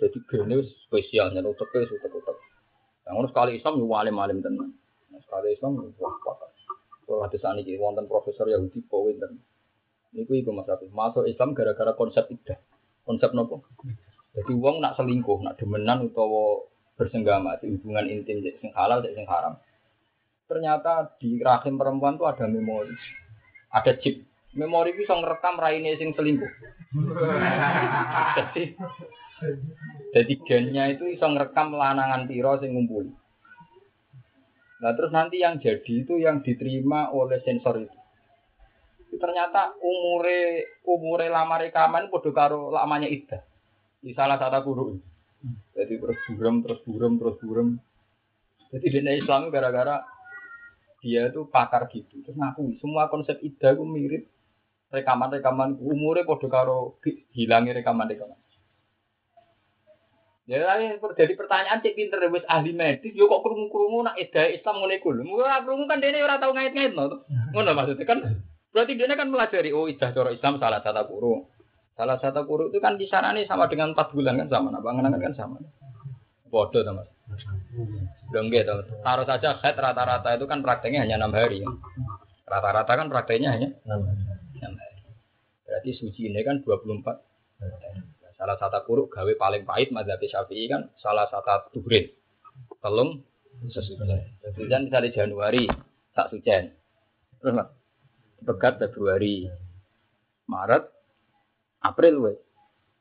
Jadi 0.00 0.18
gene 0.26 0.54
wis 0.58 0.70
spesial 0.86 1.30
nyen 1.30 1.46
uteke 1.46 1.86
utek-utek. 1.86 2.36
Nah, 3.06 3.10
ngono 3.14 3.30
sekali 3.30 3.58
Islam 3.58 3.78
yo 3.78 3.86
alim-alim 3.94 4.42
tenan. 4.42 4.74
Nah, 5.10 5.20
sekali 5.22 5.54
Islam 5.54 5.78
wah 5.98 6.16
pakar. 6.22 6.50
Kalau 7.02 7.22
ada 7.26 7.36
saat 7.38 7.58
ini 7.60 7.76
wonten 7.76 8.06
profesor 8.06 8.46
Yahudi 8.48 8.80
poin 8.86 9.18
dan 9.18 9.36
Niku 10.12 10.36
iku 10.36 10.52
Mas. 10.52 10.68
Masuk 10.92 11.24
Islam 11.24 11.56
gara-gara 11.56 11.96
konsep 11.96 12.28
idah. 12.28 12.60
Konsep 13.08 13.32
nopo? 13.32 13.64
Jadi 14.32 14.52
wong 14.56 14.80
nak 14.80 14.96
selingkuh, 14.96 15.40
nak 15.44 15.56
demenan 15.60 16.08
utawa 16.08 16.68
bersenggama 16.96 17.60
hubungan 17.64 18.08
intim 18.08 18.40
sing 18.40 18.72
halal 18.76 19.00
sing 19.04 19.24
haram. 19.28 19.56
Ternyata 20.48 21.16
di 21.16 21.40
rahim 21.40 21.80
perempuan 21.80 22.20
tuh 22.20 22.28
ada 22.28 22.44
memori. 22.44 22.92
Ada 23.72 23.96
chip. 24.00 24.20
Memori 24.52 24.92
bisa 24.92 25.16
ngerekam 25.16 25.56
raine 25.56 25.96
sing 25.96 26.12
selingkuh. 26.12 26.52
jadi 28.36 28.62
jadi 30.12 30.34
gennya 30.44 30.84
itu 30.92 31.08
bisa 31.08 31.24
ngerekam 31.24 31.72
lanangan 31.72 32.28
piro 32.28 32.60
sing 32.60 32.76
ngumpuli. 32.76 33.08
Nah 34.84 34.92
terus 34.92 35.14
nanti 35.14 35.40
yang 35.40 35.56
jadi 35.56 36.04
itu 36.04 36.20
yang 36.20 36.44
diterima 36.44 37.08
oleh 37.14 37.40
sensor 37.40 37.80
itu. 37.80 37.98
Ternyata 39.16 39.76
umure 39.80 40.68
umure 40.84 41.32
lama 41.32 41.56
rekaman 41.56 42.12
podo 42.12 42.32
karo 42.36 42.68
lamanya 42.68 43.08
Ida. 43.08 43.40
Di 44.04 44.12
salah 44.12 44.36
satu 44.36 44.60
guru. 44.66 44.84
Jadi 45.72 45.96
terus 45.96 46.18
buram 46.36 46.60
terus 46.60 46.80
buram 46.84 47.16
terus 47.16 47.36
buram 47.40 47.68
jadi 48.72 48.88
di 48.88 49.00
Islam 49.20 49.52
gara-gara 49.52 50.00
dia 51.04 51.28
itu 51.28 51.44
pakar 51.52 51.92
gitu. 51.92 52.24
Terus 52.24 52.36
ngaku 52.40 52.80
semua 52.80 53.12
konsep 53.12 53.36
Ida 53.44 53.76
itu 53.76 53.84
mirip 53.84 54.24
rekaman-rekaman 54.92 55.80
umure 55.80 56.22
podo 56.28 56.46
karo 56.52 57.00
hilangnya 57.32 57.80
rekaman-rekaman 57.80 58.38
Ya 60.50 60.58
jadi 61.14 61.38
pertanyaan 61.38 61.80
cek 61.80 61.94
pinter 61.94 62.18
wis 62.28 62.42
ahli 62.50 62.74
medis 62.74 63.14
yo 63.14 63.30
kok 63.30 63.46
krungu-krungu 63.46 64.02
nak 64.02 64.18
ida 64.18 64.50
Islam 64.50 64.82
ngene 64.82 64.98
iku 64.98 65.14
lho. 65.14 65.22
Ora 65.38 65.62
krungu 65.62 65.86
kan 65.86 66.02
dene 66.02 66.18
ora 66.18 66.34
tau 66.42 66.50
ngait-ngait 66.50 66.98
no. 66.98 67.22
Ngono 67.54 67.70
maksudnya 67.78 68.02
kan 68.02 68.42
Berarti 68.72 68.96
dia 68.96 69.04
kan 69.04 69.28
melajari, 69.28 69.68
oh 69.76 69.84
idah 69.84 70.16
cara 70.16 70.32
Islam 70.32 70.56
salah 70.56 70.80
satu 70.80 71.04
kuru. 71.04 71.44
Salah 71.92 72.16
satu 72.16 72.48
kuru 72.48 72.72
itu 72.72 72.80
kan 72.80 72.96
kisarannya 72.96 73.44
sama 73.44 73.68
dengan 73.68 73.92
empat 73.92 74.16
bulan 74.16 74.40
kan 74.40 74.48
sama, 74.48 74.72
nah 74.72 74.80
bangunan 74.80 75.12
kan 75.20 75.36
sama. 75.36 75.60
Bodoh 76.48 76.80
teman. 76.80 77.04
Belum 78.32 78.48
gitu. 78.48 78.72
Taruh 79.04 79.28
saja 79.28 79.60
head 79.60 79.76
rata-rata 79.76 80.32
itu 80.32 80.48
kan 80.48 80.64
prakteknya 80.64 81.04
hanya 81.04 81.20
enam 81.20 81.36
hari. 81.36 81.60
Ya. 81.60 81.68
Rata-rata 82.48 82.92
kan 82.96 83.12
prakteknya 83.12 83.52
hanya 83.52 83.68
enam 84.62 84.78
hari. 84.78 85.02
Berarti 85.66 85.90
suci 85.98 86.30
ini 86.30 86.40
kan 86.46 86.62
24 86.62 87.02
Salah 88.38 88.58
satu 88.58 88.82
kuru 88.82 89.06
gawe 89.06 89.32
paling 89.38 89.62
pahit 89.62 89.94
madzhab 89.94 90.18
Syafi'i 90.18 90.66
kan 90.66 90.90
salah 90.98 91.30
satu 91.30 91.78
tuhrin. 91.78 92.10
Telung 92.82 93.22
sesuci. 93.70 94.02
Kan 94.66 94.90
misalnya 94.90 95.14
Januari 95.14 95.70
tak 96.10 96.30
suci. 96.34 96.50
Terus 97.38 97.54
begat 98.42 98.82
Februari. 98.82 99.46
Maret, 100.50 100.90
April 101.86 102.14
wes. 102.18 102.38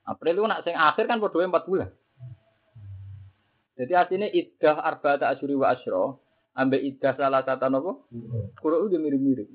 April 0.06 0.34
itu 0.38 0.46
nak 0.46 0.62
sing 0.62 0.78
akhir 0.78 1.10
kan 1.10 1.18
padha 1.18 1.42
4 1.42 1.70
bulan. 1.70 1.90
Jadi 3.82 3.94
artinya 3.98 4.30
iddah 4.30 4.78
arba'ata 4.78 5.26
asyuri 5.34 5.58
wa 5.58 5.74
asyra 5.74 6.14
ambek 6.54 6.86
iddah 6.86 7.18
salah 7.18 7.42
satu 7.42 7.66
napa? 7.66 7.98
Kulo 8.62 8.86
udah 8.86 9.00
mirip-mirip. 9.02 9.50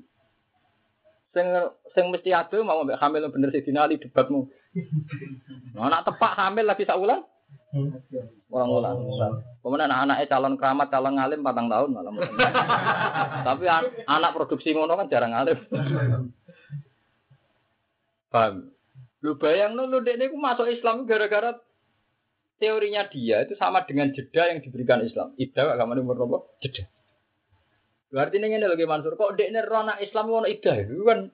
Sing 1.37 1.47
sing 1.93 2.05
mesti 2.09 2.33
ado 2.33 2.65
mau 2.65 2.81
ambek 2.81 2.97
hamil 2.97 3.29
bener 3.29 3.53
sing 3.53 3.61
dinali 3.61 4.01
debatmu. 4.01 4.49
Nah, 5.77 5.93
nak 5.93 6.09
tepak 6.09 6.33
hamil 6.33 6.65
lagi 6.65 6.89
sak 6.89 6.97
wulan? 6.97 7.21
Orang 8.49 8.69
ulang. 8.71 8.97
Kemudian 9.61 9.91
anak-anaknya 9.91 10.31
calon 10.31 10.55
keramat, 10.57 10.87
calon 10.89 11.13
ngalim 11.19 11.45
patang 11.45 11.67
tahun 11.69 11.93
malam. 11.93 12.17
Tapi 13.47 13.65
an- 13.69 13.93
anak 14.09 14.33
produksi 14.33 14.73
ngono 14.73 14.97
kan 14.97 15.11
jarang 15.11 15.35
ngalim. 15.35 15.59
Paham? 18.33 18.73
Lu 19.21 19.37
bayang 19.37 19.77
lu 19.77 20.01
dek 20.01 20.17
ini 20.17 20.33
masuk 20.33 20.71
Islam 20.71 21.05
gara-gara 21.05 21.59
teorinya 22.57 23.05
dia 23.05 23.45
itu 23.45 23.53
sama 23.59 23.85
dengan 23.85 24.09
jeda 24.15 24.49
yang 24.49 24.63
diberikan 24.63 25.03
Islam. 25.05 25.35
Ida 25.37 25.77
agama 25.77 25.93
umur 25.99 26.17
berapa? 26.17 26.37
Jeda. 26.63 26.89
Berarti 28.07 28.39
ini 28.39 28.63
lagi 28.63 28.87
Mansur. 28.87 29.19
Kok 29.19 29.35
dek 29.35 29.51
ini 29.51 29.59
rona 29.63 29.99
Islam 29.99 30.31
ngono 30.31 30.47
ida? 30.47 30.79
Itu 30.79 31.03
kan, 31.03 31.27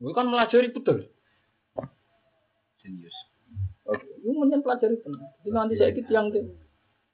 itu 0.00 0.12
kan 0.16 0.26
melajari 0.28 0.72
betul. 0.72 1.04
Serius. 2.80 3.16
Oke, 3.86 4.08
itu 4.18 4.30
menyen 4.32 4.64
pelajari 4.64 4.96
benar. 4.98 5.30
Jadi 5.44 5.50
nanti 5.52 5.74
saya 5.78 5.90
ikut 5.92 6.06
yang 6.10 6.26
itu. 6.32 6.40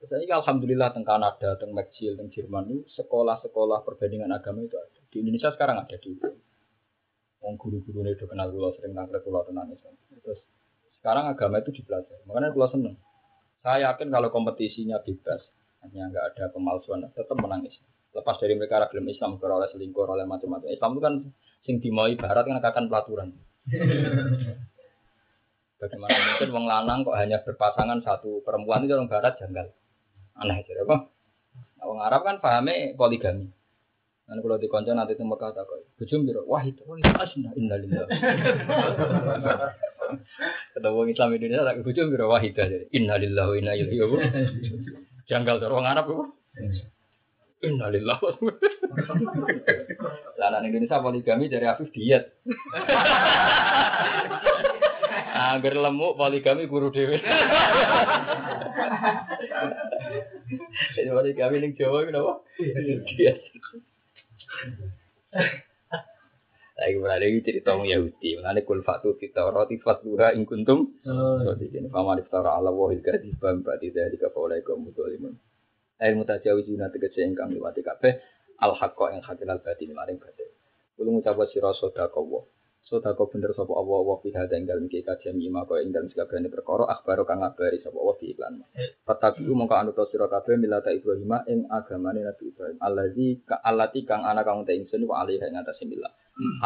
Saya 0.03 0.35
alhamdulillah 0.43 0.91
teng 0.91 1.07
Kanada, 1.07 1.55
teng 1.59 1.71
Maxil, 1.71 2.19
teng 2.19 2.27
Jerman 2.31 2.67
itu 2.71 2.83
sekolah-sekolah 2.99 3.87
perbandingan 3.87 4.35
agama 4.35 4.67
itu 4.67 4.75
ada. 4.75 5.01
Di 5.13 5.23
Indonesia 5.23 5.55
sekarang 5.55 5.79
ada 5.79 5.97
di 5.99 6.19
Wong 7.43 7.59
guru-guru 7.59 8.07
ini 8.07 8.15
udah 8.15 8.29
kenal 8.31 8.49
gula 8.55 8.71
sering 8.79 8.95
nangkep 8.95 9.27
gula 9.27 9.43
tenan. 9.43 9.75
Terus 10.23 10.39
sekarang 11.03 11.27
agama 11.27 11.59
itu 11.59 11.75
dipelajari. 11.75 12.23
Makanya 12.31 12.55
gula 12.55 12.71
seneng. 12.71 12.95
Saya 13.63 13.91
yakin 13.91 14.11
kalau 14.15 14.31
kompetisinya 14.31 15.03
bebas, 15.03 15.43
hanya 15.83 16.03
nggak 16.15 16.25
ada 16.35 16.45
pemalsuan, 16.55 17.03
tetap 17.11 17.37
menang 17.39 17.67
Islam. 17.67 17.91
Lepas 18.13 18.37
dari 18.39 18.55
mereka 18.55 18.79
ragam 18.79 19.09
Islam, 19.09 19.41
oleh 19.41 19.69
selingkuh, 19.73 20.05
oleh 20.05 20.29
macam-macam. 20.29 20.69
Islam 20.69 20.91
itu 20.95 21.01
kan 21.03 21.15
sing 21.65 21.77
dimai 21.83 22.15
barat 22.15 22.45
kan 22.47 22.61
akan 22.61 22.87
pelaturan. 22.87 23.29
Bagaimana 25.83 26.15
mungkin 26.15 26.49
wong 26.55 26.67
lanang 26.71 27.03
kok 27.03 27.19
hanya 27.19 27.43
berpasangan 27.43 28.07
satu 28.07 28.39
perempuan 28.47 28.87
itu 28.87 28.95
orang 28.95 29.11
barat 29.11 29.35
janggal. 29.35 29.67
Aneh 30.39 30.63
aja 30.63 30.73
apa? 30.87 31.11
Nah, 31.75 31.85
wong 31.91 31.99
Arab 31.99 32.23
kan 32.23 32.39
pahamnya 32.39 32.95
poligami. 32.95 33.51
Nanti 34.31 34.41
kalau 34.47 34.63
di 34.63 34.71
konco 34.71 34.95
nanti 34.95 35.19
itu 35.19 35.27
Mekah 35.27 35.51
tak 35.51 35.67
kok. 35.67 35.83
Bujum 35.99 36.23
biro, 36.23 36.47
wah 36.47 36.63
itu, 36.63 36.87
wah 36.87 36.95
itu 36.95 37.11
asna, 37.19 37.51
innalillah. 37.59 38.07
Ketemu 40.79 41.01
Islam 41.11 41.35
Indonesia 41.35 41.67
tak 41.67 41.83
bujum 41.83 42.07
biro, 42.15 42.31
wah 42.31 42.39
itu 42.39 42.59
aja. 42.63 42.79
Innalillah 42.95 43.45
wa 43.51 43.55
inna 43.59 43.75
ilaihi. 43.75 43.99
Janggal 45.31 45.63
wong 45.63 45.87
Arab 45.87 46.11
itu. 46.11 46.27
Innalillah. 47.63 48.19
Lanang 50.43 50.67
Indonesia 50.67 50.99
poligami 50.99 51.47
dari 51.47 51.71
Afif 51.71 51.95
diet. 51.95 52.35
Angger 55.33 55.79
lemuk 55.79 56.19
poligami 56.19 56.67
guru 56.67 56.91
dhewe. 56.91 57.23
Jadi 60.99 61.09
poligami 61.09 61.57
ning 61.63 61.79
Jawa 61.79 62.03
iki 62.03 62.11
napa? 62.11 62.43
Diet. 63.15 63.39
Lagi 66.73 66.97
berada 66.97 67.27
di 67.29 67.41
cerita 67.45 67.77
orang 67.77 67.85
Yahudi, 67.85 68.41
mengenai 68.41 68.65
kul 68.65 68.81
fatu 68.81 69.13
kita 69.21 69.45
roti 69.53 69.77
fatluha 69.77 70.33
in 70.33 70.49
kuntum. 70.49 70.89
Jadi 71.05 71.69
ini 71.69 71.89
paman 71.93 72.25
iftara 72.25 72.57
ala 72.57 72.73
wahil 72.73 73.05
kadibam 73.05 73.61
ba'di 73.61 73.93
dari 73.93 74.17
kapolai 74.17 74.65
kaum 74.65 74.89
mutolimun. 74.89 75.37
Air 76.01 76.17
mutajawizuna 76.17 76.89
tegese 76.89 77.29
ingkang 77.29 77.53
liwati 77.53 77.85
kabeh 77.85 78.17
al 78.65 78.73
haqqa 78.73 79.13
ing 79.13 79.21
hakil 79.21 79.53
al 79.53 79.61
batin 79.61 79.93
maring 79.93 80.17
batin. 80.17 80.49
Kulo 80.97 81.13
ngucap 81.13 81.37
sira 81.53 81.77
sedekah 81.77 82.09
Sodako 82.83 83.31
bener 83.31 83.55
sapa 83.55 83.71
Allah 83.79 84.01
wa 84.03 84.19
fi 84.19 84.35
hada 84.35 84.59
ing 84.59 84.67
dalem 84.67 84.91
iki 84.91 85.07
kajian 85.07 85.39
ima 85.39 85.63
kaya 85.63 85.87
ing 85.87 85.95
dalem 85.95 86.11
sakabehane 86.11 86.51
perkara 86.51 86.91
akhbaro 86.91 87.23
kang 87.23 87.39
ngabari 87.39 87.79
sapa 87.79 87.95
Allah 87.95 88.17
fi 88.19 88.27
iklan. 88.35 88.59
Fatabi 89.07 89.47
mongko 89.47 89.75
anut 89.79 89.99
sira 90.11 90.27
kabeh 90.27 90.59
milata 90.59 90.91
Ibrahim 90.91 91.31
ing 91.47 91.59
agamane 91.71 92.27
Nabi 92.27 92.51
Ibrahim. 92.51 92.77
Allazi 92.83 93.47
ka 93.47 93.63
allati 93.63 94.03
kang 94.03 94.27
ana 94.27 94.43
kang 94.43 94.67
te 94.67 94.75
ingsun 94.75 95.07
wa 95.07 95.23
alaihi 95.23 95.47
ing 95.47 95.63
atas 95.63 95.79
milah. 95.87 96.11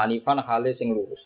Hanifan 0.00 0.40
hale 0.40 0.72
sing 0.80 0.96
lurus. 0.96 1.20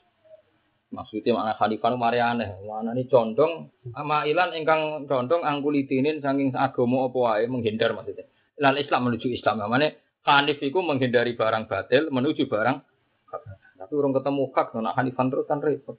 Maksudnya 0.90 1.38
makna 1.38 1.54
hanifan 1.54 1.94
mari 1.94 2.18
aneh. 2.18 2.58
Mana 2.66 2.90
ini 2.90 3.06
condong 3.06 3.70
ama 3.94 4.26
ilan 4.26 4.58
ingkang 4.58 5.06
condong 5.06 5.46
angkulitinin 5.46 6.18
saking 6.18 6.50
agama 6.58 7.06
apa 7.06 7.18
wae 7.38 7.46
menghindar 7.46 7.94
maksudnya. 7.94 8.26
Lan 8.58 8.74
Islam 8.74 9.06
menuju 9.06 9.30
Islam. 9.30 9.62
Mana 9.70 9.94
hanif 10.26 10.58
iku 10.58 10.82
menghindari 10.82 11.38
barang 11.38 11.70
batil 11.70 12.10
menuju 12.10 12.50
barang 12.50 12.90
tapi 13.90 13.98
orang 13.98 14.14
ketemu 14.22 14.54
hak, 14.54 14.70
nak 14.78 14.94
hanifan 14.94 15.34
terus 15.34 15.50
kan 15.50 15.58
repot. 15.58 15.98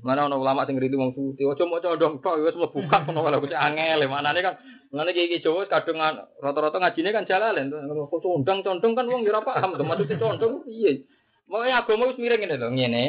Mana 0.00 0.24
orang 0.24 0.40
ulama 0.40 0.64
sing 0.64 0.80
ngritu 0.80 0.96
wong 0.96 1.12
suci, 1.12 1.44
ojo 1.44 1.68
mau 1.68 1.84
condong 1.84 2.24
tok, 2.24 2.40
wis 2.40 2.56
mlebu 2.56 2.80
hak 2.88 3.04
ngono 3.04 3.28
kalau 3.28 3.44
kucing 3.44 3.60
angel, 3.60 4.08
mana 4.08 4.32
nih 4.32 4.40
kan, 4.40 4.56
mana 4.88 5.12
iki 5.12 5.28
iki 5.28 5.44
Jawa 5.44 5.68
kadung 5.68 6.00
rata-rata 6.40 6.80
ngajine 6.80 7.12
kan 7.12 7.28
jalalen, 7.28 7.68
kok 7.68 8.24
condong 8.24 8.64
condong 8.64 8.96
kan 8.96 9.04
wong 9.04 9.28
ora 9.28 9.44
paham, 9.44 9.76
tuh 9.76 9.84
maksudnya 9.84 10.16
condong 10.16 10.64
iya. 10.64 10.96
Mau 11.44 11.60
agama 11.60 12.08
wis 12.08 12.16
miring 12.16 12.40
ngene 12.40 12.56
lho, 12.56 12.68
ngene. 12.72 13.04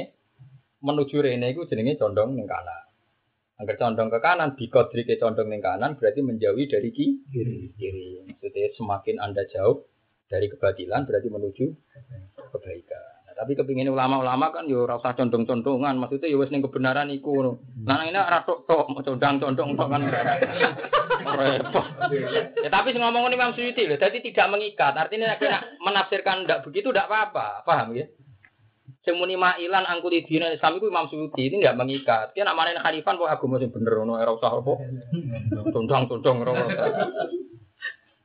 Menuju 0.84 1.24
rene 1.24 1.48
iku 1.56 1.64
jenenge 1.72 1.96
condong 1.96 2.36
ning 2.36 2.52
kanan. 2.52 2.84
Agar 3.64 3.80
condong 3.80 4.12
ke 4.12 4.20
kanan, 4.20 4.60
bikodri 4.60 5.08
ke 5.08 5.16
condong 5.24 5.48
ning 5.48 5.64
kanan 5.64 5.96
berarti 5.96 6.20
menjauhi 6.20 6.68
dari 6.68 6.92
kiri. 6.92 7.72
Kiri. 7.80 8.28
Maksudnya 8.28 8.76
semakin 8.76 9.24
anda 9.24 9.48
jauh 9.48 9.88
dari 10.28 10.52
kebatilan 10.52 11.08
berarti 11.08 11.32
menuju 11.32 11.66
kebaikan. 12.52 13.07
Tapi 13.38 13.54
kepingin 13.54 13.94
ulama-ulama 13.94 14.50
kan 14.50 14.66
yo 14.66 14.90
rasa 14.90 15.14
condong-condongan, 15.14 15.94
maksudnya 16.02 16.26
yo 16.26 16.42
wis 16.42 16.50
ning 16.50 16.66
kebenaran 16.66 17.14
iku 17.14 17.38
ngono. 17.38 17.62
Nah 17.86 18.02
ini 18.02 18.18
ora 18.18 18.42
tok 18.42 18.66
mau 18.66 19.06
condong-condong 19.06 19.78
tok 19.78 19.88
kan. 19.94 20.02
Repot. 21.38 21.86
Ya 22.66 22.70
tapi 22.74 22.98
sing 22.98 23.06
ngomong 23.06 23.30
Imam 23.30 23.54
Suyuti 23.54 23.86
lho, 23.86 24.02
jadi 24.02 24.18
tidak 24.26 24.50
mengikat. 24.50 24.98
Artinya 24.98 25.30
nek 25.30 25.46
nak 25.46 25.64
menafsirkan 25.86 26.50
ndak 26.50 26.66
begitu 26.66 26.90
ndak 26.90 27.06
apa-apa, 27.06 27.62
paham 27.62 27.94
ya? 27.94 28.10
Sing 29.06 29.22
muni 29.22 29.38
ma'ilan 29.38 29.86
angkuti 29.86 30.26
dina 30.26 30.50
Islam 30.50 30.82
iku 30.82 30.90
Imam 30.90 31.06
Suyuti 31.06 31.46
ini 31.46 31.62
ndak 31.62 31.78
mengikat. 31.78 32.34
Dia 32.34 32.42
nak 32.42 32.58
manen 32.58 32.82
khalifan 32.82 33.22
kok 33.22 33.30
agama 33.30 33.62
sing 33.62 33.70
bener 33.70 34.02
ngono 34.02 34.18
ora 34.18 34.34
usah 34.34 34.50
apa. 34.50 34.74
Condong-condong 35.70 36.38
ora 36.42 36.52
usah. 36.58 36.90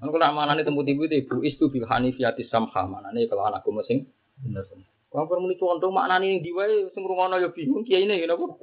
Kan 0.00 0.08
kula 0.08 0.32
amanane 0.32 0.64
temu 0.64 0.80
tibu 0.88 1.04
ibu 1.04 1.44
istu 1.44 1.68
bil 1.68 1.84
hanifiyati 1.84 2.48
samha 2.48 2.88
manane 2.88 3.28
kalau 3.28 3.44
anak 3.44 3.60
agama 3.60 3.84
sing 3.84 4.08
bener. 4.40 4.64
Wong 5.12 5.28
kon 5.28 5.44
muni 5.44 5.60
condong 5.60 5.92
maknane 5.92 6.24
ning 6.24 6.40
ndi 6.40 6.56
wae 6.56 6.88
sing 6.96 7.04
rungono 7.04 7.36
ya 7.36 7.52
bingung 7.52 7.84
kiai 7.84 8.08
ini 8.08 8.24
napa? 8.24 8.48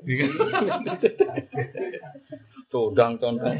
Condang 2.69 3.17
condong. 3.17 3.57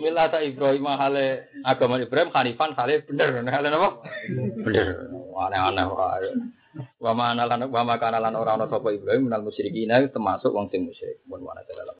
Milata 0.00 0.40
Ibrahim 0.40 0.84
hale 0.84 1.48
agama 1.60 2.00
Ibrahim 2.00 2.32
Hanifan 2.32 2.72
hale 2.76 3.04
bener 3.04 3.44
hale 3.48 3.68
napa? 3.68 4.04
Bener. 4.64 5.12
Aneh-aneh 5.32 5.86
wae. 5.88 6.28
Wa 7.00 7.12
ma 7.16 7.32
ana 7.32 7.48
lan 7.48 7.68
wa 7.72 7.82
ma 7.84 7.96
kana 7.96 8.20
lan 8.20 8.36
ora 8.36 8.56
ana 8.56 8.68
sapa 8.68 8.92
Ibrahim 8.92 9.28
minal 9.28 9.44
musyrikin 9.44 9.88
termasuk 10.12 10.52
wong 10.52 10.68
sing 10.68 10.84
musyrik. 10.84 11.24
Mun 11.24 11.44
dalam 11.44 11.96